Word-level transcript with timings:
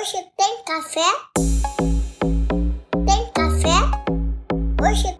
Hoje 0.00 0.26
tem 0.34 0.62
café? 0.64 1.12
Tem 3.06 3.32
café? 3.34 3.76
Hoje 4.82 5.19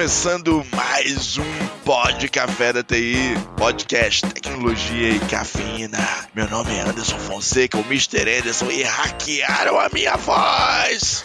começando 0.00 0.64
mais 0.74 1.36
um 1.36 1.44
Pod 1.84 2.26
Café 2.30 2.72
da 2.72 2.82
TI, 2.82 3.36
podcast 3.54 4.26
tecnologia 4.32 5.10
e 5.10 5.18
cafeína. 5.18 5.98
Meu 6.34 6.48
nome 6.48 6.74
é 6.74 6.80
Anderson 6.80 7.18
Fonseca, 7.18 7.76
o 7.76 7.82
Mr. 7.82 8.22
Anderson, 8.38 8.70
e 8.70 8.82
hackearam 8.82 9.78
a 9.78 9.90
minha 9.92 10.16
voz. 10.16 11.22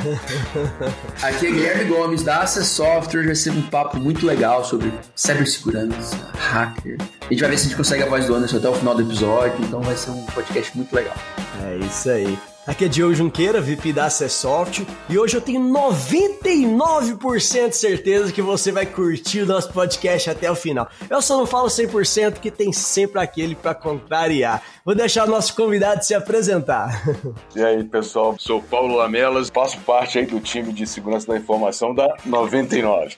Aqui 1.24 1.48
é 1.48 1.52
Guilherme 1.52 1.86
Gomes 1.86 2.22
da 2.24 2.42
Access 2.42 2.70
Software. 2.70 3.20
Hoje 3.20 3.28
vai 3.28 3.36
ser 3.36 3.52
um 3.52 3.62
papo 3.62 3.98
muito 3.98 4.26
legal 4.26 4.66
sobre 4.66 4.92
cibersegurança, 5.16 6.18
hacker. 6.38 6.98
A 7.22 7.30
gente 7.30 7.40
vai 7.40 7.52
ver 7.52 7.58
se 7.58 7.68
a 7.68 7.70
gente 7.70 7.78
consegue 7.78 8.04
a 8.04 8.08
voz 8.08 8.26
do 8.26 8.36
Anderson 8.36 8.58
até 8.58 8.68
o 8.68 8.74
final 8.74 8.94
do 8.94 9.04
episódio, 9.04 9.58
então 9.64 9.82
vai 9.82 9.96
ser 9.96 10.10
um 10.10 10.26
podcast 10.26 10.76
muito 10.76 10.94
legal. 10.94 11.16
É 11.64 11.78
isso 11.78 12.10
aí. 12.10 12.38
Aqui 12.68 12.86
é 12.86 12.88
Diogo 12.88 13.14
Junqueira, 13.14 13.62
VP 13.62 13.94
da 13.94 14.06
Acessoft, 14.06 14.88
e 15.08 15.20
hoje 15.20 15.38
eu 15.38 15.42
tenho 15.42 15.62
99% 15.62 17.70
de 17.70 17.78
certeza 17.78 18.32
que 18.32 18.42
você 18.42 18.72
vai 18.72 18.88
curtir 18.88 19.42
o 19.42 19.46
nosso 19.46 19.72
podcast 19.72 20.32
até 20.32 20.50
o 20.50 20.56
final. 20.56 20.90
Eu 21.08 21.22
só 21.22 21.38
não 21.38 21.46
falo 21.46 21.68
100% 21.68 22.32
porque 22.32 22.50
tem 22.50 22.74
sempre 22.74 23.22
aquele 23.22 23.54
para 23.54 23.76
contrariar. 23.76 24.64
Vou 24.84 24.96
deixar 24.96 25.28
o 25.28 25.32
nosso 25.32 25.56
convidado 25.56 26.04
se 26.04 26.16
apresentar. 26.16 27.04
E 27.56 27.64
aí, 27.64 27.84
pessoal, 27.84 28.36
sou 28.38 28.62
Paulo 28.62 28.96
Lamelas, 28.96 29.50
faço 29.50 29.80
parte 29.82 30.20
aí 30.20 30.26
do 30.26 30.40
time 30.40 30.74
de 30.74 30.86
segurança 30.86 31.28
da 31.28 31.38
informação 31.38 31.94
da 31.94 32.08
99. 32.26 33.16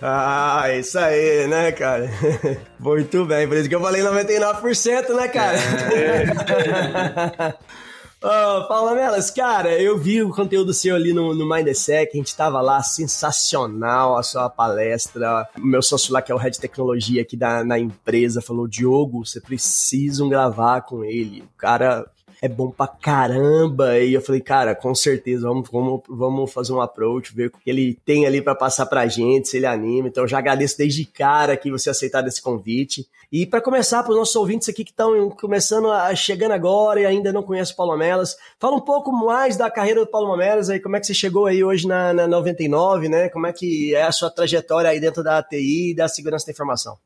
Ah, 0.00 0.64
isso 0.72 0.98
aí, 0.98 1.46
né, 1.46 1.70
cara? 1.72 2.10
Muito 2.80 3.24
bem, 3.24 3.46
por 3.46 3.56
isso 3.56 3.68
que 3.68 3.74
eu 3.74 3.80
falei 3.80 4.02
99%, 4.02 5.14
né, 5.14 5.28
cara? 5.28 5.58
Paulo 8.20 8.94
Melas, 8.94 9.30
cara, 9.30 9.80
eu 9.80 9.96
vi 9.96 10.22
o 10.22 10.30
conteúdo 10.30 10.74
seu 10.74 10.96
ali 10.96 11.12
no, 11.12 11.34
no 11.34 11.48
Mindsec, 11.48 12.10
a 12.12 12.16
gente 12.16 12.34
tava 12.34 12.60
lá, 12.60 12.82
sensacional 12.82 14.16
a 14.16 14.22
sua 14.22 14.50
palestra. 14.50 15.48
O 15.56 15.64
meu 15.64 15.80
sócio 15.80 16.12
lá, 16.12 16.20
que 16.20 16.32
é 16.32 16.34
o 16.34 16.38
Head 16.38 16.58
Tecnologia 16.58 17.22
aqui 17.22 17.36
da, 17.36 17.64
na 17.64 17.78
empresa, 17.78 18.42
falou, 18.42 18.66
Diogo, 18.66 19.24
você 19.24 19.40
precisa 19.40 20.26
gravar 20.28 20.82
com 20.82 21.04
ele. 21.04 21.42
O 21.42 21.56
cara 21.56 22.10
é 22.40 22.48
bom 22.48 22.70
pra 22.70 22.86
caramba. 22.86 23.98
E 23.98 24.14
eu 24.14 24.22
falei, 24.22 24.40
cara, 24.40 24.74
com 24.74 24.94
certeza, 24.94 25.48
vamos, 25.48 25.68
vamos, 25.70 26.02
vamos 26.08 26.52
fazer 26.52 26.72
um 26.72 26.80
approach, 26.80 27.34
ver 27.34 27.46
o 27.46 27.50
que 27.50 27.68
ele 27.68 27.98
tem 28.04 28.26
ali 28.26 28.40
para 28.40 28.54
passar 28.54 28.86
pra 28.86 29.06
gente, 29.06 29.48
se 29.48 29.56
ele 29.56 29.66
anima. 29.66 30.08
Então, 30.08 30.26
já 30.26 30.38
agradeço 30.38 30.78
desde 30.78 31.04
cara 31.04 31.56
que 31.56 31.70
você 31.70 31.90
aceitar 31.90 32.26
esse 32.26 32.40
convite. 32.40 33.06
E 33.30 33.44
para 33.44 33.60
começar, 33.60 34.02
para 34.02 34.12
os 34.12 34.18
nossos 34.18 34.36
ouvintes 34.36 34.68
aqui 34.68 34.84
que 34.84 34.90
estão 34.90 35.28
começando 35.30 35.90
a 35.90 36.14
chegando 36.14 36.52
agora 36.52 37.00
e 37.00 37.06
ainda 37.06 37.30
não 37.30 37.42
conhecem 37.42 37.74
o 37.74 37.76
Paulo 37.76 37.96
Melas, 37.96 38.36
fala 38.58 38.76
um 38.76 38.80
pouco 38.80 39.12
mais 39.12 39.56
da 39.56 39.70
carreira 39.70 40.00
do 40.00 40.06
Paulo 40.06 40.34
Melas 40.34 40.70
aí, 40.70 40.80
como 40.80 40.96
é 40.96 41.00
que 41.00 41.06
você 41.06 41.12
chegou 41.12 41.44
aí 41.44 41.62
hoje 41.62 41.86
na, 41.86 42.14
na 42.14 42.26
99, 42.26 43.08
né? 43.08 43.28
Como 43.28 43.46
é 43.46 43.52
que 43.52 43.94
é 43.94 44.02
a 44.02 44.12
sua 44.12 44.30
trajetória 44.30 44.88
aí 44.88 44.98
dentro 44.98 45.22
da 45.22 45.38
ATI 45.38 45.90
e 45.90 45.94
da 45.94 46.08
segurança 46.08 46.46
da 46.46 46.52
informação? 46.52 46.96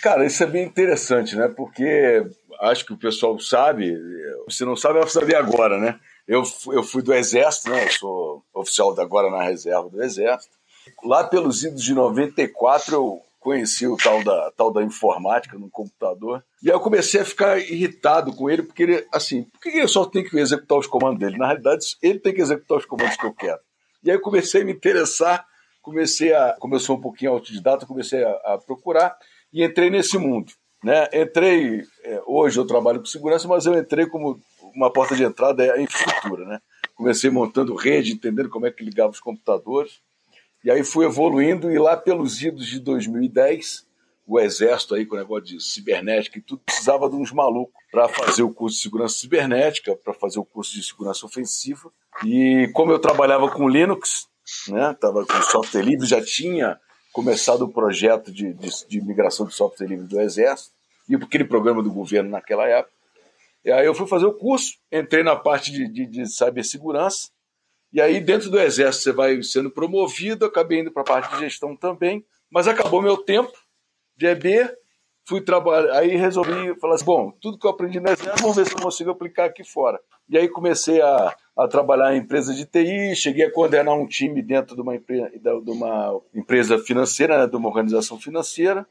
Cara, 0.00 0.24
isso 0.24 0.42
é 0.42 0.46
bem 0.46 0.64
interessante, 0.64 1.34
né? 1.36 1.48
Porque 1.48 2.24
acho 2.60 2.86
que 2.86 2.92
o 2.92 2.96
pessoal 2.96 3.38
sabe, 3.40 3.92
se 4.48 4.64
não 4.64 4.76
sabe, 4.76 5.00
vai 5.00 5.08
saber 5.08 5.36
agora, 5.36 5.78
né? 5.78 5.98
Eu, 6.26 6.42
eu 6.72 6.82
fui 6.82 7.02
do 7.02 7.12
Exército, 7.12 7.70
né? 7.70 7.84
Eu 7.84 7.90
sou 7.90 8.44
oficial 8.54 8.98
agora 9.00 9.30
na 9.30 9.42
reserva 9.42 9.88
do 9.88 10.02
Exército. 10.02 10.54
Lá 11.04 11.24
pelos 11.24 11.62
idos 11.62 11.82
de 11.82 11.94
94, 11.94 12.94
eu 12.94 13.22
conheci 13.42 13.86
o 13.86 13.96
tal 13.96 14.22
da, 14.22 14.52
tal 14.52 14.72
da 14.72 14.82
informática 14.82 15.58
no 15.58 15.68
computador. 15.68 16.44
E 16.62 16.70
aí 16.70 16.76
eu 16.76 16.80
comecei 16.80 17.20
a 17.20 17.24
ficar 17.24 17.58
irritado 17.58 18.34
com 18.34 18.48
ele, 18.48 18.62
porque 18.62 18.84
ele, 18.84 19.06
assim, 19.12 19.42
por 19.44 19.60
que 19.60 19.68
ele 19.70 19.88
só 19.88 20.04
tem 20.04 20.22
que 20.22 20.38
executar 20.38 20.78
os 20.78 20.86
comandos 20.86 21.18
dele? 21.18 21.36
Na 21.36 21.46
realidade, 21.46 21.96
ele 22.00 22.20
tem 22.20 22.32
que 22.32 22.40
executar 22.40 22.78
os 22.78 22.86
comandos 22.86 23.16
que 23.16 23.26
eu 23.26 23.34
quero. 23.34 23.58
E 24.04 24.10
aí 24.10 24.16
eu 24.16 24.20
comecei 24.20 24.62
a 24.62 24.64
me 24.64 24.72
interessar, 24.72 25.44
comecei 25.80 26.32
a. 26.32 26.56
Começou 26.58 26.96
um 26.96 27.00
pouquinho 27.00 27.32
autodidata, 27.32 27.86
comecei 27.86 28.22
a, 28.22 28.30
a 28.44 28.58
procurar 28.58 29.16
e 29.52 29.64
entrei 29.64 29.90
nesse 29.90 30.18
mundo. 30.18 30.52
Né? 30.82 31.08
Entrei, 31.12 31.84
é, 32.04 32.22
hoje 32.26 32.58
eu 32.58 32.66
trabalho 32.66 32.98
com 32.98 33.06
segurança, 33.06 33.46
mas 33.46 33.66
eu 33.66 33.78
entrei 33.78 34.06
como 34.06 34.40
uma 34.74 34.92
porta 34.92 35.14
de 35.14 35.22
entrada 35.22 35.64
é 35.64 35.70
a 35.70 35.80
infraestrutura. 35.80 36.44
Né? 36.44 36.60
Comecei 36.94 37.30
montando 37.30 37.74
rede, 37.74 38.12
entendendo 38.12 38.48
como 38.48 38.66
é 38.66 38.70
que 38.70 38.84
ligava 38.84 39.10
os 39.10 39.20
computadores. 39.20 40.00
E 40.64 40.70
aí 40.70 40.84
fui 40.84 41.04
evoluindo, 41.04 41.70
e 41.70 41.78
lá 41.78 41.96
pelos 41.96 42.40
idos 42.40 42.66
de 42.66 42.78
2010, 42.78 43.86
o 44.26 44.38
Exército 44.38 44.94
aí 44.94 45.04
com 45.04 45.16
o 45.16 45.18
negócio 45.18 45.44
de 45.44 45.60
cibernética 45.60 46.38
e 46.38 46.42
tudo, 46.42 46.62
precisava 46.64 47.08
de 47.08 47.16
uns 47.16 47.32
malucos 47.32 47.74
para 47.90 48.08
fazer 48.08 48.42
o 48.42 48.54
curso 48.54 48.76
de 48.76 48.82
segurança 48.82 49.18
cibernética, 49.18 49.96
para 49.96 50.14
fazer 50.14 50.38
o 50.38 50.44
curso 50.44 50.72
de 50.72 50.82
segurança 50.82 51.26
ofensiva. 51.26 51.90
E 52.24 52.70
como 52.72 52.92
eu 52.92 52.98
trabalhava 52.98 53.50
com 53.50 53.68
Linux, 53.68 54.28
né, 54.68 54.96
tava 55.00 55.26
com 55.26 55.42
software 55.42 55.82
livre, 55.82 56.06
já 56.06 56.22
tinha 56.22 56.78
começado 57.12 57.62
o 57.62 57.72
projeto 57.72 58.32
de, 58.32 58.52
de, 58.54 58.68
de 58.88 59.00
migração 59.02 59.46
de 59.46 59.54
software 59.54 59.86
livre 59.86 60.06
do 60.06 60.20
Exército, 60.20 60.70
e 61.08 61.14
aquele 61.14 61.44
programa 61.44 61.82
do 61.82 61.92
governo 61.92 62.30
naquela 62.30 62.66
época. 62.66 62.94
E 63.64 63.70
aí 63.70 63.86
eu 63.86 63.94
fui 63.94 64.06
fazer 64.06 64.26
o 64.26 64.34
curso, 64.34 64.74
entrei 64.90 65.22
na 65.22 65.36
parte 65.36 65.70
de, 65.70 65.86
de, 65.88 66.06
de 66.06 66.26
cibersegurança, 66.26 67.28
e 67.92 68.00
aí, 68.00 68.20
dentro 68.20 68.48
do 68.48 68.58
Exército, 68.58 69.04
você 69.04 69.12
vai 69.12 69.42
sendo 69.42 69.70
promovido, 69.70 70.46
acabei 70.46 70.80
indo 70.80 70.90
para 70.90 71.02
a 71.02 71.04
parte 71.04 71.34
de 71.34 71.40
gestão 71.40 71.76
também, 71.76 72.24
mas 72.50 72.66
acabou 72.66 73.02
meu 73.02 73.18
tempo 73.18 73.52
de 74.16 74.26
EB, 74.26 74.74
fui 75.26 75.42
trabalhar, 75.42 75.98
aí 75.98 76.16
resolvi 76.16 76.74
falar 76.80 76.94
assim, 76.94 77.04
bom, 77.04 77.30
tudo 77.38 77.58
que 77.58 77.66
eu 77.66 77.70
aprendi 77.70 78.00
no 78.00 78.08
Exército, 78.08 78.40
vamos 78.40 78.56
ver 78.56 78.66
se 78.66 78.72
eu 78.72 78.80
consigo 78.80 79.10
aplicar 79.10 79.44
aqui 79.44 79.62
fora. 79.62 80.00
E 80.26 80.38
aí 80.38 80.48
comecei 80.48 81.02
a, 81.02 81.36
a 81.56 81.68
trabalhar 81.68 82.14
em 82.14 82.20
empresa 82.20 82.54
de 82.54 82.64
TI, 82.64 83.14
cheguei 83.14 83.44
a 83.44 83.52
coordenar 83.52 83.94
um 83.94 84.06
time 84.06 84.42
dentro 84.42 84.74
de 84.74 84.80
uma, 84.80 84.96
de 84.96 85.70
uma 85.70 86.20
empresa 86.34 86.78
financeira, 86.78 87.38
né, 87.38 87.46
de 87.46 87.56
uma 87.56 87.68
organização 87.68 88.18
financeira, 88.18 88.86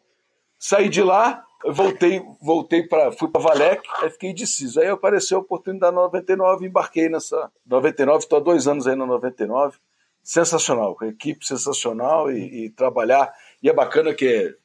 saí 0.60 0.88
de 0.88 1.02
lá, 1.02 1.44
voltei, 1.66 2.22
voltei 2.40 2.84
para, 2.84 3.12
fui 3.12 3.30
para 3.30 3.42
Valec, 3.42 3.82
aí 4.02 4.10
fiquei 4.12 4.30
indeciso. 4.30 4.80
Aí 4.80 4.88
apareceu 4.88 5.40
a 5.40 5.42
oportunidade 5.42 5.96
na 5.96 6.02
99, 6.04 6.68
embarquei 6.68 7.10
nessa 7.10 7.52
99, 7.66 8.20
estou 8.20 8.38
há 8.40 8.42
dois 8.42 8.68
anos 8.68 8.88
aí 8.88 8.96
na 8.96 9.06
99. 9.06 9.78
Sensacional, 10.24 10.96
equipe 11.02 11.44
sensacional 11.44 12.32
e, 12.32 12.66
e, 12.66 12.70
trabalhar. 12.70 13.34
E 13.62 13.68
é 13.68 13.74
bacana 13.74 14.14
que 14.14 14.56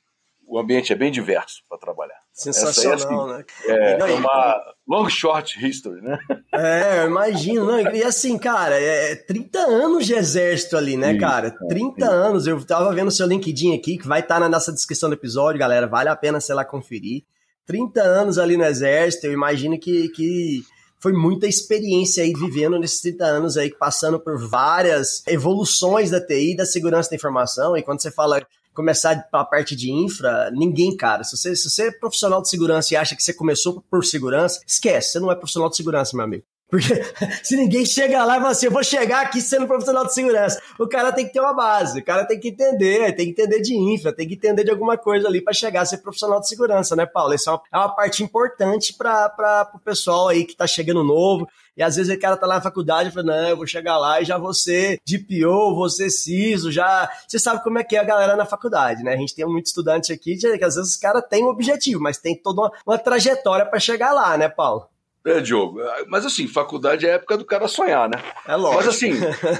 o 0.46 0.58
ambiente 0.58 0.92
é 0.92 0.96
bem 0.96 1.10
diverso 1.10 1.62
para 1.66 1.78
trabalhar. 1.78 2.25
Sensacional, 2.36 3.30
é, 3.30 3.34
assim, 3.34 3.38
né? 3.38 3.44
É, 3.66 4.12
é 4.12 4.14
uma 4.14 4.62
long 4.86 5.08
short 5.08 5.58
history, 5.58 6.02
né? 6.02 6.18
É, 6.52 7.02
eu 7.02 7.08
imagino. 7.08 7.66
Não, 7.66 7.78
e 7.94 8.02
assim, 8.02 8.38
cara, 8.38 8.80
é 8.80 9.14
30 9.14 9.58
anos 9.58 10.06
de 10.06 10.14
exército 10.14 10.74
ali, 10.74 10.96
né, 10.96 11.18
cara? 11.18 11.50
30 11.50 11.94
isso. 11.98 12.10
anos. 12.10 12.46
Eu 12.46 12.64
tava 12.64 12.94
vendo 12.94 13.10
seu 13.10 13.26
LinkedIn 13.26 13.74
aqui, 13.74 13.98
que 13.98 14.06
vai 14.06 14.20
estar 14.20 14.40
na 14.40 14.48
nossa 14.48 14.72
descrição 14.72 15.10
do 15.10 15.14
episódio, 15.14 15.60
galera. 15.60 15.86
Vale 15.86 16.08
a 16.08 16.16
pena, 16.16 16.40
sei 16.40 16.54
lá, 16.54 16.64
conferir. 16.64 17.24
30 17.66 18.00
anos 18.00 18.38
ali 18.38 18.56
no 18.56 18.64
exército, 18.64 19.26
eu 19.26 19.32
imagino 19.32 19.78
que, 19.78 20.08
que 20.10 20.62
foi 20.98 21.12
muita 21.12 21.46
experiência 21.46 22.22
aí 22.22 22.32
vivendo 22.32 22.78
nesses 22.78 23.00
30 23.00 23.24
anos 23.24 23.56
aí, 23.58 23.70
passando 23.74 24.18
por 24.18 24.38
várias 24.48 25.22
evoluções 25.26 26.10
da 26.10 26.24
TI, 26.24 26.56
da 26.56 26.64
segurança 26.64 27.10
da 27.10 27.16
informação. 27.16 27.76
E 27.76 27.82
quando 27.82 28.00
você 28.00 28.10
fala 28.10 28.40
começar 28.76 29.28
pela 29.30 29.44
parte 29.44 29.74
de 29.74 29.90
infra, 29.90 30.50
ninguém, 30.52 30.96
cara. 30.96 31.24
Se 31.24 31.36
você, 31.36 31.56
se 31.56 31.68
você 31.68 31.88
é 31.88 31.90
profissional 31.90 32.42
de 32.42 32.48
segurança 32.48 32.94
e 32.94 32.96
acha 32.96 33.16
que 33.16 33.22
você 33.22 33.32
começou 33.32 33.82
por 33.90 34.04
segurança, 34.04 34.60
esquece, 34.66 35.12
você 35.12 35.20
não 35.20 35.32
é 35.32 35.34
profissional 35.34 35.70
de 35.70 35.76
segurança, 35.76 36.14
meu 36.14 36.24
amigo. 36.24 36.44
Porque 36.68 37.02
se 37.42 37.56
ninguém 37.56 37.84
chega 37.84 38.24
lá 38.24 38.36
e 38.36 38.40
fala 38.40 38.50
assim, 38.50 38.66
eu 38.66 38.72
vou 38.72 38.82
chegar 38.82 39.22
aqui 39.22 39.40
sendo 39.40 39.66
profissional 39.66 40.04
de 40.04 40.14
segurança, 40.14 40.60
o 40.78 40.88
cara 40.88 41.12
tem 41.12 41.26
que 41.26 41.32
ter 41.32 41.40
uma 41.40 41.54
base, 41.54 42.00
o 42.00 42.04
cara 42.04 42.24
tem 42.24 42.38
que 42.38 42.48
entender, 42.48 43.14
tem 43.14 43.26
que 43.26 43.40
entender 43.40 43.60
de 43.60 43.74
infra, 43.76 44.12
tem 44.12 44.26
que 44.26 44.34
entender 44.34 44.64
de 44.64 44.70
alguma 44.70 44.96
coisa 44.96 45.28
ali 45.28 45.40
para 45.40 45.52
chegar 45.52 45.82
a 45.82 45.86
ser 45.86 45.98
profissional 45.98 46.40
de 46.40 46.48
segurança, 46.48 46.96
né, 46.96 47.06
Paulo? 47.06 47.34
Isso 47.34 47.48
é 47.48 47.52
uma, 47.52 47.62
é 47.72 47.76
uma 47.78 47.94
parte 47.94 48.22
importante 48.22 48.94
para 48.94 49.70
o 49.74 49.78
pessoal 49.78 50.28
aí 50.28 50.44
que 50.44 50.56
tá 50.56 50.66
chegando 50.66 51.04
novo. 51.04 51.48
E 51.76 51.82
às 51.82 51.96
vezes 51.96 52.14
o 52.14 52.18
cara 52.18 52.38
tá 52.38 52.46
lá 52.46 52.54
na 52.54 52.62
faculdade 52.62 53.10
e 53.10 53.12
fala, 53.12 53.26
não, 53.26 53.48
eu 53.50 53.56
vou 53.56 53.66
chegar 53.66 53.98
lá 53.98 54.20
e 54.20 54.24
já 54.24 54.38
vou 54.38 54.54
ser 54.54 54.98
DPO, 55.06 55.74
vou 55.74 55.90
ser 55.90 56.08
CISO, 56.08 56.72
já... 56.72 57.08
Você 57.28 57.38
sabe 57.38 57.62
como 57.62 57.78
é 57.78 57.84
que 57.84 57.94
é 57.94 57.98
a 57.98 58.04
galera 58.04 58.34
na 58.34 58.46
faculdade, 58.46 59.02
né? 59.02 59.12
A 59.12 59.16
gente 59.16 59.34
tem 59.34 59.44
muito 59.44 59.66
estudante 59.66 60.10
aqui 60.10 60.36
que 60.36 60.46
às 60.64 60.74
vezes 60.74 60.92
os 60.92 60.96
caras 60.96 61.22
têm 61.28 61.44
um 61.44 61.48
objetivo, 61.48 62.00
mas 62.00 62.16
tem 62.16 62.34
toda 62.34 62.62
uma, 62.62 62.72
uma 62.86 62.98
trajetória 62.98 63.66
para 63.66 63.78
chegar 63.78 64.12
lá, 64.12 64.38
né, 64.38 64.48
Paulo? 64.48 64.88
É, 65.26 65.40
Diogo. 65.40 65.80
Mas 66.06 66.24
assim, 66.24 66.46
faculdade 66.46 67.04
é 67.04 67.10
a 67.10 67.14
época 67.14 67.36
do 67.36 67.44
cara 67.44 67.66
sonhar, 67.66 68.08
né? 68.08 68.16
É 68.46 68.54
lógico. 68.54 68.76
Mas 68.76 68.88
assim, 68.88 69.12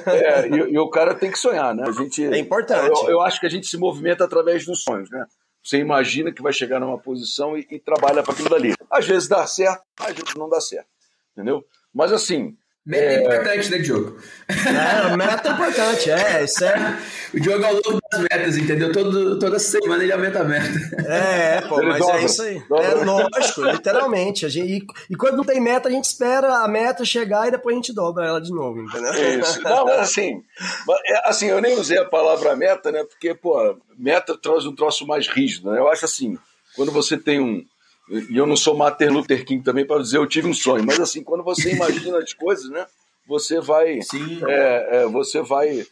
é, 0.06 0.46
e, 0.48 0.74
e, 0.74 0.78
o 0.78 0.88
cara 0.88 1.12
tem 1.12 1.28
que 1.30 1.38
sonhar, 1.38 1.74
né? 1.74 1.82
A 1.86 1.90
gente, 1.90 2.24
é 2.24 2.38
importante. 2.38 3.02
Eu, 3.02 3.10
eu, 3.10 3.20
acho 3.20 3.40
que 3.40 3.46
a 3.46 3.50
gente 3.50 3.66
se 3.66 3.76
movimenta 3.76 4.24
através 4.24 4.64
dos 4.64 4.84
sonhos, 4.84 5.10
né? 5.10 5.26
Você 5.64 5.78
imagina 5.78 6.30
que 6.30 6.40
vai 6.40 6.52
chegar 6.52 6.78
numa 6.78 6.96
posição 6.96 7.58
e, 7.58 7.66
e 7.68 7.80
trabalha 7.80 8.22
para 8.22 8.32
aquilo 8.32 8.48
dali. 8.48 8.74
Às 8.88 9.04
vezes 9.04 9.28
dá 9.28 9.44
certo, 9.44 9.82
às 9.98 10.14
vezes 10.14 10.34
não 10.36 10.48
dá 10.48 10.60
certo. 10.60 10.86
Entendeu? 11.32 11.64
Mas 11.92 12.12
assim, 12.12 12.56
Meta 12.86 13.04
é 13.04 13.20
importante, 13.20 13.70
né, 13.70 13.78
Diogo? 13.78 14.16
É, 14.48 15.16
meta 15.16 15.48
é 15.48 15.52
importante, 15.52 16.10
é, 16.10 16.44
isso 16.44 16.64
é. 16.64 16.98
O 17.34 17.40
Diogo 17.40 17.64
é 17.64 17.68
o 17.68 17.72
louco 17.72 17.98
das 18.10 18.20
metas, 18.20 18.56
entendeu? 18.56 18.92
Todo, 18.92 19.38
toda 19.40 19.58
semana 19.58 20.04
ele 20.04 20.12
aumenta 20.12 20.40
a 20.40 20.44
meta. 20.44 20.68
É, 21.04 21.60
pô, 21.62 21.80
Ele 21.80 21.90
mas 21.90 21.98
dobra, 21.98 22.20
é 22.20 22.24
isso 22.24 22.42
aí. 22.42 22.62
dobra. 22.68 22.86
É 22.86 22.94
lógico, 23.04 23.62
literalmente. 23.64 24.46
A 24.46 24.48
gente, 24.48 24.70
e, 24.70 24.86
e 25.10 25.16
quando 25.16 25.36
não 25.36 25.44
tem 25.44 25.60
meta, 25.60 25.88
a 25.88 25.92
gente 25.92 26.04
espera 26.04 26.58
a 26.58 26.68
meta 26.68 27.04
chegar 27.04 27.48
e 27.48 27.50
depois 27.50 27.74
a 27.74 27.76
gente 27.76 27.92
dobra 27.92 28.24
ela 28.24 28.40
de 28.40 28.52
novo, 28.52 28.80
entendeu? 28.80 29.12
Isso. 29.40 29.60
Não, 29.62 29.84
mas 29.84 29.98
assim, 29.98 30.42
mas, 30.86 30.98
é, 31.06 31.28
assim, 31.28 31.46
eu 31.46 31.60
nem 31.60 31.76
usei 31.78 31.98
a 31.98 32.04
palavra 32.04 32.54
meta, 32.54 32.92
né? 32.92 33.02
Porque, 33.04 33.34
pô, 33.34 33.76
meta 33.98 34.38
traz 34.40 34.64
um 34.64 34.74
troço 34.74 35.04
mais 35.06 35.26
rígido, 35.26 35.72
né? 35.72 35.78
Eu 35.78 35.88
acho 35.88 36.04
assim, 36.04 36.38
quando 36.76 36.92
você 36.92 37.16
tem 37.16 37.40
um. 37.40 37.64
E 38.08 38.36
eu 38.36 38.46
não 38.46 38.56
sou 38.56 38.76
Martin 38.76 39.06
Luther 39.06 39.44
King 39.44 39.62
também 39.64 39.84
para 39.86 40.00
dizer 40.00 40.18
eu 40.18 40.26
tive 40.26 40.46
um 40.48 40.54
sonho, 40.54 40.84
mas 40.84 41.00
assim, 41.00 41.22
quando 41.24 41.42
você 41.42 41.72
imagina 41.74 42.18
as 42.18 42.32
coisas, 42.32 42.70
né? 42.70 42.86
Você 43.26 43.60
vai. 43.60 44.00
Sim. 44.02 44.40
É, 44.46 44.98
é, 45.02 45.06
você 45.06 45.42
vai. 45.42 45.84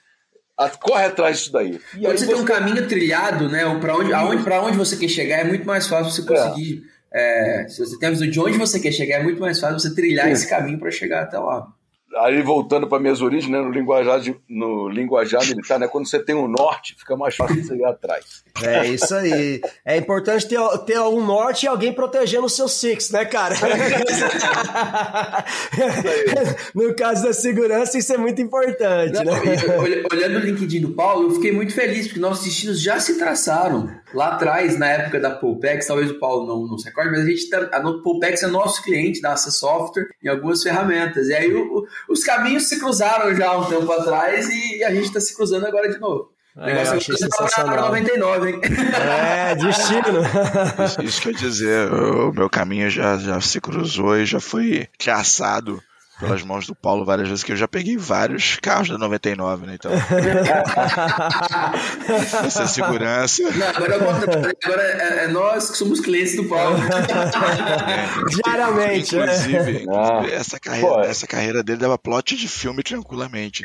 a- 0.56 0.70
corre 0.70 1.04
atrás 1.06 1.38
disso 1.38 1.52
daí. 1.52 1.80
E 1.94 1.98
Quando 2.00 2.06
aí 2.12 2.18
você 2.18 2.26
tem 2.26 2.36
um 2.36 2.44
caminho 2.44 2.86
trilhado, 2.86 3.48
né? 3.48 3.62
Pra 3.80 3.96
onde, 3.96 4.12
aonde, 4.12 4.48
onde 4.48 4.76
você 4.76 4.96
quer 4.96 5.08
chegar, 5.08 5.38
é 5.40 5.44
muito 5.44 5.66
mais 5.66 5.88
fácil 5.88 6.12
você 6.12 6.22
conseguir. 6.22 6.84
é, 7.12 7.66
se 7.68 7.78
você 7.84 7.98
tem 7.98 8.08
a 8.08 8.12
visão 8.12 8.28
de 8.30 8.38
onde 8.40 8.58
você 8.58 8.78
quer 8.78 8.92
chegar, 8.92 9.16
é 9.16 9.22
muito 9.22 9.40
mais 9.40 9.58
fácil 9.58 9.80
você 9.80 9.92
trilhar 9.94 10.30
esse 10.30 10.48
caminho 10.48 10.78
para 10.78 10.90
chegar 10.92 11.22
até 11.24 11.38
lá. 11.38 11.66
Aí 12.18 12.40
voltando 12.42 12.86
para 12.86 13.00
minhas 13.00 13.20
origens, 13.20 13.50
né, 13.50 13.58
no 13.60 13.70
linguajar, 13.70 14.20
de- 14.20 14.36
no 14.48 14.88
linguajar 14.88 15.44
militar, 15.46 15.78
né, 15.78 15.88
quando 15.88 16.08
você 16.08 16.18
tem 16.18 16.34
o 16.34 16.46
norte, 16.46 16.94
fica 16.98 17.16
mais 17.16 17.34
fácil 17.34 17.64
você 17.64 17.74
ir 17.74 17.84
atrás. 17.84 18.44
É 18.62 18.86
isso 18.86 19.14
aí. 19.14 19.60
É 19.84 19.96
importante 19.96 20.46
ter, 20.46 20.58
ter 20.86 20.98
um 21.00 21.24
norte 21.24 21.64
e 21.64 21.68
alguém 21.68 21.92
protegendo 21.92 22.46
o 22.46 22.50
seu 22.50 22.68
six, 22.68 23.10
né, 23.10 23.24
cara? 23.24 23.54
no 26.74 26.94
caso 26.94 27.22
da 27.24 27.32
segurança, 27.32 27.98
isso 27.98 28.12
é 28.12 28.16
muito 28.16 28.40
importante, 28.40 29.12
Não, 29.24 29.32
né? 29.32 29.76
olha- 29.78 30.04
Olhando 30.12 30.36
o 30.36 30.40
LinkedIn 30.40 30.80
do 30.82 30.90
Paulo, 30.90 31.28
eu 31.28 31.30
fiquei 31.34 31.52
muito 31.52 31.74
feliz, 31.74 32.06
porque 32.06 32.20
nossos 32.20 32.44
destinos 32.44 32.80
já 32.80 32.98
se 33.00 33.18
traçaram. 33.18 33.90
Lá 34.14 34.28
atrás, 34.28 34.78
na 34.78 34.86
época 34.88 35.18
da 35.20 35.30
Polpex, 35.30 35.86
talvez 35.86 36.10
o 36.10 36.18
Paulo 36.18 36.46
não, 36.46 36.66
não 36.66 36.78
se 36.78 36.86
recorde, 36.86 37.10
mas 37.10 37.20
a 37.20 37.26
gente 37.26 37.50
tá, 37.50 37.58
a 37.72 37.80
Polpex 37.80 38.42
é 38.42 38.46
nosso 38.46 38.82
cliente 38.82 39.20
da 39.20 39.32
Access 39.32 39.58
Software 39.58 40.06
em 40.22 40.28
algumas 40.28 40.62
ferramentas. 40.62 41.26
E 41.28 41.34
aí 41.34 41.52
o- 41.52 41.78
o- 41.78 41.86
os 42.08 42.22
caminhos 42.22 42.68
se 42.68 42.78
cruzaram 42.78 43.34
já 43.34 43.48
há 43.50 43.58
um 43.58 43.64
tempo 43.64 43.90
atrás 43.92 44.48
e 44.48 44.84
a 44.84 44.90
gente 44.94 45.06
está 45.06 45.20
se 45.20 45.34
cruzando 45.36 45.66
agora 45.66 45.88
de 45.90 45.98
novo. 45.98 46.30
O 46.56 46.60
É, 46.60 46.66
negócio 46.66 46.90
eu 46.90 46.94
é 46.94 46.96
achei 46.98 47.14
cruzar 47.16 47.28
pra 47.30 47.48
sensacional. 47.48 47.86
99, 47.86 48.50
hein? 48.50 48.60
É, 49.10 49.54
destino. 49.56 50.84
Isso, 50.84 51.02
isso 51.02 51.20
quer 51.22 51.32
dizer, 51.34 51.92
o 51.92 52.32
meu 52.32 52.48
caminho 52.48 52.88
já, 52.88 53.16
já 53.18 53.40
se 53.40 53.60
cruzou 53.60 54.16
e 54.16 54.24
já 54.24 54.38
foi 54.38 54.86
traçado 54.96 55.82
pelas 56.20 56.42
mãos 56.42 56.66
do 56.66 56.74
Paulo 56.74 57.04
várias 57.04 57.28
vezes, 57.28 57.42
que 57.42 57.52
eu 57.52 57.56
já 57.56 57.66
peguei 57.66 57.96
vários 57.96 58.56
carros 58.56 58.88
da 58.88 58.96
99, 58.96 59.66
né? 59.66 59.74
Então, 59.74 59.90
essa 62.44 62.62
é 62.62 62.66
segurança. 62.66 63.42
Não, 63.42 63.66
agora 63.68 63.94
é 63.94 63.98
contrário. 63.98 64.56
Agora 64.64 64.82
é, 64.82 65.24
é 65.24 65.28
nós 65.28 65.70
que 65.70 65.76
somos 65.76 66.00
clientes 66.00 66.36
do 66.36 66.44
Paulo. 66.44 66.78
Diariamente, 68.44 69.16
né? 69.16 69.24
Inclusive, 69.24 69.82
inclusive, 69.82 69.86
Ah. 69.90 70.26
essa, 70.30 70.60
carreira, 70.60 70.88
Pô. 70.88 71.00
essa 71.00 71.26
carreira 71.26 71.62
dele 71.62 71.78
dava 71.78 71.98
plot 71.98 72.36
de 72.36 72.48
filme 72.48 72.82
tranquilamente. 72.82 73.64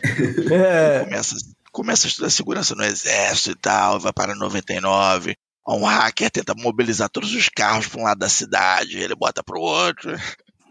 É. 0.51 1.03
Começa, 1.03 1.35
começa 1.71 2.07
a 2.07 2.09
estudar 2.09 2.29
segurança 2.29 2.75
no 2.75 2.83
exército 2.83 3.51
e 3.51 3.55
tal, 3.55 3.99
vai 3.99 4.13
para 4.13 4.35
99. 4.35 5.35
Um 5.67 5.85
hacker 5.85 6.31
tenta 6.31 6.55
mobilizar 6.55 7.09
todos 7.09 7.31
os 7.33 7.47
carros 7.47 7.87
para 7.87 8.01
um 8.01 8.05
lado 8.05 8.17
da 8.17 8.29
cidade, 8.29 8.97
ele 8.97 9.15
bota 9.15 9.43
para 9.43 9.57
o 9.57 9.61
outro. 9.61 10.15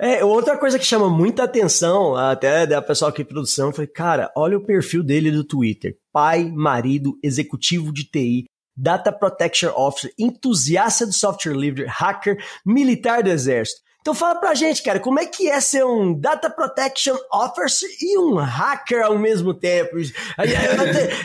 É, 0.00 0.24
outra 0.24 0.56
coisa 0.56 0.78
que 0.78 0.84
chama 0.84 1.10
muita 1.10 1.42
atenção, 1.42 2.14
até 2.14 2.64
da 2.64 2.80
pessoal 2.80 3.08
aqui 3.08 3.24
de 3.24 3.28
produção, 3.28 3.72
foi, 3.72 3.84
cara, 3.84 4.30
olha 4.36 4.56
o 4.56 4.64
perfil 4.64 5.02
dele 5.02 5.32
do 5.32 5.42
Twitter. 5.42 5.98
Pai, 6.12 6.48
marido, 6.52 7.18
executivo 7.20 7.92
de 7.92 8.04
TI, 8.04 8.44
Data 8.76 9.10
Protection 9.10 9.72
Officer, 9.74 10.12
entusiasta 10.16 11.04
do 11.04 11.12
software 11.12 11.54
livre, 11.54 11.84
hacker, 11.88 12.38
militar 12.64 13.24
do 13.24 13.30
exército. 13.30 13.80
Então 14.08 14.16
fala 14.16 14.36
pra 14.36 14.54
gente, 14.54 14.82
cara, 14.82 14.98
como 14.98 15.20
é 15.20 15.26
que 15.26 15.50
é 15.50 15.60
ser 15.60 15.84
um 15.84 16.18
Data 16.18 16.48
Protection 16.48 17.14
Officer 17.30 17.90
e 18.00 18.18
um 18.18 18.36
hacker 18.36 19.04
ao 19.04 19.18
mesmo 19.18 19.52
tempo? 19.52 19.96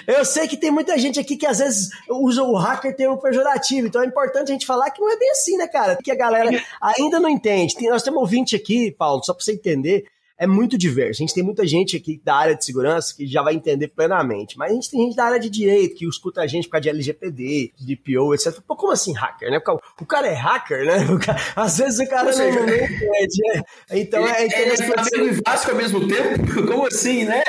Eu, 0.06 0.25
sei 0.25 0.50
que 0.50 0.57
tem 0.57 0.69
muita 0.69 0.97
gente 0.97 1.18
aqui 1.18 1.38
que 1.38 1.45
às 1.45 1.59
vezes 1.59 1.88
usa 2.09 2.44
o 2.44 2.57
hacker 2.57 2.94
termo 2.94 3.18
pejorativo, 3.21 3.88
então 3.88 4.01
é 4.01 4.06
importante 4.06 4.50
a 4.50 4.53
gente 4.53 4.65
falar 4.65 4.91
que 4.91 5.00
não 5.00 5.09
é 5.09 5.18
bem 5.18 5.31
assim, 5.31 5.56
né, 5.56 5.65
cara? 5.65 5.97
Que 6.03 6.12
a 6.12 6.15
galera 6.15 6.50
ainda 6.81 7.21
não 7.21 7.30
entende. 7.30 7.74
Nós 7.88 8.03
temos 8.03 8.19
ouvinte 8.19 8.53
aqui, 8.53 8.91
Paulo, 8.91 9.24
só 9.24 9.33
pra 9.33 9.41
você 9.41 9.53
entender, 9.53 10.03
é 10.39 10.47
muito 10.47 10.77
diverso. 10.77 11.21
A 11.21 11.25
gente 11.25 11.33
tem 11.33 11.44
muita 11.44 11.65
gente 11.65 11.95
aqui 11.95 12.19
da 12.24 12.35
área 12.35 12.56
de 12.56 12.65
segurança 12.65 13.13
que 13.15 13.25
já 13.27 13.41
vai 13.41 13.53
entender 13.56 13.88
plenamente, 13.89 14.57
mas 14.57 14.71
a 14.71 14.75
gente 14.75 14.89
tem 14.89 15.01
gente 15.06 15.15
da 15.15 15.25
área 15.25 15.39
de 15.39 15.50
direito 15.50 15.95
que 15.95 16.07
escuta 16.07 16.41
a 16.41 16.47
gente 16.47 16.65
por 16.65 16.71
causa 16.74 16.83
de 16.83 16.89
LGPD, 16.89 17.71
de 17.77 17.95
DPO, 17.95 18.33
etc. 18.33 18.59
Pô, 18.68 18.75
como 18.75 18.91
assim 18.91 19.13
hacker, 19.13 19.50
né? 19.51 19.62
O 20.01 20.06
cara 20.06 20.27
é 20.27 20.33
hacker, 20.33 20.85
né? 20.85 20.97
Cara- 21.24 21.39
às 21.56 21.77
vezes 21.77 22.00
o 22.00 22.09
cara 22.09 22.33
seja, 22.33 22.59
não, 22.59 22.65
não 22.68 22.74
entende. 22.75 23.41
né? 23.53 23.63
Então 23.91 24.27
é 24.27 24.44
Ele 24.44 24.53
é 24.53 24.57
interessante. 24.74 25.09
Flamengo 25.09 25.33
e 25.35 25.41
Vasco 25.45 25.71
ao 25.71 25.77
mesmo 25.77 26.07
tempo? 26.07 26.65
Como 26.68 26.88
assim, 26.88 27.25
né? 27.25 27.44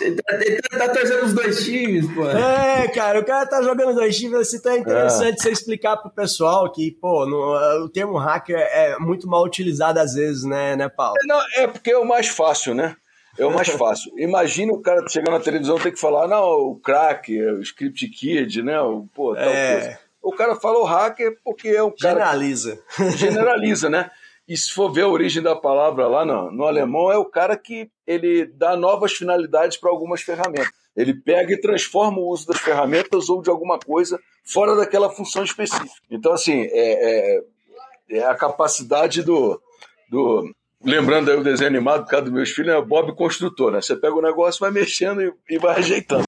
Ele 0.00 0.16
tá, 0.16 0.34
ele 0.40 0.56
tá- 0.62 0.78
tá 0.78 0.88
torcendo 0.88 1.24
os 1.26 1.32
dois 1.32 1.64
times, 1.64 2.06
pô. 2.12 2.28
É, 2.28 2.88
cara, 2.88 3.20
o 3.20 3.24
cara 3.24 3.46
tá 3.46 3.62
jogando 3.62 3.94
dois 3.94 4.16
times 4.16 4.34
assim, 4.40 4.58
é 4.68 4.78
interessante 4.78 5.42
você 5.42 5.50
explicar 5.50 5.96
pro 5.98 6.10
pessoal 6.10 6.70
que, 6.72 6.90
pô, 6.92 7.26
no- 7.26 7.84
o 7.84 7.88
termo 7.88 8.16
hacker 8.16 8.56
é 8.56 8.98
muito 8.98 9.28
mal 9.28 9.44
utilizado 9.44 9.98
às 10.00 10.14
vezes, 10.14 10.44
né, 10.44 10.76
né, 10.76 10.88
Paulo? 10.88 11.14
Não, 11.26 11.40
é 11.56 11.66
porque 11.66 11.90
é 11.90 12.05
o 12.06 12.08
mais 12.08 12.28
fácil, 12.28 12.74
né? 12.74 12.96
É 13.38 13.44
o 13.44 13.52
mais 13.52 13.68
fácil. 13.68 14.10
Imagina 14.18 14.72
o 14.72 14.80
cara 14.80 15.06
chegar 15.08 15.30
na 15.30 15.40
televisão 15.40 15.76
e 15.76 15.82
ter 15.82 15.92
que 15.92 16.00
falar, 16.00 16.26
não, 16.26 16.42
o 16.70 16.76
crack, 16.80 17.38
o 17.38 17.60
script 17.60 18.08
kid, 18.08 18.62
né? 18.62 18.80
O, 18.80 19.06
pô, 19.14 19.34
tal 19.34 19.44
É. 19.44 19.72
coisa. 19.80 19.98
O 20.22 20.32
cara 20.32 20.56
falou 20.56 20.84
hacker 20.84 21.36
porque 21.44 21.68
é 21.68 21.82
um 21.82 21.90
cara 21.90 22.14
Generaliza. 22.14 22.82
generaliza, 23.16 23.90
né? 23.90 24.10
E 24.48 24.56
se 24.56 24.72
for 24.72 24.90
ver 24.92 25.02
a 25.02 25.08
origem 25.08 25.42
da 25.42 25.54
palavra 25.54 26.06
lá 26.06 26.24
no, 26.24 26.50
no 26.50 26.64
alemão, 26.64 27.10
é 27.12 27.18
o 27.18 27.24
cara 27.24 27.56
que 27.56 27.90
ele 28.06 28.46
dá 28.46 28.76
novas 28.76 29.12
finalidades 29.12 29.76
para 29.76 29.90
algumas 29.90 30.22
ferramentas. 30.22 30.70
Ele 30.96 31.12
pega 31.12 31.52
e 31.52 31.60
transforma 31.60 32.18
o 32.18 32.28
uso 32.28 32.46
das 32.46 32.58
ferramentas 32.58 33.28
ou 33.28 33.42
de 33.42 33.50
alguma 33.50 33.78
coisa 33.78 34.18
fora 34.44 34.74
daquela 34.74 35.10
função 35.10 35.44
específica. 35.44 35.90
Então, 36.10 36.32
assim, 36.32 36.62
é, 36.70 37.36
é- 37.36 37.40
é 38.08 38.24
a 38.24 38.34
capacidade 38.34 39.22
do, 39.22 39.60
do. 40.08 40.48
Lembrando 40.86 41.32
aí 41.32 41.36
o 41.36 41.42
desenho 41.42 41.68
animado, 41.68 42.04
por 42.04 42.10
causa 42.10 42.26
dos 42.26 42.32
meus 42.32 42.50
filhos, 42.50 42.72
é 42.72 42.80
Bob 42.80 43.12
Construtor, 43.16 43.72
né? 43.72 43.80
Você 43.80 43.96
pega 43.96 44.14
o 44.14 44.22
negócio, 44.22 44.60
vai 44.60 44.70
mexendo 44.70 45.20
e, 45.20 45.32
e 45.50 45.58
vai 45.58 45.76
ajeitando. 45.78 46.22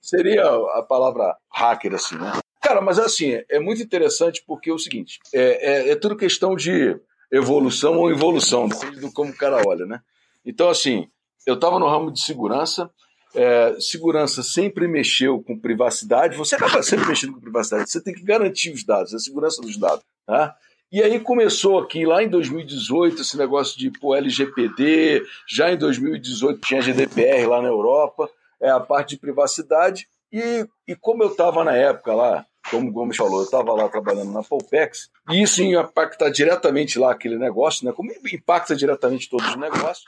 Seria 0.00 0.44
a 0.44 0.84
palavra 0.86 1.34
hacker, 1.50 1.94
assim, 1.94 2.16
né? 2.16 2.32
Cara, 2.62 2.82
mas 2.82 2.98
assim, 2.98 3.42
é 3.48 3.58
muito 3.58 3.82
interessante 3.82 4.44
porque 4.46 4.68
é 4.68 4.72
o 4.74 4.78
seguinte: 4.78 5.18
é, 5.32 5.88
é, 5.88 5.90
é 5.90 5.96
tudo 5.96 6.16
questão 6.16 6.54
de 6.54 7.00
evolução 7.32 7.98
ou 7.98 8.12
involução, 8.12 8.68
depende 8.68 9.00
do 9.00 9.10
como 9.10 9.30
o 9.30 9.36
cara 9.36 9.62
olha, 9.66 9.86
né? 9.86 10.00
Então, 10.44 10.68
assim, 10.68 11.08
eu 11.46 11.54
estava 11.54 11.78
no 11.78 11.88
ramo 11.88 12.12
de 12.12 12.20
segurança, 12.20 12.90
é, 13.34 13.74
segurança 13.80 14.42
sempre 14.42 14.86
mexeu 14.86 15.42
com 15.42 15.58
privacidade, 15.58 16.36
você 16.36 16.56
acaba 16.56 16.82
sempre 16.82 17.08
mexendo 17.08 17.32
com 17.32 17.40
privacidade, 17.40 17.90
você 17.90 18.02
tem 18.02 18.12
que 18.12 18.22
garantir 18.22 18.70
os 18.70 18.84
dados, 18.84 19.14
a 19.14 19.18
segurança 19.18 19.62
dos 19.62 19.78
dados, 19.78 20.04
tá? 20.26 20.54
E 20.94 21.02
aí 21.02 21.18
começou 21.18 21.80
aqui, 21.80 22.06
lá 22.06 22.22
em 22.22 22.28
2018, 22.28 23.22
esse 23.22 23.36
negócio 23.36 23.76
de 23.76 23.90
pô, 23.90 24.14
LGPD, 24.14 25.24
já 25.44 25.72
em 25.72 25.76
2018 25.76 26.60
tinha 26.60 26.80
GDPR 26.80 27.48
lá 27.48 27.60
na 27.60 27.66
Europa, 27.66 28.30
é 28.60 28.70
a 28.70 28.78
parte 28.78 29.16
de 29.16 29.18
privacidade, 29.18 30.06
e, 30.32 30.64
e 30.86 30.94
como 30.94 31.24
eu 31.24 31.30
estava 31.32 31.64
na 31.64 31.74
época 31.74 32.14
lá, 32.14 32.46
como 32.70 32.88
o 32.88 32.92
Gomes 32.92 33.16
falou, 33.16 33.40
eu 33.40 33.44
estava 33.44 33.72
lá 33.72 33.88
trabalhando 33.88 34.30
na 34.30 34.44
Polpex, 34.44 35.10
e 35.32 35.42
isso 35.42 35.64
impacta 35.64 36.30
diretamente 36.30 36.96
lá 36.96 37.10
aquele 37.10 37.38
negócio, 37.38 37.84
né? 37.84 37.92
Como 37.92 38.12
impacta 38.32 38.76
diretamente 38.76 39.28
todos 39.28 39.48
os 39.48 39.56
negócios, 39.56 40.04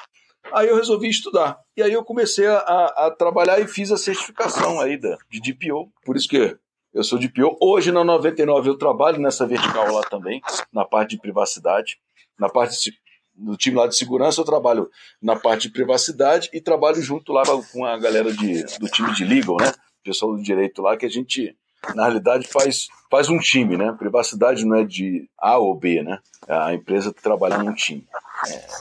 aí 0.52 0.68
eu 0.68 0.76
resolvi 0.76 1.08
estudar. 1.08 1.58
E 1.76 1.82
aí 1.82 1.94
eu 1.94 2.04
comecei 2.04 2.46
a, 2.46 2.58
a 2.58 3.10
trabalhar 3.10 3.58
e 3.58 3.66
fiz 3.66 3.90
a 3.90 3.96
certificação 3.96 4.78
aí 4.78 4.96
da, 4.96 5.18
de 5.28 5.40
DPO, 5.40 5.90
por 6.04 6.14
isso 6.14 6.28
que 6.28 6.56
eu 6.96 7.04
sou 7.04 7.18
DPO. 7.18 7.58
Hoje 7.60 7.92
na 7.92 8.02
99 8.02 8.70
eu 8.70 8.78
trabalho 8.78 9.20
nessa 9.20 9.46
vertical 9.46 9.92
lá 9.92 10.02
também, 10.04 10.40
na 10.72 10.84
parte 10.84 11.10
de 11.10 11.20
privacidade, 11.20 11.98
na 12.38 12.48
parte 12.48 12.82
de, 12.82 12.96
no 13.36 13.54
time 13.54 13.76
lá 13.76 13.86
de 13.86 13.94
segurança 13.94 14.40
eu 14.40 14.44
trabalho 14.46 14.88
na 15.20 15.36
parte 15.36 15.68
de 15.68 15.74
privacidade 15.74 16.48
e 16.54 16.60
trabalho 16.60 17.02
junto 17.02 17.32
lá 17.32 17.42
com 17.70 17.84
a 17.84 17.98
galera 17.98 18.32
de, 18.32 18.62
do 18.78 18.88
time 18.88 19.12
de 19.12 19.24
legal, 19.26 19.58
né? 19.60 19.72
Pessoal 20.02 20.34
do 20.34 20.42
direito 20.42 20.80
lá 20.80 20.96
que 20.96 21.04
a 21.04 21.10
gente 21.10 21.54
na 21.94 22.04
realidade 22.04 22.48
faz, 22.48 22.86
faz 23.10 23.28
um 23.28 23.38
time, 23.38 23.76
né? 23.76 23.94
Privacidade 23.98 24.64
não 24.64 24.76
é 24.76 24.84
de 24.84 25.28
A 25.38 25.58
ou 25.58 25.78
B, 25.78 26.02
né? 26.02 26.18
A 26.48 26.72
empresa 26.72 27.12
trabalha 27.12 27.58
num 27.58 27.74
time. 27.74 28.06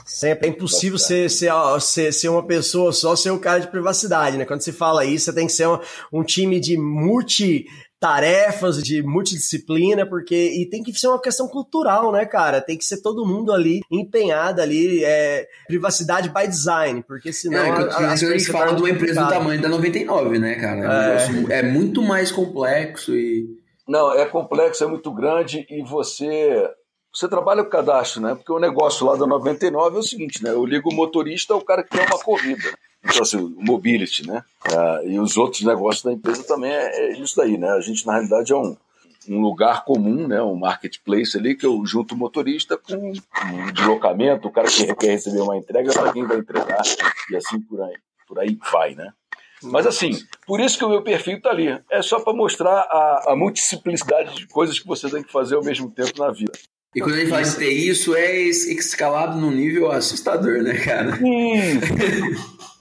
Sempre 0.04 0.48
é 0.48 0.50
impossível 0.50 0.98
ser, 0.98 1.30
ser, 1.30 1.50
ser, 1.80 2.12
ser, 2.12 2.28
uma 2.28 2.44
pessoa 2.44 2.92
só, 2.92 3.14
ser 3.14 3.30
um 3.30 3.38
cara 3.38 3.60
de 3.60 3.68
privacidade, 3.68 4.36
né? 4.36 4.44
Quando 4.44 4.62
se 4.62 4.72
fala 4.72 5.04
isso, 5.04 5.26
você 5.26 5.34
tem 5.34 5.46
que 5.46 5.52
ser 5.52 5.68
um, 5.68 5.78
um 6.12 6.22
time 6.22 6.58
de 6.58 6.76
multi 6.76 7.66
tarefas 7.98 8.82
de 8.82 9.02
multidisciplina, 9.02 10.06
porque 10.06 10.34
e 10.34 10.68
tem 10.68 10.82
que 10.82 10.92
ser 10.92 11.08
uma 11.08 11.20
questão 11.20 11.48
cultural, 11.48 12.12
né, 12.12 12.26
cara? 12.26 12.60
Tem 12.60 12.76
que 12.76 12.84
ser 12.84 13.00
todo 13.00 13.26
mundo 13.26 13.52
ali 13.52 13.80
empenhado 13.90 14.60
ali, 14.60 15.02
é, 15.04 15.46
privacidade 15.66 16.28
by 16.28 16.46
design, 16.46 17.02
porque 17.06 17.32
senão 17.32 17.58
é, 17.58 17.70
a, 17.70 17.96
a, 17.96 18.12
a 18.12 18.16
gente 18.16 18.46
fala 18.46 18.74
de 18.74 18.82
uma 18.82 18.90
empresa 18.90 19.22
do 19.22 19.28
tamanho 19.28 19.60
da 19.60 19.68
99, 19.68 20.38
né, 20.38 20.54
cara? 20.56 21.18
É, 21.50 21.58
é 21.58 21.62
muito 21.62 22.02
mais 22.02 22.30
complexo 22.30 23.16
e 23.16 23.46
não, 23.88 24.12
é 24.12 24.26
complexo, 24.26 24.84
é 24.84 24.86
muito 24.86 25.10
grande 25.12 25.66
e 25.70 25.82
você 25.82 26.68
você 27.14 27.28
trabalha 27.28 27.64
com 27.64 27.70
cadastro, 27.70 28.20
né? 28.20 28.34
Porque 28.34 28.52
o 28.52 28.58
negócio 28.58 29.06
lá 29.06 29.16
da 29.16 29.26
99 29.26 29.96
é 29.96 29.98
o 29.98 30.02
seguinte, 30.02 30.44
né? 30.44 30.50
Eu 30.50 30.66
ligo 30.66 30.90
o 30.90 30.94
motorista, 30.94 31.54
é 31.54 31.56
o 31.56 31.64
cara 31.64 31.82
que 31.82 31.96
quer 31.96 32.06
uma 32.06 32.22
corrida. 32.22 32.62
Então, 33.08 33.22
assim, 33.22 33.36
o 33.36 33.54
mobility, 33.58 34.26
né? 34.26 34.42
É, 34.64 35.08
e 35.08 35.18
os 35.18 35.36
outros 35.36 35.62
negócios 35.62 36.04
da 36.04 36.12
empresa 36.12 36.42
também 36.44 36.72
é, 36.72 37.10
é, 37.10 37.18
isso 37.18 37.36
daí, 37.36 37.56
né? 37.56 37.70
A 37.70 37.80
gente, 37.80 38.06
na 38.06 38.14
realidade, 38.14 38.52
é 38.52 38.56
um, 38.56 38.76
um 39.28 39.40
lugar 39.40 39.84
comum, 39.84 40.26
né? 40.26 40.42
Um 40.42 40.56
marketplace 40.56 41.36
ali 41.36 41.54
que 41.54 41.64
eu 41.64 41.84
junto 41.86 42.14
o 42.14 42.18
motorista 42.18 42.76
com 42.76 42.94
um 42.94 43.72
deslocamento, 43.72 44.48
o 44.48 44.52
cara 44.52 44.68
que 44.68 44.92
quer 44.94 45.12
receber 45.12 45.40
uma 45.40 45.56
entrega 45.56 45.92
para 45.92 46.12
quem 46.12 46.26
vai 46.26 46.38
entregar 46.38 46.82
e 47.30 47.36
assim 47.36 47.60
por 47.60 47.80
aí, 47.82 47.94
por 48.26 48.38
aí 48.38 48.58
vai, 48.72 48.94
né? 48.94 49.12
Mas 49.62 49.86
assim, 49.86 50.10
por 50.46 50.60
isso 50.60 50.76
que 50.76 50.84
o 50.84 50.88
meu 50.88 51.02
perfil 51.02 51.38
está 51.38 51.50
ali. 51.50 51.80
É 51.90 52.02
só 52.02 52.20
para 52.20 52.34
mostrar 52.34 52.80
a, 52.80 53.32
a 53.32 53.36
multiplicidade 53.36 54.34
de 54.34 54.46
coisas 54.48 54.78
que 54.78 54.86
você 54.86 55.08
tem 55.08 55.22
que 55.22 55.32
fazer 55.32 55.54
ao 55.54 55.64
mesmo 55.64 55.90
tempo 55.90 56.18
na 56.18 56.30
vida. 56.30 56.52
E 56.96 57.00
quando 57.02 57.16
a 57.16 57.18
gente 57.18 57.28
fala 57.28 57.42
de 57.42 57.56
TI, 57.56 57.88
isso 57.90 58.16
é 58.16 58.40
escalado 58.40 59.38
num 59.38 59.50
nível 59.50 59.92
assustador, 59.92 60.62
né, 60.62 60.78
cara? 60.78 61.18
Hum. 61.22 61.78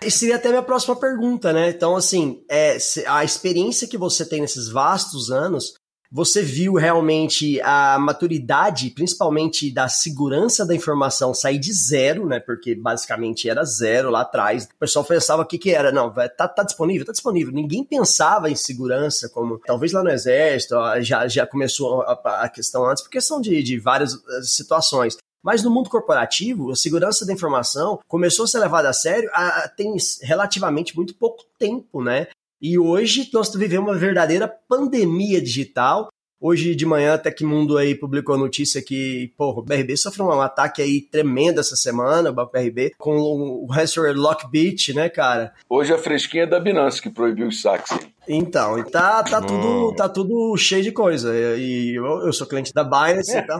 Essa 0.02 0.10
seria 0.18 0.38
até 0.38 0.48
a 0.48 0.52
minha 0.52 0.64
próxima 0.64 0.96
pergunta, 0.96 1.52
né? 1.52 1.68
Então, 1.72 1.98
assim, 1.98 2.42
é, 2.50 2.78
a 3.08 3.26
experiência 3.26 3.90
que 3.90 3.98
você 3.98 4.26
tem 4.26 4.40
nesses 4.40 4.70
vastos 4.70 5.30
anos 5.30 5.74
você 6.16 6.42
viu 6.42 6.76
realmente 6.76 7.60
a 7.60 8.00
maturidade, 8.00 8.90
principalmente 8.92 9.70
da 9.70 9.90
segurança 9.90 10.66
da 10.66 10.74
informação, 10.74 11.34
sair 11.34 11.60
de 11.60 11.74
zero, 11.74 12.26
né? 12.26 12.40
Porque 12.40 12.74
basicamente 12.74 13.50
era 13.50 13.66
zero 13.66 14.10
lá 14.10 14.22
atrás. 14.22 14.64
O 14.64 14.80
pessoal 14.80 15.04
pensava 15.04 15.42
o 15.42 15.46
que, 15.46 15.58
que 15.58 15.72
era. 15.72 15.92
Não, 15.92 16.10
tá, 16.14 16.48
tá 16.48 16.64
disponível? 16.64 17.06
Tá 17.06 17.12
disponível. 17.12 17.52
Ninguém 17.52 17.84
pensava 17.84 18.50
em 18.50 18.56
segurança, 18.56 19.28
como 19.28 19.60
talvez 19.60 19.92
lá 19.92 20.02
no 20.02 20.10
Exército 20.10 20.76
já, 21.02 21.28
já 21.28 21.46
começou 21.46 22.02
a, 22.04 22.14
a 22.44 22.48
questão 22.48 22.86
antes, 22.90 23.04
por 23.04 23.10
questão 23.10 23.42
de, 23.42 23.62
de 23.62 23.78
várias 23.78 24.14
eh, 24.14 24.42
situações. 24.42 25.18
Mas 25.44 25.64
no 25.64 25.70
mundo 25.70 25.90
corporativo, 25.90 26.72
a 26.72 26.78
segurança 26.78 27.26
da 27.26 27.34
informação 27.34 28.00
começou 28.08 28.46
a 28.46 28.48
ser 28.48 28.60
levada 28.60 28.88
a 28.88 28.94
sério 28.94 29.30
há, 29.34 29.68
tem 29.68 29.94
relativamente 30.22 30.96
muito 30.96 31.14
pouco 31.14 31.44
tempo, 31.60 32.02
né? 32.02 32.28
E 32.68 32.80
hoje 32.80 33.30
nós 33.32 33.54
vivemos 33.54 33.88
uma 33.92 33.96
verdadeira 33.96 34.48
pandemia 34.48 35.40
digital. 35.40 36.10
Hoje 36.48 36.75
de 36.75 36.86
manhã, 36.86 37.16
até 37.16 37.32
que 37.32 37.44
Mundo 37.44 37.75
aí 37.75 37.96
publicou 37.96 38.36
a 38.36 38.38
notícia 38.38 38.80
que, 38.80 39.34
porra, 39.36 39.62
o 39.62 39.64
BRB 39.64 39.98
sofreu 39.98 40.28
um 40.28 40.42
ataque 40.42 40.80
aí 40.80 41.02
tremendo 41.02 41.60
essa 41.60 41.75
semana, 41.75 42.30
o 42.30 42.34
BRB, 42.34 42.94
com 43.00 43.18
o 43.18 43.66
ransomware 43.66 44.16
Lockbit, 44.16 44.94
né, 44.94 45.10
cara? 45.10 45.56
Hoje 45.68 45.92
a 45.92 45.98
fresquinha 45.98 46.44
é 46.44 46.46
da 46.46 46.60
Binance 46.60 47.02
que 47.02 47.10
proibiu 47.10 47.48
os 47.48 47.60
saques. 47.60 47.98
Então, 48.28 48.84
tá, 48.84 49.24
tá, 49.24 49.40
hum. 49.40 49.46
tudo, 49.48 49.96
tá 49.96 50.08
tudo 50.08 50.56
cheio 50.56 50.84
de 50.84 50.92
coisa. 50.92 51.34
E 51.36 51.96
eu, 51.96 52.28
eu 52.28 52.32
sou 52.32 52.46
cliente 52.46 52.72
da 52.72 52.84
Binance, 52.84 53.34
então. 53.36 53.60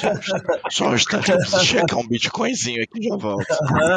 Só 0.72 0.88
um 0.88 0.94
instante, 0.94 1.30
eu 1.30 1.36
preciso 1.36 1.62
checar 1.62 1.98
um 1.98 2.08
Bitcoinzinho 2.08 2.84
aqui 2.84 3.00
e 3.00 3.08
já 3.10 3.16
volto. 3.16 3.44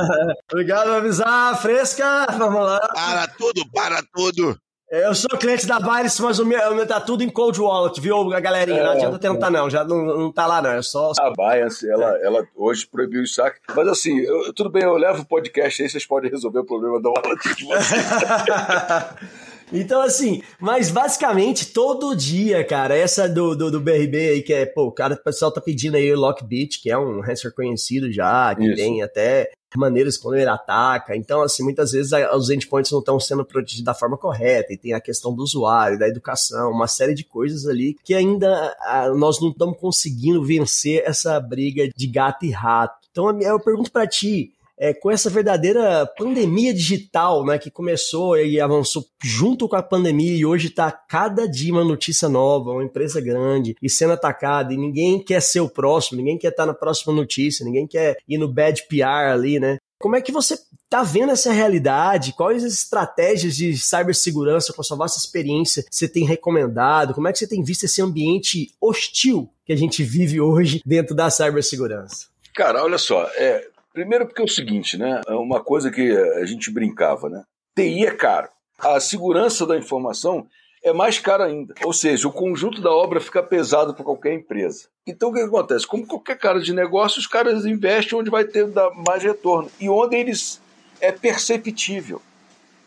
Obrigado 0.52 0.88
por 0.88 0.96
avisar, 0.96 1.62
fresca. 1.62 2.28
Vamos 2.38 2.60
lá. 2.60 2.80
Para 2.94 3.28
tudo, 3.30 3.64
para 3.72 4.04
tudo. 4.14 4.58
Eu 4.90 5.14
sou 5.14 5.38
cliente 5.38 5.68
da 5.68 5.80
Binance, 5.80 6.22
mas 6.22 6.40
o 6.40 6.46
meu, 6.46 6.72
o 6.72 6.76
meu 6.76 6.88
tá 6.88 7.02
tudo 7.02 7.22
em 7.22 7.30
Cold 7.30 7.60
Wallet, 7.60 8.00
viu, 8.00 8.30
galerinha? 8.30 8.84
Não 8.84 8.92
é, 8.92 8.96
adianta 8.96 9.20
tentar, 9.20 9.50
não. 9.50 9.70
Já 9.70 9.84
não, 9.84 10.06
não 10.06 10.32
tá 10.32 10.48
lá, 10.48 10.62
não. 10.62 10.72
É 10.72 10.82
só. 10.82 11.12
A 11.20 11.32
Binance, 11.32 11.90
ela, 11.90 12.18
ela 12.22 12.48
hoje 12.56 12.88
proibiu 12.88 13.22
o 13.22 13.28
saque. 13.28 13.60
Mas 13.76 13.88
assim, 13.90 14.18
eu, 14.20 14.54
tudo 14.54 14.70
bem, 14.70 14.84
eu 14.84 14.96
levo 14.96 15.24
o 15.24 15.26
podcast 15.26 15.84
aí, 15.84 15.90
vocês 15.90 16.06
podem 16.06 16.32
resolver 16.32 16.60
o 16.60 16.66
problema 16.66 17.02
da 17.02 17.10
wallet 17.10 17.56
de 17.56 17.66
vocês. 17.66 18.02
Então, 19.72 20.02
assim, 20.02 20.42
mas 20.60 20.90
basicamente 20.90 21.74
todo 21.74 22.16
dia, 22.16 22.64
cara, 22.64 22.96
essa 22.96 23.28
do, 23.28 23.56
do, 23.56 23.70
do, 23.70 23.82
BRB 23.82 24.30
aí, 24.30 24.42
que 24.42 24.54
é, 24.54 24.66
pô, 24.66 24.86
o 24.86 24.92
cara, 24.92 25.14
o 25.14 25.24
pessoal 25.24 25.52
tá 25.52 25.60
pedindo 25.60 25.96
aí 25.96 26.12
o 26.12 26.20
Lockbit, 26.20 26.82
que 26.82 26.90
é 26.90 26.98
um 26.98 27.20
ransomware 27.20 27.56
conhecido 27.56 28.12
já, 28.12 28.56
que 28.56 28.66
Isso. 28.66 28.76
tem 28.76 29.02
até 29.02 29.52
maneiras 29.76 30.18
quando 30.18 30.36
ele 30.36 30.50
ataca. 30.50 31.16
Então, 31.16 31.42
assim, 31.42 31.64
muitas 31.64 31.92
vezes 31.92 32.12
os 32.34 32.50
endpoints 32.50 32.92
não 32.92 33.00
estão 33.00 33.20
sendo 33.20 33.44
protegidos 33.44 33.84
da 33.84 33.94
forma 33.94 34.18
correta, 34.18 34.74
e 34.74 34.78
tem 34.78 34.94
a 34.94 35.02
questão 35.02 35.34
do 35.34 35.44
usuário, 35.44 36.00
da 36.00 36.08
educação, 36.08 36.72
uma 36.72 36.88
série 36.88 37.14
de 37.14 37.24
coisas 37.24 37.68
ali 37.68 37.98
que 38.04 38.14
ainda 38.14 38.76
nós 39.16 39.42
não 39.42 39.50
estamos 39.50 39.78
conseguindo 39.78 40.44
vencer 40.44 41.04
essa 41.06 41.40
briga 41.40 41.90
de 41.96 42.08
gato 42.08 42.46
e 42.46 42.52
rato. 42.52 43.08
Então, 43.12 43.42
eu 43.42 43.60
pergunto 43.60 43.92
para 43.92 44.08
ti, 44.08 44.54
é, 44.80 44.94
com 44.94 45.10
essa 45.10 45.30
verdadeira 45.30 46.06
pandemia 46.18 46.74
digital, 46.74 47.46
né, 47.46 47.58
que 47.58 47.72
começou 47.72 48.38
e 48.38 48.60
avançou 48.60 49.06
junto 49.24 49.68
com 49.68 49.76
a 49.76 49.84
pandemia 49.84 50.36
e 50.36 50.46
hoje 50.46 50.68
está 50.68 50.92
cada 50.92 51.48
dia 51.48 51.74
uma 51.74 51.84
notícia 51.84 52.30
nova, 52.30 52.72
uma 52.72 52.84
empresa 52.84 53.20
grande 53.20 53.76
e 53.82 53.90
sendo 53.90 54.14
atacada 54.14 54.74
e 54.74 54.78
ninguém 54.78 55.20
quer 55.24 55.42
ser 55.42 55.62
o 55.62 55.70
próximo, 55.70 56.18
ninguém 56.18 56.38
quer 56.38 56.50
estar 56.50 56.64
tá 56.64 56.68
na 56.68 56.74
próxima 56.74 57.14
notícia, 57.14 57.66
ninguém 57.66 57.88
quer 57.88 58.18
ir 58.28 58.38
no 58.38 58.48
bad 58.48 58.84
PR 58.88 59.32
ali, 59.32 59.60
né? 59.60 59.78
Como 60.00 60.16
é 60.16 60.22
que 60.22 60.32
você 60.32 60.56
tá 60.88 61.02
vendo 61.02 61.32
essa 61.32 61.52
realidade? 61.52 62.34
Quais 62.34 62.64
as 62.64 62.74
estratégias 62.74 63.56
de 63.56 63.76
cibersegurança 63.76 64.72
com 64.72 64.82
a 64.82 64.84
sua 64.84 64.96
vasta 64.96 65.18
experiência 65.18 65.84
você 65.90 66.08
tem 66.08 66.24
recomendado? 66.24 67.16
Como 67.16 67.28
é 67.28 67.32
que 67.32 67.40
você 67.40 67.48
tem 67.48 67.64
visto 67.64 67.86
esse 67.86 68.00
ambiente 68.00 68.72
hostil 68.80 69.50
que 69.66 69.74
a 69.74 69.76
gente 69.76 70.04
vive 70.04 70.40
hoje 70.40 70.82
dentro 70.86 71.16
da 71.16 71.32
cibersegurança? 71.32 72.28
Cara, 72.54 72.84
olha 72.84 73.00
só, 73.00 73.24
é, 73.36 73.68
Primeiro 73.98 74.28
porque 74.28 74.44
é 74.44 74.46
o 74.46 74.48
seguinte, 74.48 74.96
né? 74.96 75.22
É 75.28 75.34
uma 75.34 75.60
coisa 75.60 75.90
que 75.90 76.12
a 76.12 76.46
gente 76.46 76.70
brincava, 76.70 77.30
né? 77.30 77.44
TI 77.76 78.06
é 78.06 78.12
caro. 78.12 78.48
A 78.78 79.00
segurança 79.00 79.66
da 79.66 79.76
informação 79.76 80.46
é 80.84 80.94
mais 80.94 81.18
cara 81.18 81.46
ainda. 81.46 81.74
Ou 81.84 81.92
seja, 81.92 82.28
o 82.28 82.32
conjunto 82.32 82.80
da 82.80 82.92
obra 82.92 83.20
fica 83.20 83.42
pesado 83.42 83.96
para 83.96 84.04
qualquer 84.04 84.36
empresa. 84.36 84.88
Então 85.08 85.30
o 85.30 85.34
que 85.34 85.40
acontece? 85.40 85.88
Como 85.88 86.06
qualquer 86.06 86.38
cara 86.38 86.60
de 86.60 86.74
negócio, 86.74 87.18
os 87.18 87.26
caras 87.26 87.66
investem 87.66 88.20
onde 88.20 88.30
vai 88.30 88.46
ter 88.46 88.68
mais 89.08 89.24
retorno 89.24 89.72
e 89.80 89.90
onde 89.90 90.16
eles 90.16 90.62
é 91.02 91.12
perceptível. 91.12 92.22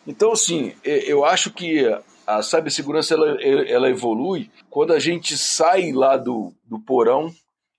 Então, 0.06 0.30
assim, 0.30 0.76
eu 0.84 1.24
acho 1.24 1.50
que 1.50 1.92
a 2.24 2.40
cibersegurança 2.40 3.14
ela, 3.14 3.36
ela 3.42 3.90
evolui 3.90 4.48
quando 4.70 4.92
a 4.92 5.00
gente 5.00 5.36
sai 5.36 5.90
lá 5.90 6.16
do, 6.16 6.54
do 6.64 6.78
porão 6.78 7.34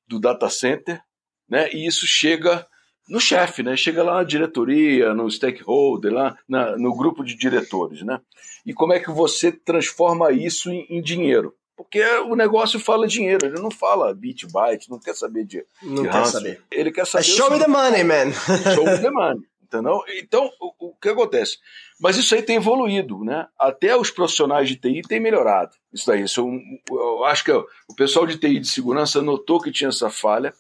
do 0.06 0.20
data 0.20 0.50
center, 0.50 1.02
né? 1.50 1.70
E 1.72 1.88
isso 1.88 2.06
chega 2.06 2.68
no 3.12 3.20
chefe, 3.20 3.62
né? 3.62 3.76
Chega 3.76 4.02
lá 4.02 4.16
na 4.16 4.24
diretoria, 4.24 5.14
no 5.14 5.30
stakeholder, 5.30 6.14
lá 6.14 6.38
na, 6.48 6.78
no 6.78 6.96
grupo 6.96 7.26
de 7.26 7.36
diretores, 7.36 8.02
né? 8.04 8.22
E 8.66 8.74
como 8.74 8.94
é 8.94 9.00
que 9.02 9.12
você 9.12 9.52
transforma 9.52 10.32
isso 10.32 10.72
em, 10.72 10.88
em 10.90 11.02
dinheiro? 11.02 11.54
Porque 11.76 12.02
o 12.02 12.36
negócio 12.36 12.80
fala 12.80 13.06
dinheiro, 13.06 13.46
ele 13.46 13.60
não 13.60 13.70
fala 13.70 14.14
bit 14.14 14.48
byte, 14.48 14.90
não 14.90 14.98
quer 14.98 15.14
saber 15.14 15.44
de, 15.46 15.66
não 15.84 16.04
de 16.04 16.10
quer 16.10 16.26
saber. 16.26 16.62
Ele 16.72 16.92
quer 16.92 17.06
saber. 17.06 17.26
show 17.26 17.52
me 17.52 17.60
the 17.60 17.68
money, 17.68 18.04
man. 18.04 18.32
show 18.76 18.86
me 18.86 18.98
the 19.00 19.12
money, 19.12 19.42
entendeu? 19.62 20.00
Então, 20.20 20.50
o, 20.62 20.92
o, 20.92 20.96
que 20.96 21.10
acontece? 21.10 21.58
Mas 22.00 22.16
isso 22.16 22.34
aí 22.34 22.42
tem 22.42 22.56
evoluído, 22.56 23.26
né? 23.26 23.46
Até 23.60 23.98
os 23.98 24.10
profissionais 24.10 24.70
de 24.70 24.78
TI 24.78 25.02
têm 25.02 25.20
melhorado. 25.20 25.72
Isso 25.92 26.08
daí, 26.08 26.24
isso, 26.24 26.40
eu, 26.40 26.98
eu 26.98 27.26
acho 27.26 27.44
que 27.44 27.52
o 27.52 27.96
pessoal 27.98 28.26
de 28.26 28.38
TI 28.38 28.60
de 28.60 28.70
segurança 28.70 29.22
notou 29.22 29.60
que 29.60 29.72
tinha 29.72 29.90
essa 29.90 30.10
falha 30.10 30.54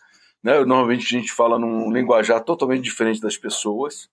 né? 0.44 0.60
Normalmente 0.66 1.16
a 1.16 1.20
gente 1.20 1.32
fala 1.32 1.60
num 1.60 1.92
linguajar 1.92 2.44
totalmente 2.44 2.84
diferente 2.84 3.22
das 3.22 3.38
pessoas. 3.38 4.10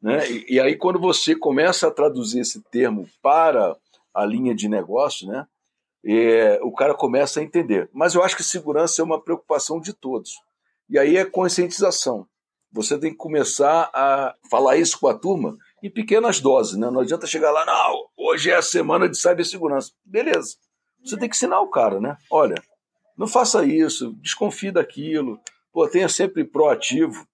Né? 0.00 0.30
E, 0.30 0.54
e, 0.54 0.60
aí, 0.60 0.76
quando 0.76 0.98
você 0.98 1.34
começa 1.34 1.88
a 1.88 1.90
traduzir 1.90 2.40
esse 2.40 2.60
termo 2.70 3.08
para 3.22 3.76
a 4.12 4.24
linha 4.24 4.54
de 4.54 4.68
negócio, 4.68 5.26
né? 5.26 5.46
É, 6.06 6.60
o 6.62 6.70
cara 6.70 6.94
começa 6.94 7.40
a 7.40 7.42
entender. 7.42 7.88
Mas 7.92 8.14
eu 8.14 8.22
acho 8.22 8.36
que 8.36 8.42
segurança 8.42 9.00
é 9.00 9.04
uma 9.04 9.20
preocupação 9.20 9.80
de 9.80 9.94
todos. 9.94 10.34
E 10.88 10.98
aí 10.98 11.16
é 11.16 11.24
conscientização. 11.24 12.26
Você 12.70 12.98
tem 12.98 13.12
que 13.12 13.16
começar 13.16 13.88
a 13.94 14.34
falar 14.50 14.76
isso 14.76 15.00
com 15.00 15.08
a 15.08 15.14
turma 15.14 15.56
em 15.82 15.88
pequenas 15.88 16.40
doses. 16.40 16.76
Né? 16.76 16.90
Não 16.90 17.00
adianta 17.00 17.26
chegar 17.26 17.50
lá, 17.50 17.64
não, 17.64 18.08
hoje 18.16 18.50
é 18.50 18.56
a 18.56 18.62
semana 18.62 19.08
de 19.08 19.16
cibersegurança. 19.16 19.92
Beleza. 20.04 20.56
Você 21.02 21.16
tem 21.16 21.28
que 21.28 21.36
ensinar 21.36 21.60
o 21.60 21.70
cara, 21.70 21.98
né? 21.98 22.18
Olha, 22.30 22.56
não 23.16 23.26
faça 23.26 23.64
isso, 23.64 24.12
desconfie 24.20 24.70
daquilo, 24.70 25.40
pô, 25.74 25.86
tenha 25.88 26.08
sempre 26.08 26.44
proativo. 26.44 27.26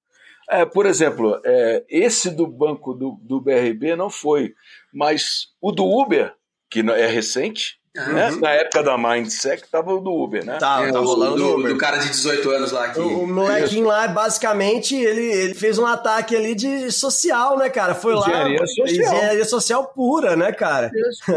É, 0.49 0.65
por 0.65 0.85
exemplo, 0.87 1.41
é, 1.45 1.85
esse 1.89 2.29
do 2.31 2.47
banco 2.47 2.93
do, 2.95 3.17
do 3.23 3.41
BRB 3.41 3.95
não 3.95 4.11
foi, 4.11 4.53
mas 4.93 5.49
o 5.61 5.71
do 5.71 5.85
Uber, 5.85 6.33
que 6.69 6.81
é 6.81 7.07
recente, 7.07 7.79
Né? 7.93 8.31
Na 8.41 8.51
época 8.53 8.85
da 8.85 8.97
Mindset, 8.97 9.65
tava 9.69 9.93
o 9.93 10.01
do 10.01 10.13
Uber, 10.13 10.45
né? 10.45 10.59
Tá, 10.59 10.81
É, 10.87 10.93
tá 10.93 11.01
o- 11.01 11.05
rolando 11.05 11.37
do, 11.37 11.55
Uber. 11.57 11.73
do 11.73 11.77
cara 11.77 11.99
de 11.99 12.09
18 12.09 12.49
anos 12.51 12.71
lá 12.71 12.89
que. 12.91 13.01
O, 13.01 13.25
o 13.25 13.27
molequinho 13.27 13.85
lá, 13.87 14.07
basicamente, 14.07 14.95
ele, 14.95 15.23
ele 15.25 15.55
fez 15.55 15.77
um 15.77 15.85
ataque 15.85 16.37
ali 16.37 16.55
de 16.55 16.93
social, 16.93 17.59
né, 17.59 17.69
cara? 17.69 17.93
Foi 17.97 18.15
lá. 18.15 18.29
Engenharia 18.29 18.65
social. 18.67 18.87
Engenharia 19.15 19.45
social 19.45 19.87
pura, 19.93 20.37
né, 20.37 20.53
cara? 20.53 20.89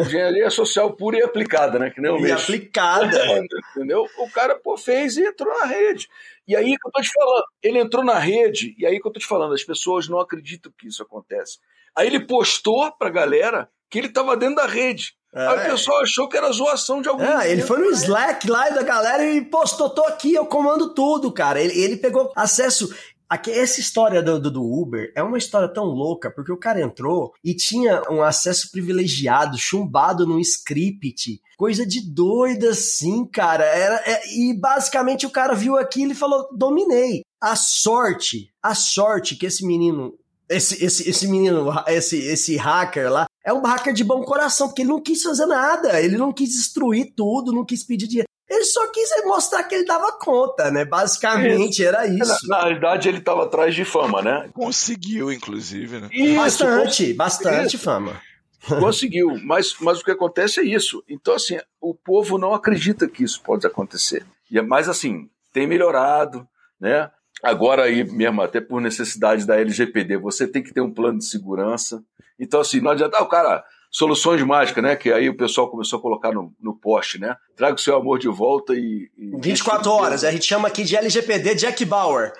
Engenharia 0.01 0.49
social 0.51 0.91
pura 0.93 1.17
e 1.17 1.23
aplicada, 1.23 1.79
né? 1.79 1.89
Que 1.89 1.99
nem 1.99 2.11
o 2.11 2.17
E 2.19 2.21
mês. 2.21 2.43
aplicada. 2.43 3.09
Entendeu? 3.75 4.05
O 4.19 4.29
cara, 4.29 4.53
pô, 4.55 4.77
fez 4.77 5.17
e 5.17 5.23
entrou 5.25 5.51
na 5.57 5.65
rede. 5.65 6.07
E 6.47 6.55
aí 6.55 6.77
que 6.77 6.87
eu 6.87 6.91
tô 6.91 7.01
te 7.01 7.11
falando, 7.11 7.43
ele 7.61 7.79
entrou 7.79 8.03
na 8.03 8.19
rede, 8.19 8.75
e 8.77 8.85
aí 8.85 8.99
que 8.99 9.07
eu 9.07 9.11
tô 9.11 9.19
te 9.19 9.25
falando, 9.25 9.53
as 9.53 9.63
pessoas 9.63 10.07
não 10.07 10.19
acreditam 10.19 10.71
que 10.77 10.87
isso 10.87 11.01
acontece. 11.01 11.59
Aí 11.95 12.07
ele 12.07 12.25
postou 12.25 12.91
pra 12.91 13.09
galera 13.09 13.69
que 13.89 13.99
ele 13.99 14.09
tava 14.09 14.35
dentro 14.35 14.55
da 14.55 14.65
rede. 14.65 15.13
Aí 15.35 15.67
o 15.67 15.71
pessoal 15.71 16.01
achou 16.01 16.29
que 16.29 16.37
era 16.37 16.51
zoação 16.51 17.01
de 17.01 17.09
algum 17.09 17.23
É, 17.23 17.51
ele 17.51 17.63
foi 17.63 17.79
no 17.79 17.89
Slack 17.89 18.47
lá 18.47 18.69
da 18.69 18.83
galera 18.83 19.25
e 19.25 19.41
postou, 19.41 19.89
tô 19.89 20.03
aqui, 20.03 20.33
eu 20.35 20.45
comando 20.45 20.93
tudo, 20.93 21.31
cara. 21.31 21.59
Ele, 21.59 21.73
ele 21.79 21.97
pegou 21.97 22.31
acesso. 22.35 22.93
Aqui, 23.33 23.49
essa 23.49 23.79
história 23.79 24.21
do, 24.21 24.39
do, 24.39 24.51
do 24.51 24.61
Uber 24.61 25.11
é 25.15 25.23
uma 25.23 25.39
história 25.39 25.67
tão 25.67 25.85
louca, 25.85 26.29
porque 26.29 26.51
o 26.51 26.57
cara 26.57 26.79
entrou 26.79 27.33
e 27.43 27.55
tinha 27.55 28.03
um 28.07 28.21
acesso 28.21 28.69
privilegiado, 28.69 29.57
chumbado 29.57 30.27
num 30.27 30.37
script. 30.39 31.41
Coisa 31.57 31.83
de 31.83 31.99
doida, 31.99 32.69
assim, 32.69 33.25
cara. 33.25 33.65
Era, 33.65 33.95
é- 34.05 34.21
e 34.37 34.53
basicamente 34.53 35.25
o 35.25 35.31
cara 35.31 35.55
viu 35.55 35.75
aquilo 35.75 36.11
e 36.11 36.15
falou: 36.15 36.47
dominei. 36.55 37.23
A 37.41 37.55
sorte, 37.55 38.53
a 38.61 38.75
sorte 38.75 39.35
que 39.35 39.47
esse 39.47 39.65
menino 39.65 40.13
esse, 40.47 40.85
esse, 40.85 41.09
esse 41.09 41.27
menino, 41.27 41.71
esse, 41.87 42.17
esse 42.17 42.55
hacker 42.55 43.11
lá, 43.11 43.25
é 43.43 43.51
um 43.51 43.63
hacker 43.63 43.93
de 43.93 44.03
bom 44.03 44.21
coração, 44.21 44.67
porque 44.67 44.83
ele 44.83 44.89
não 44.91 45.01
quis 45.01 45.23
fazer 45.23 45.47
nada, 45.47 45.99
ele 45.99 46.17
não 46.17 46.31
quis 46.31 46.49
destruir 46.49 47.13
tudo, 47.15 47.51
não 47.51 47.65
quis 47.65 47.83
pedir 47.83 48.07
dinheiro. 48.07 48.27
Ele 48.53 48.65
só 48.65 48.87
quis 48.91 49.09
mostrar 49.25 49.63
que 49.63 49.73
ele 49.73 49.85
dava 49.85 50.11
conta, 50.13 50.69
né? 50.69 50.85
Basicamente 50.85 51.83
era 51.83 52.07
Na, 52.07 52.23
isso. 52.23 52.47
na 52.47 52.61
realidade, 52.61 53.09
ele 53.09 53.19
tava 53.19 53.43
atrás 53.45 53.73
de 53.73 53.83
fama, 53.83 54.21
né? 54.21 54.49
Conseguiu, 54.53 55.31
inclusive, 55.31 55.99
né? 55.99 56.09
Isso, 56.11 56.35
Bastante, 56.35 57.13
bastante 57.13 57.75
Isso. 57.75 57.83
fama. 57.83 58.21
Conseguiu, 58.79 59.37
mas, 59.43 59.75
mas 59.81 59.99
o 59.99 60.05
que 60.05 60.11
acontece 60.11 60.59
é 60.59 60.63
isso. 60.63 61.03
Então, 61.09 61.33
assim, 61.33 61.57
o 61.81 61.93
povo 61.93 62.37
não 62.37 62.53
acredita 62.53 63.07
que 63.07 63.23
isso 63.23 63.41
pode 63.41 63.67
acontecer. 63.67 64.25
E 64.49 64.57
é 64.57 64.61
mais 64.61 64.87
assim, 64.87 65.29
tem 65.51 65.67
melhorado, 65.67 66.47
né? 66.79 67.09
Agora 67.41 67.83
aí 67.83 68.03
mesmo, 68.09 68.41
até 68.41 68.61
por 68.61 68.79
necessidade 68.79 69.45
da 69.45 69.59
LGPD, 69.59 70.15
você 70.17 70.47
tem 70.47 70.63
que 70.63 70.73
ter 70.73 70.79
um 70.79 70.93
plano 70.93 71.17
de 71.17 71.25
segurança. 71.25 72.01
Então, 72.39 72.61
assim, 72.61 72.79
não 72.79 72.91
adianta, 72.91 73.17
ah, 73.17 73.23
o 73.23 73.27
cara, 73.27 73.65
soluções 73.93 74.41
mágicas, 74.41 74.83
né? 74.83 74.95
Que 74.95 75.13
aí 75.13 75.29
o 75.29 75.37
pessoal 75.37 75.69
começou 75.69 75.99
a 75.99 76.01
colocar 76.01 76.31
no, 76.33 76.51
no 76.59 76.75
poste, 76.75 77.19
né? 77.19 77.37
Traga 77.55 77.75
o 77.75 77.79
seu 77.79 77.95
amor 77.95 78.17
de 78.19 78.27
volta 78.27 78.73
e. 78.73 79.09
e 79.17 79.37
24 79.39 79.89
horas, 79.91 80.23
a 80.23 80.31
gente 80.31 80.45
chama 80.45 80.67
aqui 80.67 80.83
de 80.83 80.97
LGPD 80.97 81.55
Jack 81.55 81.85
Bauer. 81.85 82.33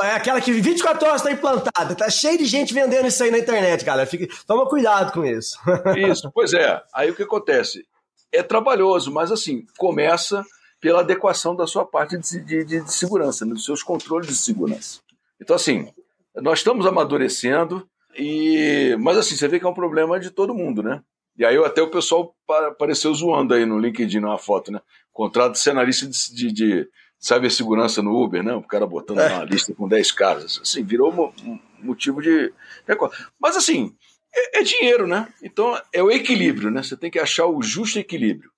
É 0.00 0.12
aquela 0.12 0.40
que 0.40 0.50
24 0.52 1.06
horas 1.08 1.20
está 1.20 1.30
implantada. 1.30 1.94
Tá 1.94 2.08
cheio 2.08 2.38
de 2.38 2.46
gente 2.46 2.72
vendendo 2.72 3.06
isso 3.06 3.22
aí 3.22 3.30
na 3.30 3.38
internet, 3.38 3.84
galera. 3.84 4.06
Fique, 4.08 4.28
toma 4.46 4.66
cuidado 4.66 5.12
com 5.12 5.22
isso. 5.26 5.58
Isso, 5.98 6.30
pois 6.32 6.54
é. 6.54 6.80
Aí 6.94 7.10
o 7.10 7.14
que 7.14 7.22
acontece? 7.24 7.84
É 8.32 8.42
trabalhoso, 8.42 9.12
mas 9.12 9.30
assim, 9.30 9.66
começa 9.76 10.42
pela 10.80 11.00
adequação 11.00 11.54
da 11.54 11.66
sua 11.66 11.84
parte 11.84 12.16
de, 12.16 12.40
de- 12.40 12.64
de- 12.64 12.80
de 12.80 12.92
segurança, 12.94 13.44
né, 13.44 13.52
dos 13.52 13.64
seus 13.66 13.82
controles 13.82 14.26
de 14.28 14.36
segurança. 14.36 15.00
Então, 15.38 15.54
assim, 15.54 15.92
nós 16.36 16.60
estamos 16.60 16.86
amadurecendo, 16.86 17.86
e 18.16 18.96
mas 18.98 19.16
assim, 19.16 19.36
você 19.36 19.48
vê 19.48 19.58
que 19.58 19.66
é 19.66 19.68
um 19.68 19.74
problema 19.74 20.18
de 20.18 20.30
todo 20.30 20.54
mundo, 20.54 20.82
né? 20.82 21.02
E 21.36 21.44
aí 21.44 21.56
até 21.64 21.80
o 21.80 21.90
pessoal 21.90 22.34
pa- 22.46 22.68
apareceu 22.68 23.12
zoando 23.14 23.54
aí 23.54 23.64
no 23.64 23.78
LinkedIn 23.78 24.18
uma 24.18 24.38
foto, 24.38 24.70
né? 24.72 24.80
Contrato 25.12 25.52
de 25.52 25.58
cenarista 25.60 26.06
de, 26.06 26.34
de, 26.34 26.52
de 26.52 26.88
cibersegurança 27.18 28.02
no 28.02 28.14
Uber, 28.22 28.42
né? 28.42 28.52
O 28.54 28.62
cara 28.62 28.86
botando 28.86 29.18
uma 29.18 29.44
lista 29.44 29.72
com 29.74 29.88
10 29.88 30.10
caras. 30.12 30.58
Assim, 30.62 30.82
virou 30.82 31.12
um 31.44 31.58
motivo 31.82 32.20
de. 32.20 32.52
Mas 33.40 33.56
assim, 33.56 33.94
é, 34.34 34.60
é 34.60 34.62
dinheiro, 34.62 35.06
né? 35.06 35.28
Então 35.42 35.80
é 35.92 36.02
o 36.02 36.10
equilíbrio, 36.10 36.70
né? 36.70 36.82
Você 36.82 36.96
tem 36.96 37.10
que 37.10 37.18
achar 37.18 37.46
o 37.46 37.62
justo 37.62 37.98
equilíbrio. 37.98 38.50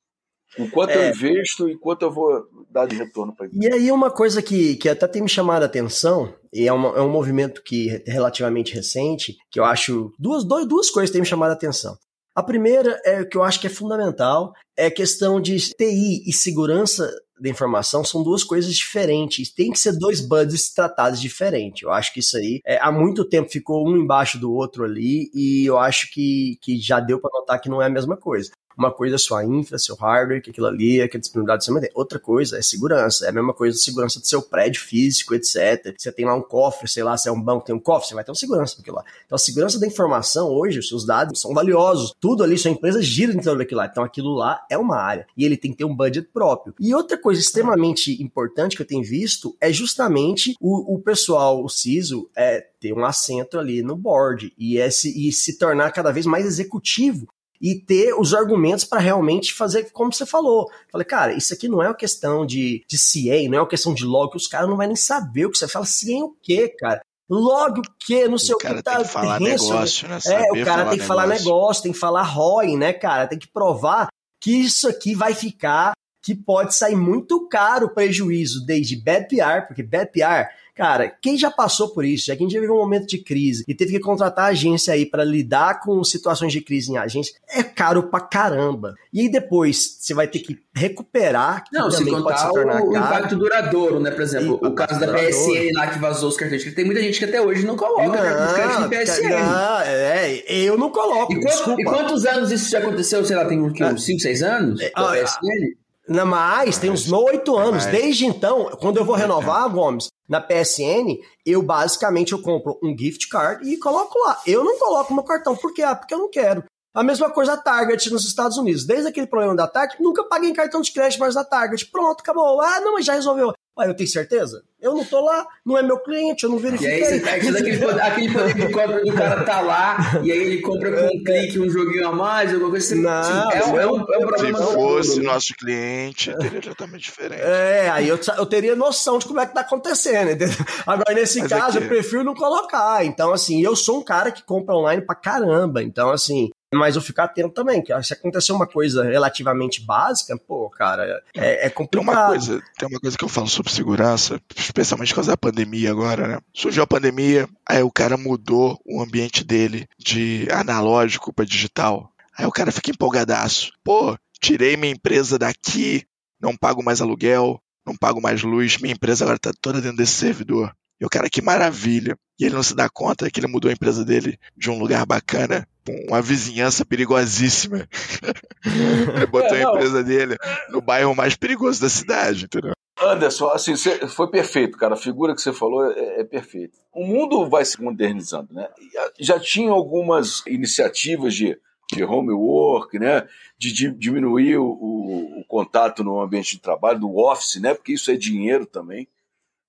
O 0.58 0.68
quanto 0.68 0.90
eu 0.90 1.02
É. 1.02 1.10
investo 1.10 1.68
e 1.68 1.76
quanto 1.78 2.02
eu 2.02 2.10
vou 2.10 2.46
dar 2.70 2.86
de 2.86 2.94
retorno 2.96 3.34
para 3.34 3.48
E 3.52 3.72
aí 3.72 3.90
uma 3.90 4.10
coisa 4.10 4.42
que, 4.42 4.76
que 4.76 4.88
até 4.88 5.06
tem 5.08 5.22
me 5.22 5.28
chamado 5.28 5.62
a 5.62 5.66
atenção, 5.66 6.34
e 6.52 6.66
é, 6.68 6.72
uma- 6.72 6.96
é 6.96 7.00
um 7.00 7.10
movimento 7.10 7.62
que 7.64 7.90
é 8.06 8.10
relativamente 8.10 8.74
recente, 8.74 9.36
que 9.50 9.58
eu 9.60 9.64
acho 9.64 10.12
duas, 10.18 10.44
dois- 10.44 10.66
duas 10.66 10.90
coisas 10.90 11.10
têm 11.10 11.20
me 11.20 11.26
chamado 11.26 11.50
a 11.50 11.54
atenção. 11.54 11.96
A 12.34 12.42
primeira 12.42 12.98
é 13.04 13.24
que 13.24 13.36
eu 13.36 13.42
acho 13.42 13.60
que 13.60 13.66
é 13.66 13.70
fundamental, 13.70 14.52
é 14.76 14.86
a 14.86 14.90
questão 14.90 15.40
de 15.40 15.58
TI 15.74 16.22
e 16.26 16.32
segurança 16.32 17.10
da 17.38 17.48
informação 17.50 18.04
são 18.04 18.22
duas 18.22 18.42
coisas 18.44 18.72
diferentes. 18.74 19.52
Tem 19.52 19.70
que 19.70 19.78
ser 19.78 19.98
dois 19.98 20.20
budgets 20.20 20.72
tratados 20.72 21.20
diferente. 21.20 21.82
Eu 21.82 21.90
acho 21.90 22.12
que 22.14 22.20
isso 22.20 22.36
aí 22.36 22.60
é, 22.64 22.78
há 22.80 22.90
muito 22.92 23.28
tempo 23.28 23.50
ficou 23.50 23.86
um 23.86 23.96
embaixo 23.96 24.38
do 24.38 24.52
outro 24.52 24.84
ali 24.84 25.28
e 25.34 25.64
eu 25.68 25.76
acho 25.78 26.08
que, 26.12 26.56
que 26.62 26.78
já 26.80 27.00
deu 27.00 27.20
para 27.20 27.30
notar 27.38 27.60
que 27.60 27.68
não 27.68 27.82
é 27.82 27.86
a 27.86 27.90
mesma 27.90 28.16
coisa. 28.16 28.50
Uma 28.76 28.90
coisa 28.90 29.16
é 29.16 29.18
sua 29.18 29.44
infra, 29.44 29.78
seu 29.78 29.94
hardware, 29.94 30.42
que 30.42 30.50
aquilo 30.50 30.66
ali 30.66 31.00
é 31.00 31.08
que 31.08 31.16
a 31.16 31.20
disponibilidade 31.20 31.64
seu 31.64 31.74
material. 31.74 31.98
Outra 31.98 32.18
coisa 32.18 32.58
é 32.58 32.62
segurança. 32.62 33.26
É 33.26 33.28
a 33.28 33.32
mesma 33.32 33.52
coisa 33.52 33.76
segurança 33.76 34.20
do 34.20 34.26
seu 34.26 34.42
prédio 34.42 34.80
físico, 34.80 35.34
etc. 35.34 35.94
Você 35.96 36.12
tem 36.12 36.24
lá 36.24 36.34
um 36.34 36.42
cofre, 36.42 36.88
sei 36.88 37.02
lá, 37.02 37.16
se 37.16 37.28
é 37.28 37.32
um 37.32 37.40
banco, 37.40 37.64
tem 37.64 37.74
um 37.74 37.78
cofre, 37.78 38.08
você 38.08 38.14
vai 38.14 38.24
ter 38.24 38.30
uma 38.30 38.36
segurança 38.36 38.76
daquilo 38.76 38.96
lá. 38.96 39.04
Então 39.26 39.36
a 39.36 39.38
segurança 39.38 39.78
da 39.78 39.86
informação 39.86 40.48
hoje, 40.48 40.78
os 40.78 40.88
seus 40.88 41.04
dados 41.04 41.40
são 41.40 41.54
valiosos. 41.54 42.14
Tudo 42.20 42.42
ali, 42.42 42.56
sua 42.56 42.70
empresa 42.70 43.02
gira 43.02 43.32
dentro 43.32 43.56
daquilo 43.56 43.80
lá. 43.80 43.86
Então 43.86 44.04
aquilo 44.04 44.34
lá 44.34 44.64
é 44.70 44.78
uma 44.78 44.96
área. 44.96 45.26
E 45.36 45.44
ele 45.44 45.56
tem 45.56 45.70
que 45.70 45.78
ter 45.78 45.84
um 45.84 45.94
budget 45.94 46.28
próprio. 46.32 46.74
E 46.80 46.94
outra 46.94 47.16
coisa 47.16 47.40
extremamente 47.40 48.22
importante 48.22 48.76
que 48.76 48.82
eu 48.82 48.86
tenho 48.86 49.02
visto 49.02 49.56
é 49.60 49.72
justamente 49.72 50.54
o, 50.60 50.94
o 50.94 50.98
pessoal, 51.00 51.62
o 51.62 51.68
CISO, 51.68 52.28
é 52.36 52.66
ter 52.80 52.92
um 52.92 53.04
assento 53.04 53.58
ali 53.58 53.82
no 53.82 53.96
board 53.96 54.52
e, 54.58 54.76
esse, 54.76 55.28
e 55.28 55.30
se 55.32 55.56
tornar 55.56 55.92
cada 55.92 56.10
vez 56.10 56.26
mais 56.26 56.44
executivo 56.44 57.28
e 57.62 57.78
ter 57.78 58.12
os 58.18 58.34
argumentos 58.34 58.84
para 58.84 58.98
realmente 59.00 59.54
fazer 59.54 59.88
como 59.92 60.12
você 60.12 60.26
falou. 60.26 60.68
Falei, 60.90 61.04
cara, 61.04 61.32
isso 61.32 61.54
aqui 61.54 61.68
não 61.68 61.80
é 61.80 61.86
uma 61.86 61.94
questão 61.94 62.44
de, 62.44 62.84
de 62.88 62.98
CA, 62.98 63.48
não 63.48 63.58
é 63.58 63.60
uma 63.60 63.68
questão 63.68 63.94
de 63.94 64.04
log, 64.04 64.32
que 64.32 64.36
os 64.36 64.48
caras 64.48 64.68
não 64.68 64.76
vão 64.76 64.86
nem 64.86 64.96
saber 64.96 65.46
o 65.46 65.50
que 65.50 65.56
você 65.58 65.68
fala. 65.68 65.86
CA 65.86 66.24
o 66.24 66.36
quê, 66.42 66.68
cara? 66.68 67.00
Log 67.30 67.78
o 67.78 67.82
quê? 68.04 68.26
Não 68.26 68.36
sei 68.36 68.54
O 68.54 68.56
o, 68.56 68.60
cara 68.60 68.74
que. 68.74 68.82
tem 68.82 68.92
Tá 68.92 69.02
que 69.02 69.08
falar 69.08 69.38
terrenço, 69.38 69.72
negócio, 69.72 70.08
né? 70.08 70.16
é, 70.16 70.20
Saber 70.20 70.62
o 70.62 70.64
cara 70.64 70.90
tem 70.90 70.98
que 70.98 71.04
falar 71.04 71.26
negócio, 71.28 71.82
tem 71.84 71.92
que 71.92 71.98
falar 71.98 72.22
ROI, 72.22 72.76
né, 72.76 72.92
cara? 72.92 73.28
Tem 73.28 73.38
que 73.38 73.46
provar 73.46 74.08
que 74.40 74.50
isso 74.50 74.88
aqui 74.88 75.14
vai 75.14 75.32
ficar, 75.32 75.92
que 76.20 76.34
pode 76.34 76.74
sair 76.74 76.96
muito 76.96 77.46
caro 77.48 77.86
o 77.86 77.94
prejuízo, 77.94 78.66
desde 78.66 78.96
bad 78.96 79.28
PR, 79.28 79.66
porque 79.68 79.84
bad 79.84 80.10
PR, 80.10 80.50
cara, 80.74 81.08
quem 81.20 81.36
já 81.36 81.50
passou 81.50 81.88
por 81.92 82.04
isso, 82.04 82.26
já 82.26 82.36
quem 82.36 82.48
já 82.48 82.58
viveu 82.60 82.74
um 82.74 82.78
momento 82.78 83.06
de 83.06 83.18
crise 83.18 83.64
e 83.68 83.74
teve 83.74 83.92
que 83.92 84.00
contratar 84.00 84.50
agência 84.50 84.94
aí 84.94 85.04
para 85.06 85.24
lidar 85.24 85.80
com 85.80 86.02
situações 86.04 86.52
de 86.52 86.60
crise 86.60 86.90
em 86.92 86.96
agência, 86.96 87.34
é 87.48 87.62
caro 87.62 88.04
pra 88.04 88.20
caramba. 88.20 88.94
E 89.12 89.20
aí 89.20 89.28
depois 89.30 89.98
você 90.00 90.14
vai 90.14 90.26
ter 90.26 90.38
que 90.40 90.58
recuperar, 90.74 91.64
que 91.64 91.76
Não, 91.76 91.90
se 91.90 92.04
contar 92.04 92.36
se 92.38 92.50
tornar 92.50 92.82
o, 92.82 92.90
o 92.90 92.96
impacto 92.96 93.36
duradouro, 93.36 94.00
né? 94.00 94.10
Por 94.10 94.22
exemplo, 94.22 94.60
Ih, 94.62 94.66
o 94.66 94.74
caso 94.74 94.98
da 94.98 95.12
PSN 95.12 95.72
lá 95.74 95.86
que 95.88 95.98
vazou 95.98 96.28
os 96.28 96.36
cartões. 96.36 96.74
Tem 96.74 96.84
muita 96.84 97.00
gente 97.02 97.18
que 97.18 97.24
até 97.24 97.40
hoje 97.40 97.66
não 97.66 97.76
coloca 97.76 98.16
cartão 98.18 98.46
de 98.46 98.54
crédito 98.54 98.84
em 98.84 98.88
PSN. 99.04 99.28
não, 99.30 99.80
é, 99.80 100.42
eu 100.48 100.78
não 100.78 100.90
coloco, 100.90 101.32
E, 101.32 101.40
quanto- 101.42 101.80
e 101.80 101.84
quantos 101.84 102.24
anos 102.26 102.50
isso 102.50 102.70
já 102.70 102.78
aconteceu? 102.78 103.24
Sei 103.24 103.36
lá, 103.36 103.44
tem 103.44 103.60
uns 103.60 104.04
5, 104.04 104.20
6 104.20 104.42
anos? 104.42 104.80
ah, 104.94 105.02
da 105.02 105.12
PSN? 105.12 105.81
Não, 106.08 106.26
mais, 106.26 106.78
tem 106.78 106.90
uns 106.90 107.10
oito 107.12 107.56
anos. 107.56 107.86
Desde 107.86 108.26
então, 108.26 108.70
quando 108.80 108.96
eu 108.96 109.04
vou 109.04 109.14
renovar, 109.16 109.68
Gomes, 109.68 110.08
na 110.28 110.40
PSN, 110.40 111.18
eu 111.46 111.62
basicamente 111.62 112.32
eu 112.32 112.42
compro 112.42 112.78
um 112.82 112.96
gift 112.96 113.28
card 113.28 113.68
e 113.68 113.76
coloco 113.76 114.18
lá. 114.18 114.40
Eu 114.46 114.64
não 114.64 114.78
coloco 114.78 115.14
meu 115.14 115.22
cartão. 115.22 115.56
Por 115.56 115.72
quê? 115.72 115.82
Ah, 115.82 115.94
porque 115.94 116.14
eu 116.14 116.18
não 116.18 116.30
quero. 116.30 116.64
A 116.94 117.02
mesma 117.02 117.30
coisa 117.30 117.54
a 117.54 117.56
Target 117.56 118.10
nos 118.10 118.26
Estados 118.26 118.58
Unidos. 118.58 118.84
Desde 118.84 119.08
aquele 119.08 119.26
problema 119.26 119.56
da 119.56 119.66
Target, 119.66 120.02
nunca 120.02 120.24
paguei 120.24 120.50
em 120.50 120.54
cartão 120.54 120.82
de 120.82 120.92
crédito 120.92 121.20
mais 121.20 121.34
da 121.34 121.44
Target. 121.44 121.86
Pronto, 121.86 122.20
acabou. 122.20 122.60
Ah, 122.60 122.80
não, 122.80 122.94
mas 122.94 123.06
já 123.06 123.14
resolveu. 123.14 123.52
Ué, 123.78 123.88
eu 123.88 123.94
tenho 123.94 124.08
certeza? 124.08 124.62
Eu 124.78 124.94
não 124.94 125.02
tô 125.04 125.24
lá, 125.24 125.46
não 125.64 125.78
é 125.78 125.82
meu 125.82 125.98
cliente, 125.98 126.44
eu 126.44 126.50
não 126.50 126.58
E 126.58 126.62
verifiquei. 126.62 127.04
aí 127.04 127.04
você 127.04 127.20
todo 127.20 127.56
aquele 127.56 127.78
poder, 127.78 128.00
aquele 128.02 128.32
poder 128.32 128.54
de 128.54 128.72
compra 128.72 129.00
do 129.04 129.12
cara 129.14 129.44
tá 129.44 129.60
lá, 129.62 130.20
e 130.22 130.30
aí 130.30 130.38
ele 130.38 130.60
compra 130.60 130.92
com 130.92 131.06
um 131.16 131.24
clique 131.24 131.58
um 131.58 131.70
joguinho 131.70 132.08
a 132.08 132.12
mais, 132.12 132.52
alguma 132.52 132.68
coisa 132.70 132.84
assim. 132.92 133.02
Não, 133.02 133.10
Assim, 133.10 133.56
é, 133.56 133.64
um, 133.64 133.80
é, 133.80 133.86
um, 133.86 133.96
é 134.12 134.18
um 134.18 134.20
Se 134.20 134.26
problema 134.26 134.58
do 134.60 134.66
fosse 134.72 135.16
mundo. 135.20 135.24
nosso 135.24 135.54
cliente, 135.58 136.36
teria 136.36 136.60
tratamento 136.60 137.00
diferente. 137.00 137.40
É, 137.40 137.88
aí 137.90 138.08
eu, 138.08 138.18
eu 138.36 138.44
teria 138.44 138.76
noção 138.76 139.18
de 139.18 139.24
como 139.24 139.40
é 139.40 139.46
que 139.46 139.54
tá 139.54 139.62
acontecendo, 139.62 140.32
entendeu? 140.32 140.56
Agora, 140.86 141.14
nesse 141.14 141.38
Mas 141.40 141.48
caso, 141.48 141.78
aqui- 141.78 141.86
eu 141.86 141.88
prefiro 141.88 142.24
não 142.24 142.34
colocar. 142.34 143.04
Então, 143.06 143.32
assim, 143.32 143.62
eu 143.62 143.74
sou 143.74 144.00
um 144.00 144.04
cara 144.04 144.30
que 144.30 144.42
compra 144.42 144.74
online 144.74 145.00
pra 145.00 145.14
caramba. 145.14 145.82
Então, 145.82 146.10
assim, 146.10 146.50
mas 146.72 146.96
eu 146.96 147.02
fico 147.02 147.20
atento 147.20 147.50
também, 147.50 147.82
que 147.82 148.02
se 148.02 148.12
acontecer 148.12 148.52
uma 148.52 148.66
coisa 148.66 149.04
relativamente 149.04 149.84
básica, 149.84 150.36
pô, 150.38 150.70
cara, 150.70 151.22
é, 151.34 151.66
é 151.66 151.68
Tem 151.68 151.70
complicado. 151.70 152.08
uma, 152.08 152.26
coisa, 152.26 152.62
tem 152.78 152.88
uma 152.88 153.00
coisa 153.00 153.16
que 153.16 153.24
eu 153.24 153.28
falo 153.28 153.48
sobre 153.48 153.72
segurança, 153.72 154.40
especialmente 154.56 155.10
por 155.10 155.16
causa 155.16 155.32
da 155.32 155.36
pandemia 155.36 155.90
agora, 155.90 156.26
né? 156.26 156.38
Surgiu 156.54 156.82
a 156.82 156.86
pandemia, 156.86 157.48
aí 157.68 157.82
o 157.82 157.90
cara 157.90 158.16
mudou 158.16 158.80
o 158.86 159.02
ambiente 159.02 159.44
dele 159.44 159.86
de 159.98 160.48
analógico 160.50 161.32
para 161.32 161.44
digital. 161.44 162.10
Aí 162.36 162.46
o 162.46 162.52
cara 162.52 162.72
fica 162.72 162.90
empolgadaço. 162.90 163.72
Pô, 163.84 164.16
tirei 164.40 164.76
minha 164.76 164.92
empresa 164.92 165.38
daqui, 165.38 166.04
não 166.40 166.56
pago 166.56 166.82
mais 166.82 167.00
aluguel, 167.00 167.60
não 167.86 167.94
pago 167.96 168.20
mais 168.20 168.42
luz, 168.42 168.78
minha 168.78 168.94
empresa 168.94 169.24
agora 169.24 169.36
está 169.36 169.52
toda 169.60 169.80
dentro 169.80 169.98
desse 169.98 170.12
servidor. 170.14 170.72
E 171.00 171.04
o 171.04 171.08
cara, 171.08 171.28
que 171.28 171.42
maravilha. 171.42 172.16
E 172.42 172.46
ele 172.46 172.54
não 172.56 172.62
se 172.62 172.74
dá 172.74 172.88
conta 172.88 173.30
que 173.30 173.38
ele 173.40 173.46
mudou 173.46 173.68
a 173.70 173.72
empresa 173.72 174.04
dele 174.04 174.38
de 174.56 174.70
um 174.70 174.78
lugar 174.78 175.06
bacana 175.06 175.66
uma 176.08 176.20
vizinhança 176.22 176.84
perigosíssima. 176.84 177.88
ele 179.16 179.26
botou 179.26 179.56
É, 179.56 179.64
a 179.64 179.68
empresa 179.70 180.02
dele 180.04 180.36
no 180.70 180.80
bairro 180.80 181.14
mais 181.14 181.36
perigoso 181.36 181.80
da 181.80 181.88
cidade, 181.88 182.44
entendeu? 182.44 182.72
Anderson, 183.00 183.48
assim, 183.48 183.74
foi 184.08 184.30
perfeito, 184.30 184.76
cara. 184.78 184.94
A 184.94 184.98
figura 184.98 185.34
que 185.34 185.40
você 185.42 185.52
falou 185.52 185.90
é, 185.90 186.20
é 186.20 186.24
perfeita. 186.24 186.76
O 186.92 187.04
mundo 187.04 187.48
vai 187.48 187.64
se 187.64 187.80
modernizando, 187.82 188.52
né? 188.52 188.68
Ah, 188.98 189.10
Já 189.18 189.40
tinha 189.40 189.70
algumas 189.70 190.42
iniciativas 190.46 191.34
de, 191.34 191.58
de 191.92 192.04
homework, 192.04 192.98
né? 192.98 193.26
De, 193.58 193.72
di- 193.72 193.94
diminuir 193.98 194.58
o, 194.58 194.64
o- 194.66 195.40
o 195.40 195.44
contato 195.48 196.04
no 196.04 196.20
ambiente 196.20 196.52
de 196.56 196.60
trabalho, 196.62 197.00
do 197.00 197.16
office, 197.16 197.60
né? 197.60 197.74
Porque 197.74 197.92
isso 197.94 198.10
é 198.10 198.16
dinheiro 198.16 198.66
também. 198.66 199.08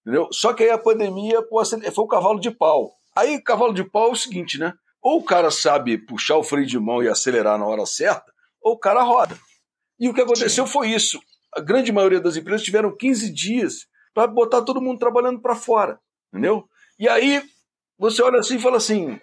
Entendeu? 0.05 0.27
Só 0.31 0.53
que 0.53 0.63
aí 0.63 0.69
a 0.69 0.77
pandemia 0.77 1.41
pô, 1.41 1.63
foi 1.65 2.03
o 2.03 2.07
cavalo 2.07 2.39
de 2.39 2.51
pau. 2.51 2.93
Aí, 3.15 3.41
cavalo 3.41 3.73
de 3.73 3.83
pau 3.83 4.09
é 4.09 4.11
o 4.11 4.15
seguinte, 4.15 4.59
né? 4.59 4.73
Ou 5.01 5.19
o 5.19 5.23
cara 5.23 5.49
sabe 5.49 5.97
puxar 5.97 6.37
o 6.37 6.43
freio 6.43 6.65
de 6.65 6.79
mão 6.79 7.01
e 7.01 7.07
acelerar 7.07 7.57
na 7.57 7.65
hora 7.65 7.85
certa, 7.85 8.31
ou 8.61 8.73
o 8.73 8.79
cara 8.79 9.03
roda. 9.03 9.37
E 9.99 10.09
o 10.09 10.13
que 10.13 10.21
aconteceu 10.21 10.65
foi 10.65 10.89
isso. 10.89 11.19
A 11.55 11.61
grande 11.61 11.91
maioria 11.91 12.19
das 12.19 12.35
empresas 12.35 12.63
tiveram 12.63 12.95
15 12.95 13.31
dias 13.31 13.87
para 14.13 14.27
botar 14.27 14.61
todo 14.61 14.81
mundo 14.81 14.99
trabalhando 14.99 15.41
para 15.41 15.55
fora, 15.55 15.99
entendeu? 16.31 16.67
E 16.99 17.07
aí 17.07 17.43
você 17.97 18.21
olha 18.21 18.39
assim 18.39 18.55
e 18.55 18.61
fala 18.61 18.77
assim: 18.77 19.19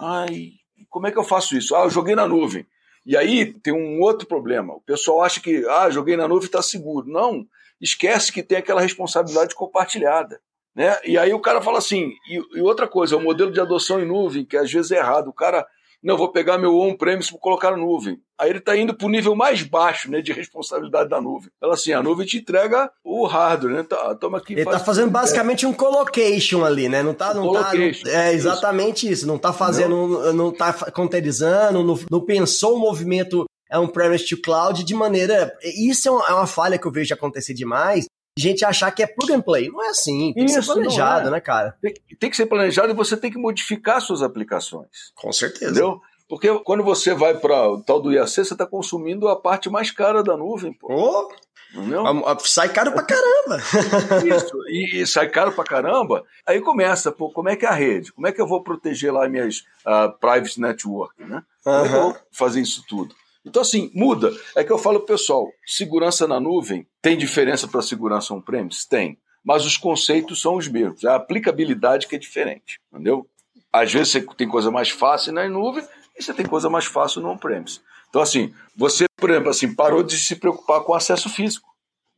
ai, 0.00 0.50
como 0.88 1.06
é 1.06 1.12
que 1.12 1.18
eu 1.18 1.24
faço 1.24 1.56
isso? 1.56 1.74
Ah, 1.74 1.84
eu 1.84 1.90
joguei 1.90 2.14
na 2.14 2.26
nuvem. 2.26 2.66
E 3.04 3.16
aí 3.16 3.52
tem 3.60 3.72
um 3.72 4.00
outro 4.00 4.26
problema. 4.26 4.74
O 4.74 4.80
pessoal 4.80 5.22
acha 5.22 5.40
que, 5.40 5.66
ah, 5.66 5.90
joguei 5.90 6.16
na 6.16 6.28
nuvem 6.28 6.46
está 6.46 6.62
seguro. 6.62 7.08
Não, 7.08 7.44
esquece 7.82 8.32
que 8.32 8.42
tem 8.42 8.58
aquela 8.58 8.80
responsabilidade 8.80 9.54
compartilhada. 9.54 10.40
Né? 10.74 10.96
E 11.04 11.18
aí 11.18 11.34
o 11.34 11.40
cara 11.40 11.60
fala 11.60 11.78
assim, 11.78 12.12
e, 12.30 12.58
e 12.58 12.60
outra 12.62 12.88
coisa, 12.88 13.16
o 13.16 13.20
modelo 13.22 13.50
de 13.52 13.60
adoção 13.60 14.00
em 14.00 14.06
nuvem, 14.06 14.44
que 14.44 14.56
às 14.56 14.72
vezes 14.72 14.90
é 14.90 14.96
errado. 14.98 15.28
O 15.28 15.32
cara, 15.34 15.66
não, 16.02 16.16
vou 16.16 16.32
pegar 16.32 16.56
meu 16.56 16.74
on-premise 16.78 17.28
para 17.30 17.38
colocar 17.38 17.70
na 17.72 17.76
nuvem. 17.76 18.18
Aí 18.40 18.48
ele 18.50 18.58
está 18.58 18.74
indo 18.76 18.94
para 18.94 19.06
o 19.06 19.10
nível 19.10 19.36
mais 19.36 19.62
baixo 19.62 20.10
né, 20.10 20.22
de 20.22 20.32
responsabilidade 20.32 21.10
da 21.10 21.20
nuvem. 21.20 21.50
Fala 21.60 21.74
assim, 21.74 21.92
a 21.92 22.02
nuvem 22.02 22.26
te 22.26 22.38
entrega 22.38 22.90
o 23.04 23.26
hardware, 23.26 23.74
né? 23.74 23.82
Tá, 23.82 24.14
toma 24.14 24.38
aqui. 24.38 24.54
Ele 24.54 24.64
faz 24.64 24.78
tá 24.78 24.84
fazendo 24.84 25.10
basicamente 25.10 25.66
um 25.66 25.72
colocation 25.72 26.64
ali, 26.64 26.88
né? 26.88 27.02
Não 27.02 27.12
tá, 27.14 27.34
não 27.34 27.52
tá, 27.52 27.64
Colocation, 27.64 28.04
não- 28.06 28.12
é 28.18 28.32
exatamente 28.32 29.08
isso. 29.10 29.26
Não 29.26 29.36
tá 29.38 29.52
fazendo, 29.52 30.32
não, 30.32 30.50
tá 30.50 30.72
fa- 30.72 30.90
containerizando, 30.90 31.84
não, 31.84 31.98
não 32.10 32.20
pensou 32.20 32.76
o 32.76 32.80
movimento 32.80 33.44
é 33.72 33.78
um 33.78 33.88
premise 33.88 34.28
to 34.28 34.40
cloud 34.40 34.84
de 34.84 34.94
maneira. 34.94 35.56
Isso 35.64 36.06
é 36.06 36.10
uma, 36.10 36.26
é 36.28 36.32
uma 36.34 36.46
falha 36.46 36.78
que 36.78 36.86
eu 36.86 36.92
vejo 36.92 37.14
acontecer 37.14 37.54
demais. 37.54 38.04
Gente 38.38 38.64
achar 38.64 38.90
que 38.90 39.02
é 39.02 39.06
plug 39.06 39.32
and 39.32 39.40
play. 39.40 39.68
Não 39.70 39.82
é 39.82 39.88
assim. 39.88 40.32
Tem 40.34 40.44
que 40.44 40.52
ser 40.52 40.60
Isso, 40.60 40.68
não 40.68 40.82
planejado, 40.82 41.28
é. 41.28 41.30
né, 41.30 41.40
cara? 41.40 41.74
Tem, 41.80 41.94
tem 42.20 42.30
que 42.30 42.36
ser 42.36 42.46
planejado 42.46 42.92
e 42.92 42.94
você 42.94 43.16
tem 43.16 43.30
que 43.30 43.38
modificar 43.38 44.00
suas 44.02 44.22
aplicações. 44.22 45.10
Com 45.14 45.32
certeza. 45.32 45.70
Entendeu? 45.70 46.00
Porque 46.28 46.48
quando 46.60 46.82
você 46.82 47.14
vai 47.14 47.34
para 47.34 47.70
o 47.70 47.82
tal 47.82 48.00
do 48.00 48.12
IAC, 48.12 48.28
você 48.28 48.40
está 48.42 48.66
consumindo 48.66 49.28
a 49.28 49.36
parte 49.36 49.70
mais 49.70 49.90
cara 49.90 50.22
da 50.22 50.36
nuvem, 50.36 50.72
pô. 50.72 50.92
Ô, 50.92 51.28
Entendeu? 51.74 52.04
sai 52.40 52.70
caro 52.70 52.92
pra 52.92 53.02
caramba. 53.02 53.58
Isso, 54.36 54.56
e, 54.68 55.00
e 55.02 55.06
sai 55.06 55.28
caro 55.28 55.52
pra 55.52 55.64
caramba. 55.64 56.24
Aí 56.46 56.60
começa, 56.60 57.10
pô, 57.10 57.30
como 57.30 57.48
é 57.48 57.56
que 57.56 57.64
é 57.64 57.68
a 57.68 57.74
rede? 57.74 58.12
Como 58.12 58.26
é 58.26 58.32
que 58.32 58.40
eu 58.40 58.46
vou 58.46 58.62
proteger 58.62 59.12
lá 59.12 59.26
minhas 59.28 59.64
ah, 59.84 60.08
private 60.08 60.60
network, 60.60 61.22
né? 61.22 61.42
Como 61.64 61.76
é 61.76 61.88
que 61.88 61.94
eu 61.94 62.02
vou 62.02 62.16
fazer 62.30 62.60
isso 62.60 62.84
tudo? 62.88 63.14
Então, 63.44 63.62
assim, 63.62 63.90
muda. 63.94 64.32
É 64.56 64.62
que 64.62 64.72
eu 64.72 64.78
falo 64.78 65.00
pessoal, 65.00 65.48
segurança 65.66 66.26
na 66.26 66.38
nuvem 66.38 66.86
tem 67.00 67.16
diferença 67.16 67.66
para 67.66 67.82
segurança 67.82 68.34
on-premise? 68.34 68.88
Tem. 68.88 69.18
Mas 69.44 69.66
os 69.66 69.76
conceitos 69.76 70.40
são 70.40 70.56
os 70.56 70.68
mesmos. 70.68 71.02
É 71.02 71.08
a 71.08 71.16
aplicabilidade 71.16 72.06
que 72.06 72.14
é 72.14 72.18
diferente, 72.18 72.78
entendeu? 72.92 73.28
Às 73.72 73.92
vezes 73.92 74.10
você 74.10 74.20
tem 74.36 74.48
coisa 74.48 74.70
mais 74.70 74.90
fácil 74.90 75.32
na 75.32 75.48
nuvem 75.48 75.84
e 76.16 76.22
você 76.22 76.32
tem 76.32 76.46
coisa 76.46 76.70
mais 76.70 76.84
fácil 76.84 77.20
no 77.20 77.30
on-premise. 77.30 77.80
Então, 78.08 78.20
assim, 78.22 78.54
você, 78.76 79.06
por 79.16 79.30
exemplo, 79.30 79.50
assim, 79.50 79.74
parou 79.74 80.02
de 80.02 80.16
se 80.18 80.36
preocupar 80.36 80.82
com 80.82 80.94
acesso 80.94 81.28
físico 81.28 81.68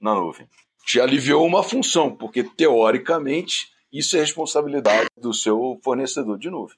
na 0.01 0.15
nuvem. 0.15 0.47
Te 0.85 1.01
aliviou 1.01 1.47
uma 1.47 1.63
função, 1.63 2.15
porque, 2.15 2.43
teoricamente, 2.43 3.69
isso 3.93 4.17
é 4.17 4.21
responsabilidade 4.21 5.09
do 5.17 5.33
seu 5.33 5.81
fornecedor 5.83 6.37
de 6.37 6.51
nuvem. 6.51 6.77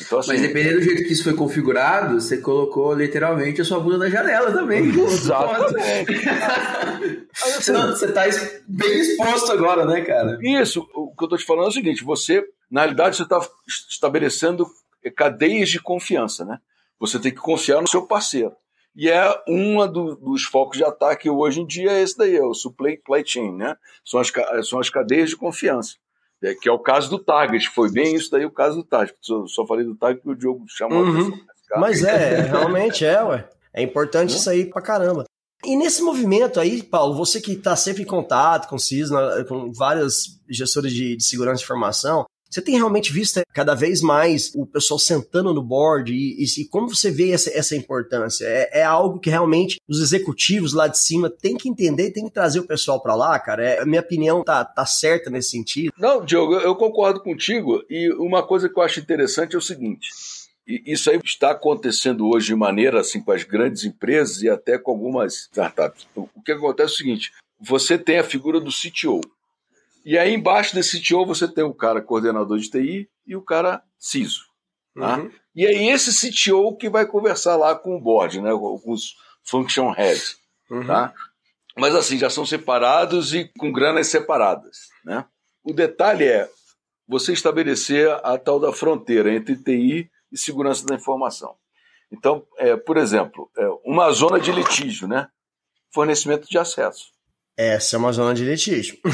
Então, 0.00 0.20
assim, 0.20 0.30
Mas 0.30 0.40
dependendo 0.40 0.78
do 0.78 0.84
jeito 0.84 1.02
que 1.02 1.12
isso 1.12 1.24
foi 1.24 1.34
configurado, 1.34 2.20
você 2.20 2.38
colocou 2.38 2.94
literalmente 2.94 3.60
a 3.60 3.64
sua 3.64 3.80
bunda 3.80 3.98
na 3.98 4.08
janela 4.08 4.52
também. 4.52 4.84
Exatamente. 4.88 6.28
Aí, 7.42 7.52
assim, 7.52 7.62
Senão 7.62 7.88
você 7.88 8.12
tá 8.12 8.22
bem 8.66 9.00
exposto 9.00 9.50
agora, 9.50 9.84
né, 9.84 10.00
cara? 10.02 10.38
Isso, 10.40 10.88
o 10.94 11.14
que 11.14 11.24
eu 11.24 11.26
estou 11.26 11.38
te 11.38 11.44
falando 11.44 11.66
é 11.66 11.68
o 11.68 11.72
seguinte: 11.72 12.04
você, 12.04 12.44
na 12.70 12.82
realidade, 12.82 13.16
você 13.16 13.24
está 13.24 13.40
estabelecendo 13.90 14.66
cadeias 15.16 15.68
de 15.68 15.80
confiança, 15.80 16.44
né? 16.44 16.58
Você 17.00 17.18
tem 17.18 17.32
que 17.32 17.40
confiar 17.40 17.80
no 17.80 17.88
seu 17.88 18.06
parceiro. 18.06 18.52
E 18.94 19.08
é 19.08 19.42
um 19.48 19.86
do, 19.86 20.16
dos 20.16 20.44
focos 20.44 20.76
de 20.76 20.84
ataque 20.84 21.30
hoje 21.30 21.60
em 21.60 21.66
dia 21.66 21.92
é 21.92 22.02
esse 22.02 22.16
daí, 22.16 22.36
é 22.36 22.44
o 22.44 22.54
supply 22.54 23.00
chain, 23.24 23.56
né? 23.56 23.76
São 24.04 24.20
as, 24.20 24.32
são 24.68 24.80
as 24.80 24.90
cadeias 24.90 25.30
de 25.30 25.36
confiança. 25.36 25.94
É, 26.42 26.54
que 26.54 26.68
é 26.68 26.72
o 26.72 26.78
caso 26.78 27.10
do 27.10 27.18
Target, 27.18 27.68
foi 27.70 27.90
bem 27.90 28.14
isso 28.14 28.30
daí 28.30 28.44
o 28.44 28.50
caso 28.50 28.76
do 28.76 28.84
Target. 28.84 29.16
Só, 29.20 29.46
só 29.46 29.66
falei 29.66 29.84
do 29.84 29.96
Target 29.96 30.22
porque 30.22 30.36
o 30.36 30.38
Diogo 30.38 30.64
chamou 30.68 31.02
Uhum. 31.02 31.16
a 31.16 31.20
atenção. 31.20 31.80
Mas 31.80 32.04
é, 32.04 32.40
realmente 32.48 33.04
é, 33.04 33.22
ué. 33.22 33.48
É 33.74 33.82
importante 33.82 34.36
isso 34.36 34.48
aí 34.48 34.64
pra 34.64 34.80
caramba. 34.80 35.24
E 35.64 35.76
nesse 35.76 36.00
movimento 36.02 36.60
aí, 36.60 36.82
Paulo, 36.82 37.14
você 37.14 37.40
que 37.40 37.52
está 37.52 37.74
sempre 37.74 38.02
em 38.02 38.06
contato 38.06 38.68
com 38.68 38.76
o 38.76 38.78
CISNA, 38.78 39.44
com 39.48 39.72
vários 39.72 40.40
gestores 40.48 40.92
de, 40.92 41.16
de 41.16 41.24
segurança 41.24 41.58
de 41.58 41.64
informação, 41.64 42.24
você 42.50 42.62
tem 42.62 42.76
realmente 42.76 43.12
visto 43.12 43.40
cada 43.52 43.74
vez 43.74 44.00
mais 44.00 44.52
o 44.54 44.66
pessoal 44.66 44.98
sentando 44.98 45.52
no 45.52 45.62
board 45.62 46.12
e, 46.12 46.44
e, 46.44 46.64
como 46.66 46.88
você 46.88 47.10
vê 47.10 47.32
essa, 47.32 47.50
essa 47.50 47.76
importância? 47.76 48.44
É, 48.46 48.80
é 48.80 48.82
algo 48.82 49.18
que 49.18 49.28
realmente 49.28 49.78
os 49.88 50.00
executivos 50.00 50.72
lá 50.72 50.88
de 50.88 50.98
cima 50.98 51.28
têm 51.28 51.56
que 51.56 51.68
entender, 51.68 52.10
tem 52.10 52.24
que 52.24 52.32
trazer 52.32 52.60
o 52.60 52.66
pessoal 52.66 53.02
para 53.02 53.14
lá, 53.14 53.38
cara. 53.38 53.64
É, 53.64 53.80
a 53.80 53.86
minha 53.86 54.00
opinião 54.00 54.42
tá, 54.42 54.64
tá 54.64 54.86
certa 54.86 55.28
nesse 55.30 55.50
sentido. 55.50 55.92
Não, 55.98 56.24
Diogo, 56.24 56.54
eu 56.54 56.74
concordo 56.74 57.20
contigo. 57.20 57.82
E 57.90 58.10
uma 58.14 58.42
coisa 58.42 58.68
que 58.68 58.78
eu 58.78 58.82
acho 58.82 59.00
interessante 59.00 59.54
é 59.54 59.58
o 59.58 59.62
seguinte: 59.62 60.08
isso 60.66 61.10
aí 61.10 61.18
está 61.24 61.50
acontecendo 61.50 62.28
hoje 62.28 62.48
de 62.48 62.54
maneira 62.54 63.00
assim 63.00 63.22
com 63.22 63.32
as 63.32 63.42
grandes 63.42 63.84
empresas 63.84 64.42
e 64.42 64.48
até 64.48 64.78
com 64.78 64.92
algumas 64.92 65.48
startups. 65.52 66.06
O 66.14 66.42
que 66.42 66.52
acontece 66.52 66.92
é 66.92 66.94
o 66.94 66.98
seguinte: 66.98 67.32
você 67.60 67.98
tem 67.98 68.18
a 68.18 68.24
figura 68.24 68.60
do 68.60 68.70
CTO. 68.70 69.20
E 70.08 70.16
aí 70.16 70.32
embaixo 70.32 70.74
desse 70.74 71.02
CTO 71.02 71.26
você 71.26 71.46
tem 71.46 71.62
o 71.62 71.74
cara 71.74 72.00
coordenador 72.00 72.56
de 72.56 72.70
TI 72.70 73.10
e 73.26 73.36
o 73.36 73.42
cara 73.42 73.82
CISO. 73.98 74.46
Tá? 74.94 75.18
Uhum. 75.18 75.30
E 75.54 75.66
aí 75.66 75.90
esse 75.90 76.10
CTO 76.10 76.74
que 76.78 76.88
vai 76.88 77.04
conversar 77.04 77.56
lá 77.56 77.74
com 77.74 77.94
o 77.94 78.00
board, 78.00 78.40
né, 78.40 78.50
com 78.50 78.90
os 78.90 79.16
function 79.44 79.90
heads. 79.90 80.38
Uhum. 80.70 80.86
Tá? 80.86 81.12
Mas 81.76 81.94
assim, 81.94 82.16
já 82.16 82.30
são 82.30 82.46
separados 82.46 83.34
e 83.34 83.52
com 83.58 83.70
granas 83.70 84.06
separadas. 84.06 84.88
Né? 85.04 85.26
O 85.62 85.74
detalhe 85.74 86.24
é 86.24 86.48
você 87.06 87.34
estabelecer 87.34 88.10
a 88.24 88.38
tal 88.38 88.58
da 88.58 88.72
fronteira 88.72 89.30
entre 89.30 89.62
TI 89.62 90.10
e 90.32 90.38
segurança 90.38 90.86
da 90.86 90.94
informação. 90.94 91.54
Então, 92.10 92.46
é, 92.56 92.78
por 92.78 92.96
exemplo, 92.96 93.50
é, 93.58 93.68
uma 93.84 94.10
zona 94.12 94.40
de 94.40 94.52
litígio, 94.52 95.06
né? 95.06 95.28
fornecimento 95.92 96.48
de 96.48 96.56
acesso. 96.56 97.12
Essa 97.58 97.96
é 97.96 97.98
uma 97.98 98.12
zona 98.12 98.32
de 98.34 98.44
litígio. 98.44 98.96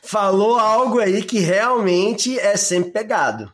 Falou 0.00 0.56
algo 0.56 1.00
aí 1.00 1.24
que 1.24 1.40
realmente 1.40 2.38
é 2.38 2.56
sempre 2.56 2.92
pegado. 2.92 3.52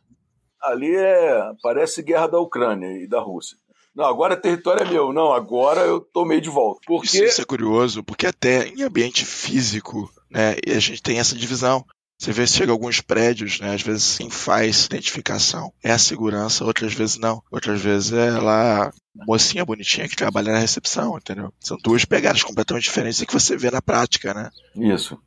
Ali 0.62 0.94
é, 0.94 1.40
parece 1.62 2.02
guerra 2.02 2.26
da 2.26 2.38
Ucrânia 2.38 3.02
e 3.02 3.08
da 3.08 3.18
Rússia. 3.18 3.56
Não, 3.96 4.04
agora 4.04 4.36
território 4.36 4.86
é 4.86 4.90
meu. 4.90 5.10
Não, 5.10 5.32
agora 5.32 5.80
eu 5.82 6.00
tomei 6.00 6.38
de 6.38 6.50
volta. 6.50 6.80
Isso, 6.82 6.86
Porque 6.86 7.24
isso 7.24 7.40
é 7.40 7.44
curioso, 7.46 8.04
porque 8.04 8.26
até 8.26 8.68
em 8.68 8.82
ambiente 8.82 9.24
físico, 9.24 10.10
né, 10.30 10.56
e 10.66 10.72
a 10.72 10.80
gente 10.80 11.02
tem 11.02 11.18
essa 11.18 11.34
divisão. 11.34 11.82
Você 12.18 12.32
vê 12.32 12.46
se 12.46 12.56
chega 12.56 12.72
alguns 12.72 13.00
prédios, 13.00 13.60
né, 13.60 13.74
às 13.74 13.82
vezes 13.82 14.04
sim 14.04 14.30
faz 14.30 14.86
identificação. 14.86 15.72
É 15.82 15.92
a 15.92 15.98
segurança, 15.98 16.64
outras 16.64 16.94
vezes 16.94 17.18
não. 17.18 17.42
Outras 17.50 17.80
vezes 17.80 18.12
é 18.12 18.30
lá 18.30 18.86
a 18.86 18.92
mocinha 19.26 19.64
bonitinha 19.64 20.08
que 20.08 20.16
trabalha 20.16 20.52
na 20.52 20.58
recepção, 20.58 21.16
entendeu? 21.16 21.52
São 21.60 21.76
duas 21.82 22.04
pegadas 22.04 22.42
completamente 22.42 22.84
diferentes 22.84 23.20
e 23.20 23.26
que 23.26 23.32
você 23.32 23.56
vê 23.56 23.70
na 23.70 23.82
prática, 23.82 24.32
né? 24.32 24.50
Isso. 24.76 25.18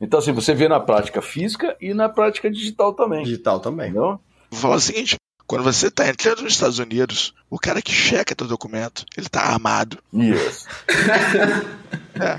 Então, 0.00 0.20
assim, 0.20 0.32
você 0.32 0.54
vê 0.54 0.68
na 0.68 0.78
prática 0.78 1.20
física 1.20 1.76
e 1.80 1.92
na 1.92 2.08
prática 2.08 2.50
digital 2.50 2.94
também. 2.94 3.24
Digital 3.24 3.58
também. 3.58 3.90
Entendeu? 3.90 4.20
Vou 4.50 4.60
falar 4.60 4.76
o 4.76 4.80
seguinte, 4.80 5.16
quando 5.46 5.64
você 5.64 5.88
está 5.88 6.08
entrando 6.08 6.42
nos 6.42 6.52
Estados 6.52 6.78
Unidos, 6.78 7.34
o 7.50 7.58
cara 7.58 7.82
que 7.82 7.90
checa 7.90 8.34
teu 8.34 8.46
documento, 8.46 9.04
ele 9.16 9.26
está 9.26 9.40
armado. 9.42 9.98
Isso. 10.12 10.66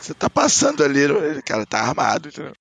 Você 0.00 0.12
tá 0.12 0.28
passando 0.28 0.84
ali, 0.84 1.00
ele, 1.00 1.40
cara, 1.40 1.64
tá 1.64 1.80
armado, 1.80 2.28
entendeu? 2.28 2.52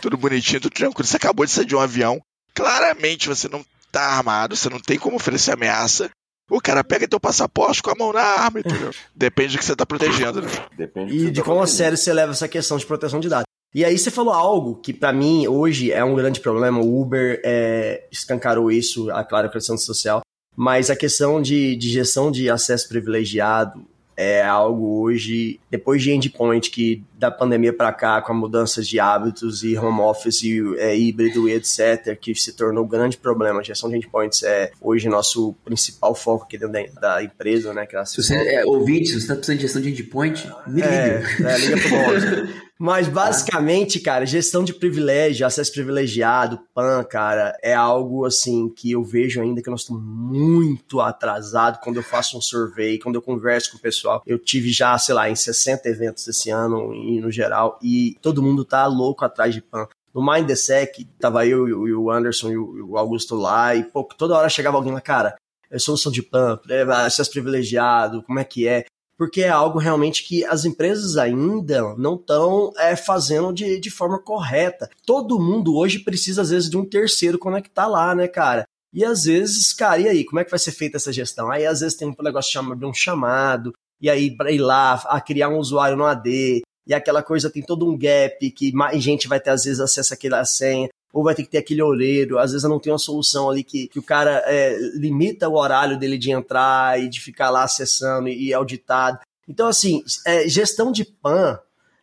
Tudo 0.00 0.16
bonitinho, 0.16 0.60
tudo 0.60 0.74
tranquilo. 0.74 1.06
Você 1.06 1.16
acabou 1.16 1.44
de 1.44 1.52
sair 1.52 1.66
de 1.66 1.76
um 1.76 1.80
avião. 1.80 2.20
Claramente 2.54 3.28
você 3.28 3.48
não 3.48 3.64
tá 3.90 4.02
armado, 4.02 4.56
você 4.56 4.68
não 4.68 4.80
tem 4.80 4.98
como 4.98 5.16
oferecer 5.16 5.52
ameaça. 5.52 6.10
O 6.50 6.60
cara 6.60 6.82
pega 6.82 7.06
teu 7.06 7.20
passaporte 7.20 7.82
com 7.82 7.90
a 7.90 7.94
mão 7.94 8.12
na 8.12 8.22
arma, 8.22 8.60
entendeu? 8.60 8.90
Depende 9.14 9.52
do 9.52 9.58
que 9.58 9.64
você 9.64 9.76
tá 9.76 9.84
protegendo, 9.84 10.40
né? 10.40 10.48
Depende 10.76 11.12
do 11.12 11.18
que 11.18 11.24
E 11.26 11.30
de 11.30 11.40
tá 11.40 11.44
quão 11.44 11.60
a 11.60 11.66
sério 11.66 11.96
você 11.96 12.12
leva 12.12 12.32
essa 12.32 12.48
questão 12.48 12.78
de 12.78 12.86
proteção 12.86 13.20
de 13.20 13.28
dados. 13.28 13.44
E 13.74 13.84
aí 13.84 13.98
você 13.98 14.10
falou 14.10 14.32
algo 14.32 14.76
que 14.76 14.94
pra 14.94 15.12
mim 15.12 15.46
hoje 15.46 15.92
é 15.92 16.02
um 16.02 16.14
grande 16.14 16.40
problema. 16.40 16.80
O 16.80 17.00
Uber 17.02 17.40
é, 17.44 18.08
escancarou 18.10 18.72
isso, 18.72 19.10
a 19.10 19.22
claro, 19.22 19.48
a 19.48 19.50
questão 19.50 19.76
social. 19.76 20.22
Mas 20.56 20.90
a 20.90 20.96
questão 20.96 21.40
de, 21.40 21.76
de 21.76 21.90
gestão 21.90 22.32
de 22.32 22.50
acesso 22.50 22.88
privilegiado 22.88 23.86
é 24.20 24.42
algo 24.42 25.00
hoje, 25.00 25.60
depois 25.70 26.02
de 26.02 26.10
endpoint, 26.10 26.70
que 26.72 27.04
da 27.16 27.30
pandemia 27.30 27.72
para 27.72 27.92
cá, 27.92 28.20
com 28.20 28.32
a 28.32 28.34
mudança 28.34 28.82
de 28.82 28.98
hábitos 28.98 29.62
e 29.62 29.78
home 29.78 30.00
office 30.00 30.42
e, 30.42 30.60
é, 30.76 30.98
híbrido 30.98 31.48
e 31.48 31.52
etc., 31.52 32.18
que 32.20 32.34
se 32.34 32.52
tornou 32.52 32.84
um 32.84 32.88
grande 32.88 33.16
problema. 33.16 33.60
A 33.60 33.62
gestão 33.62 33.88
de 33.88 33.96
endpoints 33.96 34.42
é 34.42 34.72
hoje 34.80 35.08
nosso 35.08 35.54
principal 35.64 36.16
foco 36.16 36.46
aqui 36.46 36.58
dentro 36.58 36.72
da, 36.72 37.00
da 37.00 37.22
empresa, 37.22 37.72
né? 37.72 37.86
Que 37.86 37.96
é 37.96 38.04
Se 38.04 38.20
você 38.20 38.34
é 38.34 38.66
ouvinte, 38.66 39.06
se 39.06 39.12
você 39.12 39.18
está 39.18 39.36
precisando 39.36 39.58
de 39.58 39.62
gestão 39.62 39.82
de 39.82 39.90
endpoint, 39.90 40.50
me 40.66 40.74
liga. 40.74 40.88
é, 40.88 41.22
é, 41.40 41.58
liga 41.58 41.76
pro. 41.76 42.58
Mas 42.78 43.08
basicamente, 43.08 43.98
cara, 43.98 44.24
gestão 44.24 44.62
de 44.62 44.72
privilégio, 44.72 45.44
acesso 45.44 45.72
privilegiado, 45.72 46.60
PAN, 46.72 47.02
cara, 47.02 47.58
é 47.60 47.74
algo 47.74 48.24
assim 48.24 48.68
que 48.68 48.92
eu 48.92 49.02
vejo 49.02 49.42
ainda 49.42 49.60
que 49.60 49.68
nós 49.68 49.80
estamos 49.80 50.00
muito 50.00 51.00
atrasado 51.00 51.80
quando 51.82 51.96
eu 51.96 52.04
faço 52.04 52.38
um 52.38 52.40
survey, 52.40 53.00
quando 53.00 53.16
eu 53.16 53.22
converso 53.22 53.72
com 53.72 53.78
o 53.78 53.80
pessoal. 53.80 54.22
Eu 54.24 54.38
tive 54.38 54.70
já, 54.70 54.96
sei 54.96 55.12
lá, 55.12 55.28
em 55.28 55.34
60 55.34 55.88
eventos 55.88 56.28
esse 56.28 56.50
ano 56.50 56.94
e 56.94 57.20
no 57.20 57.32
geral, 57.32 57.80
e 57.82 58.16
todo 58.22 58.42
mundo 58.42 58.64
tá 58.64 58.86
louco 58.86 59.24
atrás 59.24 59.52
de 59.52 59.60
PAN. 59.60 59.88
No 60.14 60.24
Mindsec, 60.24 61.04
tava 61.18 61.44
eu 61.46 61.68
e 61.68 61.92
o 61.92 62.10
Anderson 62.10 62.50
e 62.50 62.56
o 62.56 62.96
Augusto 62.96 63.34
lá, 63.34 63.74
e 63.74 63.82
pô, 63.82 64.04
toda 64.04 64.36
hora 64.36 64.48
chegava 64.48 64.76
alguém 64.76 64.92
lá, 64.92 65.00
cara, 65.00 65.34
é 65.68 65.78
solução 65.78 66.12
de 66.12 66.22
PAN, 66.22 66.60
é, 66.70 66.82
acesso 66.82 67.30
privilegiado, 67.30 68.22
como 68.22 68.38
é 68.38 68.44
que 68.44 68.68
é? 68.68 68.84
Porque 69.18 69.42
é 69.42 69.48
algo 69.48 69.80
realmente 69.80 70.22
que 70.22 70.44
as 70.44 70.64
empresas 70.64 71.16
ainda 71.16 71.94
não 71.96 72.14
estão 72.14 72.72
é, 72.78 72.94
fazendo 72.94 73.52
de, 73.52 73.80
de 73.80 73.90
forma 73.90 74.18
correta. 74.18 74.88
Todo 75.04 75.40
mundo 75.40 75.76
hoje 75.76 75.98
precisa, 75.98 76.40
às 76.40 76.50
vezes, 76.50 76.70
de 76.70 76.76
um 76.76 76.84
terceiro 76.84 77.36
conectar 77.36 77.88
lá, 77.88 78.14
né, 78.14 78.28
cara? 78.28 78.64
E 78.94 79.04
às 79.04 79.24
vezes, 79.24 79.72
cara, 79.72 80.00
e 80.00 80.08
aí, 80.08 80.24
como 80.24 80.38
é 80.38 80.44
que 80.44 80.50
vai 80.50 80.58
ser 80.58 80.70
feita 80.70 80.96
essa 80.96 81.12
gestão? 81.12 81.50
Aí 81.50 81.66
às 81.66 81.80
vezes 81.80 81.96
tem 81.96 82.08
um 82.08 82.22
negócio 82.22 82.52
chama 82.52 82.76
de 82.76 82.86
um 82.86 82.94
chamado, 82.94 83.74
e 84.00 84.08
aí 84.08 84.34
para 84.34 84.52
ir 84.52 84.60
lá, 84.60 84.94
a 84.94 85.20
criar 85.20 85.48
um 85.48 85.58
usuário 85.58 85.96
no 85.96 86.06
AD, 86.06 86.62
e 86.86 86.94
aquela 86.94 87.22
coisa 87.22 87.50
tem 87.50 87.62
todo 87.62 87.86
um 87.86 87.98
gap 87.98 88.50
que 88.52 88.72
mais 88.72 89.02
gente 89.02 89.28
vai 89.28 89.38
ter 89.38 89.50
às 89.50 89.64
vezes 89.64 89.80
acesso 89.80 90.14
àquela 90.14 90.42
senha 90.44 90.88
ou 91.12 91.24
vai 91.24 91.34
ter 91.34 91.42
que 91.42 91.50
ter 91.50 91.58
aquele 91.58 91.82
olheiro, 91.82 92.38
às 92.38 92.52
vezes 92.52 92.68
não 92.68 92.78
tem 92.78 92.92
uma 92.92 92.98
solução 92.98 93.50
ali 93.50 93.64
que, 93.64 93.88
que 93.88 93.98
o 93.98 94.02
cara 94.02 94.42
é, 94.46 94.76
limita 94.94 95.48
o 95.48 95.56
horário 95.56 95.98
dele 95.98 96.18
de 96.18 96.30
entrar 96.30 97.00
e 97.00 97.08
de 97.08 97.20
ficar 97.20 97.50
lá 97.50 97.64
acessando 97.64 98.28
e, 98.28 98.48
e 98.48 98.54
auditado. 98.54 99.18
Então, 99.48 99.66
assim, 99.66 100.04
é, 100.26 100.46
gestão 100.48 100.92
de 100.92 101.04
PAN, 101.04 101.58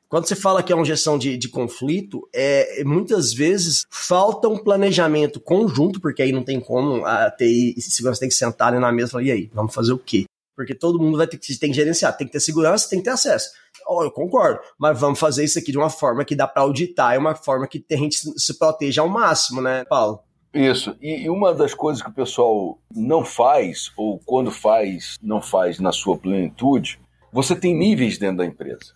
quando 0.10 0.28
você 0.28 0.36
fala 0.36 0.64
que 0.64 0.72
é 0.72 0.76
uma 0.76 0.86
gestão 0.86 1.18
de, 1.18 1.38
de 1.38 1.50
conflito, 1.50 2.28
é, 2.34 2.84
muitas 2.84 3.34
vezes 3.34 3.86
falta 3.90 4.48
um 4.48 4.58
planejamento 4.58 5.40
conjunto, 5.40 6.00
porque 6.00 6.22
aí 6.22 6.32
não 6.32 6.44
tem 6.44 6.60
como 6.60 7.06
a 7.06 7.30
TI 7.30 7.76
e 7.78 7.82
segurança 7.82 8.20
tem 8.20 8.30
que 8.30 8.36
sentar 8.36 8.70
ali 8.70 8.80
na 8.80 8.92
mesa 8.92 9.10
e 9.10 9.12
falar, 9.12 9.24
e 9.24 9.32
aí, 9.32 9.52
vamos 9.54 9.74
fazer 9.74 9.94
o 9.94 10.00
quê? 10.00 10.26
Porque 10.56 10.74
todo 10.74 11.00
mundo 11.00 11.18
vai 11.18 11.28
ter 11.28 11.38
que, 11.38 11.60
tem 11.60 11.70
que 11.70 11.76
gerenciar, 11.76 12.16
tem 12.16 12.26
que 12.26 12.34
ter 12.34 12.40
segurança, 12.40 12.90
tem 12.90 13.00
que 13.00 13.06
ter 13.06 13.12
acesso. 13.12 13.50
Oh, 13.88 14.04
eu 14.04 14.12
concordo, 14.12 14.60
mas 14.80 15.00
vamos 15.00 15.20
fazer 15.20 15.44
isso 15.44 15.60
aqui 15.60 15.72
de 15.72 15.78
uma 15.78 15.90
forma 15.90 16.24
que 16.24 16.36
dá 16.36 16.48
para 16.48 16.64
auditar, 16.64 17.14
é 17.14 17.18
uma 17.18 17.36
forma 17.36 17.68
que 17.68 17.84
a 17.92 17.96
gente 17.96 18.18
se 18.18 18.58
proteja 18.58 19.02
ao 19.02 19.10
máximo, 19.10 19.62
né, 19.62 19.84
Paulo? 19.86 20.22
Isso. 20.56 20.96
E, 21.02 21.30
uma 21.30 21.54
das 21.54 21.74
coisas 21.74 22.02
que 22.02 22.10
o 22.10 22.14
pessoal 22.14 22.80
não 22.90 23.26
faz, 23.26 23.92
ou 23.98 24.20
quando 24.26 24.50
faz, 24.50 25.18
não 25.22 25.42
faz 25.42 25.80
na 25.80 25.92
sua 25.92 26.18
plenitude, 26.18 26.98
você 27.32 27.54
tem 27.54 27.76
níveis 27.76 28.18
dentro 28.18 28.38
da 28.38 28.46
empresa. 28.46 28.94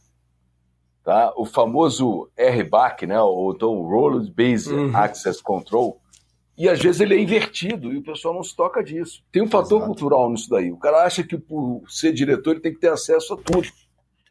Tá? 1.04 1.34
O 1.36 1.46
famoso 1.46 2.30
RBAC, 2.40 3.06
né? 3.06 3.20
ou 3.20 3.54
então 3.54 3.82
Role 3.82 4.32
Based 4.32 4.74
Uhum. 4.74 4.96
Access 4.96 5.44
Control, 5.44 6.00
e 6.60 6.68
às 6.70 6.80
vezes 6.80 7.00
ele 7.02 7.16
é 7.16 7.20
invertido 7.20 7.92
e 7.94 7.98
o 7.98 8.04
pessoal 8.04 8.34
não 8.36 8.44
se 8.44 8.56
toca 8.56 8.84
disso. 8.84 9.24
Tem 9.32 9.42
um 9.42 9.48
fator 9.48 9.78
Exato. 9.78 9.86
cultural 9.86 10.30
nisso 10.30 10.50
daí. 10.50 10.72
O 10.72 10.78
cara 10.78 11.04
acha 11.06 11.24
que 11.24 11.38
por 11.38 11.84
ser 11.88 12.12
diretor 12.14 12.52
ele 12.52 12.60
tem 12.60 12.74
que 12.74 12.80
ter 12.80 12.90
acesso 12.92 13.34
a 13.34 13.38
tudo. 13.38 13.68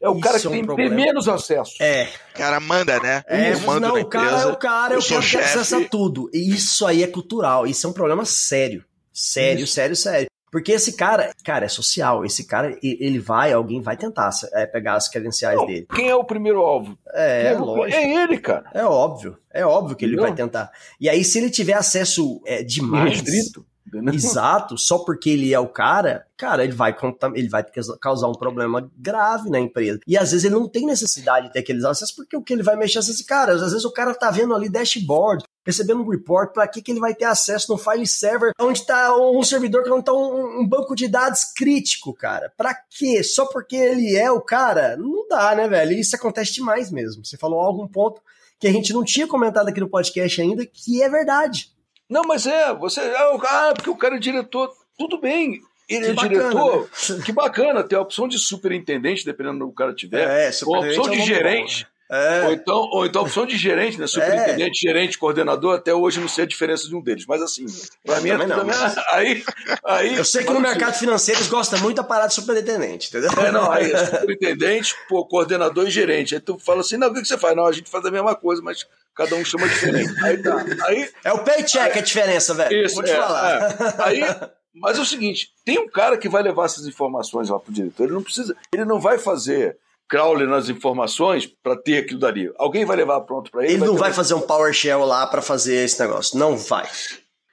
É 0.01 0.07
o 0.07 0.13
Isso 0.13 0.21
cara 0.21 0.37
é 0.37 0.39
que 0.39 0.47
um 0.47 0.51
tem 0.51 0.63
problema. 0.65 0.95
menos 0.95 1.27
acesso. 1.27 1.73
É, 1.81 2.07
O 2.33 2.37
cara 2.37 2.59
manda, 2.61 2.99
né? 3.01 3.21
É, 3.27 3.51
eu 3.53 3.59
mando 3.61 3.81
não, 3.81 3.95
na 3.95 4.01
o 4.01 4.05
cara 4.05 4.25
empresa, 4.27 4.43
é 4.49 4.51
o 4.53 4.55
cara, 4.55 4.93
eu, 4.93 4.99
eu 4.99 5.05
quero 5.05 5.21
ter 5.29 5.37
acesso 5.39 5.75
a 5.75 5.79
chefe. 5.79 5.89
tudo. 5.89 6.29
E 6.33 6.53
isso 6.53 6.85
aí 6.85 7.03
é 7.03 7.07
cultural, 7.07 7.67
isso 7.67 7.85
é 7.85 7.89
um 7.89 7.93
problema 7.93 8.23
sério. 8.23 8.85
Sério, 9.11 9.65
Isso. 9.65 9.73
sério, 9.73 9.95
sério. 9.97 10.28
Porque 10.51 10.71
esse 10.71 10.93
cara, 10.93 11.31
cara, 11.43 11.65
é 11.65 11.69
social. 11.69 12.25
Esse 12.25 12.45
cara, 12.45 12.77
ele 12.81 13.19
vai, 13.19 13.53
alguém 13.53 13.81
vai 13.81 13.95
tentar 13.95 14.29
é, 14.53 14.65
pegar 14.65 14.95
as 14.95 15.07
credenciais 15.07 15.57
Não, 15.57 15.65
dele. 15.65 15.87
quem 15.93 16.09
é 16.09 16.15
o 16.15 16.23
primeiro 16.23 16.59
alvo? 16.61 16.97
É, 17.13 17.47
é, 17.53 17.57
lógico. 17.57 17.97
é 17.97 18.23
ele, 18.23 18.37
cara. 18.37 18.65
É 18.73 18.83
óbvio. 18.83 19.37
É 19.51 19.65
óbvio 19.65 19.95
que 19.95 20.05
ele 20.05 20.13
Entendeu? 20.13 20.27
vai 20.29 20.35
tentar. 20.35 20.71
E 20.99 21.09
aí, 21.09 21.23
se 21.23 21.37
ele 21.39 21.49
tiver 21.49 21.73
acesso 21.73 22.41
é, 22.45 22.63
demais. 22.63 23.21
Restrito. 23.21 23.65
Exato, 24.13 24.77
só 24.77 24.99
porque 24.99 25.29
ele 25.29 25.53
é 25.53 25.59
o 25.59 25.67
cara, 25.67 26.25
cara, 26.37 26.63
ele 26.63 26.73
vai, 26.73 26.95
ele 27.35 27.49
vai 27.49 27.65
causar 27.99 28.27
um 28.27 28.33
problema 28.33 28.89
grave 28.97 29.49
na 29.49 29.59
empresa. 29.59 29.99
E 30.07 30.17
às 30.17 30.31
vezes 30.31 30.45
ele 30.45 30.55
não 30.55 30.67
tem 30.67 30.85
necessidade 30.85 31.47
de 31.47 31.53
ter 31.53 31.59
aqueles 31.59 31.83
acessos, 31.83 32.15
porque 32.15 32.35
o 32.35 32.41
que 32.41 32.53
ele 32.53 32.63
vai 32.63 32.75
mexer 32.75 32.99
é 32.99 33.01
esse 33.01 33.25
cara. 33.25 33.53
Às 33.53 33.61
vezes 33.61 33.85
o 33.85 33.91
cara 33.91 34.13
tá 34.13 34.29
vendo 34.31 34.53
ali 34.53 34.69
dashboard, 34.69 35.43
recebendo 35.65 36.01
um 36.01 36.09
report, 36.09 36.53
pra 36.53 36.67
que, 36.67 36.81
que 36.81 36.91
ele 36.91 36.99
vai 36.99 37.13
ter 37.13 37.25
acesso 37.25 37.71
no 37.71 37.77
file 37.77 38.07
server, 38.07 38.51
onde 38.59 38.85
tá 38.85 39.15
um 39.15 39.43
servidor 39.43 39.83
que 39.83 39.89
não 39.89 40.01
tá 40.01 40.13
um, 40.13 40.61
um 40.61 40.67
banco 40.67 40.95
de 40.95 41.07
dados 41.07 41.45
crítico, 41.55 42.13
cara. 42.13 42.51
Pra 42.57 42.73
quê? 42.73 43.23
Só 43.23 43.45
porque 43.45 43.75
ele 43.75 44.15
é 44.15 44.31
o 44.31 44.41
cara? 44.41 44.97
Não 44.97 45.27
dá, 45.27 45.55
né, 45.55 45.67
velho? 45.67 45.93
Isso 45.93 46.15
acontece 46.15 46.53
demais 46.53 46.91
mesmo. 46.91 47.25
Você 47.25 47.37
falou 47.37 47.59
algum 47.59 47.87
ponto 47.87 48.21
que 48.59 48.67
a 48.67 48.71
gente 48.71 48.91
não 48.91 49.03
tinha 49.03 49.25
comentado 49.25 49.69
aqui 49.69 49.79
no 49.79 49.89
podcast 49.89 50.41
ainda, 50.41 50.65
que 50.65 51.01
é 51.01 51.09
verdade. 51.09 51.71
Não, 52.09 52.23
mas 52.23 52.47
é, 52.47 52.73
você. 52.73 52.99
Ah, 53.01 53.35
o- 53.35 53.41
ah, 53.45 53.73
porque 53.75 53.89
o 53.89 53.95
cara 53.95 54.15
é 54.15 54.19
diretor. 54.19 54.71
Tudo 54.97 55.19
bem. 55.19 55.61
Ele 55.87 56.05
Que 56.05 56.11
é 56.11 56.13
bacana, 56.13 56.29
diretor. 56.49 56.89
né? 57.09 57.23
Que 57.25 57.31
bacana, 57.31 57.83
tem 57.83 57.97
a 57.97 58.01
opção 58.01 58.27
de 58.27 58.37
superintendente, 58.37 59.25
dependendo 59.25 59.59
do 59.59 59.65
que 59.67 59.71
o 59.71 59.75
cara 59.75 59.93
tiver. 59.93 60.27
É, 60.47 60.51
ou 60.65 60.75
a 60.75 60.79
opção 60.79 61.05
é 61.07 61.09
de 61.17 61.21
gerente. 61.23 61.87
É. 62.11 62.45
Ou, 62.47 62.53
então, 62.53 62.75
ou 62.91 63.05
então 63.05 63.21
a 63.21 63.25
opção 63.25 63.45
de 63.45 63.55
gerente, 63.55 63.99
né? 63.99 64.07
Superintendente, 64.07 64.79
gerente, 64.81 65.17
coordenador, 65.17 65.75
até 65.75 65.93
hoje 65.93 66.19
não 66.19 66.27
sei 66.27 66.43
a 66.43 66.47
diferença 66.47 66.87
de 66.87 66.95
um 66.95 67.01
deles. 67.01 67.25
Mas 67.27 67.39
assim, 67.39 67.67
pra 68.03 68.19
mim 68.19 68.29
é 68.29 68.37
tudo 68.37 68.63
não, 68.63 69.03
Aí, 69.11 69.43
aí, 69.85 70.15
Eu 70.15 70.25
sei 70.25 70.43
que 70.43 70.49
no 70.49 70.53
assim, 70.57 70.67
mercado 70.67 70.97
financeiro 70.97 71.39
eles 71.39 71.49
gostam 71.49 71.79
muito 71.79 71.97
da 71.97 72.03
parada 72.03 72.29
de 72.29 72.33
superintendente, 72.33 73.09
entendeu? 73.09 73.29
É, 73.43 73.51
não, 73.51 73.71
aí 73.71 73.91
é 73.91 74.05
superintendente, 74.05 74.95
pô, 75.07 75.23
coordenador 75.25 75.87
e 75.87 75.91
gerente. 75.91 76.33
Aí 76.33 76.41
tu 76.41 76.57
fala 76.57 76.81
assim, 76.81 76.97
não, 76.97 77.09
o 77.09 77.13
que 77.13 77.21
que 77.21 77.27
você 77.27 77.37
faz? 77.37 77.55
Não, 77.55 77.67
a 77.67 77.71
gente 77.71 77.89
faz 77.89 78.03
a 78.03 78.09
mesma 78.09 78.33
coisa, 78.35 78.59
mas 78.63 78.87
cada 79.15 79.35
um 79.35 79.45
chama 79.45 79.67
diferente. 79.69 80.11
Aí 80.23 80.37
tá. 80.41 80.65
Aí, 80.87 81.09
É 81.23 81.31
o 81.31 81.43
paycheck 81.43 81.99
a 81.99 82.01
diferença, 82.01 82.55
velho. 82.55 82.85
Isso, 82.85 82.95
Vou 82.95 83.03
te 83.03 83.11
é, 83.11 83.15
falar. 83.17 83.61
é. 83.61 84.03
Aí, 84.03 84.21
mas 84.73 84.97
é 84.97 85.01
o 85.01 85.05
seguinte, 85.05 85.51
tem 85.63 85.77
um 85.77 85.87
cara 85.87 86.17
que 86.17 86.27
vai 86.27 86.41
levar 86.41 86.65
essas 86.65 86.87
informações 86.87 87.49
lá 87.49 87.59
pro 87.59 87.71
diretor, 87.71 88.05
ele 88.05 88.13
não 88.13 88.23
precisa, 88.23 88.55
ele 88.73 88.85
não 88.85 88.99
vai 88.99 89.19
fazer 89.19 89.77
crawler 90.09 90.47
nas 90.47 90.67
informações 90.67 91.45
para 91.45 91.77
ter 91.77 91.99
aquilo 91.99 92.19
dali. 92.19 92.51
Alguém 92.57 92.83
vai 92.83 92.97
levar 92.97 93.21
pronto 93.21 93.51
para 93.51 93.63
ele. 93.63 93.73
Ele 93.73 93.85
não 93.85 93.93
ter 93.93 93.99
vai 93.99 94.11
fazer 94.11 94.33
um 94.33 94.41
PowerShell 94.41 95.05
lá 95.05 95.27
pra 95.27 95.41
fazer 95.41 95.75
esse 95.75 95.99
negócio. 95.99 96.37
Não 96.37 96.57
vai. 96.57 96.89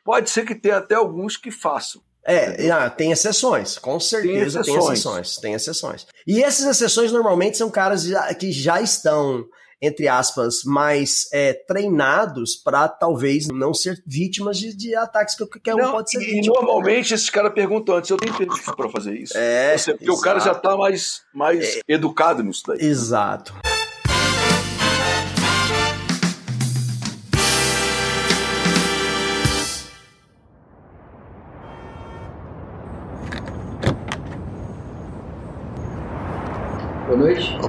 Pode 0.03 0.31
ser 0.31 0.45
que 0.47 0.55
tenha 0.55 0.79
até 0.79 0.95
alguns 0.95 1.37
que 1.37 1.51
façam. 1.51 2.01
É, 2.29 2.69
ah, 2.71 2.91
tem 2.91 3.13
exceções, 3.13 3.79
com 3.79 4.01
certeza 4.01 4.61
tem 4.61 4.75
exceções. 4.75 4.99
exceções. 4.99 5.37
tem 5.37 5.55
exceções. 5.55 6.07
E 6.27 6.43
essas 6.43 6.67
exceções 6.67 7.13
normalmente 7.13 7.57
são 7.57 7.71
caras 7.71 8.05
que 8.41 8.51
já 8.51 8.81
estão, 8.81 9.45
entre 9.81 10.09
aspas, 10.09 10.65
mais 10.65 11.29
é, 11.33 11.53
treinados 11.53 12.57
pra 12.57 12.89
talvez 12.89 13.47
não 13.49 13.75
ser 13.75 14.03
vítimas 14.07 14.59
de, 14.59 14.75
de 14.77 14.95
ataques 14.95 15.35
que 15.35 15.47
qualquer 15.47 15.75
um 15.75 15.79
Não, 15.79 15.93
pode 15.93 16.11
ser 16.11 16.21
e 16.23 16.25
vítima. 16.33 16.55
normalmente 16.55 17.13
esses 17.15 17.29
caras 17.31 17.53
perguntam 17.53 17.95
antes, 17.97 18.11
eu 18.11 18.17
tenho 18.17 18.35
permissão 18.35 18.75
para 18.75 18.89
fazer 18.89 19.15
isso? 19.17 19.37
É, 19.37 19.77
Você- 19.77 19.93
porque 19.93 20.11
o 20.11 20.21
cara 20.21 20.39
já 20.41 20.51
exato. 20.51 20.67
É. 20.67 20.71
tá 20.71 20.77
mais, 20.77 21.23
mais 21.35 21.81
educado 21.87 22.43
nisso 22.43 22.63
daí. 22.67 22.79
Exato. 22.81 23.53
Boa 23.53 23.76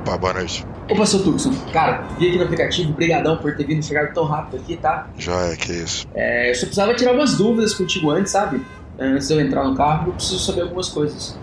Opa, 0.08 0.18
boa 0.18 0.34
noite. 0.36 0.66
Opa, 0.90 1.06
seu 1.06 1.22
Tucson. 1.22 1.52
Cara, 1.74 2.08
vi 2.18 2.30
aqui 2.30 2.38
no 2.38 2.46
aplicativo, 2.46 2.94
brigadão 2.94 3.38
por 3.38 3.56
ter 3.58 3.66
vindo 3.66 3.84
chegar 3.84 4.14
tão 4.14 4.24
rápido 4.26 4.62
aqui, 4.62 4.78
tá? 4.78 5.10
Joia, 5.18 5.56
que 5.58 5.72
isso. 5.74 6.08
É, 6.16 6.50
eu 6.50 6.56
só 6.56 6.62
precisava 6.62 6.94
tirar 6.94 7.14
umas 7.14 7.36
dúvidas 7.36 7.74
contigo 7.74 8.10
antes, 8.12 8.32
sabe? 8.32 8.66
Antes 8.98 9.28
de 9.28 9.34
eu 9.34 9.42
entrar 9.42 9.64
no 9.66 9.76
carro, 9.76 10.08
eu 10.10 10.14
preciso 10.14 10.40
saber 10.40 10.62
algumas 10.62 10.88
coisas. 10.90 11.38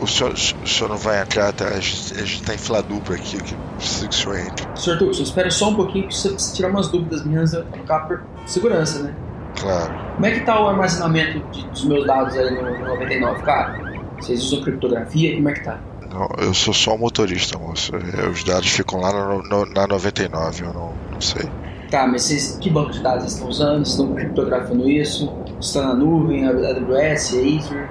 O 0.00 0.06
senhor, 0.06 0.32
o 0.32 0.66
senhor 0.66 0.88
não 0.88 0.96
vai 0.96 1.20
entrar, 1.20 1.52
tá? 1.52 1.66
A 1.66 1.80
gente, 1.80 2.14
a 2.14 2.24
gente 2.24 2.42
tá 2.44 2.54
em 2.54 2.58
fila 2.58 2.82
dupla 2.82 3.16
aqui, 3.16 3.36
que 3.42 3.54
precisa 3.76 4.08
que 4.08 4.14
o 4.14 4.18
senhor 4.18 4.38
entre. 4.38 4.66
Senhor 4.80 4.98
Tucson, 4.98 5.22
espera 5.24 5.50
só 5.50 5.70
um 5.70 5.74
pouquinho 5.74 6.06
que 6.08 6.14
você 6.16 6.30
precisa 6.30 6.54
tirar 6.54 6.68
umas 6.70 6.88
dúvidas 6.88 7.24
minhas 7.26 7.52
no 7.52 7.64
carro 7.86 8.08
por 8.08 8.22
segurança, 8.46 9.02
né? 9.02 9.14
Claro. 9.60 9.92
Como 10.14 10.24
é 10.26 10.30
que 10.30 10.40
tá 10.40 10.60
o 10.62 10.68
armazenamento 10.68 11.40
de- 11.50 11.66
dos 11.68 11.84
meus 11.84 12.06
dados 12.06 12.34
aí 12.36 12.54
no, 12.54 12.62
no 12.78 12.86
99, 12.86 13.42
cara? 13.42 13.78
Vocês 14.18 14.42
usam 14.44 14.62
criptografia? 14.62 15.34
Como 15.34 15.48
é 15.48 15.52
que 15.52 15.64
tá? 15.64 15.78
Não, 16.14 16.28
eu 16.38 16.54
sou 16.54 16.72
só 16.72 16.94
o 16.94 16.98
motorista, 16.98 17.58
moço. 17.58 17.90
Os 18.30 18.44
dados 18.44 18.68
ficam 18.68 19.00
lá 19.00 19.12
no- 19.12 19.42
no- 19.42 19.66
na 19.66 19.84
99, 19.88 20.64
eu 20.64 20.72
não, 20.72 20.92
não 21.10 21.20
sei. 21.20 21.42
Tá, 21.90 22.06
mas 22.06 22.22
vocês, 22.22 22.56
que 22.60 22.70
banco 22.70 22.92
de 22.92 23.02
dados 23.02 23.22
vocês 23.24 23.32
estão 23.34 23.48
usando? 23.48 23.78
Vocês 23.84 23.88
estão 23.88 24.14
criptografando 24.14 24.88
isso? 24.88 25.32
Está 25.60 25.82
na 25.88 25.94
nuvem, 25.94 26.46
AWS, 26.46 27.34
Azure? 27.34 27.88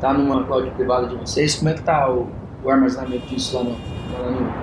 Tá 0.00 0.12
numa 0.14 0.44
cloud 0.46 0.70
privada 0.70 1.06
de 1.08 1.16
vocês? 1.16 1.54
Como 1.56 1.68
é 1.70 1.74
que 1.74 1.82
tá 1.82 2.10
o, 2.10 2.28
o 2.64 2.70
armazenamento 2.70 3.26
disso 3.26 3.56
lá, 3.56 3.64
no, 3.64 3.70
lá 4.10 4.22
na 4.24 4.30
nuvem? 4.30 4.54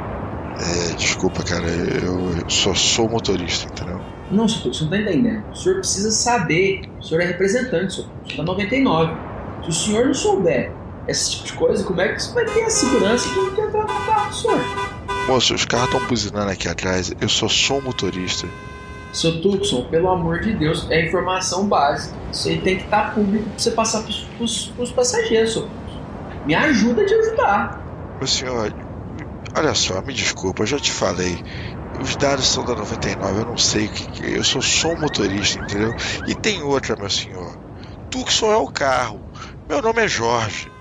É, 0.91 0.95
desculpa, 0.95 1.43
cara, 1.43 1.65
eu, 1.67 2.49
só 2.49 2.73
sou 2.73 3.09
motorista, 3.09 3.71
entendeu? 3.71 3.99
Não, 4.31 4.47
senhor, 4.47 4.73
você 4.73 4.83
não 4.83 4.89
tá 4.91 4.97
entendendo. 5.01 5.43
O 5.51 5.55
senhor 5.55 5.75
precisa 5.79 6.11
saber. 6.11 6.81
O 6.99 7.03
senhor 7.03 7.21
é 7.21 7.25
representante, 7.27 7.93
senhor. 7.93 8.09
O 8.23 8.27
senhor 8.27 8.37
tá 8.37 8.43
99. 8.43 9.13
Se 9.63 9.69
o 9.69 9.73
senhor 9.73 10.05
não 10.07 10.13
souber 10.13 10.71
esse 11.07 11.31
tipo 11.31 11.45
de 11.45 11.53
coisa, 11.53 11.83
como 11.83 12.01
é 12.01 12.13
que 12.13 12.21
você 12.21 12.33
vai 12.33 12.45
ter 12.45 12.63
a 12.63 12.69
segurança 12.69 13.27
de 13.29 13.35
não 13.35 13.67
entrar 13.67 13.81
no 13.81 14.05
carro 14.05 14.29
do 14.29 14.35
senhor? 14.35 14.59
Moço, 15.27 15.53
os 15.53 15.65
carros 15.65 15.87
estão 15.87 16.07
buzinando 16.07 16.51
aqui 16.51 16.67
atrás, 16.67 17.11
eu 17.19 17.29
só 17.29 17.47
sou 17.47 17.81
motorista. 17.81 18.47
Seu 19.13 19.41
Tucson, 19.41 19.83
pelo 19.85 20.09
amor 20.09 20.39
de 20.39 20.53
Deus, 20.53 20.89
é 20.89 21.05
informação 21.05 21.67
básica. 21.67 22.15
Isso 22.31 22.49
aí 22.49 22.59
tem 22.61 22.77
que 22.77 22.83
estar 22.83 23.13
público 23.13 23.47
pra 23.47 23.59
você 23.59 23.71
passar 23.71 24.01
pros, 24.01 24.27
pros, 24.37 24.67
pros 24.75 24.91
passageiros, 24.91 25.53
senhor. 25.53 25.69
Me 26.45 26.55
ajuda 26.55 27.03
a 27.03 27.05
te 27.05 27.13
ajudar. 27.13 27.81
Meu 28.17 28.27
senhor, 28.27 28.73
olha 29.55 29.75
só, 29.75 30.01
me 30.01 30.13
desculpa, 30.13 30.63
eu 30.63 30.67
já 30.67 30.79
te 30.79 30.91
falei. 30.91 31.41
Os 32.01 32.15
dados 32.15 32.47
são 32.47 32.65
da 32.65 32.75
99, 32.75 33.41
eu 33.41 33.45
não 33.45 33.57
sei 33.57 33.85
o 33.85 33.91
que, 33.91 34.11
que 34.11 34.25
é. 34.25 34.37
Eu 34.37 34.43
sou 34.43 34.61
só 34.61 34.89
um 34.89 34.99
motorista, 34.99 35.59
entendeu? 35.59 35.93
E 36.27 36.33
tem 36.33 36.63
outra, 36.63 36.95
meu 36.95 37.09
senhor. 37.09 37.55
Tucson 38.09 38.51
é 38.51 38.57
o 38.57 38.67
carro. 38.67 39.21
Meu 39.69 39.81
nome 39.81 40.01
é 40.03 40.07
Jorge. 40.07 40.71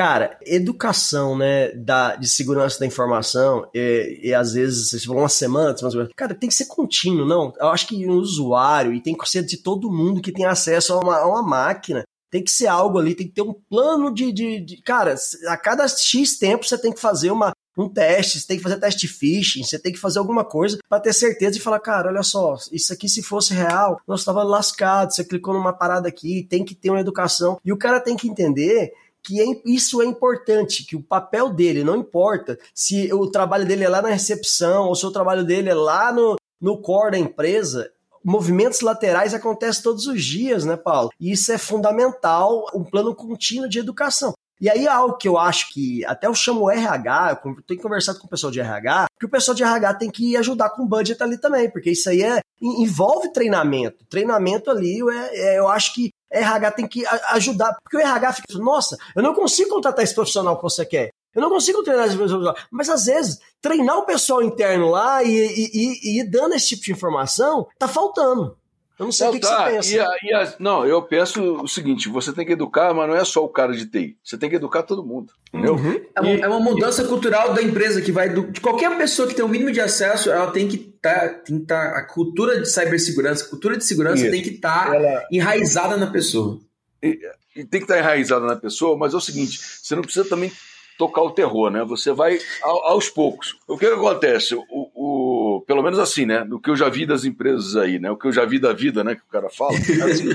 Cara, 0.00 0.38
educação, 0.46 1.36
né, 1.36 1.72
da, 1.72 2.16
de 2.16 2.26
segurança 2.26 2.80
da 2.80 2.86
informação, 2.86 3.68
e, 3.74 4.18
e 4.22 4.32
às 4.34 4.54
vezes 4.54 4.88
vocês 4.88 5.04
vão 5.04 5.18
uma 5.18 5.28
semana, 5.28 5.74
cara, 6.16 6.34
tem 6.34 6.48
que 6.48 6.54
ser 6.54 6.64
contínuo, 6.64 7.26
não? 7.26 7.52
Eu 7.60 7.68
acho 7.68 7.86
que 7.86 8.06
o 8.06 8.12
usuário, 8.12 8.94
e 8.94 9.02
tem 9.02 9.14
que 9.14 9.28
ser 9.28 9.42
de 9.44 9.58
todo 9.58 9.92
mundo 9.92 10.22
que 10.22 10.32
tem 10.32 10.46
acesso 10.46 10.94
a 10.94 11.00
uma, 11.00 11.18
a 11.18 11.26
uma 11.26 11.42
máquina, 11.42 12.02
tem 12.30 12.42
que 12.42 12.50
ser 12.50 12.66
algo 12.66 12.98
ali, 12.98 13.14
tem 13.14 13.26
que 13.28 13.34
ter 13.34 13.42
um 13.42 13.52
plano 13.52 14.10
de, 14.10 14.32
de, 14.32 14.64
de- 14.64 14.82
Cara, 14.82 15.14
a 15.48 15.56
cada 15.58 15.86
X 15.86 16.38
tempo 16.38 16.64
você 16.64 16.78
tem 16.78 16.92
que 16.94 17.00
fazer 17.00 17.30
uma, 17.30 17.52
um 17.76 17.86
teste, 17.86 18.40
você 18.40 18.46
tem 18.46 18.56
que 18.56 18.62
fazer 18.62 18.78
teste 18.80 19.06
phishing, 19.06 19.64
você 19.64 19.78
tem 19.78 19.92
que 19.92 19.98
fazer 19.98 20.18
alguma 20.18 20.46
coisa 20.46 20.78
pra 20.88 20.98
ter 20.98 21.12
certeza 21.12 21.58
e 21.58 21.60
falar, 21.60 21.78
cara, 21.78 22.08
olha 22.08 22.22
só, 22.22 22.56
isso 22.72 22.90
aqui 22.90 23.06
se 23.06 23.22
fosse 23.22 23.52
real, 23.52 24.00
nós 24.08 24.24
tava 24.24 24.42
lascado, 24.42 25.12
você 25.14 25.22
clicou 25.22 25.52
numa 25.52 25.74
parada 25.74 26.08
aqui, 26.08 26.46
tem 26.48 26.64
que 26.64 26.74
ter 26.74 26.88
uma 26.88 27.00
educação. 27.00 27.60
E 27.62 27.70
o 27.70 27.76
cara 27.76 28.00
tem 28.00 28.16
que 28.16 28.26
entender 28.26 28.92
que 29.24 29.40
é- 29.40 29.60
isso 29.64 30.00
é 30.02 30.04
importante, 30.06 30.84
que 30.84 30.96
o 30.96 31.02
papel 31.02 31.50
dele 31.50 31.84
não 31.84 31.96
importa 31.96 32.58
se 32.74 33.12
o 33.12 33.30
trabalho 33.30 33.66
dele 33.66 33.84
é 33.84 33.88
lá 33.88 34.00
na 34.02 34.08
recepção 34.08 34.86
ou 34.88 34.94
se 34.94 35.04
o 35.06 35.10
trabalho 35.10 35.44
dele 35.44 35.68
é 35.70 35.74
lá 35.74 36.12
no, 36.12 36.36
no 36.60 36.78
core 36.80 37.12
da 37.12 37.18
empresa. 37.18 37.90
Movimentos 38.22 38.80
laterais 38.82 39.32
acontecem 39.32 39.82
todos 39.82 40.06
os 40.06 40.22
dias, 40.22 40.64
né, 40.64 40.76
Paulo? 40.76 41.08
E 41.18 41.32
isso 41.32 41.50
é 41.52 41.56
fundamental, 41.58 42.66
um 42.74 42.84
plano 42.84 43.14
contínuo 43.14 43.68
de 43.68 43.78
educação. 43.78 44.32
E 44.60 44.68
aí 44.68 44.86
algo 44.86 45.16
que 45.16 45.26
eu 45.26 45.38
acho 45.38 45.72
que 45.72 46.04
até 46.04 46.26
eu 46.26 46.34
chamo 46.34 46.62
o 46.64 46.70
RH, 46.70 47.40
eu 47.46 47.62
tenho 47.66 47.80
conversado 47.80 48.18
com 48.18 48.26
o 48.26 48.30
pessoal 48.30 48.50
de 48.52 48.60
RH, 48.60 49.06
que 49.18 49.24
o 49.24 49.28
pessoal 49.30 49.54
de 49.54 49.62
RH 49.62 49.94
tem 49.94 50.10
que 50.10 50.36
ajudar 50.36 50.68
com 50.70 50.82
o 50.82 50.86
budget 50.86 51.22
ali 51.22 51.38
também, 51.38 51.70
porque 51.70 51.90
isso 51.92 52.10
aí 52.10 52.22
é, 52.22 52.40
en- 52.60 52.82
envolve 52.82 53.32
treinamento. 53.32 54.04
Treinamento 54.10 54.70
ali, 54.70 54.98
é, 55.10 55.54
é, 55.54 55.58
eu 55.58 55.66
acho 55.66 55.94
que 55.94 56.10
RH 56.32 56.70
tem 56.72 56.86
que 56.86 57.04
ajudar, 57.32 57.76
porque 57.82 57.96
o 57.96 58.00
RH 58.00 58.32
fica, 58.34 58.58
nossa, 58.58 58.96
eu 59.16 59.22
não 59.22 59.34
consigo 59.34 59.70
contratar 59.70 60.04
esse 60.04 60.14
profissional 60.14 60.56
que 60.56 60.62
você 60.62 60.84
quer. 60.86 61.10
Eu 61.34 61.40
não 61.42 61.48
consigo 61.48 61.82
treinar 61.84 62.06
esse 62.06 62.16
profissional. 62.16 62.56
Mas 62.70 62.88
às 62.88 63.04
vezes, 63.06 63.38
treinar 63.60 63.96
o 63.98 64.04
pessoal 64.06 64.42
interno 64.42 64.88
lá 64.90 65.22
e, 65.22 65.30
e, 65.30 65.70
e- 66.18 66.20
e 66.20 66.24
dando 66.28 66.54
esse 66.54 66.68
tipo 66.70 66.82
de 66.82 66.92
informação, 66.92 67.68
tá 67.78 67.86
faltando. 67.86 68.56
Eu 69.00 69.06
não 69.06 69.12
sei 69.12 69.28
o 69.28 69.32
que, 69.32 69.40
que 69.40 69.46
tá, 69.46 69.64
você 69.64 69.72
pensa. 69.76 69.94
e 69.94 69.98
a- 69.98 70.16
e 70.22 70.34
a- 70.34 70.54
não, 70.58 70.86
eu 70.86 71.00
penso 71.02 71.42
o 71.62 71.66
seguinte: 71.66 72.08
você 72.10 72.32
tem 72.34 72.44
que 72.44 72.52
educar, 72.52 72.92
mas 72.92 73.08
não 73.08 73.16
é 73.16 73.24
só 73.24 73.42
o 73.42 73.48
cara 73.48 73.72
de 73.72 73.86
TI. 73.86 74.16
Você 74.22 74.36
tem 74.36 74.50
que 74.50 74.56
educar 74.56 74.82
todo 74.82 75.02
mundo. 75.02 75.32
Entendeu? 75.48 75.74
Uhum. 75.74 76.00
É 76.14 76.20
uma, 76.20 76.30
é 76.30 76.48
uma 76.48 76.60
mudança 76.60 77.02
cultural 77.04 77.54
da 77.54 77.62
empresa 77.62 78.02
que 78.02 78.12
vai 78.12 78.28
do, 78.28 78.46
de 78.52 78.60
qualquer 78.60 78.94
pessoa 78.98 79.26
que 79.26 79.34
tem 79.34 79.44
o 79.44 79.48
mínimo 79.48 79.72
de 79.72 79.80
acesso, 79.80 80.30
ela 80.30 80.50
tem 80.50 80.68
que 80.68 80.76
estar, 80.94 81.28
tem 81.42 81.58
que 81.60 81.64
tá, 81.66 81.96
a 81.96 82.02
cultura 82.04 82.60
de 82.60 82.68
cibersegurança, 82.70 83.46
a 83.46 83.48
cultura 83.48 83.76
de 83.76 83.84
segurança 83.84 84.22
Isso. 84.22 84.30
tem 84.30 84.42
que 84.42 84.50
estar 84.50 84.94
Ela- 84.94 85.24
enraizada 85.32 85.96
na 85.96 86.06
pessoa. 86.08 86.60
e 87.02 87.18
tem 87.64 87.80
que 87.80 87.84
estar 87.84 87.98
enraizada 87.98 88.44
na 88.44 88.54
pessoa, 88.56 88.96
mas 88.98 89.14
é 89.14 89.16
o 89.16 89.20
seguinte: 89.20 89.58
você 89.82 89.94
não 89.96 90.02
precisa 90.02 90.28
também 90.28 90.52
tocar 90.98 91.22
o 91.22 91.30
terror, 91.30 91.70
né? 91.70 91.82
Você 91.86 92.12
vai 92.12 92.38
ao- 92.62 92.84
aos 92.88 93.08
poucos. 93.08 93.56
O 93.66 93.78
que, 93.78 93.86
que 93.86 93.94
acontece? 93.94 94.54
O, 94.54 94.62
o- 94.70 95.39
pelo 95.66 95.82
menos 95.82 95.98
assim, 95.98 96.26
né? 96.26 96.44
No 96.44 96.60
que 96.60 96.68
eu 96.70 96.76
já 96.76 96.88
vi 96.88 97.06
das 97.06 97.24
empresas 97.24 97.76
aí, 97.76 97.98
né? 97.98 98.10
O 98.10 98.16
que 98.16 98.26
eu 98.26 98.32
já 98.32 98.44
vi 98.44 98.58
da 98.58 98.72
vida, 98.72 99.02
né? 99.02 99.14
Que 99.14 99.22
o 99.22 99.30
cara 99.32 99.48
fala. 99.48 99.72
É, 99.74 100.02
assim, 100.10 100.28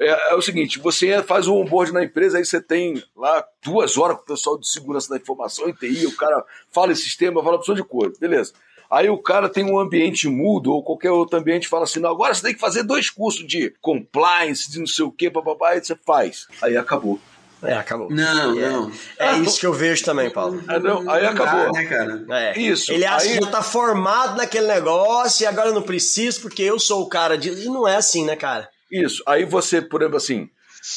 é- 0.00 0.32
é 0.32 0.34
o 0.34 0.42
seguinte: 0.42 0.78
você 0.80 1.22
faz 1.22 1.46
o 1.46 1.54
onboard 1.54 1.92
na 1.92 2.02
empresa, 2.02 2.38
aí 2.38 2.44
você 2.44 2.60
tem 2.60 3.02
lá 3.16 3.44
duas 3.64 3.96
horas 3.96 4.16
com 4.16 4.22
o 4.24 4.26
pessoal 4.26 4.58
de 4.58 4.68
segurança 4.68 5.08
da 5.10 5.16
informação 5.16 5.68
e 5.68 5.72
TI, 5.72 6.06
o 6.06 6.16
cara 6.16 6.44
fala 6.72 6.92
em 6.92 6.96
sistema, 6.96 7.42
fala 7.42 7.56
opção 7.56 7.74
de 7.74 7.84
coisa, 7.84 8.14
beleza. 8.20 8.52
Aí 8.90 9.08
o 9.08 9.18
cara 9.18 9.48
tem 9.48 9.64
um 9.64 9.78
ambiente 9.78 10.26
mudo 10.28 10.72
ou 10.72 10.82
qualquer 10.82 11.12
outro 11.12 11.38
ambiente 11.38 11.64
e 11.64 11.68
fala 11.68 11.84
assim: 11.84 12.00
não, 12.00 12.10
agora 12.10 12.34
você 12.34 12.42
tem 12.42 12.54
que 12.54 12.60
fazer 12.60 12.82
dois 12.82 13.08
cursos 13.08 13.46
de 13.46 13.72
compliance, 13.80 14.68
de 14.70 14.80
não 14.80 14.86
sei 14.86 15.04
o 15.04 15.12
quê, 15.12 15.30
papapá, 15.30 15.70
aí 15.70 15.84
você 15.84 15.94
faz. 16.04 16.48
Aí 16.60 16.76
acabou. 16.76 17.20
É, 17.62 17.74
acabou. 17.74 18.10
Não, 18.10 18.58
É. 18.58 18.70
não. 18.70 18.92
É 19.18 19.38
isso 19.38 19.60
que 19.60 19.66
eu 19.66 19.72
vejo 19.72 20.04
também, 20.04 20.30
Paulo. 20.30 20.62
Ah, 20.66 20.78
não, 20.78 21.08
aí 21.10 21.26
acabou. 21.26 21.72
né, 21.72 21.84
cara? 21.86 22.24
É. 22.30 22.58
Isso, 22.58 22.90
Ele 22.92 23.04
acha 23.04 23.26
aí- 23.26 23.38
que 23.38 23.44
já 23.44 23.50
tá 23.50 23.62
formado 23.62 24.36
naquele 24.36 24.66
negócio 24.66 25.44
e 25.44 25.46
agora 25.46 25.68
eu 25.68 25.74
não 25.74 25.82
preciso 25.82 26.40
porque 26.40 26.62
eu 26.62 26.78
sou 26.78 27.02
o 27.02 27.08
cara 27.08 27.36
de. 27.36 27.50
E 27.50 27.66
não 27.66 27.86
é 27.86 27.96
assim, 27.96 28.24
né, 28.24 28.34
cara? 28.36 28.68
Isso. 28.90 29.22
Aí 29.26 29.44
você, 29.44 29.82
por 29.82 30.00
exemplo, 30.00 30.16
assim, 30.16 30.48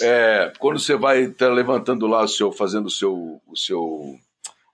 é, 0.01 0.51
quando 0.57 0.79
você 0.79 0.95
vai 0.95 1.27
tá 1.27 1.49
levantando 1.49 2.07
lá 2.07 2.23
o 2.23 2.27
seu, 2.27 2.51
fazendo 2.51 2.85
o 2.85 2.91
seu, 2.91 3.41
o 3.47 3.55
seu 3.57 4.15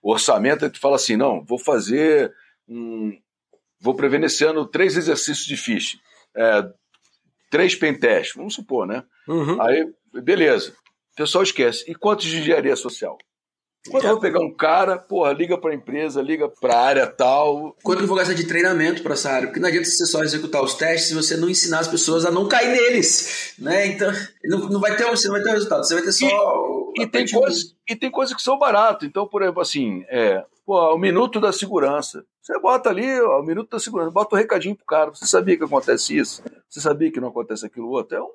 orçamento, 0.02 0.64
aí 0.64 0.70
tu 0.70 0.78
fala 0.80 0.96
assim, 0.96 1.16
não, 1.16 1.44
vou 1.44 1.58
fazer 1.58 2.32
um, 2.68 3.12
vou 3.80 3.94
prever 3.94 4.18
nesse 4.20 4.44
ano 4.44 4.64
três 4.64 4.96
exercícios 4.96 5.44
de 5.46 5.56
phishing, 5.56 5.98
é, 6.36 6.64
três 7.50 7.74
pentests, 7.74 8.34
vamos 8.36 8.54
supor, 8.54 8.86
né? 8.86 9.02
Uhum. 9.28 9.60
Aí, 9.60 9.86
beleza. 10.22 10.72
Pessoal 11.20 11.44
esquece. 11.44 11.84
E 11.86 11.94
quantos 11.94 12.24
de 12.24 12.38
engenharia 12.38 12.74
social? 12.74 13.18
Quando 13.90 14.04
eu 14.04 14.12
vou 14.12 14.20
pegar 14.20 14.40
um 14.40 14.54
cara, 14.54 14.96
porra, 14.96 15.34
liga 15.34 15.58
pra 15.58 15.74
empresa, 15.74 16.22
liga 16.22 16.48
pra 16.48 16.78
área 16.78 17.06
tal. 17.06 17.76
Quanto 17.82 18.00
eu 18.00 18.06
vou 18.06 18.16
gastar 18.16 18.32
de 18.32 18.46
treinamento 18.46 19.02
para 19.02 19.12
essa 19.12 19.30
área? 19.30 19.46
Porque 19.46 19.60
não 19.60 19.68
adianta 19.68 19.86
você 19.86 20.06
só 20.06 20.22
executar 20.22 20.62
os 20.62 20.72
testes 20.72 21.08
se 21.08 21.14
você 21.14 21.36
não 21.36 21.50
ensinar 21.50 21.80
as 21.80 21.88
pessoas 21.88 22.24
a 22.24 22.30
não 22.30 22.48
cair 22.48 22.68
neles, 22.68 23.54
né? 23.58 23.88
Então, 23.88 24.10
não, 24.44 24.70
não 24.70 24.80
vai 24.80 24.96
ter, 24.96 25.04
você 25.10 25.28
não 25.28 25.34
vai 25.34 25.42
ter 25.42 25.50
resultado, 25.50 25.86
você 25.86 25.92
vai 25.92 26.02
ter 26.02 26.12
só... 26.12 26.26
E 26.96 27.02
a 27.02 27.06
tem, 27.06 27.28
coisas, 27.28 27.76
e 27.86 27.94
tem 27.94 28.10
coisas 28.10 28.34
que 28.34 28.40
são 28.40 28.58
baratas. 28.58 29.06
Então, 29.06 29.28
por 29.28 29.42
exemplo, 29.42 29.60
assim, 29.60 30.02
é, 30.08 30.42
pô, 30.64 30.94
o 30.94 30.98
minuto 30.98 31.38
da 31.38 31.52
segurança. 31.52 32.24
Você 32.40 32.58
bota 32.60 32.88
ali, 32.88 33.20
ó, 33.20 33.40
o 33.40 33.44
minuto 33.44 33.68
da 33.68 33.78
segurança, 33.78 34.10
bota 34.10 34.34
o 34.34 34.38
um 34.38 34.40
recadinho 34.40 34.74
pro 34.74 34.86
cara. 34.86 35.10
Você 35.10 35.26
sabia 35.26 35.58
que 35.58 35.64
acontece 35.64 36.16
isso? 36.16 36.42
Você 36.66 36.80
sabia 36.80 37.12
que 37.12 37.20
não 37.20 37.28
acontece 37.28 37.66
aquilo 37.66 37.90
outro? 37.90 38.16
É 38.16 38.22
um, 38.22 38.30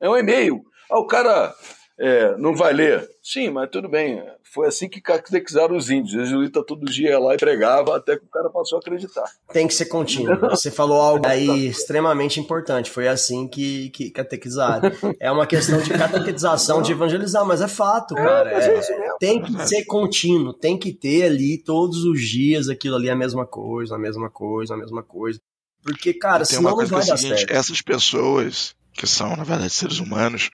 é 0.00 0.08
um 0.08 0.16
e-mail. 0.16 0.64
Ah, 0.90 0.98
o 0.98 1.06
cara 1.06 1.54
é, 1.98 2.36
não 2.36 2.54
vai 2.56 2.72
ler. 2.72 3.08
Sim, 3.22 3.50
mas 3.50 3.70
tudo 3.70 3.88
bem. 3.88 4.22
Foi 4.52 4.66
assim 4.68 4.88
que 4.88 5.00
catequizaram 5.00 5.76
os 5.76 5.90
índios. 5.90 6.14
O 6.14 6.24
jesuíta 6.24 6.62
todo 6.64 6.84
dia 6.86 7.10
ia 7.10 7.18
lá 7.18 7.34
e 7.34 7.38
pregava 7.38 7.96
até 7.96 8.16
que 8.16 8.24
o 8.24 8.28
cara 8.28 8.48
passou 8.50 8.76
a 8.76 8.80
acreditar. 8.80 9.24
Tem 9.52 9.66
que 9.66 9.74
ser 9.74 9.86
contínuo. 9.86 10.38
Você 10.50 10.70
falou 10.70 11.00
algo 11.00 11.26
aí 11.26 11.66
extremamente 11.66 12.38
importante. 12.40 12.90
Foi 12.90 13.08
assim 13.08 13.48
que, 13.48 13.90
que 13.90 14.10
catequizaram. 14.10 14.90
É 15.18 15.30
uma 15.30 15.46
questão 15.46 15.78
de 15.80 15.90
catequização, 15.90 16.82
de 16.82 16.92
evangelizar, 16.92 17.44
mas 17.44 17.60
é 17.60 17.68
fato, 17.68 18.14
cara. 18.14 18.50
mas 18.52 18.66
é 18.66 18.74
É- 18.94 19.16
tem 19.18 19.40
que 19.42 19.66
ser 19.66 19.84
contínuo, 19.84 20.52
tem 20.52 20.76
que 20.78 20.92
ter 20.92 21.24
ali 21.24 21.58
todos 21.58 22.04
os 22.04 22.20
dias 22.20 22.68
aquilo 22.68 22.96
ali, 22.96 23.08
a 23.10 23.16
mesma 23.16 23.46
coisa, 23.46 23.94
a 23.94 23.98
mesma 23.98 24.28
coisa, 24.30 24.74
a 24.74 24.76
mesma 24.76 25.02
coisa. 25.02 25.40
Porque, 25.82 26.14
cara, 26.14 26.44
Tem 26.46 26.56
senão 26.56 26.70
uma 26.72 26.76
não 26.76 26.82
é 26.82 26.86
vai 26.86 27.06
dar 27.06 27.16
seguinte, 27.16 27.40
certo. 27.40 27.50
essas 27.52 27.82
pessoas, 27.82 28.74
que 28.92 29.06
são, 29.06 29.36
na 29.36 29.44
verdade, 29.44 29.70
seres 29.70 29.98
humanos, 29.98 30.50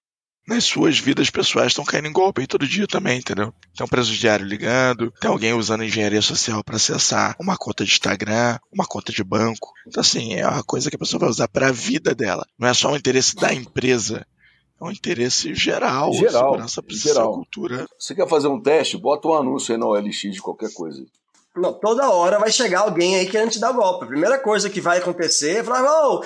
nas 0.47 0.65
suas 0.65 0.99
vidas 0.99 1.31
pessoais 1.31 1.69
estão 1.69 1.85
caindo 1.85 2.09
em 2.09 2.13
golpe 2.13 2.41
aí 2.41 2.47
todo 2.47 2.67
dia 2.67 2.87
também, 2.87 3.19
entendeu? 3.19 3.53
Tem 3.77 3.85
um 3.85 3.89
presidiário 3.89 4.45
ligando, 4.45 5.13
tem 5.21 5.31
alguém 5.31 5.53
usando 5.53 5.85
engenharia 5.85 6.23
social 6.23 6.65
para 6.65 6.77
acessar 6.77 7.37
uma 7.39 7.57
conta 7.57 7.85
de 7.85 7.93
Instagram, 7.93 8.59
uma 8.73 8.85
conta 8.87 9.13
de 9.13 9.23
banco. 9.23 9.71
Então, 9.87 10.01
assim, 10.01 10.35
é 10.35 10.47
uma 10.47 10.63
coisa 10.65 10.91
que 10.91 10.97
a 10.97 10.99
pessoa 10.99 11.21
vai 11.21 11.29
usar 11.29 11.49
para 11.49 11.69
a 11.69 11.73
vida 11.73 12.15
dela. 12.15 12.45
Não 12.59 12.69
é 12.69 12.75
só 12.75 12.91
um 12.93 12.97
interesse 12.97 13.37
da 13.37 13.53
empresa, 13.55 14.27
é 14.81 14.85
um 14.85 14.91
interesse 14.91 15.55
geral. 15.55 16.13
Geral, 16.15 16.47
A 16.49 16.51
segurança 16.51 16.83
precisa 16.83 17.15
geral. 17.15 17.33
cultura. 17.35 17.87
Você 17.99 18.15
quer 18.15 18.29
fazer 18.29 18.49
um 18.49 18.61
teste? 18.61 18.97
Bota 18.97 19.29
um 19.29 19.35
anúncio 19.35 19.73
aí 19.75 19.79
na 19.79 19.87
OLX 19.87 20.19
de 20.21 20.41
qualquer 20.41 20.73
coisa. 20.73 21.05
Não, 21.57 21.73
toda 21.73 22.09
hora 22.09 22.39
vai 22.39 22.51
chegar 22.51 22.81
alguém 22.81 23.17
aí 23.17 23.29
querendo 23.29 23.51
te 23.51 23.59
dar 23.59 23.73
golpe. 23.73 24.05
A 24.05 24.09
primeira 24.09 24.39
coisa 24.39 24.71
que 24.71 24.81
vai 24.81 24.99
acontecer 24.99 25.59
é 25.59 25.65
falar, 25.65 25.83
oh, 26.07 26.23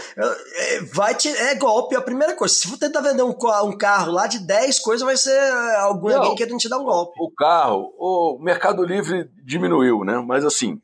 vai 0.92 1.14
te, 1.14 1.28
é 1.28 1.54
golpe. 1.54 1.96
A 1.96 2.02
primeira 2.02 2.36
coisa, 2.36 2.54
se 2.54 2.68
você 2.68 2.78
tentar 2.78 3.00
vender 3.00 3.22
um, 3.22 3.34
um 3.64 3.78
carro 3.78 4.12
lá 4.12 4.26
de 4.26 4.38
10 4.38 4.80
coisas, 4.80 5.04
vai 5.04 5.16
ser 5.16 5.30
é, 5.30 5.76
algum, 5.76 6.08
Não, 6.08 6.16
alguém 6.16 6.34
querendo 6.34 6.58
te 6.58 6.68
dar 6.68 6.78
um 6.78 6.84
golpe. 6.84 7.14
O 7.18 7.30
carro, 7.30 7.90
o 7.98 8.38
Mercado 8.38 8.84
Livre 8.84 9.30
diminuiu, 9.42 10.04
né? 10.04 10.22
Mas 10.26 10.44
assim, 10.44 10.78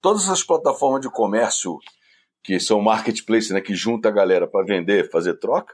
todas 0.00 0.28
as 0.28 0.42
plataformas 0.42 1.00
de 1.00 1.08
comércio 1.08 1.78
que 2.42 2.58
são 2.58 2.80
marketplace, 2.80 3.52
né? 3.52 3.60
Que 3.60 3.76
junta 3.76 4.08
a 4.08 4.12
galera 4.12 4.48
para 4.48 4.66
vender, 4.66 5.08
fazer 5.08 5.38
troca, 5.38 5.72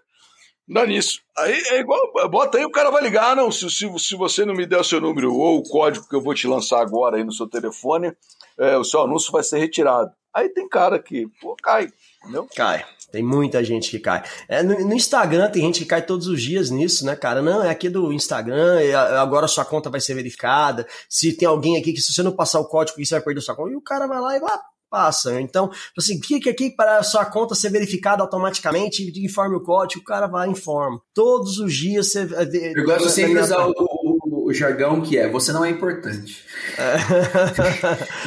dá 0.73 0.87
nisso. 0.87 1.21
Aí 1.37 1.61
é 1.69 1.81
igual, 1.81 2.01
bota 2.31 2.59
aí, 2.59 2.65
o 2.65 2.71
cara 2.71 2.91
vai 2.91 3.03
ligar, 3.03 3.35
não, 3.35 3.51
se, 3.51 3.69
se, 3.71 3.99
se 3.99 4.17
você 4.17 4.45
não 4.45 4.55
me 4.55 4.67
der 4.67 4.79
o 4.79 4.85
seu 4.85 5.01
número 5.01 5.35
ou 5.35 5.59
o 5.59 5.63
código 5.63 6.09
que 6.09 6.15
eu 6.15 6.21
vou 6.21 6.35
te 6.35 6.47
lançar 6.47 6.81
agora 6.81 7.17
aí 7.17 7.25
no 7.25 7.33
seu 7.33 7.49
telefone, 7.49 8.13
é, 8.59 8.77
o 8.77 8.85
seu 8.85 9.03
anúncio 9.03 9.33
vai 9.33 9.43
ser 9.43 9.59
retirado. 9.59 10.11
Aí 10.33 10.49
tem 10.49 10.69
cara 10.69 10.99
que, 10.99 11.27
pô, 11.41 11.57
cai, 11.61 11.89
entendeu? 12.23 12.47
Cai. 12.55 12.85
Tem 13.11 13.25
muita 13.25 13.65
gente 13.65 13.91
que 13.91 13.99
cai. 13.99 14.23
É, 14.49 14.63
no, 14.63 14.79
no, 14.87 14.95
Instagram 14.95 15.51
tem 15.51 15.63
gente 15.63 15.81
que 15.81 15.87
cai 15.87 16.01
todos 16.01 16.29
os 16.29 16.41
dias 16.41 16.71
nisso, 16.71 17.05
né, 17.05 17.17
cara? 17.17 17.43
Não, 17.43 17.65
é 17.65 17.71
aqui 17.71 17.89
do 17.89 18.13
Instagram, 18.13 18.81
é, 18.81 18.95
agora 18.95 19.49
sua 19.49 19.65
conta 19.65 19.91
vai 19.91 20.01
ser 20.01 20.15
verificada. 20.15 20.87
Se 21.09 21.33
tem 21.33 21.49
alguém 21.49 21.77
aqui 21.77 21.93
que 21.93 22.01
se 22.01 22.13
você 22.13 22.23
não 22.23 22.31
passar 22.31 22.61
o 22.61 22.69
código, 22.69 23.05
você 23.05 23.15
vai 23.17 23.25
perder 23.25 23.41
sua 23.41 23.57
conta. 23.57 23.73
E 23.73 23.77
o 23.77 23.81
cara 23.81 24.07
vai 24.07 24.21
lá 24.21 24.37
e 24.37 24.41
ah, 24.45 24.61
passa. 24.91 25.41
Então, 25.41 25.71
assim, 25.97 26.21
clique 26.21 26.51
aqui 26.51 26.71
para 26.71 26.99
a 26.99 27.03
sua 27.03 27.25
conta 27.25 27.55
ser 27.55 27.71
verificada 27.71 28.23
automaticamente, 28.23 29.13
informe 29.25 29.57
o 29.57 29.63
código, 29.63 30.03
o 30.03 30.05
cara 30.05 30.27
vai 30.27 30.49
e 30.49 30.51
informa. 30.51 31.01
Todos 31.15 31.59
os 31.59 31.73
dias 31.73 32.13
você. 32.13 32.29
Eu 32.75 32.85
gosto 32.85 33.09
sempre 33.09 33.35
de 33.35 33.39
usar 33.39 33.67
o, 33.67 33.73
o, 33.79 34.49
o, 34.49 34.53
jargão 34.53 35.01
que 35.01 35.17
é: 35.17 35.31
você 35.31 35.53
não 35.53 35.65
é 35.65 35.71
importante. 35.71 36.45
É. 36.77 36.97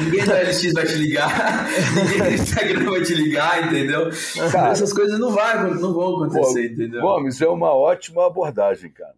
ninguém 0.02 0.24
da 0.24 0.40
LX 0.40 0.72
vai 0.72 0.86
te 0.86 0.94
ligar, 0.94 1.68
ninguém 1.94 2.22
do 2.22 2.42
Instagram 2.42 2.90
vai 2.90 3.02
te 3.02 3.14
ligar, 3.14 3.66
entendeu? 3.66 4.10
Cara, 4.50 4.70
essas 4.70 4.92
coisas 4.92 5.18
não, 5.18 5.30
vai, 5.30 5.62
não 5.74 5.92
vão 5.92 6.16
acontecer, 6.16 6.68
pô, 6.68 6.74
entendeu? 6.74 7.00
Gomes, 7.02 7.40
é 7.40 7.48
uma 7.48 7.72
ótima 7.72 8.26
abordagem, 8.26 8.90
cara. 8.90 9.14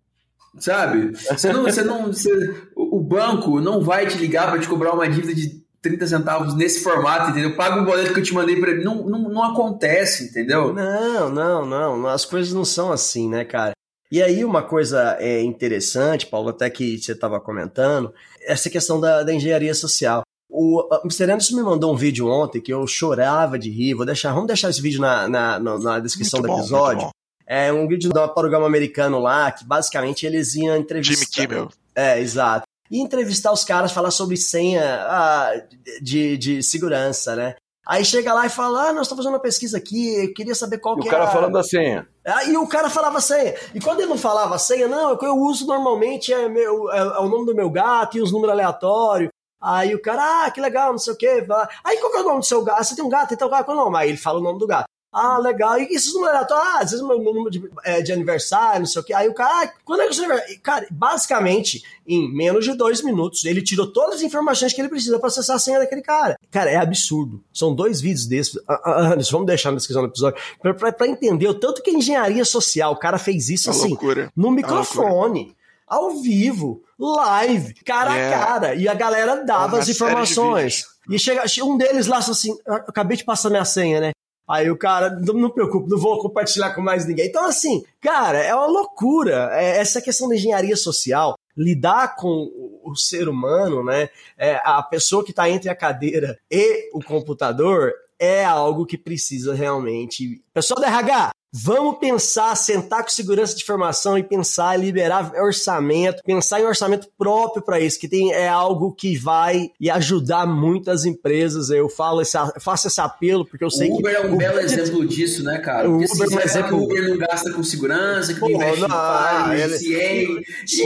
Sabe? 0.58 1.12
Você 1.12 1.52
não, 1.52 1.62
você 1.64 1.82
não, 1.82 2.06
você, 2.06 2.54
o 2.74 2.98
banco 2.98 3.60
não 3.60 3.82
vai 3.82 4.06
te 4.06 4.16
ligar 4.16 4.50
para 4.50 4.58
te 4.58 4.66
cobrar 4.66 4.94
uma 4.94 5.06
dívida 5.06 5.34
de 5.34 5.65
30 5.82 6.06
centavos 6.06 6.54
nesse 6.54 6.82
formato, 6.82 7.30
entendeu? 7.30 7.56
Paga 7.56 7.80
um 7.80 7.84
boleto 7.84 8.12
que 8.12 8.20
eu 8.20 8.24
te 8.24 8.34
mandei 8.34 8.58
para 8.58 8.70
ele. 8.70 8.84
Não, 8.84 9.06
não, 9.06 9.18
não 9.28 9.44
acontece, 9.44 10.24
entendeu? 10.24 10.72
Não, 10.72 11.28
não, 11.28 11.66
não. 11.66 12.06
As 12.06 12.24
coisas 12.24 12.52
não 12.52 12.64
são 12.64 12.92
assim, 12.92 13.28
né, 13.28 13.44
cara? 13.44 13.72
E 14.10 14.22
aí, 14.22 14.44
uma 14.44 14.62
coisa 14.62 15.16
é 15.18 15.42
interessante, 15.42 16.26
Paulo, 16.26 16.50
até 16.50 16.70
que 16.70 16.98
você 16.98 17.12
estava 17.12 17.40
comentando, 17.40 18.14
essa 18.42 18.70
questão 18.70 19.00
da, 19.00 19.22
da 19.22 19.32
engenharia 19.32 19.74
social. 19.74 20.22
O 20.48 20.88
Mr. 21.04 21.24
Anderson 21.24 21.56
me 21.56 21.62
mandou 21.62 21.92
um 21.92 21.96
vídeo 21.96 22.28
ontem 22.28 22.60
que 22.60 22.72
eu 22.72 22.86
chorava 22.86 23.58
de 23.58 23.68
rir. 23.68 23.94
Vou 23.94 24.06
deixar, 24.06 24.32
vamos 24.32 24.46
deixar 24.46 24.70
esse 24.70 24.80
vídeo 24.80 25.00
na, 25.00 25.28
na, 25.28 25.58
na 25.58 25.98
descrição 25.98 26.38
muito 26.40 26.52
do 26.52 26.58
episódio. 26.60 27.10
é 27.46 27.72
um 27.72 27.88
vídeo 27.88 28.12
de 28.12 28.18
um 28.18 28.28
programa 28.28 28.64
americano 28.64 29.18
lá 29.18 29.50
que 29.50 29.64
basicamente 29.64 30.24
eles 30.24 30.54
iam 30.54 30.76
entrevistar. 30.76 31.42
Jimmy 31.42 31.48
Kimmel. 31.48 31.68
É, 31.94 32.20
exato 32.20 32.65
e 32.90 33.00
entrevistar 33.00 33.52
os 33.52 33.64
caras, 33.64 33.92
falar 33.92 34.10
sobre 34.10 34.36
senha 34.36 35.06
ah, 35.08 35.52
de, 36.00 36.36
de 36.36 36.62
segurança, 36.62 37.34
né? 37.34 37.54
Aí 37.86 38.04
chega 38.04 38.34
lá 38.34 38.46
e 38.46 38.50
fala: 38.50 38.88
Ah, 38.88 38.92
nós 38.92 39.02
estamos 39.02 39.22
fazendo 39.22 39.34
uma 39.34 39.42
pesquisa 39.42 39.78
aqui, 39.78 40.24
eu 40.24 40.34
queria 40.34 40.54
saber 40.56 40.78
qual 40.78 40.98
e 40.98 41.02
que 41.02 41.08
o 41.08 41.10
cara 41.10 41.24
é. 41.24 41.28
falando 41.28 41.56
a 41.56 41.62
senha. 41.62 42.08
Ah, 42.26 42.44
e 42.44 42.56
o 42.56 42.66
cara 42.66 42.90
falava 42.90 43.18
a 43.18 43.20
senha. 43.20 43.54
E 43.72 43.80
quando 43.80 44.00
ele 44.00 44.08
não 44.08 44.18
falava 44.18 44.56
a 44.56 44.58
senha, 44.58 44.88
não, 44.88 45.12
o 45.12 45.18
que 45.18 45.24
eu 45.24 45.36
uso 45.36 45.66
normalmente 45.66 46.32
é, 46.32 46.48
meu, 46.48 46.90
é, 46.90 46.98
é, 46.98 47.18
o 47.20 47.28
nome 47.28 47.46
do 47.46 47.54
meu 47.54 47.70
gato 47.70 48.18
e 48.18 48.20
os 48.20 48.32
números 48.32 48.52
aleatórios. 48.52 49.30
Aí 49.62 49.94
o 49.94 50.02
cara, 50.02 50.44
ah, 50.44 50.50
que 50.50 50.60
legal, 50.60 50.90
não 50.90 50.98
sei 50.98 51.14
o 51.14 51.16
quê. 51.16 51.46
Aí 51.84 51.96
qual 51.98 52.10
que 52.10 52.18
é 52.18 52.20
o 52.20 52.24
nome 52.24 52.40
do 52.40 52.44
seu 52.44 52.62
gato? 52.62 52.84
Você 52.84 52.96
tem 52.96 53.04
um 53.04 53.08
gato? 53.08 53.32
Então 53.32 53.48
qual 53.48 53.64
é 53.64 53.70
o 53.70 53.74
nome? 53.74 53.98
Aí 53.98 54.08
ele 54.08 54.18
fala 54.18 54.40
o 54.40 54.42
nome 54.42 54.58
do 54.58 54.66
gato. 54.66 54.86
Ah, 55.18 55.38
legal. 55.38 55.80
E 55.80 55.84
esses 55.84 56.12
números 56.12 56.34
aleatórios, 56.34 56.66
ah, 56.66 56.78
às 56.82 56.90
vezes 56.90 57.06
meu 57.06 57.18
número 57.18 57.50
de, 57.50 57.70
é, 57.84 58.02
de, 58.02 58.12
aniversário, 58.12 58.80
não 58.80 58.86
sei 58.86 59.00
o 59.00 59.04
quê. 59.04 59.14
Aí 59.14 59.26
o 59.26 59.32
cara, 59.32 59.64
ah, 59.64 59.72
quando 59.82 60.02
é 60.02 60.08
que 60.08 60.14
você 60.14 60.26
Cara, 60.62 60.86
basicamente, 60.90 61.82
em 62.06 62.30
menos 62.30 62.66
de 62.66 62.74
dois 62.74 63.02
minutos, 63.02 63.46
ele 63.46 63.62
tirou 63.62 63.90
todas 63.90 64.16
as 64.16 64.22
informações 64.22 64.74
que 64.74 64.80
ele 64.80 64.90
precisa 64.90 65.18
para 65.18 65.28
acessar 65.28 65.56
a 65.56 65.58
senha 65.58 65.78
daquele 65.78 66.02
cara. 66.02 66.38
Cara, 66.50 66.70
é 66.70 66.76
absurdo. 66.76 67.42
São 67.50 67.74
dois 67.74 67.98
vídeos 67.98 68.26
desses. 68.26 68.60
Ah, 68.68 68.74
ah, 68.84 69.12
ah 69.12 69.16
vamos 69.30 69.46
deixar 69.46 69.70
na 69.70 69.78
descrição 69.78 70.02
do 70.02 70.08
episódio. 70.08 70.38
para 70.60 71.08
entender 71.08 71.48
o 71.48 71.54
tanto 71.54 71.82
que 71.82 71.88
a 71.88 71.94
engenharia 71.94 72.44
social, 72.44 72.92
o 72.92 72.98
cara 72.98 73.16
fez 73.16 73.48
isso 73.48 73.70
é 73.70 73.72
assim, 73.72 73.88
loucura. 73.88 74.30
no 74.36 74.48
é 74.48 74.50
microfone. 74.50 75.56
Ao 75.88 76.20
vivo, 76.20 76.82
live, 76.98 77.72
cara 77.84 78.12
a 78.12 78.16
é. 78.18 78.30
cara. 78.30 78.74
E 78.74 78.88
a 78.88 78.94
galera 78.94 79.44
dava 79.44 79.78
as 79.78 79.88
informações. 79.88 80.84
E 81.08 81.18
chega 81.18 81.44
um 81.64 81.78
deles 81.78 82.06
lá 82.06 82.18
assim: 82.18 82.56
acabei 82.66 83.16
de 83.16 83.24
passar 83.24 83.48
minha 83.48 83.64
senha, 83.64 84.00
né? 84.00 84.10
Aí 84.48 84.70
o 84.70 84.76
cara, 84.76 85.10
não, 85.10 85.34
não 85.34 85.50
preocupe, 85.50 85.90
não 85.90 85.98
vou 85.98 86.20
compartilhar 86.20 86.72
com 86.74 86.80
mais 86.80 87.06
ninguém. 87.06 87.26
Então, 87.26 87.44
assim, 87.44 87.84
cara, 88.00 88.38
é 88.38 88.54
uma 88.54 88.66
loucura. 88.66 89.50
É, 89.52 89.78
essa 89.78 90.00
questão 90.00 90.28
da 90.28 90.36
engenharia 90.36 90.76
social, 90.76 91.36
lidar 91.56 92.14
com 92.16 92.50
o 92.84 92.94
ser 92.94 93.28
humano, 93.28 93.84
né? 93.84 94.08
É, 94.38 94.60
a 94.64 94.82
pessoa 94.82 95.24
que 95.24 95.30
está 95.30 95.50
entre 95.50 95.68
a 95.68 95.74
cadeira 95.74 96.38
e 96.50 96.90
o 96.94 97.02
computador 97.02 97.92
é 98.18 98.44
algo 98.44 98.86
que 98.86 98.96
precisa 98.96 99.54
realmente. 99.54 100.42
Pessoal 100.54 100.80
da 100.80 100.86
RH, 100.86 101.30
Vamos 101.58 101.98
pensar, 101.98 102.54
sentar 102.54 103.02
com 103.02 103.08
segurança 103.08 103.56
de 103.56 103.62
informação 103.62 104.18
e 104.18 104.22
pensar 104.22 104.78
em 104.78 104.82
liberar 104.82 105.32
orçamento, 105.40 106.22
pensar 106.22 106.60
em 106.60 106.64
orçamento 106.64 107.08
próprio 107.16 107.62
para 107.64 107.80
isso, 107.80 107.98
que 107.98 108.06
tem, 108.06 108.30
é 108.30 108.46
algo 108.46 108.92
que 108.92 109.16
vai 109.16 109.70
e 109.80 109.88
ajudar 109.88 110.46
muitas 110.46 111.06
empresas. 111.06 111.70
Eu 111.70 111.88
falo 111.88 112.20
esse, 112.20 112.36
faço 112.60 112.88
esse 112.88 113.00
apelo 113.00 113.46
porque 113.46 113.64
eu 113.64 113.70
sei 113.70 113.88
que. 113.88 113.94
O 113.94 113.98
Uber 114.00 114.20
que, 114.20 114.26
é 114.26 114.30
um 114.30 114.36
belo 114.36 114.60
exemplo 114.60 115.06
disso, 115.06 115.42
né, 115.42 115.58
cara? 115.58 115.88
O 115.88 115.96
Uber 115.96 116.08
é 116.30 116.34
um 116.34 116.40
exemplo. 116.40 116.78
O 116.78 116.84
Uber 116.84 117.08
não 117.08 117.16
gasta 117.16 117.50
com 117.50 117.62
segurança, 117.62 118.34
que 118.34 118.40
não 118.40 118.50
investe 118.50 118.80
não, 118.82 119.48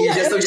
em 0.04 0.12
gestão 0.12 0.38
de 0.38 0.46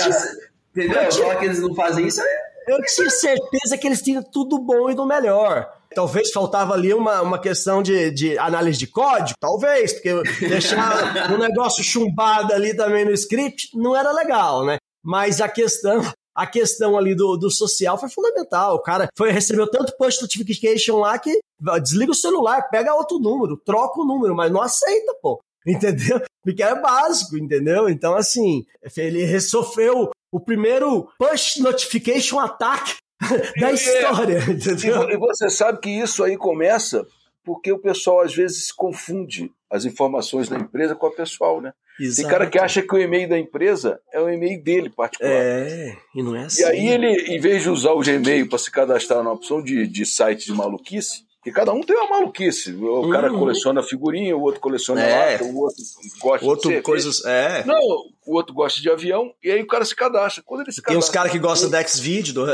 Entendeu? 0.76 1.12
Só 1.12 1.36
que 1.36 1.46
eles 1.46 1.60
não 1.60 1.76
fazem 1.76 2.08
isso. 2.08 2.22
Eu 2.68 2.82
tinha 2.82 3.10
certeza 3.10 3.78
que 3.78 3.88
eles 3.88 4.02
tinham 4.02 4.24
tudo 4.24 4.58
bom 4.58 4.90
e 4.90 4.96
do 4.96 5.06
melhor. 5.06 5.70
Talvez 5.94 6.32
faltava 6.32 6.74
ali 6.74 6.94
uma, 6.94 7.22
uma 7.22 7.40
questão 7.40 7.82
de, 7.82 8.12
de 8.12 8.38
análise 8.38 8.78
de 8.78 8.88
código, 8.88 9.38
talvez, 9.40 9.94
porque 9.94 10.14
deixar 10.48 11.32
um 11.32 11.38
negócio 11.38 11.84
chumbado 11.84 12.54
ali 12.54 12.76
também 12.76 13.06
no 13.06 13.12
script 13.12 13.70
não 13.74 13.96
era 13.96 14.12
legal, 14.12 14.66
né? 14.66 14.78
Mas 15.04 15.42
a 15.42 15.50
questão, 15.50 16.02
a 16.36 16.48
questão 16.48 16.98
ali 16.98 17.14
do, 17.14 17.38
do 17.38 17.52
social 17.52 17.98
foi 17.98 18.10
fundamental. 18.10 18.76
O 18.76 18.82
cara 18.82 19.08
foi, 19.18 19.32
recebeu 19.32 19.70
tanto 19.70 19.96
push 19.98 20.22
notification 20.22 20.98
lá 21.00 21.18
que 21.20 21.40
desliga 21.82 22.12
o 22.12 22.16
celular, 22.16 22.70
pega 22.70 22.96
outro 22.96 23.20
número, 23.20 23.58
troca 23.58 24.02
o 24.02 24.06
número, 24.06 24.36
mas 24.36 24.52
não 24.52 24.62
aceita, 24.62 25.14
pô. 25.22 25.40
Entendeu? 25.66 26.22
Porque 26.44 26.62
é 26.62 26.78
básico, 26.78 27.38
entendeu? 27.38 27.88
Então, 27.88 28.16
assim, 28.16 28.66
ele 28.98 29.40
sofreu 29.40 30.10
o 30.30 30.40
primeiro 30.40 31.08
push 31.18 31.56
notification 31.58 32.38
ataque 32.38 32.96
da 33.60 33.72
história. 33.72 34.38
É, 34.38 35.14
e, 35.14 35.18
você 35.18 35.50
sabe 35.50 35.80
que 35.80 35.90
isso 35.90 36.24
aí 36.24 36.38
começa 36.38 37.06
porque 37.44 37.72
o 37.72 37.80
pessoal 37.80 38.22
às 38.22 38.34
vezes 38.34 38.72
confunde 38.72 39.52
as 39.70 39.86
informações 39.86 40.48
da 40.48 40.58
empresa 40.58 40.96
com 40.96 41.08
a 41.08 41.12
pessoal, 41.12 41.60
né? 41.60 41.74
Exato. 42.00 42.22
Tem 42.22 42.32
cara 42.32 42.50
que 42.50 42.58
acha 42.58 42.82
que 42.82 42.96
o 42.96 42.98
e-mail 42.98 43.30
da 43.30 43.38
empresa 43.38 44.00
é 44.12 44.20
o 44.20 44.30
e-mail 44.30 44.64
dele 44.64 44.90
particular. 44.90 45.32
É, 45.32 45.96
e 46.16 46.24
não 46.24 46.36
é 46.36 46.46
assim. 46.46 46.62
E 46.62 46.66
aí 46.66 46.88
ele, 46.88 47.08
em 47.08 47.40
vez 47.40 47.64
de 47.64 47.70
usar 47.70 47.92
o 47.92 48.00
Gmail 48.00 48.50
para 48.50 48.58
se 48.58 48.72
cadastrar 48.72 49.24
na 49.24 49.32
opção 49.32 49.62
de, 49.62 49.86
de 49.88 50.06
site 50.06 50.46
de 50.46 50.54
maluquice, 50.54 51.26
que 51.44 51.52
cada 51.52 51.74
um 51.74 51.82
tem 51.82 51.96
uma 51.96 52.10
maluquice. 52.10 52.74
O 52.74 53.10
cara 53.10 53.32
uhum. 53.32 53.40
coleciona 53.40 53.84
figurinha, 53.84 54.36
o 54.36 54.42
outro 54.42 54.62
coleciona 54.62 55.02
é. 55.02 55.34
lata, 55.34 55.44
o 55.44 55.58
outro 55.58 55.84
gosta 56.20 56.46
outro 56.46 56.72
de 56.72 56.82
coisas, 56.82 57.24
é. 57.26 57.64
Não, 57.66 57.80
o 58.26 58.36
outro 58.36 58.56
gosta 58.56 58.82
de 58.82 58.90
avião, 58.90 59.34
e 59.44 59.52
aí 59.52 59.62
o 59.62 59.68
cara 59.68 59.84
se 59.84 59.96
cadastra. 59.96 60.42
Quando 60.46 60.62
ele 60.62 60.72
se 60.72 60.82
cadastra, 60.82 60.94
tem 60.94 60.98
uns 60.98 61.10
caras 61.10 61.32
que 61.32 61.40
gostam 61.40 61.70
do 61.70 61.76
X-Video 61.76 62.46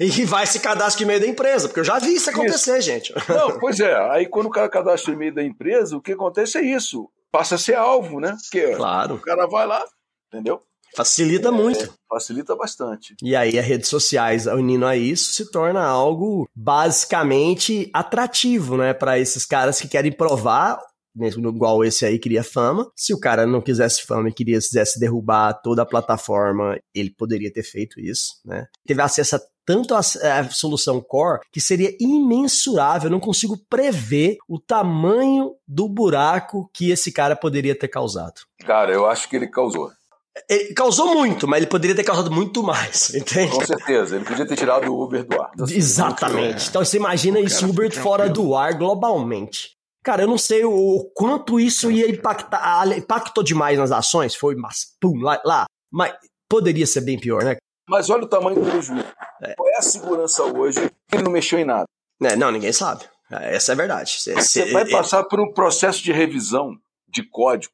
e 0.00 0.24
vai 0.24 0.46
se 0.46 0.58
cadastrar 0.58 1.00
no 1.00 1.02
e-mail 1.02 1.20
da 1.20 1.26
empresa, 1.26 1.68
porque 1.68 1.80
eu 1.80 1.84
já 1.84 1.98
vi 1.98 2.14
isso 2.14 2.30
acontecer, 2.30 2.78
isso. 2.78 2.88
gente. 2.88 3.14
Não, 3.28 3.58
pois 3.60 3.78
é. 3.78 3.94
Aí 4.10 4.26
quando 4.26 4.46
o 4.46 4.50
cara 4.50 4.68
cadastra 4.68 5.12
e-mail 5.12 5.34
da 5.34 5.44
empresa, 5.44 5.96
o 5.96 6.00
que 6.00 6.12
acontece 6.12 6.56
é 6.56 6.62
isso. 6.62 7.08
Passa 7.30 7.56
a 7.56 7.58
ser 7.58 7.74
alvo, 7.74 8.18
né? 8.18 8.34
Porque 8.42 8.74
claro. 8.74 9.16
o 9.16 9.20
cara 9.20 9.46
vai 9.46 9.66
lá, 9.66 9.84
entendeu? 10.32 10.62
Facilita 10.96 11.48
é, 11.48 11.52
muito. 11.52 11.94
Facilita 12.08 12.56
bastante. 12.56 13.14
E 13.22 13.36
aí 13.36 13.58
as 13.58 13.64
redes 13.64 13.88
sociais 13.88 14.46
unindo 14.46 14.86
a 14.86 14.96
isso 14.96 15.32
se 15.32 15.50
torna 15.50 15.84
algo 15.84 16.48
basicamente 16.54 17.88
atrativo, 17.92 18.76
né, 18.76 18.92
para 18.92 19.18
esses 19.18 19.44
caras 19.44 19.80
que 19.80 19.86
querem 19.86 20.10
provar 20.10 20.80
igual 21.16 21.84
esse 21.84 22.04
aí 22.04 22.18
queria 22.18 22.42
fama. 22.42 22.90
Se 22.94 23.12
o 23.12 23.20
cara 23.20 23.46
não 23.46 23.60
quisesse 23.60 24.04
fama 24.04 24.28
e 24.28 24.32
queria 24.32 24.58
quisesse 24.58 24.98
derrubar 24.98 25.54
toda 25.54 25.82
a 25.82 25.86
plataforma, 25.86 26.78
ele 26.94 27.10
poderia 27.10 27.52
ter 27.52 27.62
feito 27.62 28.00
isso, 28.00 28.40
né? 28.44 28.66
Teve 28.86 29.02
acesso 29.02 29.36
a 29.36 29.40
tanto 29.66 29.94
a, 29.94 30.00
a, 30.00 30.50
solução 30.50 31.00
core 31.00 31.40
que 31.52 31.60
seria 31.60 31.94
imensurável. 32.00 33.06
Eu 33.06 33.12
não 33.12 33.20
consigo 33.20 33.56
prever 33.68 34.36
o 34.48 34.58
tamanho 34.58 35.52
do 35.66 35.88
buraco 35.88 36.68
que 36.74 36.90
esse 36.90 37.12
cara 37.12 37.36
poderia 37.36 37.78
ter 37.78 37.86
causado. 37.86 38.40
Cara, 38.66 38.92
eu 38.92 39.06
acho 39.06 39.28
que 39.28 39.36
ele 39.36 39.46
causou. 39.46 39.92
Ele 40.48 40.74
causou 40.74 41.14
muito, 41.14 41.46
mas 41.46 41.58
ele 41.58 41.66
poderia 41.66 41.94
ter 41.94 42.04
causado 42.04 42.30
muito 42.30 42.62
mais, 42.62 43.12
entende? 43.14 43.52
Com 43.52 43.64
certeza, 43.64 44.16
ele 44.16 44.24
podia 44.24 44.46
ter 44.46 44.56
tirado 44.56 44.88
o 44.88 45.04
Uber 45.04 45.24
do 45.24 45.40
ar. 45.40 45.50
Exatamente. 45.68 46.68
Então 46.68 46.84
você 46.84 46.96
imagina 46.96 47.38
isso 47.38 47.68
Uber 47.68 47.92
fora 47.92 48.28
do 48.28 48.56
ar 48.56 48.74
globalmente. 48.74 49.76
Cara, 50.02 50.22
eu 50.22 50.28
não 50.28 50.38
sei 50.38 50.64
o, 50.64 50.72
o 50.72 51.10
quanto 51.10 51.60
isso 51.60 51.90
ia 51.90 52.08
impactar. 52.08 52.86
Impactou 52.96 53.44
demais 53.44 53.78
nas 53.78 53.92
ações, 53.92 54.34
foi, 54.34 54.54
mas 54.54 54.96
pum, 55.00 55.20
lá, 55.20 55.40
lá. 55.44 55.66
Mas 55.92 56.14
poderia 56.48 56.86
ser 56.86 57.02
bem 57.02 57.18
pior, 57.18 57.44
né? 57.44 57.56
Mas 57.88 58.08
olha 58.08 58.24
o 58.24 58.28
tamanho 58.28 58.60
do 58.60 58.70
prejuízo. 58.70 59.04
É. 59.42 59.54
Qual 59.54 59.68
é 59.68 59.76
a 59.76 59.82
segurança 59.82 60.44
hoje? 60.44 60.78
Ele 61.12 61.22
não 61.22 61.32
mexeu 61.32 61.58
em 61.58 61.64
nada. 61.64 61.84
É, 62.22 62.36
não, 62.36 62.50
ninguém 62.50 62.72
sabe. 62.72 63.04
Essa 63.30 63.72
é 63.72 63.74
a 63.74 63.76
verdade. 63.76 64.12
Você, 64.18 64.34
você 64.34 64.72
vai 64.72 64.88
passar 64.88 65.24
por 65.24 65.40
um 65.40 65.52
processo 65.52 66.02
de 66.02 66.12
revisão 66.12 66.76
de 67.08 67.22
código 67.22 67.72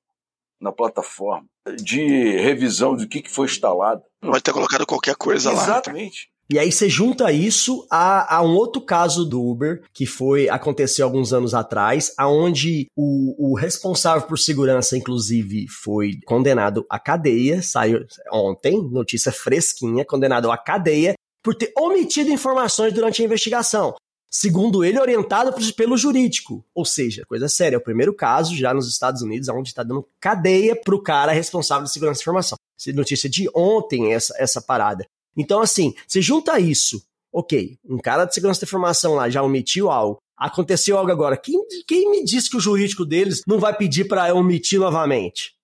na 0.60 0.72
plataforma, 0.72 1.46
de 1.82 2.36
revisão 2.38 2.94
do 2.94 3.06
que, 3.06 3.22
que 3.22 3.30
foi 3.30 3.46
instalado. 3.46 4.02
Pode 4.20 4.42
ter 4.42 4.52
colocado 4.52 4.86
qualquer 4.86 5.16
coisa 5.16 5.50
Exatamente. 5.50 5.68
lá. 5.68 5.74
Exatamente. 5.74 6.30
E 6.48 6.58
aí 6.58 6.70
você 6.70 6.88
junta 6.88 7.32
isso 7.32 7.86
a, 7.90 8.36
a, 8.36 8.42
um 8.42 8.54
outro 8.54 8.80
caso 8.80 9.24
do 9.24 9.42
Uber, 9.42 9.82
que 9.92 10.06
foi 10.06 10.48
aconteceu 10.48 11.04
alguns 11.04 11.32
anos 11.32 11.54
atrás, 11.54 12.12
aonde 12.16 12.86
o, 12.94 13.50
o 13.50 13.54
responsável 13.56 14.28
por 14.28 14.38
segurança, 14.38 14.96
inclusive, 14.96 15.66
foi 15.68 16.20
condenado 16.24 16.86
à 16.88 17.00
cadeia, 17.00 17.60
saiu 17.62 18.06
ontem, 18.32 18.80
notícia 18.90 19.32
fresquinha, 19.32 20.04
condenado 20.04 20.50
à 20.50 20.56
cadeia 20.56 21.14
por 21.42 21.54
ter 21.54 21.72
omitido 21.76 22.30
informações 22.30 22.92
durante 22.92 23.22
a 23.22 23.24
investigação. 23.24 23.94
Segundo 24.30 24.84
ele, 24.84 25.00
orientado 25.00 25.52
pelo 25.74 25.96
jurídico. 25.96 26.64
Ou 26.74 26.84
seja, 26.84 27.24
coisa 27.26 27.48
séria, 27.48 27.76
é 27.76 27.78
o 27.78 27.82
primeiro 27.82 28.12
caso 28.12 28.54
já 28.54 28.74
nos 28.74 28.88
Estados 28.88 29.22
Unidos 29.22 29.48
onde 29.48 29.68
está 29.68 29.82
dando 29.82 30.06
cadeia 30.20 30.76
pro 30.76 31.02
cara 31.02 31.32
responsável 31.32 31.84
de 31.84 31.92
segurança 31.92 32.18
de 32.18 32.22
informação. 32.22 32.58
Notícia 32.94 33.30
de 33.30 33.48
ontem 33.54 34.12
essa, 34.12 34.34
essa 34.38 34.60
parada. 34.60 35.06
Então, 35.36 35.60
assim, 35.60 35.94
você 36.06 36.22
junta 36.22 36.58
isso, 36.58 37.02
ok, 37.32 37.78
um 37.84 37.98
cara 37.98 38.24
de 38.24 38.34
segurança 38.34 38.60
da 38.60 38.64
informação 38.64 39.14
lá 39.14 39.28
já 39.28 39.42
omitiu 39.42 39.90
algo, 39.90 40.18
aconteceu 40.36 40.96
algo 40.96 41.10
agora, 41.10 41.36
quem, 41.36 41.60
quem 41.86 42.10
me 42.10 42.24
disse 42.24 42.48
que 42.48 42.56
o 42.56 42.60
jurídico 42.60 43.04
deles 43.04 43.42
não 43.46 43.58
vai 43.58 43.76
pedir 43.76 44.06
para 44.06 44.34
omitir 44.34 44.78
novamente? 44.78 45.54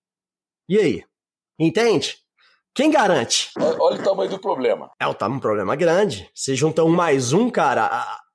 E 0.68 0.78
aí? 0.78 1.04
Entende? 1.58 2.16
Quem 2.74 2.90
garante? 2.90 3.50
Olha 3.58 4.00
o 4.00 4.02
tamanho 4.02 4.30
do 4.30 4.38
problema. 4.38 4.90
É 4.98 5.06
o 5.06 5.12
tamanho 5.12 5.38
um 5.38 5.40
problema 5.40 5.76
grande. 5.76 6.30
Você 6.34 6.54
junta 6.54 6.82
um 6.82 6.88
mais 6.88 7.32
um, 7.32 7.50
cara, 7.50 7.90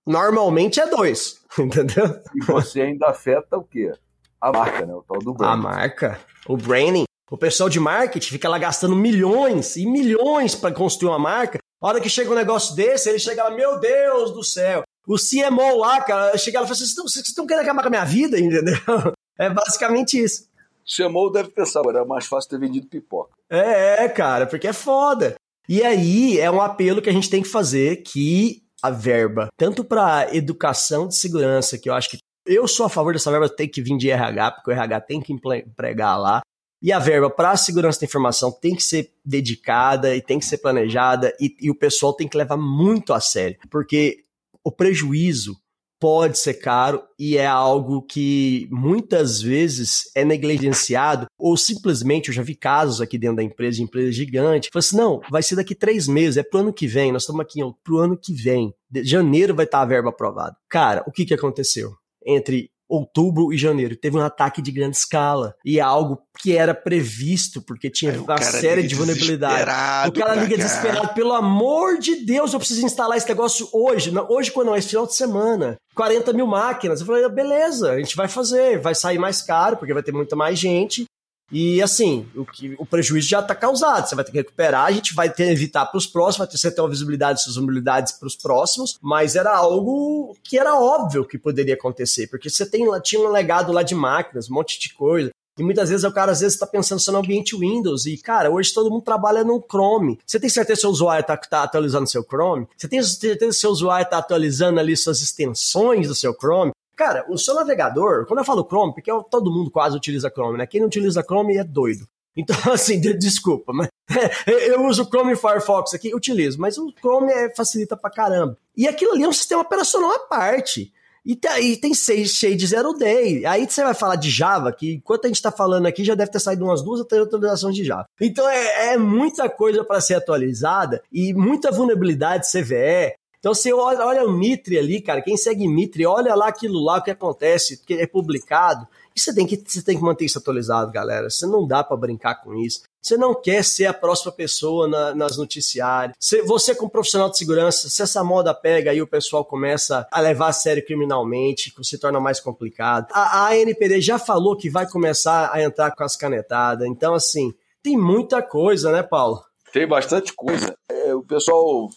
normalmente 0.06 0.80
é 0.80 0.88
dois, 0.88 1.44
entendeu? 1.58 2.22
E 2.36 2.46
você 2.46 2.82
ainda 2.82 3.08
afeta 3.08 3.58
o 3.58 3.64
quê? 3.64 3.92
A 4.40 4.52
marca, 4.52 4.86
né? 4.86 4.94
O 4.94 5.02
tal 5.02 5.18
do 5.20 5.34
branding. 5.34 5.54
A 5.54 5.58
marca, 5.58 6.20
o 6.48 6.56
branding. 6.56 7.06
O 7.30 7.38
pessoal 7.38 7.70
de 7.70 7.80
marketing 7.80 8.30
fica 8.30 8.48
lá 8.48 8.58
gastando 8.58 8.96
milhões 8.96 9.76
e 9.76 9.86
milhões 9.86 10.56
para 10.56 10.74
construir 10.74 11.10
uma 11.10 11.20
marca. 11.20 11.60
A 11.82 11.88
hora 11.88 12.00
que 12.00 12.10
chega 12.10 12.32
um 12.32 12.36
negócio 12.36 12.74
desse, 12.74 13.10
ele 13.10 13.20
chega 13.20 13.44
lá, 13.44 13.52
meu 13.52 13.80
Deus 13.80 14.32
do 14.32 14.44
céu. 14.44 14.84
O 15.06 15.16
CMO 15.18 15.78
lá, 15.78 16.02
cara, 16.02 16.38
chega 16.38 16.60
lá 16.60 16.66
e 16.66 16.68
fala 16.70 16.82
assim, 16.82 16.96
vocês 16.96 17.28
estão 17.28 17.46
querendo 17.46 17.64
acabar 17.64 17.82
com 17.82 17.88
a 17.88 17.92
minha 17.92 18.06
vida, 18.06 18.40
entendeu? 18.40 19.14
É 19.38 19.50
basicamente 19.50 20.22
isso. 20.22 20.48
O 20.86 21.10
CMO 21.10 21.30
deve 21.30 21.50
pensar, 21.50 21.82
era 21.88 22.06
mais 22.06 22.26
fácil 22.26 22.50
ter 22.50 22.60
vendido 22.60 22.88
pipoca. 22.88 23.32
É, 23.50 24.06
é, 24.06 24.10
cara, 24.10 24.48
porque 24.48 24.68
é 24.68 24.74
foda. 24.74 25.36
E 25.68 25.84
aí 25.84 26.40
é 26.40 26.50
um 26.50 26.62
apelo 26.62 27.02
que 27.02 27.10
a 27.10 27.14
gente 27.14 27.30
tem 27.30 27.44
que 27.44 27.50
fazer 27.50 28.04
que 28.04 28.64
a 28.82 28.90
verba, 28.90 29.50
tanto 29.58 29.84
para 29.84 30.34
educação 30.34 31.08
de 31.08 31.16
segurança, 31.16 31.78
que 31.78 31.90
eu 31.90 31.94
acho 31.94 32.10
que 32.10 32.20
eu 32.46 32.66
sou 32.68 32.86
a 32.86 32.90
favor 32.90 33.12
dessa 33.12 33.30
verba 33.30 33.50
ter 33.50 33.68
que 33.68 33.82
vir 33.82 33.98
de 33.98 34.10
RH, 34.10 34.52
porque 34.52 34.72
o 34.72 34.74
RH 34.74 35.02
tem 35.02 35.20
que 35.20 35.34
empregar 35.34 36.18
lá, 36.18 36.42
e 36.82 36.92
a 36.92 37.00
verba 37.00 37.30
para 37.30 37.52
a 37.52 37.58
segurança 37.58 38.00
da 38.00 38.06
informação 38.06 38.52
tem 38.52 38.76
que 38.76 38.84
ser 38.84 39.12
dedicada 39.26 40.16
e 40.16 40.22
tem 40.22 40.40
que 40.40 40.46
ser 40.46 40.60
planejada 40.60 41.36
e, 41.40 41.56
e, 41.62 41.72
o 41.72 41.76
pessoal 41.76 42.14
tem 42.14 42.28
que 42.28 42.38
levar 42.38 42.58
muito 42.58 43.14
a 43.14 43.20
sério, 43.20 43.58
porque 43.70 44.24
o 44.64 44.72
prejuízo 44.72 45.56
pode 46.00 46.38
ser 46.38 46.56
caro 46.56 47.02
e 47.18 47.38
é 47.38 47.46
algo 47.48 48.04
que 48.04 48.68
muitas 48.72 49.42
vezes 49.42 50.12
é 50.16 50.24
negligenciado 50.24 51.26
ou 51.38 51.58
simplesmente 51.58 52.30
eu 52.30 52.36
já 52.36 52.44
vi 52.44 52.56
casos 52.56 53.02
aqui 53.02 53.18
dentro 53.18 53.38
da 53.38 53.44
empresa, 53.44 53.78
de 53.78 53.84
empresa 53.84 54.12
gigante, 54.12 54.70
falou 54.72 54.80
assim, 54.80 54.98
não, 54.98 55.22
vai 55.30 55.42
ser 55.42 55.56
daqui 55.56 55.74
três 55.74 56.08
meses, 56.08 56.38
é 56.38 56.44
pro 56.44 56.60
ano 56.60 56.74
que 56.74 56.86
vem, 56.86 57.12
nós 57.12 57.24
estamos 57.24 57.42
aqui 57.42 57.60
pro 57.84 57.98
ano 57.98 58.16
que 58.16 58.34
vem, 58.34 58.74
de 58.90 59.04
janeiro 59.04 59.56
vai 59.56 59.66
estar 59.66 59.82
a 59.82 59.86
verba 59.86 60.10
aprovada. 60.10 60.56
Cara, 60.70 61.04
o 61.08 61.12
que 61.12 61.26
que 61.26 61.34
aconteceu? 61.34 61.94
Entre 62.26 62.70
outubro 62.90 63.54
e 63.54 63.58
janeiro. 63.58 63.96
Teve 63.96 64.18
um 64.18 64.22
ataque 64.22 64.62
de 64.62 64.72
grande 64.72 64.98
escala. 64.98 65.56
E 65.66 65.80
é 65.80 65.82
algo 65.82 66.22
que 66.40 66.56
era 66.56 66.74
previsto, 66.74 67.62
porque 67.62 67.90
tinha 67.90 68.12
Aí 68.12 68.18
uma 68.18 68.42
série 68.42 68.84
de 68.84 68.96
vulnerabilidades. 68.96 70.08
O 70.08 70.12
cara 70.12 70.36
liga 70.36 70.56
cá. 70.56 70.64
desesperado. 70.64 71.14
Pelo 71.14 71.34
amor 71.34 71.98
de 71.98 72.26
Deus, 72.26 72.54
eu 72.54 72.60
preciso 72.60 72.86
instalar 72.86 73.18
esse 73.18 73.28
negócio 73.28 73.68
hoje. 73.74 74.12
Não, 74.12 74.28
hoje, 74.30 74.52
quando 74.52 74.68
não, 74.68 74.76
é 74.76 74.82
final 74.82 75.08
de 75.08 75.16
semana. 75.16 75.78
40 75.96 76.34
mil 76.34 76.46
máquinas. 76.46 77.00
Eu 77.00 77.08
falei, 77.08 77.28
beleza, 77.30 77.92
a 77.92 77.98
gente 77.98 78.16
vai 78.16 78.28
fazer. 78.28 78.80
Vai 78.80 78.94
sair 78.94 79.18
mais 79.18 79.42
caro, 79.42 79.78
porque 79.78 79.94
vai 79.94 80.04
ter 80.04 80.12
muita 80.12 80.36
mais 80.36 80.60
gente. 80.60 81.06
E 81.52 81.82
assim, 81.82 82.28
o, 82.36 82.46
que, 82.46 82.76
o 82.78 82.86
prejuízo 82.86 83.28
já 83.28 83.40
está 83.40 83.56
causado, 83.56 84.08
você 84.08 84.16
vai 84.16 84.26
ter 84.26 84.32
que 84.32 84.38
recuperar, 84.38 84.86
a 84.86 84.92
gente 84.92 85.14
vai 85.14 85.30
ter 85.30 85.50
evitar 85.50 85.86
para 85.86 85.98
os 85.98 86.06
próximos, 86.06 86.40
vai 86.40 86.48
ter 86.48 86.58
que 86.58 86.76
ter 86.76 86.82
uma 86.82 86.90
visibilidade 86.90 87.44
suas 87.44 87.56
vulnerabilidades 87.56 88.14
para 88.14 88.28
os 88.28 88.36
próximos, 88.36 88.98
mas 89.02 89.36
era 89.36 89.56
algo 89.56 90.36
que 90.44 90.60
era 90.60 90.76
óbvio 90.76 91.26
que 91.26 91.38
poderia 91.38 91.76
acontecer, 91.76 92.28
porque 92.28 92.50
você 92.50 92.66
tem, 92.66 92.86
tinha 93.02 93.22
um 93.22 93.32
legado 93.32 93.72
lá 93.72 93.82
de 93.82 93.96
máquinas, 93.96 94.50
um 94.50 94.56
monte 94.56 94.80
de 94.80 94.94
coisa. 94.94 95.32
E 95.58 95.64
muitas 95.64 95.90
vezes 95.90 96.04
o 96.04 96.12
cara 96.12 96.32
às 96.32 96.42
vezes 96.42 96.54
está 96.54 96.68
pensando 96.68 97.00
só 97.00 97.12
no 97.12 97.18
ambiente 97.18 97.58
Windows. 97.58 98.06
E, 98.06 98.16
cara, 98.18 98.52
hoje 98.52 98.72
todo 98.72 98.92
mundo 98.92 99.02
trabalha 99.02 99.44
no 99.44 99.60
Chrome. 99.60 100.20
Você 100.24 100.40
tem 100.40 100.50
certeza 100.50 100.78
que 100.78 100.82
seu 100.82 100.92
usuário 100.92 101.22
está 101.22 101.36
tá 101.36 101.64
atualizando 101.64 102.08
seu 102.08 102.24
Chrome? 102.24 102.68
Você 102.78 102.88
tem 102.88 103.02
certeza 103.02 103.52
que 103.52 103.54
seu 103.54 103.72
usuário 103.72 104.04
está 104.04 104.20
atualizando 104.20 104.80
ali 104.80 104.96
suas 104.96 105.20
extensões 105.20 106.08
do 106.08 106.14
seu 106.14 106.32
Chrome? 106.32 106.72
Cara, 106.98 107.24
o 107.30 107.38
seu 107.38 107.54
navegador, 107.54 108.26
quando 108.26 108.40
eu 108.40 108.46
falo 108.46 108.66
Chrome, 108.68 108.94
porque 108.96 109.12
todo 109.30 109.52
mundo 109.52 109.70
quase 109.70 109.96
utiliza 109.96 110.32
Chrome, 110.32 110.58
né? 110.58 110.66
Quem 110.66 110.82
não 110.82 110.88
utiliza 110.88 111.22
Chrome 111.22 111.56
é 111.56 111.64
doido. 111.64 112.08
Então, 112.36 112.56
assim, 112.74 113.00
desculpa, 113.00 113.72
mas 113.72 113.88
eu 114.68 114.84
uso 114.84 115.06
Chrome 115.06 115.34
e 115.34 115.36
Firefox 115.36 115.94
aqui, 115.94 116.14
utilizo, 116.16 116.60
mas 116.60 116.78
o 116.80 116.92
Chrome 117.00 117.32
é, 117.32 117.54
facilita 117.56 117.96
pra 117.96 118.10
caramba. 118.10 118.58
E 118.76 118.88
aquilo 118.88 119.14
ali 119.14 119.24
é 119.24 119.28
um 119.28 119.34
sistema 119.34 119.62
operacional 119.62 120.12
à 120.12 120.20
parte. 120.20 120.92
E 121.24 121.36
tem, 121.36 121.76
tem 121.76 121.94
cheio 121.94 122.56
de 122.56 122.66
zero 122.66 122.94
day. 122.94 123.46
Aí 123.46 123.70
você 123.70 123.84
vai 123.84 123.94
falar 123.94 124.16
de 124.16 124.30
Java, 124.30 124.72
que 124.72 124.94
enquanto 124.94 125.26
a 125.26 125.28
gente 125.28 125.36
está 125.36 125.52
falando 125.52 125.86
aqui, 125.86 126.02
já 126.02 126.16
deve 126.16 126.32
ter 126.32 126.40
saído 126.40 126.64
umas 126.64 126.82
duas 126.82 127.02
ou 127.02 127.06
três 127.06 127.22
atualizações 127.22 127.76
de 127.76 127.84
Java. 127.84 128.06
Então 128.20 128.48
é, 128.50 128.94
é 128.94 128.98
muita 128.98 129.50
coisa 129.50 129.84
para 129.84 130.00
ser 130.00 130.16
atualizada 130.16 131.04
e 131.12 131.34
muita 131.34 131.70
vulnerabilidade 131.70 132.50
CVE. 132.50 133.14
Então 133.40 133.54
você 133.54 133.72
olha, 133.72 134.06
olha 134.06 134.26
o 134.26 134.32
Mitre 134.32 134.78
ali, 134.78 135.02
cara, 135.02 135.22
quem 135.22 135.38
segue 135.38 135.68
Mitre, 135.68 136.06
olha 136.06 136.34
lá 136.36 136.48
aquilo 136.48 136.84
lá, 136.84 136.98
o 136.98 137.04
que 137.04 137.12
acontece, 137.12 137.84
que 137.86 137.94
é 137.94 138.08
publicado. 138.08 138.88
E 139.16 139.20
você 139.20 139.34
tem 139.34 139.48
que, 139.48 139.62
você 139.66 139.82
tem 139.82 139.98
que 139.98 140.04
manter 140.04 140.26
isso 140.26 140.38
atualizado, 140.38 140.92
galera. 140.92 141.30
Você 141.30 141.46
não 141.48 141.66
dá 141.66 141.84
para 141.84 141.98
brincar 141.98 142.36
com 142.36 142.54
isso. 142.56 142.84
Você 143.02 143.18
não 143.18 143.34
quer 143.34 143.64
ser 143.64 143.86
a 143.86 143.94
próxima 143.94 144.32
pessoa 144.32 144.88
na, 144.88 145.16
nas 145.16 145.38
noticiários. 145.38 146.16
Você, 146.20 146.42
você, 146.44 146.76
como 146.76 146.92
profissional 146.92 147.30
de 147.30 147.38
segurança, 147.38 147.90
se 147.90 148.02
essa 148.02 148.24
moda 148.24 148.54
pega 148.54 148.92
aí 148.92 149.02
o 149.02 149.08
pessoal 149.08 149.46
começa 149.46 150.08
a 150.12 150.20
levar 150.20 150.50
a 150.50 150.54
sério 150.54 150.86
criminalmente, 150.86 151.74
se 151.82 151.98
torna 151.98 152.20
mais 152.20 152.40
complicado. 152.40 153.08
A, 153.12 153.46
a 153.46 153.54
ANPD 153.54 154.02
já 154.02 154.20
falou 154.20 154.58
que 154.58 154.70
vai 154.70 154.88
começar 154.88 155.50
a 155.52 155.64
entrar 155.64 155.96
com 155.96 156.04
as 156.04 156.16
canetadas. 156.16 156.88
Então, 156.88 157.14
assim, 157.16 157.54
tem 157.82 157.98
muita 157.98 158.42
coisa, 158.42 158.92
né, 158.92 159.02
Paulo? 159.02 159.42
Tem 159.72 159.88
bastante 159.88 160.34
coisa. 160.34 160.78
É, 160.90 161.16
o 161.16 161.24
pessoal 161.24 161.88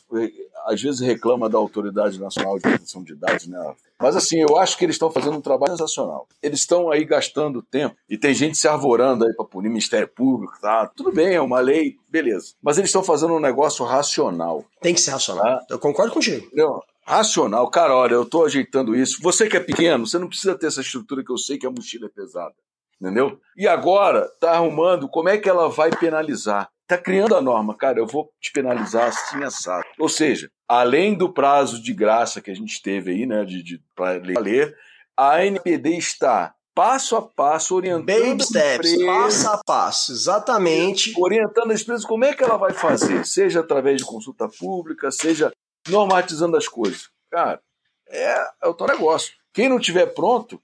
às 0.70 0.80
vezes 0.80 1.00
reclama 1.00 1.48
da 1.48 1.58
Autoridade 1.58 2.18
Nacional 2.18 2.56
de 2.56 2.62
Proteção 2.62 3.02
de 3.02 3.14
Dados, 3.14 3.46
né? 3.46 3.74
Mas 3.98 4.16
assim, 4.16 4.40
eu 4.40 4.56
acho 4.56 4.78
que 4.78 4.84
eles 4.84 4.94
estão 4.94 5.10
fazendo 5.10 5.36
um 5.36 5.40
trabalho 5.40 5.72
sensacional. 5.72 6.26
Eles 6.42 6.60
estão 6.60 6.90
aí 6.90 7.04
gastando 7.04 7.60
tempo 7.60 7.96
e 8.08 8.16
tem 8.16 8.32
gente 8.32 8.56
se 8.56 8.66
arvorando 8.66 9.26
aí 9.26 9.34
para 9.34 9.44
punir 9.44 9.68
o 9.68 9.72
Ministério 9.72 10.08
Público, 10.08 10.54
tá? 10.60 10.86
Tudo 10.96 11.12
bem, 11.12 11.34
é 11.34 11.40
uma 11.40 11.60
lei, 11.60 11.96
beleza. 12.08 12.54
Mas 12.62 12.78
eles 12.78 12.88
estão 12.88 13.02
fazendo 13.02 13.34
um 13.34 13.40
negócio 13.40 13.84
racional. 13.84 14.64
Tem 14.80 14.94
que 14.94 15.00
ser 15.00 15.10
racional. 15.10 15.44
Tá? 15.44 15.66
Eu 15.70 15.78
concordo 15.78 16.12
contigo. 16.12 16.48
Não, 16.54 16.82
racional. 17.04 17.68
Cara, 17.70 17.94
olha, 17.94 18.14
eu 18.14 18.22
estou 18.22 18.46
ajeitando 18.46 18.94
isso. 18.94 19.20
Você 19.20 19.48
que 19.48 19.56
é 19.56 19.60
pequeno, 19.60 20.06
você 20.06 20.18
não 20.18 20.28
precisa 20.28 20.54
ter 20.54 20.66
essa 20.66 20.80
estrutura 20.80 21.24
que 21.24 21.32
eu 21.32 21.38
sei 21.38 21.58
que 21.58 21.66
a 21.66 21.70
mochila 21.70 22.06
é 22.06 22.08
pesada. 22.08 22.54
Entendeu? 23.00 23.40
E 23.56 23.66
agora 23.66 24.28
tá 24.38 24.52
arrumando 24.52 25.08
como 25.08 25.28
é 25.28 25.38
que 25.38 25.48
ela 25.48 25.68
vai 25.68 25.90
penalizar. 25.90 26.68
Tá 26.86 26.98
criando 26.98 27.36
a 27.36 27.40
norma, 27.40 27.76
cara, 27.76 27.98
eu 27.98 28.06
vou 28.06 28.30
te 28.40 28.52
penalizar 28.52 29.08
assim 29.08 29.42
assado. 29.44 29.86
Ou 29.98 30.08
seja, 30.08 30.50
além 30.68 31.14
do 31.14 31.32
prazo 31.32 31.82
de 31.82 31.94
graça 31.94 32.40
que 32.40 32.50
a 32.50 32.54
gente 32.54 32.82
teve 32.82 33.12
aí, 33.12 33.26
né, 33.26 33.44
de, 33.44 33.62
de 33.62 33.80
para 33.94 34.20
ler, 34.40 34.76
a 35.16 35.44
NPD 35.44 35.96
está 35.96 36.52
passo 36.74 37.16
a 37.16 37.22
passo 37.22 37.76
orientando 37.76 38.06
Baby 38.06 38.42
steps, 38.42 39.04
passo 39.04 39.48
a 39.48 39.60
passo, 39.64 40.12
exatamente. 40.12 41.12
Orientando 41.16 41.70
as 41.72 41.82
empresas 41.82 42.04
como 42.04 42.24
é 42.24 42.34
que 42.34 42.42
ela 42.42 42.56
vai 42.56 42.72
fazer, 42.72 43.24
seja 43.24 43.60
através 43.60 43.98
de 43.98 44.04
consulta 44.04 44.48
pública, 44.48 45.10
seja 45.10 45.52
normatizando 45.88 46.56
as 46.56 46.66
coisas. 46.66 47.08
Cara, 47.30 47.60
é, 48.08 48.36
é 48.62 48.66
o 48.66 48.74
teu 48.74 48.86
negócio. 48.86 49.32
Quem 49.52 49.68
não 49.68 49.78
tiver 49.78 50.06
pronto, 50.06 50.60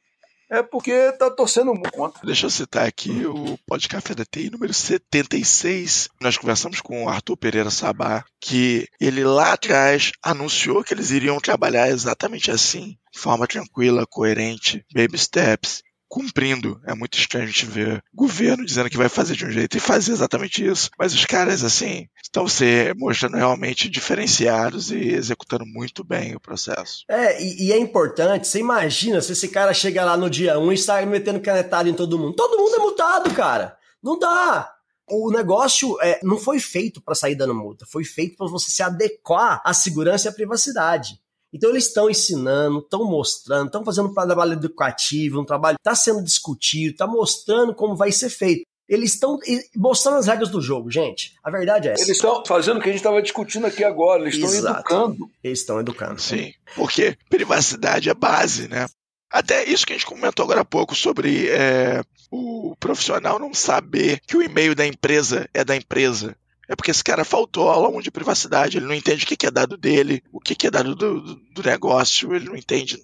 é 0.50 0.62
porque 0.62 1.12
tá 1.12 1.30
torcendo 1.30 1.74
muito 1.74 1.92
contra. 1.92 2.24
Deixa 2.24 2.46
eu 2.46 2.50
citar 2.50 2.86
aqui 2.86 3.26
o 3.26 3.58
Pod 3.66 3.88
Café 3.88 4.14
da 4.14 4.24
TI 4.24 4.50
número 4.50 4.72
76. 4.72 6.08
Nós 6.20 6.36
conversamos 6.36 6.80
com 6.80 7.04
o 7.04 7.08
Arthur 7.08 7.36
Pereira 7.36 7.70
Sabá, 7.70 8.24
que 8.40 8.86
ele 9.00 9.24
lá 9.24 9.52
atrás 9.52 10.12
anunciou 10.22 10.84
que 10.84 10.94
eles 10.94 11.10
iriam 11.10 11.38
trabalhar 11.38 11.88
exatamente 11.88 12.50
assim, 12.50 12.96
de 13.12 13.18
forma 13.18 13.46
tranquila, 13.46 14.06
coerente, 14.06 14.84
baby 14.94 15.18
steps, 15.18 15.82
cumprindo. 16.08 16.80
É 16.86 16.94
muito 16.94 17.18
estranho 17.18 17.44
a 17.44 17.48
gente 17.48 17.66
ver 17.66 18.02
governo 18.14 18.64
dizendo 18.64 18.90
que 18.90 18.96
vai 18.96 19.08
fazer 19.08 19.36
de 19.36 19.44
um 19.44 19.50
jeito 19.50 19.76
e 19.76 19.80
fazer 19.80 20.12
exatamente 20.12 20.64
isso. 20.64 20.90
Mas 20.98 21.14
os 21.14 21.24
caras, 21.24 21.64
assim, 21.64 22.08
estão 22.22 22.48
se 22.48 22.92
mostrando 22.96 23.36
realmente 23.36 23.88
diferenciados 23.88 24.90
e 24.90 24.98
executando 24.98 25.66
muito 25.66 26.04
bem 26.04 26.34
o 26.34 26.40
processo. 26.40 27.04
É, 27.08 27.42
e, 27.42 27.66
e 27.66 27.72
é 27.72 27.78
importante, 27.78 28.48
você 28.48 28.58
imagina 28.58 29.20
se 29.20 29.32
esse 29.32 29.48
cara 29.48 29.72
chega 29.74 30.04
lá 30.04 30.16
no 30.16 30.30
dia 30.30 30.58
1 30.58 30.72
e 30.72 30.74
está 30.74 31.06
metendo 31.06 31.40
canetada 31.40 31.88
em 31.88 31.94
todo 31.94 32.18
mundo. 32.18 32.34
Todo 32.34 32.58
mundo 32.58 32.76
é 32.76 32.78
multado, 32.78 33.34
cara. 33.34 33.76
Não 34.02 34.18
dá. 34.18 34.72
O 35.08 35.30
negócio 35.30 35.96
é, 36.02 36.18
não 36.22 36.36
foi 36.36 36.58
feito 36.58 37.00
para 37.00 37.14
sair 37.14 37.36
dando 37.36 37.54
multa, 37.54 37.86
foi 37.86 38.04
feito 38.04 38.36
para 38.36 38.48
você 38.48 38.70
se 38.70 38.82
adequar 38.82 39.62
à 39.64 39.72
segurança 39.72 40.26
e 40.26 40.30
à 40.30 40.32
privacidade. 40.32 41.20
Então 41.52 41.70
eles 41.70 41.86
estão 41.86 42.10
ensinando, 42.10 42.78
estão 42.78 43.04
mostrando, 43.04 43.66
estão 43.66 43.84
fazendo 43.84 44.08
um 44.08 44.14
trabalho 44.14 44.52
educativo, 44.52 45.40
um 45.40 45.44
trabalho 45.44 45.76
está 45.78 45.94
sendo 45.94 46.22
discutido, 46.22 46.92
está 46.92 47.06
mostrando 47.06 47.74
como 47.74 47.96
vai 47.96 48.12
ser 48.12 48.30
feito. 48.30 48.64
Eles 48.88 49.14
estão 49.14 49.38
mostrando 49.74 50.18
as 50.18 50.26
regras 50.26 50.48
do 50.48 50.60
jogo, 50.60 50.90
gente. 50.90 51.34
A 51.42 51.50
verdade 51.50 51.88
é 51.88 51.92
essa. 51.92 52.02
Eles 52.04 52.16
estão 52.16 52.44
fazendo 52.46 52.78
o 52.78 52.80
que 52.80 52.88
a 52.88 52.92
gente 52.92 53.00
estava 53.00 53.20
discutindo 53.20 53.66
aqui 53.66 53.82
agora. 53.82 54.22
Eles 54.22 54.34
estão 54.36 54.54
educando. 54.54 55.30
Eles 55.42 55.58
estão 55.58 55.80
educando. 55.80 56.20
Sim, 56.20 56.52
porque 56.76 57.16
privacidade 57.28 58.08
é 58.08 58.14
base, 58.14 58.68
né? 58.68 58.86
Até 59.28 59.64
isso 59.64 59.84
que 59.84 59.92
a 59.92 59.96
gente 59.96 60.06
comentou 60.06 60.44
agora 60.44 60.60
há 60.60 60.64
pouco 60.64 60.94
sobre 60.94 61.48
é, 61.48 62.00
o 62.30 62.76
profissional 62.78 63.38
não 63.38 63.52
saber 63.52 64.20
que 64.26 64.36
o 64.36 64.42
e-mail 64.42 64.74
da 64.74 64.86
empresa 64.86 65.48
é 65.52 65.64
da 65.64 65.76
empresa. 65.76 66.36
É 66.68 66.74
porque 66.74 66.90
esse 66.90 67.04
cara 67.04 67.24
faltou 67.24 67.70
aula 67.70 67.88
1 67.88 68.00
de 68.00 68.10
privacidade, 68.10 68.76
ele 68.78 68.86
não 68.86 68.94
entende 68.94 69.24
o 69.24 69.26
que 69.26 69.46
é 69.46 69.50
dado 69.50 69.76
dele, 69.76 70.22
o 70.32 70.40
que 70.40 70.66
é 70.66 70.70
dado 70.70 70.94
do, 70.94 71.20
do 71.20 71.62
negócio, 71.64 72.34
ele 72.34 72.46
não 72.46 72.56
entende. 72.56 72.98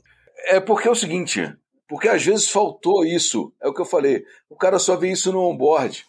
É 0.49 0.59
porque 0.61 0.89
é 0.89 0.91
o 0.91 0.97
seguinte, 0.97 1.55
porque 1.89 2.09
às 2.09 2.25
vezes 2.25 2.49
faltou 2.49 3.05
isso, 3.05 3.53
é 3.63 3.69
o 3.69 3.75
que 3.75 3.81
eu 3.81 3.87
falei, 3.87 4.25
o 4.51 4.57
cara 4.57 4.79
só 4.79 4.97
vê 4.97 5.13
isso 5.13 5.33
no 5.33 5.41
onboard. 5.41 6.05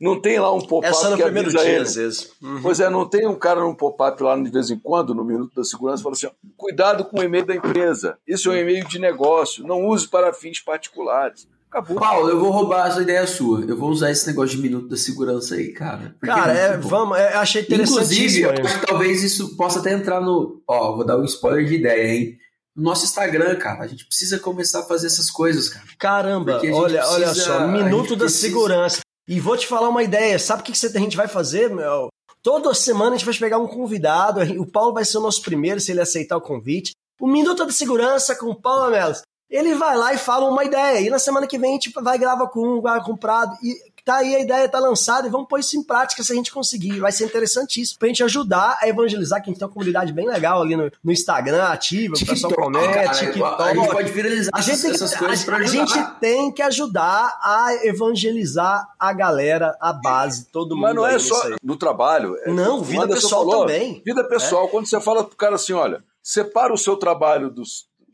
Não 0.00 0.20
tem 0.20 0.38
lá 0.38 0.52
um 0.54 0.58
É 0.58 0.66
pop-up 0.66 0.94
só 0.94 1.10
no 1.10 1.16
que 1.16 1.24
primeiro 1.24 1.48
avisa 1.48 1.64
dia, 1.64 1.72
ele. 1.72 1.82
às 1.82 1.94
vezes. 1.96 2.32
Uhum. 2.40 2.62
Pois 2.62 2.78
é, 2.78 2.88
não 2.88 3.08
tem 3.08 3.26
um 3.26 3.34
cara 3.34 3.60
num 3.60 3.74
pop-up 3.74 4.22
lá 4.22 4.36
de 4.40 4.48
vez 4.48 4.70
em 4.70 4.78
quando, 4.78 5.12
no 5.12 5.24
Minuto 5.24 5.54
da 5.56 5.64
Segurança, 5.64 6.04
fala 6.04 6.14
assim: 6.14 6.28
ó, 6.28 6.30
cuidado 6.56 7.04
com 7.04 7.18
o 7.18 7.22
e-mail 7.22 7.44
da 7.44 7.56
empresa. 7.56 8.16
Isso 8.26 8.48
é 8.50 8.54
um 8.54 8.58
e-mail 8.58 8.86
de 8.86 9.00
negócio, 9.00 9.66
não 9.66 9.86
use 9.86 10.06
para 10.06 10.32
fins 10.32 10.60
particulares. 10.60 11.48
Acabou. 11.70 11.96
Paulo, 11.98 12.28
eu 12.30 12.40
vou 12.40 12.50
roubar 12.50 12.88
essa 12.88 13.02
ideia 13.02 13.26
sua. 13.26 13.60
Eu 13.64 13.76
vou 13.76 13.90
usar 13.90 14.10
esse 14.10 14.26
negócio 14.26 14.56
de 14.56 14.62
minuto 14.62 14.88
da 14.88 14.96
segurança 14.96 15.54
aí, 15.54 15.72
cara. 15.72 16.16
Cara, 16.22 16.52
é, 16.52 16.76
bom. 16.78 16.88
vamos, 16.88 17.18
é, 17.18 17.34
achei 17.34 17.62
Inclusive, 17.62 17.82
interessantíssimo. 17.82 18.46
eu 18.46 18.64
acho 18.66 18.80
que 18.80 18.86
talvez 18.86 19.22
isso 19.22 19.56
possa 19.56 19.80
até 19.80 19.92
entrar 19.92 20.20
no. 20.20 20.62
Ó, 20.66 20.96
vou 20.96 21.04
dar 21.04 21.18
um 21.18 21.24
spoiler 21.24 21.66
de 21.66 21.74
ideia, 21.74 22.14
hein? 22.14 22.38
No 22.74 22.84
nosso 22.84 23.04
Instagram, 23.04 23.56
cara. 23.56 23.84
A 23.84 23.86
gente 23.86 24.06
precisa 24.06 24.38
começar 24.38 24.80
a 24.80 24.84
fazer 24.84 25.08
essas 25.08 25.30
coisas, 25.30 25.68
cara. 25.68 25.84
Caramba, 25.98 26.60
olha, 26.72 27.04
olha 27.06 27.26
precisa- 27.26 27.34
só, 27.46 27.58
a 27.58 27.66
minuto 27.66 28.16
da 28.16 28.24
precisa- 28.24 28.46
segurança. 28.46 29.00
E 29.28 29.38
vou 29.40 29.56
te 29.58 29.66
falar 29.66 29.90
uma 29.90 30.02
ideia, 30.02 30.38
sabe 30.38 30.62
o 30.62 30.64
que, 30.64 30.72
a 30.72 30.98
gente 31.00 31.16
vai 31.16 31.28
fazer, 31.28 31.68
meu? 31.68 32.08
Toda 32.42 32.72
semana 32.72 33.10
a 33.14 33.18
gente 33.18 33.26
vai 33.26 33.34
pegar 33.34 33.58
um 33.58 33.66
convidado, 33.66 34.40
o 34.58 34.64
Paulo 34.64 34.94
vai 34.94 35.04
ser 35.04 35.18
o 35.18 35.20
nosso 35.20 35.42
primeiro, 35.42 35.80
se 35.80 35.90
ele 35.90 36.00
aceitar 36.00 36.36
o 36.36 36.40
convite. 36.40 36.92
O 37.20 37.26
Minuto 37.26 37.66
da 37.66 37.70
Segurança 37.72 38.34
com 38.34 38.46
o 38.46 38.54
Paulo 38.54 38.90
Melos. 38.90 39.20
Ele 39.50 39.74
vai 39.74 39.96
lá 39.96 40.12
e 40.12 40.18
fala 40.18 40.48
uma 40.50 40.64
ideia, 40.64 41.00
e 41.00 41.08
na 41.10 41.18
semana 41.18 41.46
que 41.46 41.58
vem 41.58 41.70
a 41.70 41.74
gente 41.74 41.90
vai 42.02 42.18
gravar 42.18 42.48
com 42.48 42.60
um, 42.60 42.80
vai 42.80 43.02
com 43.02 43.12
o 43.12 43.16
Prado, 43.18 43.56
e 43.62 43.76
tá 44.04 44.16
aí 44.16 44.34
a 44.36 44.40
ideia 44.40 44.66
tá 44.68 44.78
lançada, 44.78 45.26
e 45.26 45.30
vamos 45.30 45.48
pôr 45.48 45.58
isso 45.60 45.76
em 45.76 45.82
prática 45.82 46.22
se 46.22 46.32
a 46.32 46.34
gente 46.34 46.50
conseguir. 46.52 46.98
Vai 46.98 47.12
ser 47.12 47.24
interessantíssimo 47.26 47.98
pra 47.98 48.08
gente 48.08 48.22
ajudar 48.24 48.78
a 48.80 48.88
evangelizar, 48.88 49.42
que 49.42 49.48
a 49.48 49.52
gente 49.52 49.58
tem 49.58 49.66
uma 49.68 49.72
comunidade 49.72 50.12
bem 50.14 50.26
legal 50.26 50.62
ali 50.62 50.76
no, 50.76 50.90
no 51.04 51.12
Instagram, 51.12 51.64
ativa, 51.64 52.14
o 52.14 52.26
pessoal 52.26 52.54
cara, 52.72 53.08
TikTok. 53.10 53.62
A 53.62 53.74
gente 53.74 53.90
pode 53.90 54.12
viralizar 54.12 54.50
A 54.54 54.60
gente, 54.62 54.80
tem 54.82 54.90
essas 54.90 55.12
que, 55.12 55.18
coisas 55.18 55.42
a, 55.42 55.44
pra 55.46 55.56
a 55.56 55.60
ajudar. 55.60 55.86
gente 55.86 56.10
tem 56.20 56.52
que 56.52 56.62
ajudar 56.62 57.38
a 57.42 57.74
evangelizar 57.84 58.86
a 58.98 59.12
galera, 59.12 59.76
a 59.80 59.92
base, 59.92 60.46
todo 60.46 60.74
mundo. 60.74 60.82
Mas 60.82 60.94
não 60.94 61.06
é 61.06 61.18
só 61.18 61.42
no 61.62 61.76
trabalho. 61.76 62.36
é- 62.44 62.50
Não, 62.50 62.82
vida 62.82 63.06
pessoal 63.08 63.44
falou, 63.46 63.60
também. 63.66 64.02
Vida 64.04 64.24
pessoal. 64.24 64.68
Quando 64.68 64.86
você 64.86 65.00
fala 65.00 65.24
pro 65.24 65.36
cara 65.36 65.56
assim, 65.56 65.72
olha, 65.72 66.02
separa 66.22 66.72
o 66.72 66.78
seu 66.78 66.96
trabalho 66.96 67.50
do, 67.50 67.62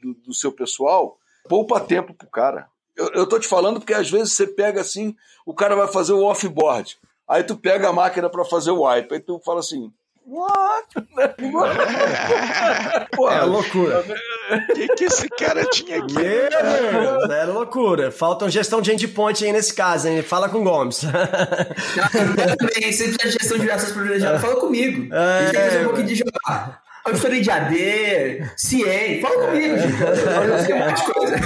do, 0.03 0.15
do 0.27 0.35
seu 0.35 0.51
pessoal, 0.53 1.19
poupa 1.49 1.81
tempo 1.81 2.15
pro 2.15 2.29
cara. 2.29 2.67
Eu, 2.97 3.09
eu 3.15 3.27
tô 3.29 3.39
te 3.39 3.49
falando 3.49 3.81
porque 3.81 3.95
às 3.95 4.09
vezes 4.11 4.35
você 4.35 4.47
pega 4.47 4.81
assim, 4.81 5.15
o 5.45 5.55
cara 5.55 5.75
vai 5.75 5.89
fazer 5.89 6.13
o 6.13 6.25
offboard. 6.25 6.97
Aí 7.27 7.43
tu 7.43 7.57
pega 7.57 7.89
a 7.89 7.93
máquina 7.93 8.29
para 8.29 8.45
fazer 8.45 8.71
o 8.71 8.83
wipe. 8.85 9.15
Aí 9.15 9.21
tu 9.21 9.41
fala 9.45 9.61
assim, 9.61 9.91
what? 10.27 10.87
É 13.31 13.41
loucura. 13.43 14.05
O 14.51 14.75
que, 14.75 14.89
que 14.89 15.05
esse 15.05 15.29
cara 15.29 15.65
tinha 15.67 15.99
aqui? 15.99 16.15
Deus, 16.15 17.31
é 17.31 17.45
loucura. 17.45 18.11
Falta 18.11 18.49
gestão 18.51 18.81
de 18.81 18.93
endpoint 18.93 19.45
aí 19.45 19.53
nesse 19.53 19.73
caso, 19.73 20.09
hein? 20.09 20.23
Fala 20.23 20.49
com 20.49 20.59
o 20.59 20.65
Gomes. 20.65 21.03
Eu 21.05 22.57
também, 22.57 22.93
se 22.93 23.17
de 23.17 23.31
gestão 23.31 23.59
de 23.59 23.71
acesso 23.71 23.95
privilegiado, 23.95 24.39
fala 24.41 24.57
comigo. 24.57 25.13
a 25.15 25.43
gente 25.43 25.53
tem 25.53 25.61
que 25.61 25.67
fazer 25.67 25.81
um 25.81 25.85
pouquinho 25.85 26.07
de 26.07 26.15
Java. 26.17 26.84
Auditoria 27.05 27.43
de 27.43 27.51
AD, 27.51 28.53
CIEM, 28.57 29.21
fala 29.21 29.47
comigo, 29.47 29.77
gente. 29.77 30.01
Eu 30.01 30.77
um 30.77 30.79
monte 30.89 31.05
de 31.07 31.13
coisa. 31.13 31.37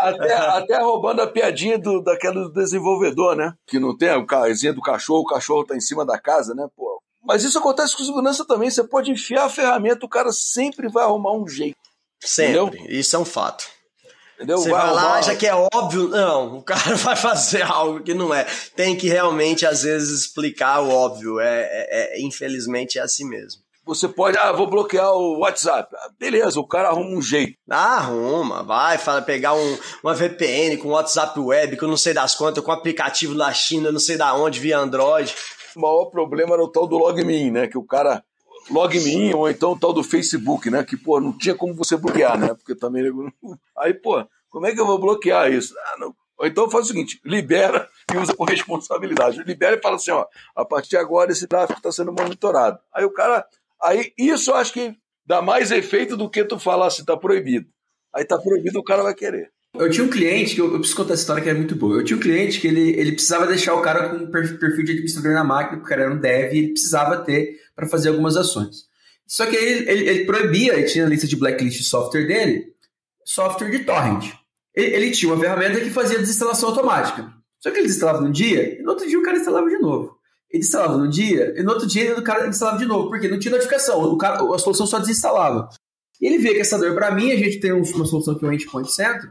até, 0.00 0.34
até 0.34 0.78
roubando 0.80 1.22
a 1.22 1.26
piadinha 1.26 1.78
do, 1.78 2.02
daquele 2.02 2.34
do 2.34 2.52
desenvolvedor, 2.52 3.36
né? 3.36 3.52
Que 3.66 3.78
não 3.78 3.96
tem 3.96 4.10
o 4.16 4.26
casinha 4.26 4.72
do 4.72 4.80
cachorro, 4.80 5.20
o 5.20 5.26
cachorro 5.26 5.64
tá 5.64 5.76
em 5.76 5.80
cima 5.80 6.04
da 6.04 6.18
casa, 6.18 6.52
né? 6.54 6.66
Pô. 6.76 7.00
Mas 7.22 7.44
isso 7.44 7.58
acontece 7.58 7.96
com 7.96 8.02
segurança 8.04 8.44
também. 8.44 8.68
Você 8.70 8.82
pode 8.82 9.10
enfiar 9.12 9.44
a 9.44 9.48
ferramenta, 9.50 10.04
o 10.04 10.08
cara 10.08 10.32
sempre 10.32 10.88
vai 10.88 11.04
arrumar 11.04 11.32
um 11.32 11.46
jeito. 11.48 11.76
Sempre. 12.20 12.84
Isso 12.88 13.14
é 13.14 13.18
um 13.18 13.24
fato. 13.24 13.64
Entendeu? 14.34 14.58
Você 14.58 14.68
vai 14.68 14.90
lá, 14.92 15.00
arrumar- 15.02 15.22
já 15.22 15.36
que 15.36 15.46
é 15.46 15.54
óbvio. 15.54 16.08
Não, 16.08 16.56
o 16.58 16.62
cara 16.62 16.96
vai 16.96 17.14
fazer 17.14 17.62
algo 17.62 18.02
que 18.02 18.12
não 18.12 18.34
é. 18.34 18.44
Tem 18.74 18.96
que 18.96 19.08
realmente, 19.08 19.64
às 19.64 19.84
vezes, 19.84 20.10
explicar 20.22 20.80
o 20.80 20.90
óbvio. 20.90 21.38
É, 21.38 21.60
é- 21.62 22.18
é- 22.18 22.20
infelizmente, 22.20 22.98
é 22.98 23.02
assim 23.02 23.28
mesmo. 23.28 23.62
Você 23.86 24.08
pode, 24.08 24.38
ah, 24.38 24.50
vou 24.52 24.66
bloquear 24.66 25.12
o 25.12 25.40
WhatsApp. 25.40 25.94
Ah, 25.94 26.08
Beleza, 26.18 26.58
o 26.58 26.66
cara 26.66 26.88
arruma 26.88 27.16
um 27.16 27.20
jeito. 27.20 27.58
Ah, 27.68 27.98
arruma, 27.98 28.62
vai 28.62 28.96
fala, 28.96 29.20
pegar 29.20 29.54
um, 29.54 29.78
uma 30.02 30.14
VPN 30.14 30.78
com 30.78 30.88
WhatsApp 30.90 31.38
web, 31.38 31.76
que 31.76 31.84
eu 31.84 31.88
não 31.88 31.96
sei 31.96 32.14
das 32.14 32.34
quantas, 32.34 32.64
com 32.64 32.72
aplicativo 32.72 33.34
da 33.34 33.52
China, 33.52 33.92
não 33.92 34.00
sei 34.00 34.16
da 34.16 34.34
onde, 34.34 34.58
via 34.58 34.78
Android. 34.78 35.34
O 35.76 35.80
maior 35.80 36.06
problema 36.06 36.54
era 36.54 36.62
o 36.62 36.68
tal 36.68 36.86
do 36.86 36.96
LogMeIn, 36.96 37.50
né? 37.50 37.66
Que 37.66 37.76
o 37.76 37.84
cara. 37.84 38.24
LogMeIn, 38.70 39.34
ou 39.34 39.50
então 39.50 39.72
o 39.72 39.78
tal 39.78 39.92
do 39.92 40.02
Facebook, 40.02 40.70
né? 40.70 40.82
Que, 40.82 40.96
pô, 40.96 41.20
não 41.20 41.36
tinha 41.36 41.54
como 41.54 41.74
você 41.74 41.96
bloquear, 41.96 42.38
né? 42.38 42.54
Porque 42.54 42.74
também. 42.74 43.04
Aí, 43.76 43.92
pô, 43.92 44.24
como 44.48 44.66
é 44.66 44.72
que 44.72 44.80
eu 44.80 44.86
vou 44.86 44.98
bloquear 44.98 45.52
isso? 45.52 45.74
Ah, 45.78 45.96
não. 45.98 46.14
Ou 46.38 46.46
então 46.46 46.70
faz 46.70 46.84
o 46.84 46.88
seguinte: 46.88 47.20
libera 47.24 47.88
e 48.12 48.16
usa 48.16 48.34
com 48.34 48.44
responsabilidade. 48.46 49.42
Libera 49.42 49.76
e 49.76 49.82
fala 49.82 49.96
assim: 49.96 50.10
ó, 50.10 50.26
a 50.54 50.64
partir 50.64 50.90
de 50.90 50.96
agora 50.96 51.32
esse 51.32 51.46
tráfego 51.46 51.78
está 51.78 51.92
sendo 51.92 52.12
monitorado. 52.12 52.78
Aí 52.92 53.04
o 53.04 53.10
cara. 53.10 53.46
Aí 53.82 54.12
isso 54.18 54.50
eu 54.50 54.56
acho 54.56 54.72
que 54.72 54.94
dá 55.26 55.42
mais 55.42 55.70
efeito 55.70 56.16
do 56.16 56.30
que 56.30 56.44
tu 56.44 56.58
falar 56.58 56.86
assim, 56.86 57.04
tá 57.04 57.16
proibido. 57.16 57.66
Aí 58.14 58.24
tá 58.24 58.38
proibido, 58.38 58.78
o 58.78 58.84
cara 58.84 59.02
vai 59.02 59.14
querer. 59.14 59.50
Eu 59.76 59.90
tinha 59.90 60.04
um 60.06 60.10
cliente, 60.10 60.54
que 60.54 60.60
eu, 60.60 60.66
eu 60.66 60.78
preciso 60.78 60.96
contar 60.96 61.14
essa 61.14 61.22
história 61.22 61.42
que 61.42 61.50
é 61.50 61.54
muito 61.54 61.74
boa. 61.74 61.96
Eu 61.96 62.04
tinha 62.04 62.16
um 62.16 62.20
cliente 62.20 62.60
que 62.60 62.68
ele, 62.68 62.90
ele 62.90 63.12
precisava 63.12 63.44
deixar 63.46 63.74
o 63.74 63.82
cara 63.82 64.08
com 64.08 64.30
per- 64.30 64.58
perfil 64.58 64.84
de 64.84 64.92
administrador 64.92 65.32
na 65.32 65.42
máquina, 65.42 65.78
porque 65.78 65.86
o 65.86 65.88
cara 65.88 66.02
era 66.02 66.14
um 66.14 66.20
dev 66.20 66.52
e 66.54 66.58
ele 66.58 66.68
precisava 66.68 67.16
ter 67.24 67.58
para 67.74 67.88
fazer 67.88 68.10
algumas 68.10 68.36
ações. 68.36 68.84
Só 69.26 69.46
que 69.46 69.56
ele, 69.56 69.90
ele, 69.90 70.08
ele 70.08 70.24
proibia, 70.26 70.74
ele 70.74 70.84
tinha 70.84 71.04
a 71.04 71.08
lista 71.08 71.26
de 71.26 71.34
blacklist 71.34 71.78
de 71.78 71.84
software 71.84 72.26
dele, 72.26 72.66
software 73.24 73.70
de 73.70 73.80
torrent. 73.80 74.32
Ele, 74.72 74.94
ele 74.94 75.10
tinha 75.10 75.32
uma 75.32 75.40
ferramenta 75.40 75.80
que 75.80 75.90
fazia 75.90 76.18
desinstalação 76.20 76.68
automática. 76.68 77.32
Só 77.58 77.70
que 77.70 77.78
ele 77.78 77.86
desinstalava 77.86 78.20
num 78.20 78.30
dia, 78.30 78.78
e 78.78 78.82
no 78.82 78.90
outro 78.90 79.08
dia 79.08 79.18
o 79.18 79.22
cara 79.22 79.38
instalava 79.38 79.68
de 79.68 79.78
novo. 79.78 80.13
Ele 80.54 80.62
instalava 80.62 80.96
num 80.96 81.08
dia, 81.10 81.52
e 81.58 81.64
no 81.64 81.72
outro 81.72 81.84
dia 81.84 82.16
o 82.16 82.22
cara 82.22 82.46
instalava 82.46 82.78
de 82.78 82.86
novo, 82.86 83.08
porque 83.08 83.26
não 83.26 83.40
tinha 83.40 83.50
notificação, 83.50 84.00
o 84.04 84.16
cara, 84.16 84.36
a 84.36 84.58
solução 84.58 84.86
só 84.86 85.00
desinstalava. 85.00 85.68
Ele 86.20 86.38
vê 86.38 86.54
que 86.54 86.60
essa 86.60 86.78
dor, 86.78 86.94
para 86.94 87.10
mim, 87.10 87.32
a 87.32 87.36
gente 87.36 87.58
tem 87.58 87.72
um- 87.72 87.82
uma 87.82 88.06
solução 88.06 88.38
que 88.38 88.44
é 88.44 88.48
o 88.48 88.52
Endpoint 88.52 88.88
Center, 88.88 89.30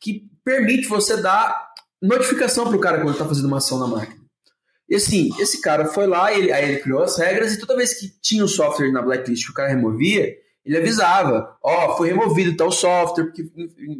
que 0.00 0.30
permite 0.44 0.86
você 0.86 1.16
dar 1.16 1.70
notificação 2.00 2.68
para 2.68 2.76
o 2.76 2.80
cara 2.80 2.98
quando 2.98 3.10
está 3.14 3.26
fazendo 3.26 3.46
uma 3.46 3.56
ação 3.56 3.80
na 3.80 3.88
máquina. 3.88 4.20
E 4.88 4.94
assim, 4.94 5.30
esse 5.40 5.60
cara 5.60 5.86
foi 5.86 6.06
lá, 6.06 6.32
ele, 6.32 6.52
aí 6.52 6.70
ele 6.70 6.80
criou 6.80 7.02
as 7.02 7.18
regras, 7.18 7.52
e 7.52 7.58
toda 7.58 7.76
vez 7.76 7.92
que 7.98 8.08
tinha 8.22 8.44
um 8.44 8.48
software 8.48 8.92
na 8.92 9.02
blacklist 9.02 9.46
que 9.46 9.50
o 9.50 9.54
cara 9.54 9.68
removia, 9.70 10.32
ele 10.64 10.76
avisava: 10.78 11.56
Ó, 11.60 11.96
foi 11.96 12.08
removido 12.10 12.56
tal 12.56 12.70
software, 12.70 13.24
porque 13.24 13.42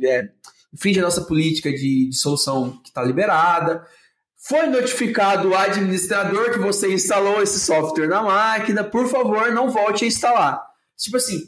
é, 0.05 0.29
infringe 0.73 1.01
a 1.01 1.03
nossa 1.03 1.23
política 1.23 1.68
de, 1.73 2.09
de 2.11 2.16
solução 2.16 2.79
que 2.83 2.91
está 2.91 3.03
liberada. 3.03 3.85
Foi 4.49 4.66
notificado 4.66 5.51
o 5.51 5.57
administrador 5.57 6.51
que 6.51 6.59
você 6.59 6.93
instalou 6.93 7.43
esse 7.43 7.61
software 7.61 8.09
na 8.09 8.22
máquina, 8.22 8.82
por 8.82 9.07
favor, 9.07 9.53
não 9.53 9.70
volte 9.70 10.05
a 10.05 10.09
instalar. 10.09 10.62
Tipo 10.97 11.18
assim, 11.18 11.45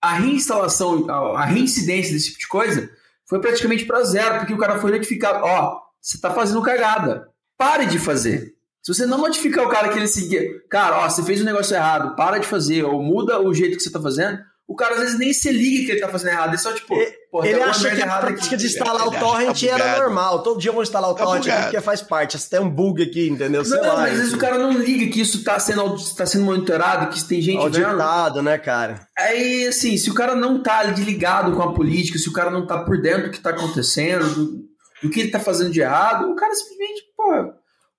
a 0.00 0.14
reinstalação, 0.14 1.08
a 1.36 1.44
reincidência 1.44 2.12
desse 2.12 2.26
tipo 2.26 2.40
de 2.40 2.48
coisa 2.48 2.90
foi 3.28 3.40
praticamente 3.40 3.84
para 3.84 4.02
zero, 4.02 4.38
porque 4.38 4.52
o 4.52 4.58
cara 4.58 4.80
foi 4.80 4.90
notificado, 4.90 5.44
ó, 5.44 5.80
você 6.00 6.20
tá 6.20 6.34
fazendo 6.34 6.60
cagada, 6.62 7.28
pare 7.56 7.86
de 7.86 7.98
fazer. 7.98 8.54
Se 8.82 8.92
você 8.92 9.06
não 9.06 9.18
notificar 9.18 9.64
o 9.64 9.70
cara 9.70 9.90
que 9.90 9.96
ele 9.96 10.08
seguir, 10.08 10.66
cara, 10.68 10.98
ó, 10.98 11.08
você 11.08 11.22
fez 11.22 11.40
um 11.40 11.44
negócio 11.44 11.76
errado, 11.76 12.16
para 12.16 12.38
de 12.38 12.46
fazer, 12.48 12.82
ou 12.82 13.00
muda 13.00 13.40
o 13.40 13.54
jeito 13.54 13.76
que 13.76 13.82
você 13.82 13.90
tá 13.90 14.00
fazendo, 14.00 14.40
o 14.66 14.74
cara 14.74 14.94
às 14.94 15.00
vezes 15.00 15.18
nem 15.18 15.32
se 15.32 15.50
liga 15.50 15.86
que 15.86 15.92
ele 15.92 16.00
tá 16.00 16.08
fazendo 16.08 16.30
errado, 16.30 16.50
ele 16.50 16.58
só 16.58 16.72
tipo, 16.72 16.94
pô, 17.30 17.44
ele 17.44 17.60
acha 17.60 17.94
que 17.94 18.00
a 18.00 18.18
prática 18.18 18.56
de 18.56 18.66
instalar 18.66 19.06
o 19.06 19.10
torrent 19.10 19.60
tá 19.60 19.66
era 19.66 19.98
normal. 19.98 20.42
Todo 20.42 20.58
dia 20.58 20.70
eu 20.70 20.74
vou 20.74 20.82
instalar 20.82 21.10
o 21.10 21.14
tá 21.14 21.24
torrent 21.24 21.46
aqui 21.48 21.62
porque 21.62 21.80
faz 21.80 22.00
parte. 22.00 22.38
Você 22.38 22.48
tem 22.48 22.60
um 22.60 22.70
bug 22.70 23.02
aqui, 23.02 23.28
entendeu? 23.28 23.64
Sei 23.64 23.76
não, 23.78 23.88
lá, 23.88 23.96
mas 23.96 24.12
às 24.12 24.18
vezes 24.18 24.32
o 24.32 24.38
cara 24.38 24.58
não 24.58 24.72
liga 24.72 25.12
que 25.12 25.20
isso 25.20 25.42
tá 25.44 25.58
sendo, 25.58 25.96
tá 26.14 26.24
sendo 26.24 26.44
monitorado, 26.44 27.12
que 27.12 27.22
tem 27.24 27.42
gente 27.42 27.58
auditado, 27.58 28.42
né, 28.42 28.56
cara? 28.56 29.06
Aí, 29.18 29.66
assim, 29.66 29.96
se 29.98 30.10
o 30.10 30.14
cara 30.14 30.34
não 30.34 30.62
tá 30.62 30.78
ali 30.78 31.02
ligado 31.04 31.54
com 31.56 31.62
a 31.62 31.74
política, 31.74 32.18
se 32.18 32.28
o 32.28 32.32
cara 32.32 32.50
não 32.50 32.66
tá 32.66 32.78
por 32.78 33.00
dentro 33.00 33.24
do 33.24 33.30
que 33.30 33.40
tá 33.40 33.50
acontecendo, 33.50 34.26
do, 34.34 34.62
do 35.02 35.10
que 35.10 35.20
ele 35.20 35.30
tá 35.30 35.40
fazendo 35.40 35.70
de 35.70 35.80
errado, 35.80 36.30
o 36.30 36.36
cara 36.36 36.54
simplesmente, 36.54 37.02
pô, 37.16 37.52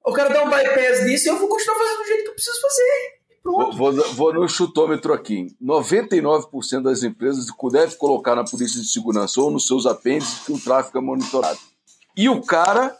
o 0.05 0.14
cara 0.14 0.30
dá 0.30 0.43
um 0.43 0.49
bypass 0.49 1.05
nisso 1.05 1.28
e 1.28 1.30
eu 1.30 1.38
vou 1.38 1.47
continuar 1.47 1.78
fazendo 1.78 1.97
do 1.97 2.07
jeito 2.07 2.24
que 2.24 2.30
eu 2.30 2.34
preciso 2.34 2.61
fazer. 2.61 3.22
Vou, 3.43 3.73
vou, 3.73 3.93
vou, 4.13 4.33
no 4.33 4.47
chutômetro 4.47 5.13
aqui. 5.13 5.47
99% 5.61 6.81
das 6.81 7.03
empresas 7.03 7.47
devem 7.71 7.97
colocar 7.97 8.35
na 8.35 8.45
polícia 8.45 8.79
de 8.79 8.87
segurança 8.87 9.41
ou 9.41 9.51
nos 9.51 9.67
seus 9.67 9.85
apêndices 9.85 10.39
que 10.45 10.53
o 10.53 10.59
tráfego 10.59 10.99
é 10.99 11.01
monitorado. 11.01 11.59
E 12.15 12.29
o 12.29 12.41
cara, 12.41 12.95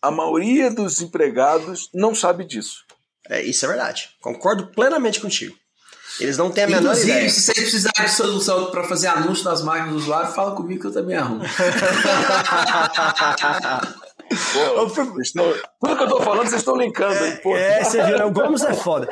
a 0.00 0.10
maioria 0.10 0.70
dos 0.70 1.00
empregados 1.00 1.88
não 1.92 2.14
sabe 2.14 2.44
disso. 2.44 2.84
É, 3.28 3.42
isso 3.42 3.64
é 3.64 3.68
verdade. 3.68 4.10
Concordo 4.20 4.68
plenamente 4.68 5.20
contigo. 5.20 5.56
Eles 6.20 6.36
não 6.36 6.50
têm 6.50 6.64
a 6.64 6.66
menor 6.66 6.92
Inclusive, 6.92 7.10
ideia. 7.10 7.30
se 7.30 7.40
você 7.40 7.54
precisar 7.54 7.92
de 7.98 8.10
solução 8.10 8.70
para 8.70 8.84
fazer 8.84 9.08
anúncio 9.08 9.44
nas 9.44 9.62
máquinas 9.62 9.92
do 9.92 9.96
usuário, 9.96 10.32
fala 10.32 10.54
comigo 10.54 10.80
que 10.80 10.86
eu 10.86 10.92
também 10.92 11.16
arrumo. 11.16 11.42
Pô, 14.34 15.20
estão, 15.20 15.52
tudo 15.80 15.96
que 15.96 16.02
eu 16.02 16.08
tô 16.08 16.20
falando, 16.20 16.48
vocês 16.48 16.60
estão 16.60 16.76
linkando 16.76 17.18
aí, 17.18 17.36
pô. 17.36 17.54
É, 17.54 17.84
você 17.84 18.02
viu, 18.04 18.18
né? 18.18 18.24
O 18.24 18.32
Gomes 18.32 18.62
é 18.62 18.72
foda. 18.72 19.08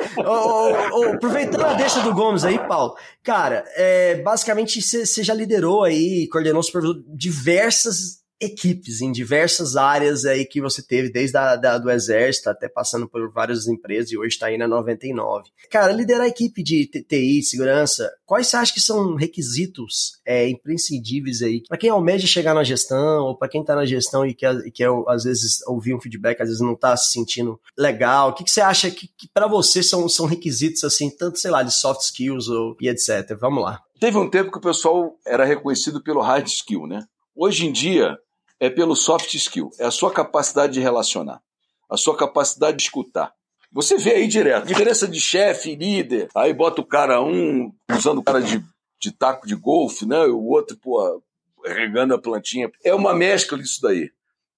aproveitando 1.13 1.65
a 1.65 1.73
deixa 1.73 2.01
do 2.01 2.13
Gomes 2.13 2.43
aí, 2.43 2.59
Paulo, 2.59 2.95
cara, 3.23 3.63
é, 3.75 4.15
basicamente 4.15 4.81
você 4.81 5.23
já 5.23 5.33
liderou 5.33 5.83
aí, 5.83 6.27
coordenou 6.29 6.61
diversas 7.07 8.20
equipes 8.41 9.01
em 9.01 9.11
diversas 9.11 9.75
áreas 9.75 10.25
aí 10.25 10.45
que 10.45 10.59
você 10.59 10.81
teve, 10.81 11.11
desde 11.11 11.37
a, 11.37 11.55
da, 11.55 11.77
do 11.77 11.91
exército 11.91 12.49
até 12.49 12.67
passando 12.67 13.07
por 13.07 13.31
várias 13.31 13.67
empresas 13.67 14.11
e 14.11 14.17
hoje 14.17 14.29
está 14.29 14.47
aí 14.47 14.57
na 14.57 14.67
99. 14.67 15.49
Cara, 15.69 15.93
liderar 15.93 16.23
a 16.23 16.27
equipe 16.27 16.63
de 16.63 16.87
TI, 16.87 17.43
segurança, 17.43 18.11
quais 18.25 18.47
você 18.47 18.57
acha 18.57 18.73
que 18.73 18.81
são 18.81 19.15
requisitos 19.15 20.19
é, 20.25 20.49
imprescindíveis 20.49 21.41
aí 21.41 21.61
para 21.67 21.77
quem 21.77 21.89
almeja 21.89 22.25
chegar 22.25 22.55
na 22.55 22.63
gestão 22.63 23.25
ou 23.25 23.37
para 23.37 23.47
quem 23.47 23.61
está 23.61 23.75
na 23.75 23.85
gestão 23.85 24.25
e 24.25 24.33
quer, 24.33 24.55
e 24.65 24.71
quer 24.71 24.89
às 25.07 25.23
vezes 25.23 25.61
ouvir 25.67 25.93
um 25.93 26.01
feedback, 26.01 26.41
às 26.41 26.47
vezes 26.47 26.61
não 26.61 26.73
está 26.73 26.97
se 26.97 27.11
sentindo 27.11 27.59
legal? 27.77 28.29
O 28.29 28.33
que, 28.33 28.43
que 28.43 28.51
você 28.51 28.61
acha 28.61 28.89
que, 28.89 29.07
que 29.07 29.27
para 29.31 29.47
você 29.47 29.83
são, 29.83 30.09
são 30.09 30.25
requisitos 30.25 30.83
assim, 30.83 31.09
tanto 31.09 31.39
sei 31.39 31.51
lá 31.51 31.61
de 31.61 31.73
soft 31.73 32.01
skills 32.01 32.47
ou, 32.47 32.75
e 32.81 32.89
etc. 32.89 33.37
Vamos 33.39 33.63
lá. 33.63 33.81
Teve 33.99 34.17
um 34.17 34.29
tempo 34.29 34.51
que 34.51 34.57
o 34.57 34.61
pessoal 34.61 35.15
era 35.25 35.45
reconhecido 35.45 36.01
pelo 36.01 36.21
hard 36.21 36.47
skill, 36.47 36.87
né? 36.87 37.05
Hoje 37.35 37.67
em 37.67 37.71
dia, 37.71 38.17
é 38.61 38.69
pelo 38.69 38.95
soft 38.95 39.33
skill, 39.33 39.71
é 39.79 39.85
a 39.85 39.91
sua 39.91 40.13
capacidade 40.13 40.73
de 40.73 40.79
relacionar, 40.79 41.41
a 41.89 41.97
sua 41.97 42.15
capacidade 42.15 42.77
de 42.77 42.83
escutar. 42.83 43.33
Você 43.71 43.97
vê 43.97 44.11
aí 44.11 44.27
direto, 44.27 44.67
diferença 44.67 45.07
de 45.07 45.19
chefe, 45.19 45.75
líder, 45.75 46.29
aí 46.35 46.53
bota 46.53 46.79
o 46.79 46.85
cara 46.85 47.19
um 47.23 47.73
usando 47.89 48.19
o 48.19 48.23
cara 48.23 48.39
de, 48.39 48.63
de 48.99 49.11
taco 49.11 49.47
de 49.47 49.55
golfe, 49.55 50.05
né? 50.05 50.25
O 50.25 50.43
outro, 50.43 50.77
pô, 50.77 51.23
regando 51.65 52.13
a 52.13 52.21
plantinha. 52.21 52.69
É 52.83 52.93
uma 52.93 53.15
mescla 53.15 53.57
disso 53.57 53.81
daí, 53.81 54.11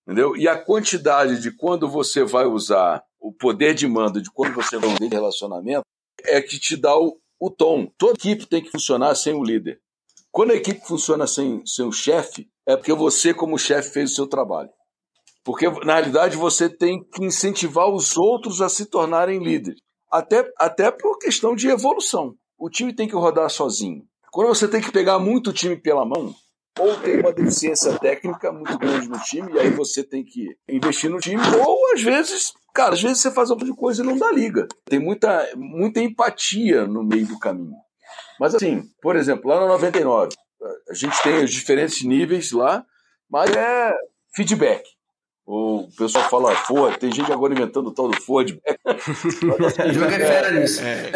entendeu? 0.05 0.35
E 0.35 0.49
a 0.49 0.57
quantidade 0.57 1.39
de 1.39 1.51
quando 1.51 1.87
você 1.87 2.25
vai 2.25 2.45
usar 2.45 3.01
o 3.21 3.31
poder 3.31 3.73
de 3.73 3.87
mando, 3.87 4.21
de 4.21 4.29
quando 4.29 4.53
você 4.53 4.77
vai 4.77 4.89
usar 4.89 4.99
de 4.99 5.07
relacionamento, 5.07 5.85
é 6.25 6.41
que 6.41 6.59
te 6.59 6.75
dá 6.75 6.93
o, 6.97 7.17
o 7.39 7.49
tom. 7.49 7.89
Toda 7.97 8.17
equipe 8.17 8.45
tem 8.47 8.61
que 8.61 8.71
funcionar 8.71 9.15
sem 9.15 9.33
o 9.33 9.43
líder. 9.43 9.79
Quando 10.33 10.49
a 10.49 10.55
equipe 10.55 10.83
funciona 10.83 11.27
sem, 11.27 11.63
sem 11.63 11.85
o 11.85 11.91
chefe, 11.91 12.49
é 12.67 12.75
porque 12.75 12.91
você, 12.91 13.35
como 13.35 13.55
chefe, 13.55 13.91
fez 13.91 14.11
o 14.11 14.15
seu 14.15 14.27
trabalho. 14.27 14.71
Porque, 15.43 15.69
na 15.85 15.93
realidade, 15.93 16.35
você 16.35 16.67
tem 16.67 17.03
que 17.03 17.23
incentivar 17.23 17.87
os 17.87 18.17
outros 18.17 18.59
a 18.59 18.67
se 18.67 18.87
tornarem 18.87 19.37
líderes. 19.37 19.79
Até, 20.11 20.43
até 20.57 20.89
por 20.89 21.19
questão 21.19 21.55
de 21.55 21.67
evolução. 21.67 22.33
O 22.57 22.67
time 22.67 22.95
tem 22.95 23.07
que 23.07 23.13
rodar 23.13 23.47
sozinho. 23.51 24.05
Quando 24.31 24.47
você 24.47 24.67
tem 24.67 24.81
que 24.81 24.91
pegar 24.91 25.19
muito 25.19 25.51
o 25.51 25.53
time 25.53 25.79
pela 25.79 26.03
mão, 26.03 26.33
ou 26.79 26.99
tem 27.01 27.19
uma 27.19 27.31
deficiência 27.31 27.99
técnica 27.99 28.51
muito 28.51 28.75
grande 28.79 29.07
no 29.07 29.19
time, 29.19 29.53
e 29.53 29.59
aí 29.59 29.69
você 29.69 30.03
tem 30.03 30.25
que 30.25 30.47
investir 30.67 31.11
no 31.11 31.19
time, 31.19 31.43
ou 31.63 31.93
às 31.93 32.01
vezes, 32.01 32.53
cara, 32.73 32.95
às 32.95 33.01
vezes 33.03 33.19
você 33.19 33.29
faz 33.29 33.51
alguma 33.51 33.75
coisa 33.75 34.01
e 34.01 34.05
não 34.05 34.17
dá 34.17 34.31
liga. 34.31 34.67
Tem 34.85 34.97
muita, 34.97 35.47
muita 35.55 35.99
empatia 35.99 36.87
no 36.87 37.03
meio 37.03 37.27
do 37.27 37.37
caminho. 37.37 37.75
Mas 38.39 38.55
assim, 38.55 38.83
por 39.01 39.15
exemplo, 39.15 39.49
lá 39.49 39.61
na 39.61 39.67
99, 39.67 40.35
a 40.89 40.93
gente 40.93 41.21
tem 41.21 41.43
os 41.43 41.51
diferentes 41.51 42.03
níveis 42.03 42.51
lá, 42.51 42.85
mas 43.29 43.51
é 43.51 43.93
feedback. 44.35 44.83
O 45.45 45.89
pessoal 45.97 46.29
fala 46.29 46.55
Ford, 46.55 46.97
tem 46.97 47.11
gente 47.11 47.29
agora 47.31 47.53
inventando 47.53 47.87
o 47.87 47.93
tal 47.93 48.07
do 48.07 48.21
Ford. 48.21 48.57
é 48.63 48.93
fera 49.93 50.51
nisso. 50.51 50.81
É, 50.81 51.11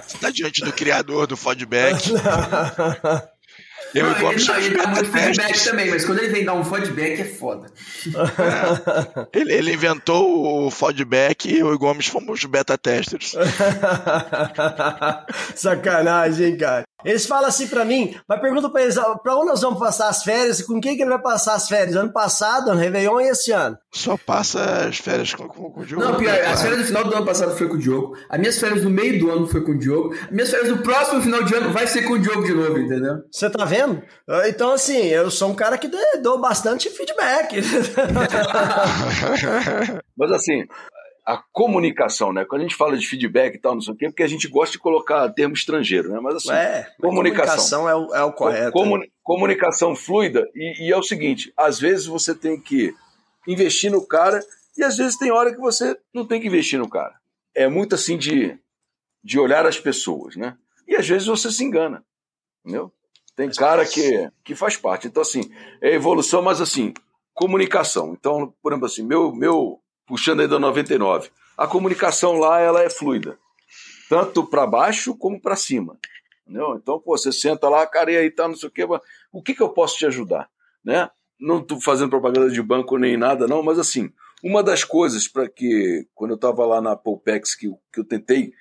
você 0.00 0.16
está 0.16 0.30
diante 0.30 0.64
do 0.64 0.72
criador 0.72 1.26
do 1.26 1.36
Fodback. 1.36 2.12
Eu 3.94 4.06
não, 4.06 4.32
ele, 4.32 4.44
não, 4.44 4.56
ele 4.56 4.76
dá 4.76 4.86
muito 4.88 5.12
feedback 5.12 5.64
também, 5.64 5.90
mas 5.90 6.04
quando 6.04 6.18
ele 6.18 6.32
vem 6.32 6.44
dar 6.44 6.54
um 6.54 6.64
feedback 6.64 7.20
é 7.20 7.24
foda. 7.24 7.68
É. 8.06 9.38
Ele, 9.38 9.52
ele, 9.52 9.72
inventou 9.72 10.66
o 10.66 10.70
feedback 10.70 11.48
e 11.48 11.60
eu 11.60 11.72
e 11.72 11.78
Gomes 11.78 12.08
fomos 12.08 12.44
beta 12.44 12.76
testers. 12.76 13.34
Sacanagem, 15.54 16.56
cara. 16.56 16.84
Eles 17.04 17.26
falam 17.26 17.48
assim 17.48 17.68
pra 17.68 17.84
mim, 17.84 18.16
mas 18.28 18.40
pergunta 18.40 18.68
pra 18.68 18.82
eles, 18.82 18.96
pra 19.22 19.36
onde 19.36 19.46
nós 19.46 19.60
vamos 19.60 19.78
passar 19.78 20.08
as 20.08 20.22
férias 20.22 20.60
e 20.60 20.66
com 20.66 20.80
quem 20.80 20.96
que 20.96 21.02
ele 21.02 21.10
vai 21.10 21.20
passar 21.20 21.54
as 21.54 21.68
férias? 21.68 21.96
Ano 21.96 22.12
passado, 22.12 22.70
ano 22.70 22.80
Réveillon 22.80 23.20
e 23.20 23.28
esse 23.28 23.52
ano? 23.52 23.76
Só 23.92 24.16
passa 24.16 24.86
as 24.88 24.98
férias 24.98 25.34
com, 25.34 25.46
com, 25.46 25.70
com 25.70 25.80
o 25.80 25.84
Diogo. 25.84 26.04
Não, 26.04 26.16
pior, 26.16 26.38
as 26.40 26.62
férias 26.62 26.80
do 26.80 26.86
final 26.86 27.04
do 27.04 27.14
ano 27.14 27.26
passado 27.26 27.56
foi 27.56 27.68
com 27.68 27.74
o 27.74 27.78
Diogo, 27.78 28.16
as 28.28 28.38
minhas 28.38 28.58
férias 28.58 28.82
do 28.82 28.90
meio 28.90 29.18
do 29.18 29.30
ano 29.30 29.46
foi 29.46 29.62
com 29.62 29.72
o 29.72 29.78
Diogo, 29.78 30.14
as 30.14 30.30
minhas 30.30 30.50
férias 30.50 30.68
do 30.68 30.78
próximo 30.78 31.22
final 31.22 31.42
de 31.42 31.54
ano 31.54 31.72
vai 31.72 31.86
ser 31.86 32.02
com 32.02 32.14
o 32.14 32.18
Diogo 32.18 32.44
de 32.44 32.54
novo, 32.54 32.78
entendeu? 32.78 33.22
Você 33.30 33.50
tá 33.50 33.64
vendo? 33.64 34.02
Então, 34.46 34.72
assim, 34.72 35.06
eu 35.06 35.30
sou 35.30 35.50
um 35.50 35.54
cara 35.54 35.78
que 35.78 35.90
dou 36.22 36.40
bastante 36.40 36.88
feedback. 36.90 37.60
mas 40.16 40.32
assim, 40.32 40.64
a 41.24 41.38
comunicação, 41.38 42.32
né? 42.32 42.44
Quando 42.44 42.60
a 42.60 42.64
gente 42.64 42.76
fala 42.76 42.96
de 42.98 43.06
feedback 43.06 43.54
e 43.54 43.58
tal, 43.58 43.74
não 43.74 43.80
sei 43.80 43.94
o 43.94 43.96
quê, 43.96 44.06
porque 44.06 44.22
a 44.22 44.28
gente 44.28 44.46
gosta 44.46 44.72
de 44.72 44.78
colocar 44.78 45.28
termo 45.30 45.54
estrangeiro, 45.54 46.10
né? 46.12 46.20
Mas 46.20 46.36
assim, 46.36 46.52
é, 46.52 46.86
comunicação. 47.00 47.86
comunicação 47.86 47.88
é 47.88 47.94
o, 47.94 48.14
é 48.14 48.22
o 48.24 48.32
correto. 48.32 48.72
Comuni 48.72 49.12
comunicação 49.22 49.96
fluida, 49.96 50.46
e, 50.54 50.86
e, 50.86 50.92
é 50.92 50.96
o 50.96 51.02
seguinte: 51.02 51.50
às 51.56 51.80
vezes 51.80 52.04
você 52.04 52.34
tem 52.34 52.60
que 52.60 52.94
investir 53.48 53.90
no 53.90 54.06
cara, 54.06 54.38
e 54.76 54.84
às 54.84 54.98
vezes 54.98 55.16
tem 55.16 55.32
hora 55.32 55.52
que 55.52 55.60
você 55.60 55.98
não 56.12 56.26
tem 56.26 56.40
que 56.40 56.46
investir 56.46 56.78
no 56.78 56.90
cara. 56.90 57.14
É 57.54 57.66
muito 57.68 57.94
assim 57.94 58.18
de, 58.18 58.58
de 59.22 59.38
olhar 59.38 59.66
as 59.66 59.78
pessoas, 59.78 60.36
né? 60.36 60.58
E 60.86 60.94
às 60.94 61.08
vezes 61.08 61.26
você 61.26 61.50
se 61.50 61.64
engana, 61.64 62.04
entendeu? 62.62 62.92
Tem 63.34 63.50
cara 63.50 63.84
que, 63.86 64.30
que 64.44 64.54
faz 64.54 64.76
parte. 64.76 65.08
Então, 65.08 65.22
assim, 65.22 65.50
é 65.80 65.94
evolução, 65.94 66.42
mas 66.42 66.60
assim, 66.60 66.92
comunicação. 67.32 68.12
Então, 68.12 68.54
por 68.62 68.72
exemplo, 68.72 68.86
assim, 68.86 69.02
meu, 69.02 69.34
meu 69.34 69.80
puxando 70.06 70.40
aí 70.40 70.48
da 70.48 70.58
99. 70.58 71.30
A 71.56 71.66
comunicação 71.66 72.34
lá 72.34 72.60
ela 72.60 72.82
é 72.82 72.90
fluida, 72.90 73.38
tanto 74.08 74.44
para 74.44 74.66
baixo 74.66 75.16
como 75.16 75.40
para 75.40 75.56
cima. 75.56 75.96
Entendeu? 76.42 76.76
Então, 76.76 77.00
pô, 77.00 77.16
você 77.16 77.32
senta 77.32 77.68
lá, 77.68 77.86
cara, 77.86 78.12
e 78.12 78.16
aí 78.16 78.30
tá, 78.30 78.46
não 78.46 78.54
sei 78.54 78.68
o 78.68 78.72
quê, 78.72 78.86
o 79.32 79.42
que, 79.42 79.54
que 79.54 79.62
eu 79.62 79.70
posso 79.70 79.96
te 79.96 80.06
ajudar? 80.06 80.48
Né? 80.84 81.08
Não 81.40 81.58
estou 81.60 81.80
fazendo 81.80 82.10
propaganda 82.10 82.50
de 82.50 82.62
banco 82.62 82.98
nem 82.98 83.16
nada, 83.16 83.46
não, 83.46 83.62
mas 83.62 83.78
assim, 83.78 84.12
uma 84.42 84.62
das 84.62 84.84
coisas 84.84 85.26
para 85.26 85.48
que, 85.48 86.06
quando 86.14 86.32
eu 86.32 86.36
estava 86.36 86.66
lá 86.66 86.80
na 86.80 86.94
Polpex, 86.94 87.54
que, 87.54 87.70
que 87.90 88.00
eu 88.00 88.04
tentei 88.04 88.52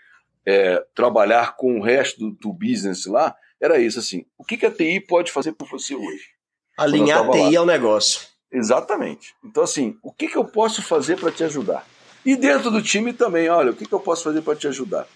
é, 0.45 0.85
trabalhar 0.95 1.57
com 1.57 1.77
o 1.77 1.83
resto 1.83 2.19
do, 2.19 2.31
do, 2.31 2.53
business 2.53 3.05
lá, 3.05 3.35
era 3.59 3.79
isso, 3.79 3.99
assim, 3.99 4.25
o 4.37 4.45
que, 4.45 4.57
que 4.57 4.65
a 4.65 4.71
TI 4.71 5.01
pode 5.01 5.31
fazer 5.31 5.51
por 5.51 5.67
você 5.69 5.93
hoje? 5.93 6.29
Alinhar 6.77 7.27
a 7.27 7.31
TI 7.31 7.57
ao 7.57 7.65
negócio. 7.65 8.32
Exatamente. 8.53 9.33
Então, 9.43 9.63
assim, 9.63 9.97
o 10.03 10.11
que, 10.11 10.27
que 10.27 10.37
eu 10.37 10.45
posso 10.45 10.83
fazer 10.83 11.17
para 11.19 11.31
te 11.31 11.43
ajudar? 11.43 11.85
E 12.23 12.35
dentro 12.35 12.69
do 12.69 12.81
time 12.81 13.11
também, 13.11 13.49
olha, 13.49 13.71
o 13.71 13.75
que, 13.75 13.85
que 13.85 13.93
eu 13.93 13.99
posso 13.99 14.23
fazer 14.23 14.41
para 14.41 14.55
te 14.55 14.67
ajudar? 14.67 15.07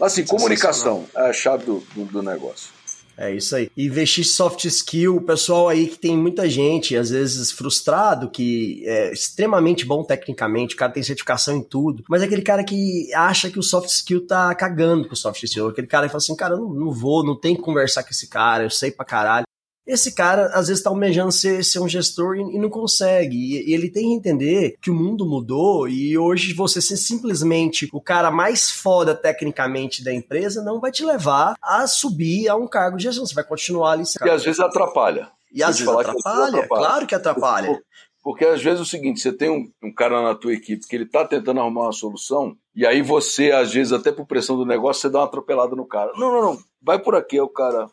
Assim, 0.00 0.24
comunicação 0.24 1.06
é 1.14 1.30
a 1.30 1.32
chave 1.32 1.64
do, 1.64 1.82
do, 1.94 2.04
do, 2.04 2.22
negócio. 2.22 2.68
É 3.16 3.34
isso 3.34 3.56
aí. 3.56 3.70
Investir 3.76 4.26
soft 4.26 4.64
skill, 4.66 5.16
o 5.16 5.22
pessoal 5.22 5.68
aí 5.68 5.86
que 5.86 5.98
tem 5.98 6.16
muita 6.16 6.48
gente, 6.48 6.94
às 6.94 7.08
vezes 7.08 7.50
frustrado, 7.50 8.30
que 8.30 8.82
é 8.86 9.10
extremamente 9.10 9.86
bom 9.86 10.04
tecnicamente, 10.04 10.74
o 10.74 10.78
cara 10.78 10.92
tem 10.92 11.02
certificação 11.02 11.56
em 11.56 11.62
tudo, 11.62 12.04
mas 12.10 12.20
é 12.20 12.26
aquele 12.26 12.42
cara 12.42 12.62
que 12.62 13.12
acha 13.14 13.50
que 13.50 13.58
o 13.58 13.62
soft 13.62 13.88
skill 13.88 14.26
tá 14.26 14.54
cagando 14.54 15.08
com 15.08 15.14
o 15.14 15.16
soft 15.16 15.42
skill. 15.42 15.68
Aquele 15.68 15.86
cara 15.86 16.06
que 16.06 16.12
fala 16.12 16.18
assim, 16.18 16.36
cara, 16.36 16.54
eu 16.54 16.58
não, 16.58 16.74
não 16.74 16.92
vou, 16.92 17.24
não 17.24 17.38
tem 17.38 17.56
que 17.56 17.62
conversar 17.62 18.02
com 18.02 18.10
esse 18.10 18.28
cara, 18.28 18.64
eu 18.64 18.70
sei 18.70 18.90
pra 18.90 19.04
caralho. 19.04 19.45
Esse 19.86 20.14
cara 20.14 20.46
às 20.46 20.68
vezes 20.68 20.78
está 20.78 20.90
almejando 20.90 21.30
ser, 21.30 21.64
ser 21.64 21.78
um 21.78 21.88
gestor 21.88 22.36
e, 22.36 22.40
e 22.40 22.58
não 22.58 22.68
consegue. 22.68 23.36
E, 23.36 23.70
e, 23.70 23.74
ele 23.74 23.90
tem 23.90 24.08
que 24.08 24.14
entender 24.14 24.76
que 24.80 24.90
o 24.90 24.94
mundo 24.94 25.26
mudou 25.26 25.88
e 25.88 26.16
hoje 26.18 26.52
você 26.52 26.80
ser 26.80 26.96
simplesmente 26.96 27.88
o 27.92 28.00
cara 28.00 28.30
mais 28.30 28.70
foda 28.70 29.14
tecnicamente 29.14 30.02
da 30.02 30.12
empresa 30.12 30.62
não 30.62 30.80
vai 30.80 30.90
te 30.90 31.04
levar 31.04 31.54
a 31.62 31.86
subir 31.86 32.48
a 32.48 32.56
um 32.56 32.66
cargo 32.66 32.96
de 32.96 33.04
gestão. 33.04 33.26
Você 33.26 33.34
vai 33.34 33.44
continuar 33.44 33.92
ali. 33.92 34.04
E 34.24 34.30
às 34.30 34.44
vezes 34.44 34.60
atrapalha. 34.60 35.30
E 35.52 35.62
às 35.62 35.78
vezes 35.78 35.92
atrapalha, 35.92 36.58
atrapalha, 36.58 36.68
claro 36.68 37.06
que 37.06 37.14
atrapalha. 37.14 37.66
Porque, 37.68 37.84
porque 38.22 38.44
às 38.44 38.62
vezes 38.62 38.80
é 38.80 38.82
o 38.82 38.86
seguinte, 38.86 39.20
você 39.20 39.32
tem 39.32 39.48
um, 39.48 39.70
um 39.82 39.94
cara 39.94 40.20
na 40.20 40.34
tua 40.34 40.52
equipe 40.52 40.86
que 40.86 40.96
ele 40.96 41.04
está 41.04 41.24
tentando 41.24 41.60
arrumar 41.60 41.82
uma 41.82 41.92
solução 41.92 42.56
e 42.76 42.84
aí 42.84 43.00
você, 43.00 43.52
às 43.52 43.72
vezes, 43.72 43.90
até 43.90 44.12
por 44.12 44.26
pressão 44.26 44.54
do 44.54 44.66
negócio, 44.66 45.00
você 45.00 45.08
dá 45.08 45.20
uma 45.20 45.24
atropelada 45.24 45.74
no 45.74 45.86
cara. 45.86 46.12
Não, 46.14 46.30
não, 46.30 46.42
não, 46.42 46.58
vai 46.82 46.98
por 46.98 47.14
aqui, 47.14 47.40
o 47.40 47.48
cara, 47.48 47.88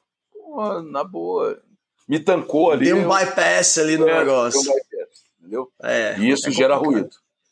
na 0.91 1.05
boa, 1.05 1.57
me 2.07 2.19
tancou 2.19 2.71
ali. 2.71 2.85
Tem 2.85 2.93
um 2.93 3.07
bypass 3.07 3.77
ali 3.77 3.97
no 3.97 4.07
é, 4.07 4.19
negócio. 4.19 4.59
Um 4.59 4.63
bypass, 4.63 5.23
entendeu? 5.39 5.71
É, 5.81 6.19
e 6.19 6.29
isso 6.29 6.49
é 6.49 6.51
gera 6.51 6.75
ruído. 6.75 7.09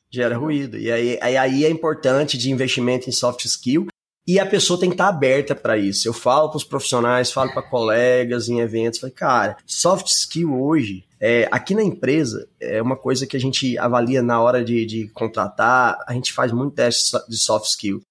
Gera 0.09 0.37
ruído. 0.37 0.77
E 0.77 0.91
aí, 0.91 1.17
aí, 1.21 1.65
é 1.65 1.69
importante 1.69 2.37
de 2.37 2.51
investimento 2.51 3.09
em 3.09 3.13
soft 3.13 3.45
skill. 3.45 3.87
E 4.27 4.39
a 4.39 4.45
pessoa 4.45 4.79
tem 4.79 4.89
que 4.89 4.93
estar 4.93 5.07
aberta 5.07 5.55
para 5.55 5.77
isso. 5.77 6.07
Eu 6.07 6.13
falo 6.13 6.49
para 6.49 6.57
os 6.57 6.63
profissionais, 6.63 7.31
falo 7.31 7.51
para 7.53 7.61
colegas 7.63 8.49
em 8.49 8.59
eventos, 8.59 8.99
falo, 8.99 9.13
cara, 9.13 9.57
soft 9.65 10.07
skill 10.07 10.61
hoje, 10.61 11.03
é, 11.19 11.47
aqui 11.51 11.73
na 11.73 11.83
empresa, 11.83 12.47
é 12.59 12.81
uma 12.81 12.95
coisa 12.95 13.25
que 13.25 13.35
a 13.35 13.39
gente 13.39 13.77
avalia 13.77 14.21
na 14.21 14.39
hora 14.41 14.63
de, 14.63 14.85
de 14.85 15.07
contratar, 15.09 15.97
a 16.07 16.13
gente 16.13 16.33
faz 16.33 16.51
muito 16.51 16.75
teste 16.75 17.17
de 17.27 17.37
soft 17.37 17.67
skill. 17.67 18.01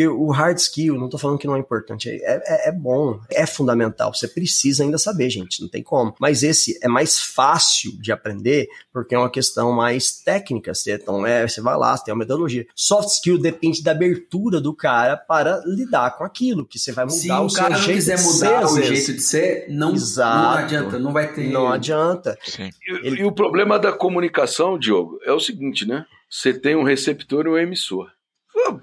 Porque 0.00 0.08
o 0.08 0.30
hard 0.30 0.56
skill, 0.56 0.94
não 0.94 1.04
estou 1.04 1.20
falando 1.20 1.38
que 1.38 1.46
não 1.46 1.56
é 1.56 1.58
importante, 1.58 2.08
é, 2.08 2.16
é, 2.24 2.68
é, 2.68 2.72
bom, 2.72 3.20
é 3.30 3.44
fundamental. 3.44 4.14
Você 4.14 4.26
precisa 4.26 4.82
ainda 4.82 4.96
saber, 4.96 5.28
gente, 5.28 5.60
não 5.60 5.68
tem 5.68 5.82
como. 5.82 6.14
Mas 6.18 6.42
esse 6.42 6.78
é 6.82 6.88
mais 6.88 7.20
fácil 7.20 7.92
de 8.00 8.10
aprender 8.10 8.66
porque 8.90 9.14
é 9.14 9.18
uma 9.18 9.28
questão 9.28 9.72
mais 9.72 10.12
técnica. 10.12 10.72
Você, 10.72 10.94
então, 10.94 11.26
é, 11.26 11.46
você 11.46 11.60
vai 11.60 11.76
lá, 11.76 11.94
você 11.94 12.04
tem 12.04 12.14
uma 12.14 12.20
metodologia. 12.20 12.66
Soft 12.74 13.10
skill 13.10 13.38
depende 13.38 13.82
da 13.82 13.90
abertura 13.90 14.58
do 14.58 14.74
cara 14.74 15.18
para 15.18 15.62
lidar 15.66 16.16
com 16.16 16.24
aquilo, 16.24 16.64
que 16.64 16.78
você 16.78 16.92
vai 16.92 17.04
mudar 17.04 17.18
Se 17.18 17.30
o, 17.30 17.46
o 17.46 17.52
cara 17.52 17.76
não 17.76 17.84
quiser 17.84 18.18
mudar 18.22 18.68
ser, 18.68 18.80
o 18.80 18.82
jeito 18.82 19.12
de 19.12 19.20
ser, 19.20 19.66
não, 19.68 19.92
não 19.92 20.50
adianta, 20.52 20.98
não 20.98 21.12
vai 21.12 21.30
ter. 21.30 21.50
Não 21.50 21.68
adianta. 21.68 22.38
Sim. 22.42 22.70
E, 22.86 23.06
Ele... 23.06 23.20
e 23.20 23.24
o 23.24 23.32
problema 23.32 23.78
da 23.78 23.92
comunicação, 23.92 24.78
Diogo, 24.78 25.18
é 25.24 25.32
o 25.32 25.40
seguinte, 25.40 25.86
né? 25.86 26.06
Você 26.30 26.54
tem 26.54 26.74
um 26.74 26.84
receptor 26.84 27.44
e 27.44 27.50
um 27.50 27.58
emissor. 27.58 28.08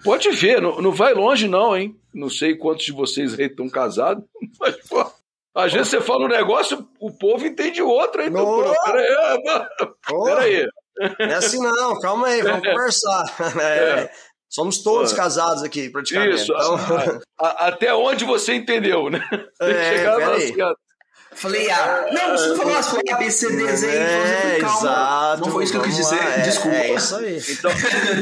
Pode 0.04 0.30
ver, 0.32 0.62
não, 0.62 0.82
não 0.82 0.92
vai 0.92 1.14
longe, 1.14 1.48
não, 1.48 1.76
hein? 1.76 1.96
Não 2.14 2.30
sei 2.30 2.56
quantos 2.56 2.86
de 2.86 2.92
vocês 2.92 3.38
aí 3.40 3.46
estão 3.46 3.70
casados, 3.70 4.24
mas, 4.60 4.76
pô, 4.88 5.06
às 5.56 5.74
vezes 5.74 5.90
você 5.90 6.02
fala 6.02 6.26
um 6.26 6.30
negócio, 6.30 6.88
o 7.00 7.12
povo 7.12 7.46
entende 7.46 7.82
outro, 7.82 8.22
hein? 8.22 8.30
Então, 8.30 8.74
peraí, 8.86 9.08
peraí. 10.24 10.68
Não 11.20 11.26
é 11.26 11.34
assim 11.36 11.60
não, 11.60 12.00
calma 12.00 12.28
aí, 12.28 12.42
vamos 12.42 12.62
conversar. 12.68 13.24
É, 13.62 14.02
é. 14.02 14.12
Somos 14.50 14.82
todos 14.82 15.12
casados 15.12 15.62
aqui, 15.62 15.90
praticamente. 15.90 16.36
Isso, 16.36 16.54
então... 16.54 17.22
a, 17.38 17.68
até 17.68 17.94
onde 17.94 18.24
você 18.24 18.54
entendeu, 18.54 19.10
né? 19.10 19.20
Tem 19.30 19.70
que 19.70 19.76
é, 19.76 19.98
chegar 19.98 20.20
na 20.20 20.76
Falei, 21.38 21.70
ah, 21.70 22.08
não, 22.12 22.32
você 22.32 22.48
não 22.48 22.56
falou 22.56 23.02
A, 23.12 23.18
B, 23.18 23.30
C, 23.30 23.56
D, 23.56 23.76
Z, 23.76 23.88
é, 23.88 24.58
exato. 24.58 25.42
Não 25.42 25.52
foi 25.52 25.66
isso 25.66 25.74
que 25.74 25.78
eu 25.78 25.84
quis 25.84 25.96
dizer, 25.96 26.20
é, 26.20 26.42
desculpa. 26.42 26.78
É 26.78 26.94
isso 26.96 27.16
aí. 27.16 27.42
Então, 27.50 27.72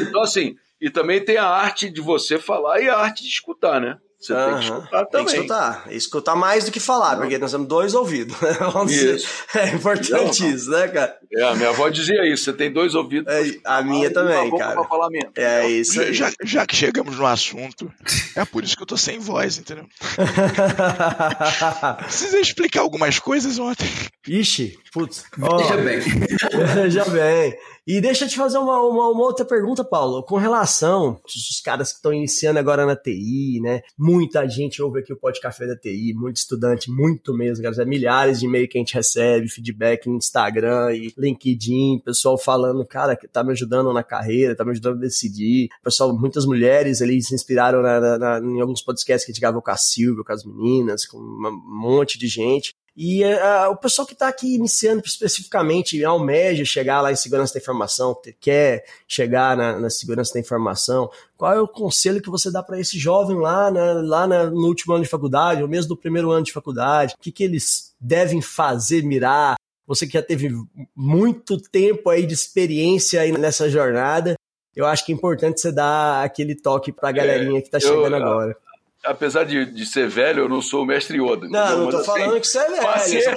então, 0.01 0.21
assim, 0.21 0.55
e 0.81 0.89
também 0.89 1.23
tem 1.23 1.37
a 1.37 1.47
arte 1.47 1.89
de 1.89 2.01
você 2.01 2.37
falar 2.37 2.81
e 2.81 2.89
a 2.89 2.97
arte 2.97 3.23
de 3.23 3.29
escutar, 3.29 3.79
né? 3.79 3.97
Você 4.19 4.33
uhum. 4.33 4.45
tem 4.45 4.55
que 4.55 4.63
escutar 4.63 5.05
também. 5.05 5.09
Tem 5.09 5.25
que 5.25 5.31
escutar. 5.31 5.93
Escutar 5.93 6.35
mais 6.35 6.65
do 6.65 6.71
que 6.71 6.79
falar, 6.79 7.17
porque 7.17 7.37
nós 7.37 7.51
temos 7.51 7.67
dois 7.67 7.93
ouvidos. 7.93 8.35
Né? 8.41 8.49
Isso. 8.89 9.27
É 9.55 9.69
importante 9.69 10.49
isso, 10.49 10.69
né, 10.71 10.87
cara? 10.87 11.17
É, 11.33 11.43
a 11.43 11.55
minha 11.55 11.69
avó 11.69 11.89
dizia 11.89 12.27
isso: 12.27 12.45
você 12.45 12.53
tem 12.53 12.71
dois 12.71 12.95
ouvidos. 12.95 13.31
É, 13.33 13.57
a 13.63 13.81
minha 13.81 14.11
também, 14.11 14.55
cara. 14.57 14.83
Falar 14.83 15.09
mesmo, 15.09 15.31
é 15.35 15.69
isso. 15.69 15.99
Aí. 15.99 16.13
Já, 16.13 16.31
já 16.43 16.65
que 16.65 16.75
chegamos 16.75 17.17
no 17.17 17.25
assunto, 17.25 17.91
é 18.35 18.45
por 18.45 18.63
isso 18.63 18.75
que 18.75 18.83
eu 18.83 18.87
tô 18.87 18.97
sem 18.97 19.19
voz, 19.19 19.57
entendeu? 19.57 19.85
Precisei 21.99 22.41
explicar 22.41 22.81
algumas 22.81 23.19
coisas 23.19 23.57
ontem. 23.59 23.87
Ixi, 24.27 24.77
putz. 24.91 25.25
Oh, 25.41 25.57
Veja 25.57 25.77
bem. 25.77 25.99
Veja 26.73 27.05
bem. 27.05 27.57
E 27.87 28.01
deixa 28.01 28.25
eu 28.25 28.29
te 28.29 28.35
fazer 28.35 28.57
uma, 28.57 28.81
uma, 28.81 29.09
uma, 29.09 29.23
outra 29.23 29.45
pergunta, 29.45 29.83
Paulo, 29.83 30.23
com 30.23 30.37
relação 30.37 31.21
aos 31.23 31.61
caras 31.63 31.91
que 31.91 31.97
estão 31.97 32.11
iniciando 32.11 32.57
agora 32.57 32.83
na 32.83 32.95
TI, 32.95 33.59
né? 33.61 33.83
Muita 33.95 34.47
gente 34.49 34.81
ouve 34.81 35.01
aqui 35.01 35.13
o 35.13 35.15
Pod 35.15 35.39
Café 35.39 35.67
da 35.67 35.77
TI, 35.77 36.11
muito 36.15 36.37
estudante, 36.37 36.89
muito 36.89 37.31
mesmo, 37.31 37.63
cara. 37.63 37.79
É 37.79 37.85
milhares 37.85 38.39
de 38.39 38.47
e-mail 38.47 38.67
que 38.67 38.79
a 38.79 38.81
gente 38.81 38.95
recebe, 38.95 39.47
feedback 39.47 40.07
no 40.07 40.17
Instagram 40.17 40.95
e 40.95 41.13
LinkedIn, 41.17 41.99
pessoal 41.99 42.37
falando, 42.37 42.85
cara, 42.85 43.15
que 43.15 43.27
tá 43.27 43.43
me 43.43 43.51
ajudando 43.51 43.91
na 43.93 44.03
carreira, 44.03 44.55
tá 44.55 44.65
me 44.65 44.71
ajudando 44.71 44.97
a 44.97 45.01
decidir. 45.01 45.69
Pessoal, 45.83 46.17
muitas 46.17 46.45
mulheres 46.45 47.01
ali 47.01 47.21
se 47.21 47.33
inspiraram 47.33 47.81
na, 47.81 47.99
na, 47.99 48.17
na, 48.17 48.39
em 48.39 48.61
alguns 48.61 48.81
podcasts 48.81 49.25
que 49.25 49.31
a 49.31 49.33
gente 49.33 49.41
gravou 49.41 49.61
com 49.61 49.71
a 49.71 49.77
Silvia, 49.77 50.23
com 50.23 50.33
as 50.33 50.43
meninas, 50.43 51.05
com 51.05 51.17
um 51.17 51.61
monte 51.65 52.17
de 52.17 52.27
gente. 52.27 52.73
E 52.97 53.25
uh, 53.25 53.71
o 53.71 53.75
pessoal 53.75 54.07
que 54.07 54.13
está 54.13 54.29
aqui 54.29 54.55
iniciando 54.55 55.03
especificamente 55.05 56.01
almeja 56.05 56.63
chegar 56.63 57.01
lá 57.01 57.11
em 57.11 57.15
segurança 57.15 57.53
da 57.53 57.59
informação, 57.59 58.17
quer 58.39 58.85
chegar 59.05 59.57
na, 59.57 59.77
na, 59.77 59.89
segurança 59.89 60.33
da 60.33 60.39
informação, 60.39 61.09
qual 61.35 61.51
é 61.51 61.59
o 61.59 61.67
conselho 61.67 62.21
que 62.21 62.29
você 62.29 62.49
dá 62.49 62.63
para 62.63 62.79
esse 62.79 62.97
jovem 62.97 63.37
lá, 63.37 63.69
né, 63.69 63.93
lá 63.95 64.25
na, 64.25 64.45
no 64.45 64.67
último 64.67 64.93
ano 64.93 65.03
de 65.03 65.09
faculdade, 65.09 65.61
ou 65.61 65.67
mesmo 65.67 65.89
no 65.89 65.97
primeiro 65.97 66.31
ano 66.31 66.45
de 66.45 66.53
faculdade? 66.53 67.15
O 67.15 67.21
que, 67.21 67.33
que 67.33 67.43
eles 67.43 67.93
devem 67.99 68.41
fazer, 68.41 69.03
mirar? 69.03 69.57
Você 69.87 70.07
que 70.07 70.13
já 70.13 70.21
teve 70.21 70.49
muito 70.95 71.59
tempo 71.61 72.09
aí 72.09 72.25
de 72.25 72.33
experiência 72.33 73.21
aí 73.21 73.31
nessa 73.31 73.69
jornada, 73.69 74.35
eu 74.75 74.85
acho 74.85 75.05
que 75.05 75.11
é 75.11 75.15
importante 75.15 75.61
você 75.61 75.71
dar 75.71 76.23
aquele 76.23 76.55
toque 76.55 76.91
para 76.91 77.09
a 77.09 77.11
galerinha 77.11 77.61
que 77.61 77.67
está 77.67 77.79
chegando 77.79 78.15
eu, 78.15 78.23
agora 78.23 78.57
apesar 79.05 79.45
de, 79.45 79.65
de 79.65 79.85
ser 79.85 80.09
velho, 80.09 80.43
eu 80.43 80.49
não 80.49 80.61
sou 80.61 80.83
o 80.83 80.85
mestre 80.85 81.17
Yoda. 81.17 81.47
Não, 81.47 81.83
não 81.83 81.89
tô 81.89 81.97
assim, 81.97 82.05
falando 82.05 82.41
que 82.41 82.47
você 82.47 82.59
é 82.59 82.69
velho. 82.69 82.83
Paciência. 82.83 83.35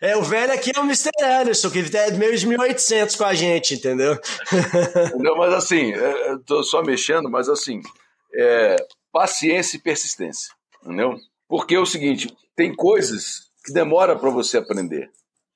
É, 0.00 0.16
o 0.16 0.22
velho 0.22 0.52
aqui 0.52 0.70
é 0.74 0.80
o 0.80 0.84
Mr. 0.84 1.10
Anderson, 1.22 1.70
que 1.70 1.78
é 1.96 2.10
meio 2.12 2.36
de 2.36 2.46
1800 2.46 3.16
com 3.16 3.24
a 3.24 3.32
gente, 3.32 3.74
entendeu? 3.74 4.18
Não, 5.16 5.36
mas 5.36 5.54
assim, 5.54 5.92
é, 5.94 6.32
eu 6.32 6.40
tô 6.40 6.62
só 6.62 6.82
mexendo, 6.82 7.30
mas 7.30 7.48
assim, 7.48 7.80
é, 8.34 8.76
paciência 9.10 9.76
e 9.76 9.80
persistência, 9.80 10.52
entendeu? 10.82 11.16
Porque 11.48 11.74
é 11.74 11.80
o 11.80 11.86
seguinte, 11.86 12.36
tem 12.54 12.74
coisas 12.74 13.50
que 13.64 13.72
demora 13.72 14.14
para 14.14 14.28
você 14.28 14.58
aprender. 14.58 15.10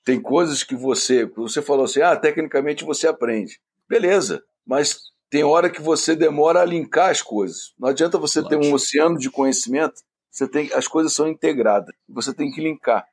Tem 0.08 0.18
coisas 0.18 0.62
que 0.62 0.74
você, 0.74 1.26
você 1.26 1.60
falou 1.60 1.84
assim, 1.84 2.00
ah, 2.00 2.16
tecnicamente 2.16 2.82
você 2.82 3.06
aprende. 3.06 3.60
Beleza, 3.86 4.42
mas 4.66 4.98
tem 5.28 5.44
hora 5.44 5.68
que 5.68 5.82
você 5.82 6.16
demora 6.16 6.62
a 6.62 6.64
linkar 6.64 7.10
as 7.10 7.20
coisas. 7.20 7.74
Não 7.78 7.90
adianta 7.90 8.16
você 8.16 8.40
Lógico. 8.40 8.58
ter 8.58 8.66
um 8.66 8.72
oceano 8.72 9.18
de 9.18 9.30
conhecimento, 9.30 10.00
você 10.30 10.48
tem, 10.48 10.72
as 10.72 10.88
coisas 10.88 11.12
são 11.12 11.28
integradas, 11.28 11.94
você 12.08 12.32
tem 12.32 12.50
que 12.50 12.58
linkar. 12.58 13.04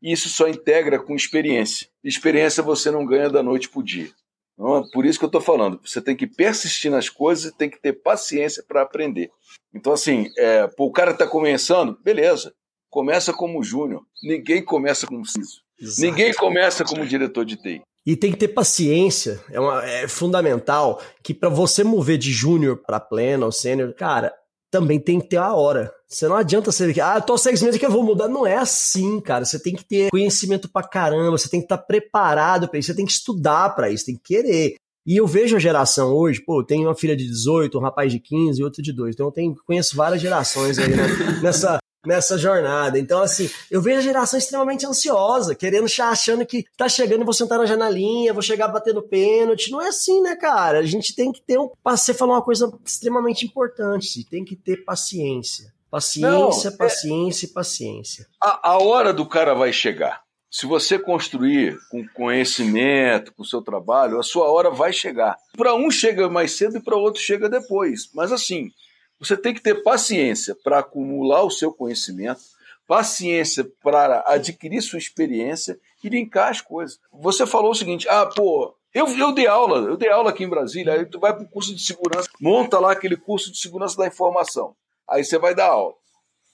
E 0.00 0.12
isso 0.12 0.28
só 0.28 0.46
integra 0.46 1.02
com 1.02 1.16
experiência. 1.16 1.88
Experiência 2.04 2.62
você 2.62 2.88
não 2.88 3.04
ganha 3.04 3.28
da 3.28 3.42
noite 3.42 3.68
para 3.68 3.80
o 3.80 3.82
dia. 3.82 4.12
Não, 4.56 4.88
por 4.90 5.04
isso 5.04 5.18
que 5.18 5.24
eu 5.24 5.26
estou 5.26 5.40
falando, 5.40 5.80
você 5.84 6.00
tem 6.00 6.14
que 6.14 6.28
persistir 6.28 6.88
nas 6.88 7.08
coisas 7.08 7.46
e 7.46 7.56
tem 7.56 7.68
que 7.68 7.80
ter 7.80 7.94
paciência 7.94 8.62
para 8.62 8.80
aprender. 8.80 9.28
Então, 9.74 9.92
assim, 9.92 10.30
é, 10.38 10.68
pô, 10.68 10.84
o 10.84 10.92
cara 10.92 11.10
está 11.10 11.26
começando, 11.26 11.98
beleza, 12.00 12.54
começa 12.88 13.32
como 13.32 13.64
júnior. 13.64 14.06
Ninguém 14.22 14.64
começa 14.64 15.04
como 15.04 15.26
CISO. 15.26 15.63
Ninguém 15.98 16.32
começa 16.32 16.84
como 16.84 17.06
diretor 17.06 17.44
de 17.44 17.56
TI. 17.56 17.82
E 18.06 18.16
tem 18.16 18.32
que 18.32 18.38
ter 18.38 18.48
paciência, 18.48 19.42
é, 19.50 19.58
uma, 19.58 19.82
é 19.82 20.06
fundamental 20.06 21.00
que 21.22 21.32
para 21.32 21.48
você 21.48 21.82
mover 21.82 22.18
de 22.18 22.30
júnior 22.30 22.82
para 22.86 23.00
pleno 23.00 23.46
ou 23.46 23.52
sênior, 23.52 23.94
cara, 23.94 24.32
também 24.70 25.00
tem 25.00 25.20
que 25.20 25.28
ter 25.28 25.36
a 25.36 25.54
hora. 25.54 25.90
Você 26.06 26.28
não 26.28 26.36
adianta 26.36 26.70
ser 26.70 27.00
ah, 27.00 27.20
tô 27.20 27.38
seis 27.38 27.62
meses 27.62 27.78
que 27.78 27.86
eu 27.86 27.90
vou 27.90 28.02
mudar. 28.02 28.28
Não 28.28 28.46
é 28.46 28.56
assim, 28.56 29.20
cara. 29.20 29.44
Você 29.44 29.58
tem 29.58 29.74
que 29.74 29.84
ter 29.84 30.10
conhecimento 30.10 30.68
pra 30.68 30.82
caramba, 30.82 31.38
você 31.38 31.48
tem 31.48 31.60
que 31.60 31.64
estar 31.64 31.78
tá 31.78 31.82
preparado 31.82 32.68
para 32.68 32.78
isso, 32.78 32.88
você 32.88 32.96
tem 32.96 33.06
que 33.06 33.12
estudar 33.12 33.74
para 33.74 33.88
isso, 33.88 34.06
tem 34.06 34.16
que 34.16 34.34
querer. 34.34 34.74
E 35.06 35.16
eu 35.16 35.26
vejo 35.26 35.54
a 35.54 35.60
geração 35.60 36.12
hoje, 36.12 36.40
pô, 36.40 36.64
tem 36.64 36.84
uma 36.84 36.94
filha 36.94 37.16
de 37.16 37.26
18, 37.26 37.78
um 37.78 37.82
rapaz 37.82 38.10
de 38.10 38.18
15 38.18 38.60
e 38.60 38.64
outro 38.64 38.82
de 38.82 38.92
2. 38.92 39.14
Então 39.14 39.26
eu 39.26 39.32
tenho, 39.32 39.54
conheço 39.66 39.96
várias 39.96 40.20
gerações 40.20 40.78
aí 40.78 40.88
né, 40.88 41.06
nessa, 41.42 41.78
nessa 42.06 42.36
jornada. 42.38 42.98
Então, 42.98 43.22
assim, 43.22 43.50
eu 43.70 43.80
vejo 43.80 43.98
a 43.98 44.02
geração 44.02 44.38
extremamente 44.38 44.86
ansiosa, 44.86 45.54
querendo, 45.54 45.86
achando 46.00 46.46
que 46.46 46.64
tá 46.76 46.88
chegando 46.88 47.22
e 47.22 47.24
vou 47.24 47.34
sentar 47.34 47.58
na 47.58 47.66
janelinha, 47.66 48.32
vou 48.32 48.42
chegar 48.42 48.68
batendo 48.68 49.02
pênalti. 49.02 49.70
Não 49.70 49.80
é 49.80 49.88
assim, 49.88 50.20
né, 50.22 50.36
cara? 50.36 50.78
A 50.78 50.86
gente 50.86 51.14
tem 51.14 51.32
que 51.32 51.40
ter 51.40 51.58
um. 51.58 51.70
Você 51.84 52.14
falou 52.14 52.34
uma 52.34 52.42
coisa 52.42 52.72
extremamente 52.84 53.44
importante: 53.44 54.24
tem 54.24 54.44
que 54.44 54.56
ter 54.56 54.84
paciência. 54.84 55.72
Paciência, 55.90 56.70
Não, 56.70 56.76
paciência 56.76 57.46
e 57.46 57.50
é... 57.50 57.52
paciência. 57.52 58.26
A, 58.42 58.70
a 58.70 58.78
hora 58.78 59.12
do 59.12 59.24
cara 59.24 59.54
vai 59.54 59.72
chegar. 59.72 60.24
Se 60.50 60.66
você 60.66 60.98
construir 60.98 61.76
com 61.90 62.06
conhecimento, 62.08 63.32
com 63.32 63.42
o 63.42 63.46
seu 63.46 63.60
trabalho, 63.60 64.20
a 64.20 64.22
sua 64.22 64.48
hora 64.48 64.70
vai 64.70 64.92
chegar. 64.92 65.36
Para 65.56 65.74
um 65.74 65.90
chega 65.90 66.28
mais 66.28 66.52
cedo 66.52 66.78
e 66.78 66.80
para 66.80 66.96
outro 66.96 67.20
chega 67.20 67.48
depois. 67.48 68.08
Mas 68.14 68.30
assim, 68.30 68.70
você 69.18 69.36
tem 69.36 69.54
que 69.54 69.62
ter 69.62 69.82
paciência 69.82 70.56
para 70.62 70.80
acumular 70.80 71.42
o 71.42 71.50
seu 71.50 71.72
conhecimento, 71.72 72.40
paciência 72.86 73.64
para 73.82 74.22
adquirir 74.26 74.82
sua 74.82 74.98
experiência 74.98 75.78
e 76.02 76.08
linkar 76.08 76.50
as 76.50 76.60
coisas. 76.60 76.98
Você 77.12 77.46
falou 77.46 77.70
o 77.70 77.74
seguinte: 77.74 78.08
ah, 78.08 78.26
pô, 78.26 78.74
eu, 78.92 79.08
eu 79.08 79.32
dei 79.32 79.46
aula, 79.46 79.78
eu 79.88 79.96
dei 79.96 80.10
aula 80.10 80.30
aqui 80.30 80.44
em 80.44 80.48
Brasília, 80.48 80.92
aí 80.92 81.06
tu 81.06 81.18
vai 81.18 81.34
para 81.34 81.44
o 81.44 81.48
curso 81.48 81.74
de 81.74 81.82
segurança, 81.82 82.28
monta 82.40 82.78
lá 82.78 82.92
aquele 82.92 83.16
curso 83.16 83.50
de 83.50 83.58
segurança 83.58 83.96
da 83.96 84.06
informação. 84.06 84.76
Aí 85.08 85.24
você 85.24 85.38
vai 85.38 85.54
dar 85.54 85.68
aula 85.68 85.94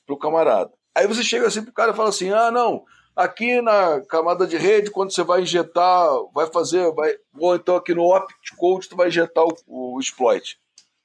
pro 0.06 0.18
camarada. 0.18 0.72
Aí 0.94 1.06
você 1.06 1.22
chega 1.22 1.46
assim 1.46 1.62
pro 1.62 1.72
cara 1.72 1.92
e 1.92 1.96
fala 1.96 2.08
assim: 2.08 2.30
ah, 2.30 2.50
não, 2.50 2.84
aqui 3.14 3.60
na 3.60 4.00
camada 4.02 4.46
de 4.46 4.56
rede, 4.56 4.90
quando 4.90 5.12
você 5.12 5.22
vai 5.22 5.42
injetar, 5.42 6.08
vai 6.34 6.46
fazer, 6.46 6.92
vai, 6.92 7.14
ou 7.38 7.54
então 7.54 7.76
aqui 7.76 7.94
no 7.94 8.14
optcode, 8.14 8.88
tu 8.88 8.96
vai 8.96 9.08
injetar 9.08 9.44
o, 9.44 9.54
o 9.66 10.00
exploit. 10.00 10.58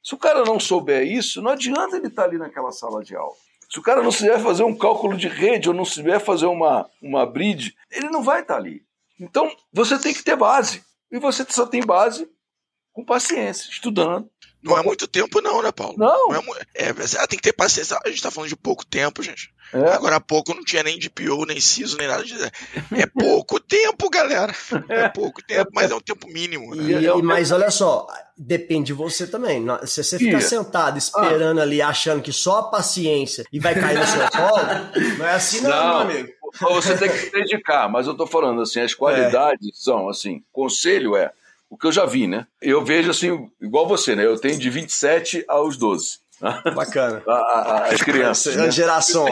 Se 0.05 0.13
o 0.13 0.19
cara 0.19 0.45
não 0.45 0.59
souber 0.59 1.01
isso, 1.03 1.41
não 1.41 1.49
adianta 1.49 1.97
ele 1.97 2.09
estar 2.09 2.21
tá 2.21 2.27
ali 2.27 2.37
naquela 2.37 2.71
sala 2.71 3.03
de 3.03 3.15
aula. 3.15 3.33
Se 3.67 3.79
o 3.79 3.81
cara 3.81 4.03
não 4.03 4.11
souber 4.11 4.39
fazer 4.39 4.63
um 4.63 4.77
cálculo 4.77 5.17
de 5.17 5.27
rede 5.27 5.67
ou 5.67 5.73
não 5.73 5.83
souber 5.83 6.19
fazer 6.19 6.45
uma, 6.45 6.87
uma 7.01 7.25
bridge, 7.25 7.75
ele 7.89 8.09
não 8.09 8.21
vai 8.21 8.41
estar 8.41 8.53
tá 8.53 8.59
ali. 8.59 8.85
Então, 9.19 9.51
você 9.73 9.97
tem 9.97 10.13
que 10.13 10.23
ter 10.23 10.35
base. 10.35 10.83
E 11.11 11.17
você 11.17 11.43
só 11.49 11.65
tem 11.65 11.83
base 11.83 12.29
com 12.93 13.03
paciência, 13.03 13.67
estudando, 13.71 14.29
não 14.65 14.77
é 14.79 14.81
muito 14.81 15.07
tempo, 15.07 15.39
não, 15.41 15.61
né, 15.61 15.71
Paulo? 15.71 15.95
Não. 15.95 16.29
não 16.29 16.55
é, 16.73 16.89
é, 16.89 17.27
tem 17.27 17.37
que 17.37 17.43
ter 17.43 17.53
paciência. 17.53 17.99
A 18.03 18.09
gente 18.09 18.23
tá 18.23 18.31
falando 18.31 18.49
de 18.49 18.55
pouco 18.55 18.83
tempo, 18.83 19.21
gente. 19.21 19.53
É. 19.71 19.91
Agora 19.91 20.15
há 20.15 20.19
pouco 20.19 20.55
não 20.55 20.63
tinha 20.63 20.81
nem 20.81 20.97
DPO, 20.97 21.45
nem 21.45 21.59
CISO, 21.59 21.97
nem 21.97 22.07
nada 22.07 22.23
de. 22.23 22.33
É 22.91 23.05
pouco 23.05 23.59
tempo, 23.59 24.09
galera. 24.09 24.53
É 24.89 25.07
pouco 25.07 25.39
tempo, 25.45 25.69
mas 25.71 25.91
é 25.91 25.95
um 25.95 25.99
tempo 25.99 26.27
mínimo. 26.27 26.73
Né? 26.73 27.01
E, 27.01 27.05
e, 27.05 27.21
mas 27.21 27.51
olha 27.51 27.69
só, 27.69 28.07
depende 28.35 28.87
de 28.87 28.93
você 28.93 29.27
também. 29.27 29.63
Se 29.85 30.03
você 30.03 30.17
ficar 30.17 30.41
sentado 30.41 30.97
esperando 30.97 31.59
ah. 31.59 31.63
ali, 31.63 31.79
achando 31.79 32.23
que 32.23 32.33
só 32.33 32.59
a 32.59 32.69
paciência 32.71 33.45
e 33.53 33.59
vai 33.59 33.75
cair 33.75 33.99
no 33.99 34.07
seu 34.07 34.31
colo, 34.31 34.63
não 35.19 35.27
é 35.27 35.33
assim, 35.33 35.61
não, 35.61 35.69
não 35.69 36.05
meu 36.05 36.17
amigo. 36.17 36.29
Você 36.71 36.97
tem 36.97 37.09
que 37.09 37.17
se 37.17 37.31
dedicar, 37.31 37.87
mas 37.87 38.07
eu 38.07 38.15
tô 38.15 38.25
falando 38.25 38.61
assim, 38.61 38.79
as 38.79 38.95
qualidades 38.95 39.67
é. 39.67 39.71
são 39.73 40.09
assim, 40.09 40.41
conselho 40.51 41.15
é 41.15 41.31
o 41.75 41.77
que 41.77 41.87
eu 41.87 41.91
já 41.91 42.05
vi, 42.05 42.25
né? 42.25 42.47
Eu 42.61 42.85
vejo 42.85 43.11
assim, 43.11 43.49
igual 43.61 43.85
você, 43.85 44.15
né? 44.15 44.25
Eu 44.25 44.39
tenho 44.39 44.57
de 44.57 44.69
27 44.69 45.43
aos 45.45 45.75
12. 45.75 46.19
Bacana. 46.73 47.21
As 47.91 48.01
crianças. 48.01 48.55
Né? 48.55 48.71
geração. 48.71 49.27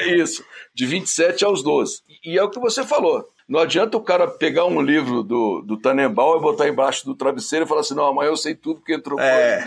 É 0.00 0.08
isso. 0.18 0.44
De 0.74 0.86
27 0.86 1.44
aos 1.44 1.62
12. 1.62 2.02
E 2.24 2.36
é 2.36 2.42
o 2.42 2.50
que 2.50 2.58
você 2.58 2.84
falou. 2.84 3.24
Não 3.48 3.60
adianta 3.60 3.96
o 3.96 4.02
cara 4.02 4.26
pegar 4.26 4.64
um 4.64 4.82
livro 4.82 5.22
do, 5.22 5.62
do 5.62 5.76
Tannenbaum 5.76 6.36
e 6.36 6.42
botar 6.42 6.68
embaixo 6.68 7.04
do 7.04 7.14
travesseiro 7.14 7.64
e 7.64 7.68
falar 7.68 7.82
assim: 7.82 7.94
não, 7.94 8.06
amanhã 8.06 8.30
eu 8.30 8.36
sei 8.36 8.56
tudo 8.56 8.80
porque 8.80 8.94
entrou 8.94 9.20
é. 9.20 9.64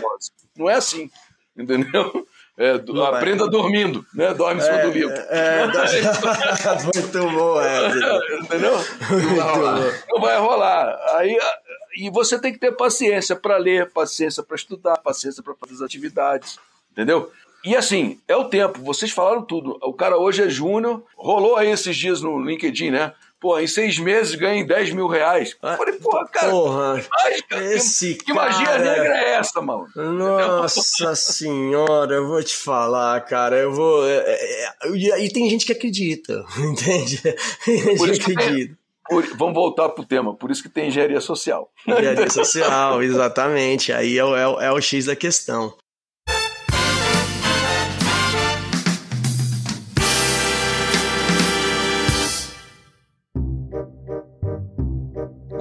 Não 0.54 0.68
é 0.68 0.74
assim. 0.74 1.10
Entendeu? 1.56 2.26
É, 2.58 2.76
do, 2.76 3.04
aprenda 3.04 3.44
vai. 3.44 3.50
dormindo, 3.50 4.04
né? 4.12 4.34
Dorme 4.34 4.60
é, 4.60 4.82
do 4.82 4.90
livro. 4.90 5.14
É, 5.14 5.62
é 5.62 5.66
muito 6.82 7.30
bom, 7.30 7.60
é. 7.60 7.88
Entendeu? 8.40 8.72
Não 9.10 9.36
vai 9.36 9.54
rolar. 9.54 10.04
Não 10.08 10.20
vai 10.20 10.38
rolar. 10.38 11.00
Aí 11.16 11.38
e 11.96 12.10
você 12.10 12.38
tem 12.38 12.52
que 12.52 12.58
ter 12.58 12.72
paciência 12.72 13.34
para 13.34 13.56
ler, 13.56 13.90
paciência 13.90 14.42
para 14.42 14.56
estudar, 14.56 14.98
paciência 14.98 15.42
para 15.42 15.54
fazer 15.54 15.74
as 15.74 15.82
atividades, 15.82 16.58
entendeu? 16.92 17.30
E 17.68 17.76
assim, 17.76 18.18
é 18.26 18.34
o 18.34 18.46
tempo, 18.46 18.80
vocês 18.82 19.10
falaram 19.10 19.42
tudo. 19.42 19.78
O 19.82 19.92
cara 19.92 20.16
hoje 20.16 20.42
é 20.42 20.48
júnior, 20.48 21.04
rolou 21.14 21.54
aí 21.54 21.70
esses 21.70 21.94
dias 21.94 22.22
no 22.22 22.42
LinkedIn, 22.42 22.92
né? 22.92 23.12
Pô, 23.38 23.58
em 23.58 23.66
seis 23.66 23.98
meses 23.98 24.34
ganha 24.36 24.66
10 24.66 24.92
mil 24.94 25.06
reais. 25.06 25.54
Eu 25.62 25.76
falei, 25.76 25.94
porra, 25.96 26.28
cara, 26.28 26.50
porra, 26.50 27.06
esse 27.70 28.14
que, 28.14 28.24
que 28.24 28.32
magia 28.32 28.78
negra 28.78 29.18
é 29.18 29.34
essa, 29.34 29.60
mano? 29.60 29.86
Nossa 29.94 31.14
senhora, 31.14 32.14
eu 32.14 32.26
vou 32.26 32.42
te 32.42 32.56
falar, 32.56 33.20
cara, 33.26 33.56
eu 33.58 33.70
vou. 33.70 34.08
É, 34.08 34.16
é, 34.16 34.64
é, 34.64 35.24
e 35.26 35.30
tem 35.30 35.50
gente 35.50 35.66
que 35.66 35.72
acredita, 35.72 36.42
entende? 36.56 37.20
Tem 37.66 37.98
gente 37.98 38.20
que 38.20 38.32
acredita. 38.32 38.78
Por, 39.06 39.26
vamos 39.36 39.54
voltar 39.54 39.90
para 39.90 40.02
o 40.02 40.06
tema, 40.06 40.34
por 40.34 40.50
isso 40.50 40.62
que 40.62 40.70
tem 40.70 40.88
engenharia 40.88 41.20
social. 41.20 41.70
Engenharia 41.86 42.30
social, 42.30 43.02
exatamente. 43.04 43.92
Aí 43.92 44.18
é, 44.18 44.22
é, 44.22 44.66
é 44.66 44.72
o 44.72 44.80
X 44.80 45.04
da 45.04 45.14
questão. 45.14 45.74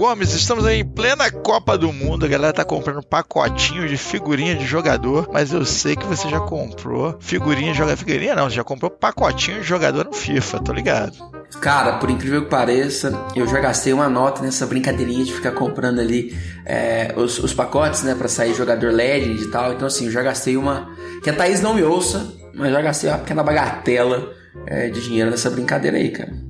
Gomes, 0.07 0.33
estamos 0.33 0.65
em 0.65 0.85
plena 0.85 1.29
Copa 1.29 1.77
do 1.77 1.91
Mundo. 1.91 2.25
A 2.25 2.29
galera 2.29 2.53
tá 2.53 2.63
comprando 2.63 3.03
pacotinho 3.03 3.85
de 3.89 3.97
figurinha 3.97 4.55
de 4.55 4.65
jogador, 4.65 5.27
mas 5.33 5.51
eu 5.51 5.65
sei 5.65 5.97
que 5.97 6.05
você 6.05 6.29
já 6.29 6.39
comprou 6.39 7.17
figurinha 7.19 7.73
de 7.73 7.77
jogador. 7.77 7.97
Figurinha 7.97 8.33
não, 8.33 8.49
você 8.49 8.55
já 8.55 8.63
comprou 8.63 8.89
pacotinho 8.89 9.59
de 9.59 9.67
jogador 9.67 10.05
no 10.05 10.13
FIFA, 10.13 10.59
tô 10.61 10.71
ligado. 10.71 11.17
Cara, 11.59 11.97
por 11.97 12.09
incrível 12.09 12.45
que 12.45 12.49
pareça, 12.49 13.11
eu 13.35 13.45
já 13.49 13.59
gastei 13.59 13.91
uma 13.91 14.07
nota 14.07 14.41
nessa 14.41 14.65
brincadeirinha 14.65 15.25
de 15.25 15.33
ficar 15.33 15.51
comprando 15.51 15.99
ali 15.99 16.33
é, 16.65 17.13
os, 17.17 17.39
os, 17.39 17.53
pacotes, 17.53 18.03
né, 18.03 18.15
para 18.15 18.29
sair 18.29 18.53
jogador 18.53 18.93
Legend 18.93 19.43
e 19.43 19.47
tal. 19.51 19.73
Então, 19.73 19.87
assim, 19.87 20.05
eu 20.05 20.11
já 20.11 20.23
gastei 20.23 20.55
uma. 20.55 20.89
Que 21.21 21.29
a 21.29 21.33
Thaís 21.33 21.59
não 21.59 21.73
me 21.73 21.83
ouça, 21.83 22.33
mas 22.55 22.71
já 22.71 22.81
gastei 22.81 23.09
uma 23.09 23.19
pequena 23.19 23.43
bagatela 23.43 24.31
é, 24.67 24.87
de 24.87 25.01
dinheiro 25.01 25.29
nessa 25.29 25.49
brincadeira 25.49 25.97
aí, 25.97 26.11
cara. 26.11 26.46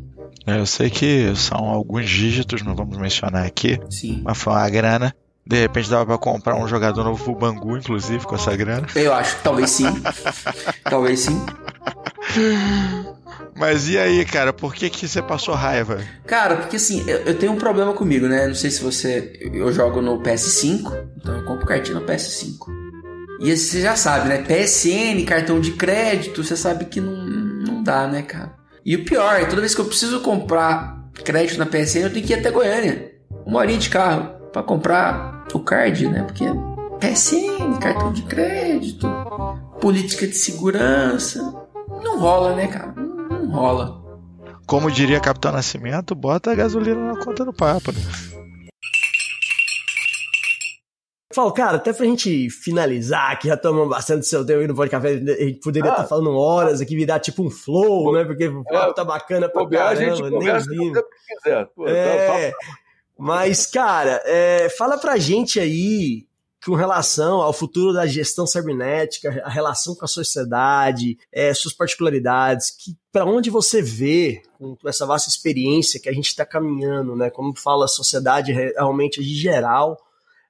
É, 0.47 0.59
eu 0.59 0.65
sei 0.65 0.89
que 0.89 1.35
são 1.35 1.57
alguns 1.65 2.09
dígitos, 2.09 2.61
não 2.61 2.73
vamos 2.73 2.97
mencionar 2.97 3.45
aqui. 3.45 3.77
Sim. 3.89 4.21
Mas 4.23 4.37
foi 4.37 4.53
uma 4.53 4.69
grana. 4.69 5.13
De 5.45 5.59
repente 5.59 5.89
dava 5.89 6.05
para 6.05 6.17
comprar 6.17 6.55
um 6.55 6.67
jogador 6.67 7.03
novo 7.03 7.21
pro 7.21 7.35
Bangu, 7.35 7.77
inclusive, 7.77 8.25
com 8.25 8.35
essa 8.35 8.55
grana. 8.55 8.87
Eu 8.95 9.13
acho, 9.13 9.37
talvez 9.43 9.69
sim. 9.69 9.87
talvez 10.83 11.19
sim. 11.19 11.45
Mas 13.55 13.89
e 13.89 13.97
aí, 13.97 14.23
cara, 14.25 14.53
por 14.53 14.73
que, 14.73 14.89
que 14.89 15.07
você 15.07 15.21
passou 15.21 15.53
raiva? 15.53 15.99
Cara, 16.25 16.57
porque 16.57 16.77
assim, 16.77 17.03
eu, 17.07 17.19
eu, 17.19 17.37
tenho 17.37 17.51
um 17.51 17.57
problema 17.57 17.93
comigo, 17.93 18.27
né? 18.27 18.47
Não 18.47 18.55
sei 18.55 18.71
se 18.71 18.81
você. 18.81 19.37
Eu 19.53 19.71
jogo 19.71 20.01
no 20.01 20.21
PS5, 20.21 21.07
então 21.17 21.35
eu 21.35 21.45
compro 21.45 21.65
cartinha 21.65 21.99
no 21.99 22.05
PS5. 22.05 22.67
E 23.39 23.55
você 23.55 23.81
já 23.81 23.95
sabe, 23.95 24.29
né? 24.29 24.43
PSN, 24.43 25.25
cartão 25.25 25.59
de 25.59 25.71
crédito, 25.71 26.43
você 26.43 26.57
sabe 26.57 26.85
que 26.85 26.99
não, 26.99 27.15
não 27.15 27.83
dá, 27.83 28.07
né, 28.07 28.21
cara? 28.21 28.56
E 28.88 28.95
o 28.95 29.03
pior, 29.03 29.45
toda 29.49 29.59
vez 29.59 29.75
que 29.75 29.81
eu 29.81 29.85
preciso 29.85 30.21
comprar 30.21 31.09
crédito 31.13 31.59
na 31.59 31.65
PSN, 31.65 32.03
eu 32.03 32.13
tenho 32.13 32.25
que 32.25 32.31
ir 32.31 32.39
até 32.39 32.49
Goiânia. 32.49 33.11
Uma 33.45 33.59
horinha 33.59 33.77
de 33.77 33.89
carro 33.89 34.29
para 34.53 34.63
comprar 34.63 35.45
o 35.53 35.59
card, 35.59 36.07
né? 36.07 36.23
Porque 36.23 36.45
PSN, 36.97 37.79
cartão 37.81 38.13
de 38.13 38.21
crédito, 38.21 39.05
política 39.81 40.25
de 40.25 40.35
segurança. 40.35 41.41
Não 42.01 42.17
rola, 42.17 42.55
né, 42.55 42.67
cara? 42.67 42.93
Não, 42.95 43.43
não 43.43 43.51
rola. 43.51 44.01
Como 44.65 44.89
diria 44.89 45.19
Capitão 45.19 45.51
Nascimento, 45.51 46.15
bota 46.15 46.53
a 46.53 46.55
gasolina 46.55 47.11
na 47.11 47.19
conta 47.19 47.43
do 47.43 47.51
Papa. 47.51 47.91
Né? 47.91 48.36
Falo, 51.38 51.51
cara, 51.51 51.77
até 51.77 51.93
pra 51.93 52.03
gente 52.03 52.49
finalizar, 52.49 53.38
que 53.38 53.47
já 53.47 53.55
tomamos 53.55 53.89
bastante 53.89 54.25
seu 54.25 54.43
tempo 54.43 54.59
aí 54.59 54.65
no 54.65 54.73
podcast, 54.73 55.07
a 55.07 55.45
gente 55.45 55.59
poderia 55.59 55.88
estar 55.88 56.01
ah, 56.01 56.03
tá 56.03 56.09
falando 56.09 56.35
horas 56.35 56.81
aqui, 56.81 56.95
virar 56.95 57.19
tipo 57.19 57.43
um 57.43 57.51
flow, 57.51 58.11
né? 58.11 58.25
Porque 58.25 58.47
o 58.47 58.63
papo 58.63 58.89
é, 58.89 58.93
tá 58.95 59.05
bacana 59.05 59.47
pra 59.47 59.69
caramba, 59.69 59.91
a 59.91 60.15
gente 60.15 60.21
nem 60.23 60.39
vi. 60.39 60.93
Quiser. 61.43 61.67
Pô, 61.75 61.88
é, 61.88 62.49
tá, 62.49 62.57
mas, 63.19 63.67
cara, 63.67 64.19
é, 64.25 64.67
fala 64.79 64.97
pra 64.97 65.19
gente 65.19 65.59
aí 65.59 66.25
com 66.65 66.73
relação 66.73 67.39
ao 67.39 67.53
futuro 67.53 67.93
da 67.93 68.07
gestão 68.07 68.47
cibernética, 68.47 69.39
a 69.45 69.49
relação 69.49 69.93
com 69.93 70.05
a 70.05 70.07
sociedade, 70.07 71.19
é, 71.31 71.53
suas 71.53 71.75
particularidades, 71.75 72.71
que 72.71 72.97
para 73.11 73.25
onde 73.25 73.51
você 73.51 73.79
vê 73.79 74.41
com 74.57 74.75
essa 74.88 75.05
vasta 75.05 75.29
experiência 75.29 75.99
que 75.99 76.09
a 76.09 76.13
gente 76.13 76.29
está 76.29 76.43
caminhando, 76.43 77.15
né? 77.15 77.29
Como 77.29 77.55
fala 77.55 77.85
a 77.85 77.88
sociedade 77.88 78.51
realmente 78.51 79.23
de 79.23 79.35
geral, 79.35 79.99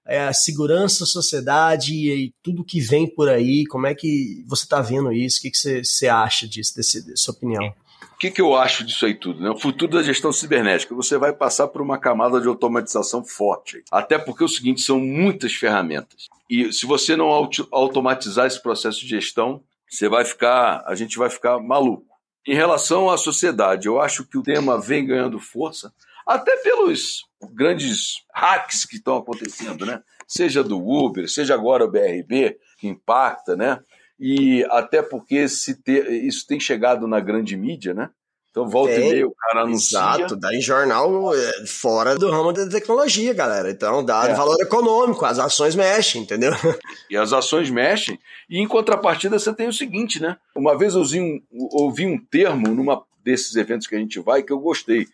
é, 0.07 0.31
segurança, 0.31 1.05
sociedade 1.05 1.93
e 1.93 2.33
tudo 2.41 2.63
que 2.63 2.79
vem 2.79 3.07
por 3.07 3.29
aí. 3.29 3.65
Como 3.67 3.85
é 3.85 3.93
que 3.93 4.43
você 4.47 4.63
está 4.63 4.81
vendo 4.81 5.11
isso? 5.11 5.39
O 5.39 5.41
que, 5.41 5.51
que 5.51 5.57
você, 5.57 5.83
você 5.83 6.07
acha 6.07 6.47
disso, 6.47 6.75
desse, 6.75 7.05
dessa 7.05 7.31
opinião? 7.31 7.73
O 8.13 8.17
que, 8.17 8.31
que 8.31 8.41
eu 8.41 8.55
acho 8.55 8.83
disso 8.83 9.05
aí 9.05 9.13
tudo? 9.13 9.41
Né? 9.41 9.49
O 9.49 9.59
futuro 9.59 9.91
da 9.91 10.01
gestão 10.01 10.31
cibernética. 10.31 10.95
Você 10.95 11.17
vai 11.17 11.33
passar 11.33 11.67
por 11.67 11.81
uma 11.81 11.99
camada 11.99 12.41
de 12.41 12.47
automatização 12.47 13.23
forte. 13.23 13.83
Até 13.91 14.17
porque 14.17 14.41
é 14.41 14.45
o 14.45 14.49
seguinte, 14.49 14.81
são 14.81 14.99
muitas 14.99 15.53
ferramentas. 15.53 16.25
E 16.49 16.71
se 16.71 16.85
você 16.85 17.15
não 17.15 17.27
automatizar 17.71 18.47
esse 18.47 18.61
processo 18.61 19.01
de 19.01 19.07
gestão, 19.07 19.61
você 19.87 20.09
vai 20.09 20.25
ficar, 20.25 20.83
a 20.87 20.95
gente 20.95 21.17
vai 21.17 21.29
ficar 21.29 21.59
maluco. 21.59 22.07
Em 22.47 22.55
relação 22.55 23.09
à 23.09 23.17
sociedade, 23.17 23.87
eu 23.87 24.01
acho 24.01 24.25
que 24.25 24.37
o 24.37 24.43
tema 24.43 24.79
vem 24.79 25.05
ganhando 25.05 25.37
força, 25.37 25.93
até 26.25 26.55
pelos 26.57 27.26
grandes 27.53 28.23
hacks 28.33 28.85
que 28.85 28.95
estão 28.97 29.17
acontecendo, 29.17 29.85
né? 29.85 30.01
Seja 30.27 30.63
do 30.63 30.77
Uber, 30.77 31.29
seja 31.29 31.53
agora 31.53 31.85
o 31.85 31.91
BRB, 31.91 32.57
que 32.77 32.88
impacta, 32.88 33.55
né? 33.55 33.79
E 34.19 34.65
até 34.71 35.01
porque 35.01 35.47
se 35.47 35.81
ter, 35.81 36.11
isso 36.11 36.45
tem 36.47 36.59
chegado 36.59 37.07
na 37.07 37.19
grande 37.19 37.55
mídia, 37.55 37.93
né? 37.93 38.09
Então, 38.49 38.67
volta 38.67 38.95
Tem. 38.95 39.07
e 39.07 39.11
meia, 39.11 39.27
o 39.27 39.35
cara 39.35 39.61
anuncia. 39.61 39.99
Exato, 39.99 40.35
dá 40.35 40.51
em 40.51 40.59
jornal 40.61 41.31
é, 41.35 41.65
fora 41.67 42.15
do 42.17 42.31
ramo 42.31 42.51
da 42.51 42.67
tecnologia, 42.67 43.31
galera. 43.31 43.69
Então 43.69 44.03
dá 44.03 44.27
É. 44.27 44.33
valor 44.33 44.59
econômico, 44.59 45.23
as 45.25 45.38
ações 45.38 45.75
mexem, 45.75 46.23
entendeu? 46.23 46.51
e 47.07 47.15
as 47.15 47.31
ações 47.33 47.69
mexem. 47.69 48.17
E 48.49 48.57
em 48.59 48.67
contrapartida, 48.67 49.38
você 49.38 49.53
tem 49.53 49.67
o 49.67 49.73
seguinte, 49.73 50.19
né? 50.19 50.38
Uma 50.55 50.75
vez 50.75 50.95
eu 50.95 51.01
ouvi 51.01 51.21
um, 51.21 51.39
ouvi 51.71 52.07
um 52.07 52.17
termo 52.17 52.69
numa 52.69 53.03
desses 53.23 53.55
eventos 53.55 53.85
que 53.85 53.95
a 53.95 53.99
gente 53.99 54.19
vai 54.19 54.41
que 54.41 54.51
eu 54.51 54.59
gostei, 54.59 55.05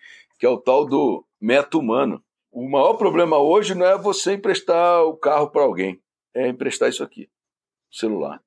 que 0.43 0.47
é 0.47 0.49
o 0.49 0.57
tal 0.57 0.85
do 0.85 1.25
meta 1.39 1.77
humano. 1.77 2.21
O 2.51 2.69
maior 2.69 2.95
problema 2.95 3.37
hoje 3.37 3.73
não 3.73 3.85
é 3.85 3.97
você 3.97 4.33
emprestar 4.33 5.01
o 5.05 5.15
carro 5.15 5.49
para 5.49 5.61
alguém, 5.61 6.01
é 6.35 6.49
emprestar 6.49 6.89
isso 6.89 7.01
aqui, 7.01 7.29
o 7.89 7.95
celular. 7.95 8.41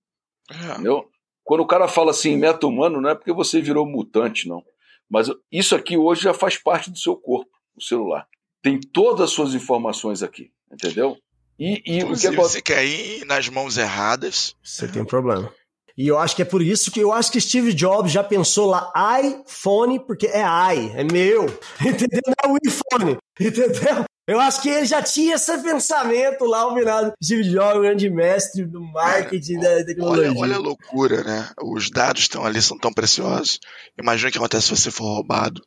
É. 0.51 0.73
Entendeu? 0.73 1.09
Quando 1.43 1.61
o 1.63 1.67
cara 1.67 1.89
fala 1.89 2.11
assim, 2.11 2.37
meta 2.37 2.67
humano, 2.67 3.01
não 3.01 3.09
é 3.09 3.15
porque 3.15 3.33
você 3.33 3.63
virou 3.63 3.87
mutante, 3.87 4.47
não. 4.47 4.63
Mas 5.09 5.29
isso 5.51 5.75
aqui 5.75 5.97
hoje 5.97 6.21
já 6.21 6.35
faz 6.35 6.59
parte 6.59 6.91
do 6.91 6.99
seu 6.99 7.17
corpo, 7.17 7.51
o 7.75 7.83
celular. 7.83 8.29
Tem 8.61 8.79
todas 8.79 9.23
as 9.23 9.31
suas 9.31 9.55
informações 9.55 10.23
aqui, 10.23 10.53
entendeu? 10.71 11.17
E, 11.59 11.81
e 11.87 12.05
o 12.05 12.15
que 12.15 12.27
acontece. 12.27 12.57
se 12.57 12.63
quer 12.63 12.85
ir 12.85 13.25
nas 13.25 13.49
mãos 13.49 13.79
erradas, 13.79 14.55
Você 14.63 14.87
tem 14.87 15.01
um 15.01 15.07
problema. 15.07 15.51
E 15.97 16.07
eu 16.07 16.19
acho 16.19 16.37
que 16.37 16.43
é 16.43 16.45
por 16.45 16.61
isso 16.61 16.91
que 16.91 17.01
eu 17.01 17.11
acho 17.11 17.33
que 17.33 17.41
Steve 17.41 17.73
Jobs 17.73 18.13
já 18.13 18.23
pensou 18.23 18.67
lá 18.67 18.93
iPhone, 19.23 19.99
porque 20.01 20.27
é 20.27 20.43
i, 20.43 20.91
é 20.95 21.05
meu. 21.05 21.47
Entendeu? 21.81 22.21
Não 22.27 22.35
é 22.45 22.53
o 22.53 22.59
iPhone. 22.63 23.17
Entendeu? 23.41 24.05
Eu 24.29 24.41
acho 24.41 24.61
que 24.61 24.69
ele 24.69 24.85
já 24.85 25.01
tinha 25.01 25.37
esse 25.37 25.57
pensamento 25.63 26.45
lá, 26.45 26.67
o 26.67 26.75
virado. 26.75 27.13
Steve 27.23 27.45
Jobs, 27.45 27.81
grande 27.81 28.11
mestre 28.11 28.67
do 28.67 28.83
marketing 28.83 29.61
da 29.61 29.85
tecnologia. 29.85 30.31
olha, 30.31 30.41
olha 30.41 30.57
a 30.57 30.59
loucura, 30.59 31.23
né? 31.23 31.49
Os 31.63 31.89
dados 31.91 32.23
estão 32.23 32.45
ali, 32.45 32.61
são 32.61 32.77
tão 32.77 32.93
preciosos. 32.93 33.61
Imagina 33.99 34.29
o 34.29 34.33
que 34.33 34.39
acontece 34.39 34.67
se 34.67 34.77
você 34.77 34.91
for 34.91 35.05
roubado. 35.05 35.63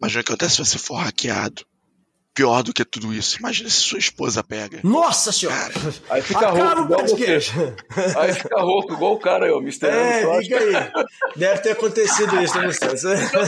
Imagina 0.00 0.20
o 0.20 0.24
que 0.24 0.32
acontece 0.32 0.56
se 0.56 0.64
você 0.64 0.78
for 0.78 0.96
hackeado. 0.96 1.62
Pior 2.34 2.62
do 2.62 2.72
que 2.72 2.82
tudo 2.84 3.12
isso. 3.12 3.38
Imagina 3.38 3.68
se 3.68 3.76
sua 3.76 3.98
esposa 3.98 4.42
pega. 4.42 4.80
Nossa 4.82 5.30
senhora! 5.30 5.72
Aí 6.08 6.22
fica 6.22 6.48
Acaba 6.48 6.74
rouco 6.74 6.80
o 6.80 6.84
igual 6.84 7.00
você. 7.00 7.14
podcast. 7.14 7.52
Aí 8.18 8.32
fica 8.32 8.60
rouco 8.60 8.92
igual 8.94 9.12
o 9.12 9.18
cara 9.18 9.44
aí, 9.44 9.50
ó, 9.52 9.58
Mr. 9.58 9.86
É, 9.86 10.22
Anderson. 10.22 10.42
fica 10.42 10.58
aí. 10.58 11.06
Deve 11.36 11.60
ter 11.60 11.70
acontecido 11.72 12.42
isso, 12.42 12.58
né, 12.58 12.66
Gustavo? 12.66 12.94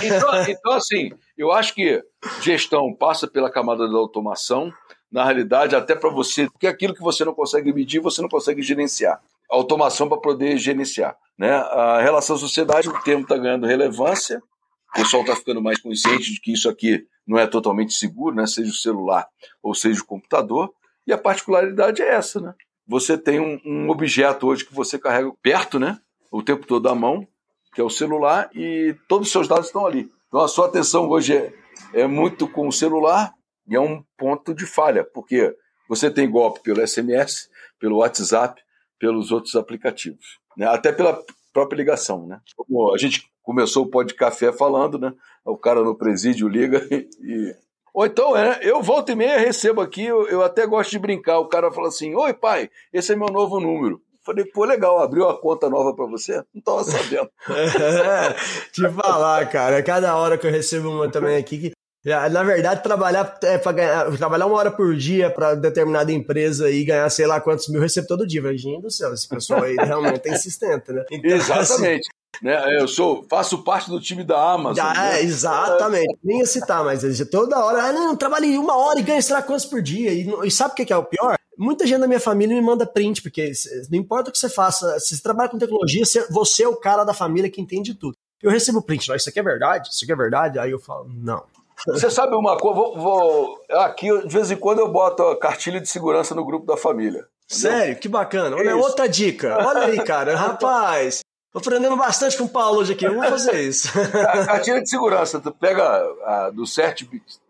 Então, 0.05 0.45
então, 0.49 0.73
assim, 0.73 1.11
eu 1.37 1.51
acho 1.51 1.75
que 1.75 2.03
gestão 2.43 2.93
passa 2.95 3.27
pela 3.27 3.51
camada 3.51 3.89
da 3.89 3.97
automação, 3.97 4.71
na 5.11 5.25
realidade, 5.25 5.75
até 5.75 5.95
para 5.95 6.11
você, 6.11 6.51
porque 6.51 6.67
aquilo 6.67 6.95
que 6.95 7.01
você 7.01 7.25
não 7.25 7.33
consegue 7.33 7.73
medir, 7.73 8.01
você 8.01 8.21
não 8.21 8.29
consegue 8.29 8.61
gerenciar. 8.61 9.19
Automação 9.49 10.09
para 10.09 10.19
poder 10.21 10.59
gerenciar. 10.59 11.17
Né? 11.39 11.51
A 11.55 12.03
relação 12.03 12.37
sociedade, 12.37 12.89
o 12.89 13.03
termo 13.03 13.23
está 13.23 13.37
ganhando 13.39 13.67
relevância, 13.67 14.43
o 14.91 14.93
pessoal 14.95 15.23
está 15.23 15.35
ficando 15.35 15.63
mais 15.63 15.81
consciente 15.81 16.33
de 16.35 16.41
que 16.41 16.53
isso 16.53 16.69
aqui 16.69 17.07
não 17.27 17.39
é 17.39 17.47
totalmente 17.47 17.93
seguro, 17.95 18.35
né? 18.35 18.47
seja 18.47 18.71
o 18.71 18.75
celular 18.75 19.29
ou 19.63 19.75
seja 19.75 20.01
o 20.01 20.07
computador, 20.07 20.73
e 21.07 21.13
a 21.13 21.19
particularidade 21.19 22.03
é 22.03 22.15
essa, 22.15 22.41
né? 22.41 22.55
Você 22.87 23.17
tem 23.17 23.41
um, 23.41 23.61
um 23.65 23.91
objeto 23.91 24.47
hoje 24.47 24.65
que 24.65 24.75
você 24.75 24.99
carrega 24.99 25.33
perto, 25.43 25.79
né? 25.79 25.99
O 26.31 26.43
tempo 26.43 26.67
todo 26.67 26.89
à 26.89 26.95
mão, 26.95 27.27
que 27.75 27.81
é 27.81 27.85
o 27.85 27.91
celular, 27.91 28.51
e 28.55 28.95
todos 29.09 29.29
os 29.29 29.33
seus 29.33 29.49
dados 29.49 29.67
estão 29.67 29.87
ali. 29.87 30.11
Então 30.29 30.41
a 30.41 30.49
sua 30.49 30.67
atenção 30.67 31.09
hoje 31.09 31.37
é, 31.37 31.53
é 31.93 32.07
muito 32.07 32.49
com 32.49 32.69
o 32.69 32.73
celular 32.73 33.35
e 33.67 33.75
é 33.75 33.81
um 33.81 34.03
ponto 34.17 34.55
de 34.55 34.67
falha, 34.67 35.05
porque 35.05 35.55
você 35.89 36.11
tem 36.11 36.31
golpe 36.31 36.61
pelo 36.63 36.87
SMS, 36.87 37.49
pelo 37.79 37.99
WhatsApp, 37.99 38.63
pelos 38.99 39.31
outros 39.31 39.55
aplicativos, 39.57 40.39
né? 40.57 40.67
até 40.67 40.93
pela 40.93 41.23
própria 41.53 41.77
ligação. 41.77 42.27
Né? 42.27 42.41
Como 42.57 42.95
a 42.95 42.99
gente 42.99 43.31
começou 43.43 43.85
o 43.85 44.07
café 44.15 44.53
falando, 44.53 44.99
né? 44.99 45.13
O 45.45 45.57
cara 45.57 45.83
no 45.83 45.95
presídio 45.95 46.49
liga 46.49 46.87
e. 46.91 47.55
Ou 47.93 48.07
então, 48.07 48.37
é, 48.37 48.59
eu 48.63 48.83
volto 48.83 49.13
e 49.13 49.15
meia 49.15 49.39
recebo 49.39 49.81
aqui, 49.81 50.05
eu, 50.05 50.27
eu 50.27 50.43
até 50.43 50.67
gosto 50.67 50.91
de 50.91 50.99
brincar. 50.99 51.39
O 51.39 51.49
cara 51.49 51.71
fala 51.71 51.89
assim: 51.89 52.15
Oi, 52.15 52.35
pai, 52.35 52.69
esse 52.93 53.13
é 53.13 53.17
meu 53.17 53.29
novo 53.29 53.61
número. 53.61 54.01
Falei, 54.25 54.45
pô, 54.47 54.65
legal, 54.65 54.99
abriu 55.01 55.29
a 55.29 55.39
conta 55.39 55.69
nova 55.69 55.95
para 55.95 56.07
você? 56.07 56.43
Não 56.55 56.63
tava 56.63 56.83
sabendo. 56.83 57.31
É, 57.47 58.33
te 58.73 58.89
falar, 58.89 59.47
cara, 59.51 59.83
cada 59.83 60.17
hora 60.17 60.39
que 60.39 60.47
eu 60.47 60.51
recebo 60.51 60.89
uma 60.89 61.11
também 61.11 61.37
aqui 61.37 61.59
que 61.59 61.73
na 62.05 62.43
verdade, 62.43 62.83
trabalhar 62.83 63.39
é 63.43 63.57
para 63.57 63.73
ganhar, 63.73 64.17
trabalhar 64.19 64.47
uma 64.47 64.57
hora 64.57 64.71
por 64.71 64.95
dia 64.95 65.31
para 65.31 65.55
determinada 65.55 66.13
empresa 66.13 66.71
e 66.71 66.85
ganhar 66.85 67.09
sei 67.09 67.27
lá 67.27 67.41
quantos 67.41 67.67
mil, 67.69 67.79
eu 67.79 67.83
recebo 67.83 68.07
todo 68.07 68.27
dia. 68.27 68.43
Gente 68.59 68.83
do 68.83 68.91
céu, 68.91 69.15
esse 69.15 69.27
pessoal 69.27 69.63
aí 69.63 69.75
realmente 69.81 70.29
é 70.29 70.35
insistente, 70.35 70.93
né? 70.93 71.05
Então, 71.11 71.31
exatamente. 71.31 72.07
Assim, 72.09 72.25
né? 72.43 72.79
Eu 72.79 72.87
sou, 72.87 73.25
faço 73.31 73.63
parte 73.63 73.89
do 73.89 74.01
time 74.01 74.23
da 74.23 74.53
Amazon. 74.53 74.77
Já, 74.77 74.93
né? 74.93 75.21
é, 75.21 75.23
exatamente. 75.23 76.19
Nem 76.23 76.41
ia 76.41 76.47
citar, 76.47 76.85
mas 76.85 77.03
toda 77.31 77.65
hora, 77.65 77.85
ah, 77.85 77.93
não, 77.93 78.17
trabalhei 78.17 78.59
uma 78.59 78.77
hora 78.77 78.99
e 78.99 79.03
ganho 79.03 79.23
sei 79.23 79.35
lá 79.35 79.43
quantos 79.43 79.65
por 79.65 79.81
dia. 79.81 80.13
E, 80.13 80.29
e 80.45 80.51
sabe 80.51 80.73
o 80.73 80.75
que 80.75 80.93
é 80.93 80.97
o 80.97 81.05
pior? 81.05 81.37
Muita 81.57 81.87
gente 81.87 82.01
da 82.01 82.07
minha 82.07 82.21
família 82.21 82.55
me 82.55 82.61
manda 82.61 82.85
print, 82.85 83.23
porque 83.23 83.53
não 83.91 83.99
importa 83.99 84.29
o 84.29 84.33
que 84.33 84.39
você 84.39 84.49
faça, 84.49 84.99
se 84.99 85.17
você 85.17 85.23
trabalha 85.23 85.49
com 85.49 85.59
tecnologia, 85.59 86.03
você 86.31 86.65
é 86.65 86.69
o 86.69 86.77
cara 86.77 87.05
da 87.05 87.15
família 87.15 87.49
que 87.49 87.61
entende 87.61 87.95
tudo. 87.95 88.15
Eu 88.43 88.51
recebo 88.51 88.83
print, 88.83 89.11
isso 89.15 89.29
aqui 89.29 89.39
é 89.39 89.43
verdade? 89.43 89.89
Isso 89.91 90.05
aqui 90.05 90.13
é 90.13 90.17
verdade? 90.17 90.59
Aí 90.59 90.71
eu 90.71 90.79
falo, 90.79 91.09
não. 91.09 91.45
Você 91.87 92.11
sabe 92.11 92.35
uma 92.35 92.57
coisa? 92.57 92.77
Vou, 92.77 92.99
vou, 92.99 93.65
aqui, 93.71 94.07
de 94.27 94.33
vez 94.33 94.51
em 94.51 94.57
quando, 94.57 94.79
eu 94.79 94.89
boto 94.89 95.23
a 95.23 95.39
cartilha 95.39 95.81
de 95.81 95.89
segurança 95.89 96.35
no 96.35 96.45
grupo 96.45 96.67
da 96.67 96.77
família. 96.77 97.27
Sério? 97.47 97.79
Entendeu? 97.83 98.01
Que 98.01 98.09
bacana. 98.09 98.57
Olha, 98.57 98.71
Isso. 98.71 98.79
outra 98.79 99.09
dica. 99.09 99.57
Olha 99.59 99.87
aí, 99.87 100.03
cara. 100.03 100.35
Rapaz, 100.37 101.21
tô 101.53 101.59
aprendendo 101.59 101.97
bastante 101.97 102.39
com 102.39 102.45
o 102.45 102.49
Paulo 102.49 102.81
hoje 102.81 102.95
aqui. 102.95 103.05
Eu 103.05 103.15
vou 103.15 103.25
fazer 103.25 103.61
isso. 103.61 103.89
A 103.99 104.47
cartilha 104.47 104.83
de 104.83 104.89
segurança, 104.89 105.41
tu 105.41 105.53
pega 105.53 105.85
a, 106.25 106.51
do 106.51 106.67
CERT, 106.67 107.03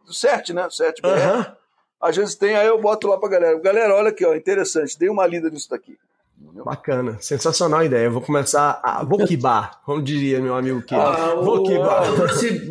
do 0.05 0.12
CERT, 0.12 0.51
né? 0.51 0.68
CERT 0.70 1.01
BR. 1.01 1.09
Uhum. 1.09 1.45
Às 2.01 2.16
vezes 2.16 2.35
tem, 2.35 2.55
aí 2.55 2.66
eu 2.66 2.81
boto 2.81 3.07
lá 3.07 3.18
pra 3.18 3.29
galera. 3.29 3.59
Galera, 3.61 3.95
olha 3.95 4.11
aqui, 4.11 4.27
ó, 4.27 4.35
interessante. 4.35 4.99
Dei 4.99 5.09
uma 5.09 5.27
lida 5.27 5.49
nisso 5.49 5.70
daqui. 5.70 5.97
Bacana, 6.37 7.18
sensacional 7.20 7.80
a 7.80 7.85
ideia. 7.85 8.07
Eu 8.07 8.12
vou 8.12 8.22
começar 8.22 8.80
a 8.82 9.05
vou 9.05 9.26
quibar, 9.26 9.80
como 9.85 10.03
diria 10.03 10.41
meu 10.41 10.55
amigo 10.55 10.82
Kiro. 10.82 11.01
Ah. 11.01 11.35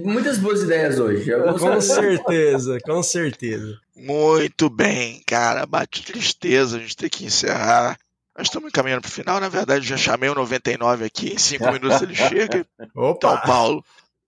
Muitas 0.03 0.37
boas 0.37 0.61
ideias 0.61 0.99
hoje. 0.99 1.29
Com 1.59 1.81
certeza, 1.81 2.77
com 2.83 3.03
certeza. 3.03 3.77
Muito 3.95 4.69
bem, 4.69 5.21
cara. 5.27 5.65
Bate 5.65 6.03
tristeza 6.03 6.77
a 6.77 6.79
gente 6.79 6.95
ter 6.95 7.09
que 7.09 7.25
encerrar. 7.25 7.97
Nós 8.37 8.47
estamos 8.47 8.71
caminhando 8.71 9.01
para 9.01 9.09
o 9.09 9.11
final. 9.11 9.39
Na 9.39 9.49
verdade, 9.49 9.87
já 9.87 9.97
chamei 9.97 10.29
o 10.29 10.35
99 10.35 11.05
aqui. 11.05 11.33
Em 11.33 11.37
cinco 11.37 11.71
minutos 11.71 12.01
ele 12.01 12.15
chega. 12.15 12.65
Opa. 12.95 13.17
Então, 13.17 13.41
Paulo, 13.41 13.85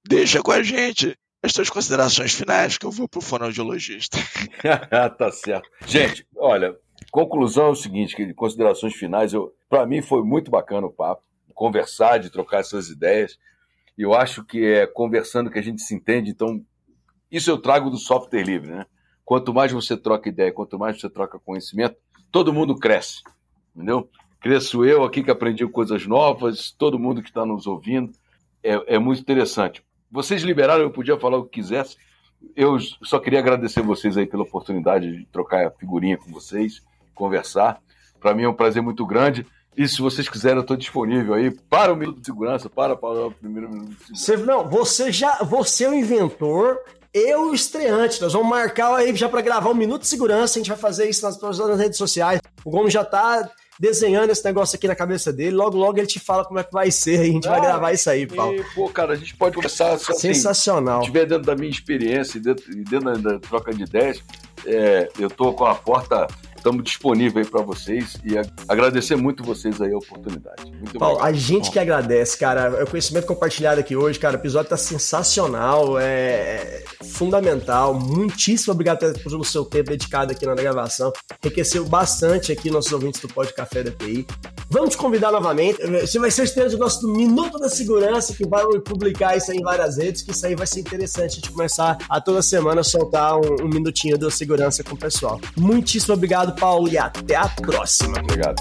deixa 0.07 0.41
com 0.41 0.51
a 0.51 0.61
gente 0.61 1.17
as 1.41 1.53
suas 1.53 1.69
considerações 1.69 2.33
finais, 2.33 2.77
que 2.77 2.86
eu 2.86 2.91
vou 2.91 3.07
para 3.07 3.19
o 3.19 3.21
fonoaudiologista. 3.21 4.17
tá 5.17 5.31
certo. 5.31 5.69
Gente, 5.86 6.25
olha, 6.36 6.75
conclusão 7.16 7.68
é 7.68 7.70
o 7.70 7.76
seguinte, 7.76 8.13
que 8.13 8.26
de 8.26 8.34
considerações 8.34 8.93
finais, 8.93 9.32
para 9.70 9.86
mim 9.86 10.01
foi 10.01 10.22
muito 10.22 10.51
bacana 10.51 10.86
o 10.86 10.91
papo, 10.91 11.24
conversar, 11.53 12.18
de 12.18 12.30
trocar 12.30 12.59
essas 12.59 12.89
ideias. 12.89 13.39
Eu 13.97 14.13
acho 14.13 14.43
que 14.43 14.66
é 14.66 14.86
conversando 14.86 15.49
que 15.49 15.57
a 15.57 15.61
gente 15.61 15.82
se 15.82 15.95
entende, 15.95 16.30
então 16.30 16.61
isso 17.32 17.49
eu 17.49 17.57
trago 17.57 17.89
do 17.89 17.97
software 17.97 18.43
livre, 18.43 18.70
né? 18.70 18.86
Quanto 19.24 19.53
mais 19.53 19.72
você 19.72 19.95
troca 19.95 20.28
ideia, 20.28 20.51
quanto 20.51 20.78
mais 20.78 20.99
você 20.99 21.09
troca 21.09 21.39
conhecimento, 21.39 21.95
todo 22.30 22.53
mundo 22.53 22.76
cresce, 22.76 23.22
entendeu? 23.74 24.09
Cresço 24.41 24.84
eu 24.84 25.05
aqui 25.05 25.24
que 25.24 25.32
aprendi 25.32 25.66
coisas 25.66 26.05
novas, 26.05 26.72
todo 26.72 26.99
mundo 26.99 27.24
que 27.24 27.30
está 27.30 27.45
nos 27.45 27.66
ouvindo, 27.66 28.11
é, 28.61 28.95
é 28.95 28.99
muito 28.99 29.22
interessante. 29.22 29.82
Vocês 30.11 30.43
liberaram, 30.43 30.84
eu 30.84 30.91
podia 30.91 31.18
falar 31.18 31.38
o 31.38 31.45
que 31.45 31.61
quisesse, 31.61 31.95
eu 32.57 32.78
só 33.01 33.20
queria 33.20 33.39
agradecer 33.39 33.82
vocês 33.82 34.18
aí 34.18 34.28
pela 34.28 34.43
oportunidade 34.43 35.20
de 35.20 35.26
trocar 35.28 35.66
a 35.66 35.72
figurinha 35.72 36.18
com 36.18 36.30
vocês, 36.30 36.84
conversar. 37.16 37.80
Para 38.20 38.34
mim 38.34 38.43
é 38.43 38.49
um 38.49 38.53
prazer 38.53 38.82
muito 38.82 39.05
grande. 39.05 39.45
E 39.78 39.87
se 39.87 40.01
vocês 40.01 40.29
quiserem, 40.29 40.58
eu 40.58 40.62
estou 40.62 40.78
disponível 40.78 41.33
aí 41.33 41.51
para 41.51 41.92
o 41.92 41.96
minuto 41.96 42.20
de 42.20 42.25
segurança, 42.25 42.70
para, 42.70 42.96
para 42.96 43.28
o 43.28 43.32
primeiro 43.32 43.70
minuto 43.70 43.89
de 43.89 44.20
segurança. 44.20 44.25
Você, 44.25 44.37
não, 44.37 44.70
você 44.70 45.12
já, 45.12 45.37
você 45.43 45.83
é 45.83 45.89
o 45.89 45.93
inventor, 45.93 46.79
eu 47.13 47.50
o 47.50 47.54
estreante. 47.54 48.21
Nós 48.21 48.33
vamos 48.33 48.50
marcar 48.50 48.96
aí 48.96 49.13
já 49.16 49.28
para 49.28 49.42
gravar 49.42 49.70
um 49.70 49.75
minuto 49.75 50.01
de 50.01 50.08
segurança. 50.08 50.58
A 50.58 50.59
gente 50.59 50.70
vai 50.70 50.78
fazer 50.78 51.09
isso 51.09 51.25
nas, 51.25 51.39
nas 51.39 51.79
redes 51.79 51.97
sociais. 51.97 52.39
O 52.63 52.70
Gomes 52.70 52.93
já 52.93 53.01
está 53.01 53.50
desenhando 53.79 54.29
esse 54.29 54.43
negócio 54.43 54.75
aqui 54.75 54.87
na 54.87 54.96
cabeça 54.96 55.32
dele. 55.32 55.55
Logo, 55.55 55.78
logo 55.78 55.97
ele 55.97 56.08
te 56.08 56.20
fala 56.20 56.46
como 56.46 56.59
é 56.59 56.63
que 56.63 56.71
vai 56.71 56.92
ser. 56.92 57.20
A 57.21 57.24
gente 57.25 57.47
ah, 57.47 57.51
vai 57.51 57.62
gravar 57.62 57.93
isso 57.93 58.09
aí, 58.09 58.25
Paulo. 58.25 58.55
E, 58.55 58.63
pô, 58.74 58.89
cara, 58.89 59.13
a 59.13 59.16
gente 59.16 59.36
pode 59.36 59.55
começar 59.55 59.93
assim, 59.93 60.13
Sensacional. 60.13 61.01
Se 61.01 61.08
tiver 61.08 61.25
dentro 61.25 61.46
da 61.46 61.55
minha 61.55 61.70
experiência 61.70 62.37
e 62.37 62.42
dentro, 62.42 62.63
dentro, 62.83 63.21
da 63.21 63.39
troca 63.39 63.74
de 63.74 63.83
ideias, 63.83 64.21
é, 64.66 65.09
eu 65.20 65.29
tô 65.29 65.54
com 65.54 65.66
a 65.66 65.75
porta 65.75 66.28
estamos 66.66 66.83
disponíveis 66.83 67.46
aí 67.46 67.51
para 67.51 67.62
vocês 67.62 68.17
e 68.25 68.36
agradecer 68.67 69.16
muito 69.16 69.43
vocês 69.43 69.79
aí 69.79 69.93
a 69.93 69.97
oportunidade. 69.97 70.66
Muito 70.66 70.97
Paulo, 70.97 71.17
obrigado. 71.17 71.36
a 71.36 71.37
gente 71.37 71.70
que 71.70 71.78
agradece, 71.78 72.37
cara. 72.37 72.79
É 72.79 72.83
o 72.83 72.87
conhecimento 72.87 73.28
compartilhado 73.28 73.79
aqui 73.79 73.96
hoje, 73.96 74.17
cara. 74.17 74.36
O 74.36 74.39
episódio 74.39 74.70
tá 74.71 74.78
sensacional, 74.78 76.00
é 76.00 76.83
fundamental. 77.04 77.93
Muitíssimo 77.93 78.74
obrigado 78.74 79.13
pelo 79.20 79.46
seu 79.46 79.63
tempo 79.63 79.92
dedicado 79.92 80.32
aqui 80.32 80.43
na 80.46 80.55
gravação. 80.55 81.13
Enriqueceu 81.43 81.86
bastante 81.86 82.51
aqui 82.51 82.71
nossos 82.71 82.92
ouvintes 82.92 83.21
do 83.21 83.28
Pod 83.28 83.54
Café 83.54 83.83
da 83.83 83.92
TI. 83.92 84.25
Vamos 84.67 84.89
te 84.92 84.97
convidar 84.97 85.32
novamente. 85.32 85.78
Você 86.01 86.17
vai 86.17 86.32
ser 86.32 86.42
o 86.42 86.46
estreante 86.46 86.71
do 86.71 86.79
nosso 86.79 87.08
Minuto 87.08 87.59
da 87.59 87.70
Segurança, 87.70 88.33
que 88.33 88.47
vai 88.47 88.63
publicar 88.79 89.37
isso 89.37 89.51
aí 89.51 89.58
em 89.58 89.62
várias 89.62 89.97
redes, 89.97 90.24
que 90.24 90.32
isso 90.32 90.46
aí 90.46 90.55
vai 90.55 90.66
ser 90.66 90.79
interessante 90.79 91.33
a 91.33 91.36
gente 91.36 91.51
começar 91.51 91.97
a 92.09 92.20
toda 92.20 92.42
semana 92.42 92.82
soltar 92.83 93.37
um, 93.37 93.66
um 93.66 93.70
minutinho 93.70 94.17
da 94.17 94.32
segurança 94.32 94.83
com 94.83 94.96
o 94.96 94.97
pessoal. 94.97 95.39
Muitíssimo 95.55 96.16
obrigado, 96.16 96.54
Paulo, 96.55 96.87
e 96.87 96.97
até 96.97 97.36
a 97.36 97.47
próxima. 97.47 98.19
Obrigado. 98.19 98.55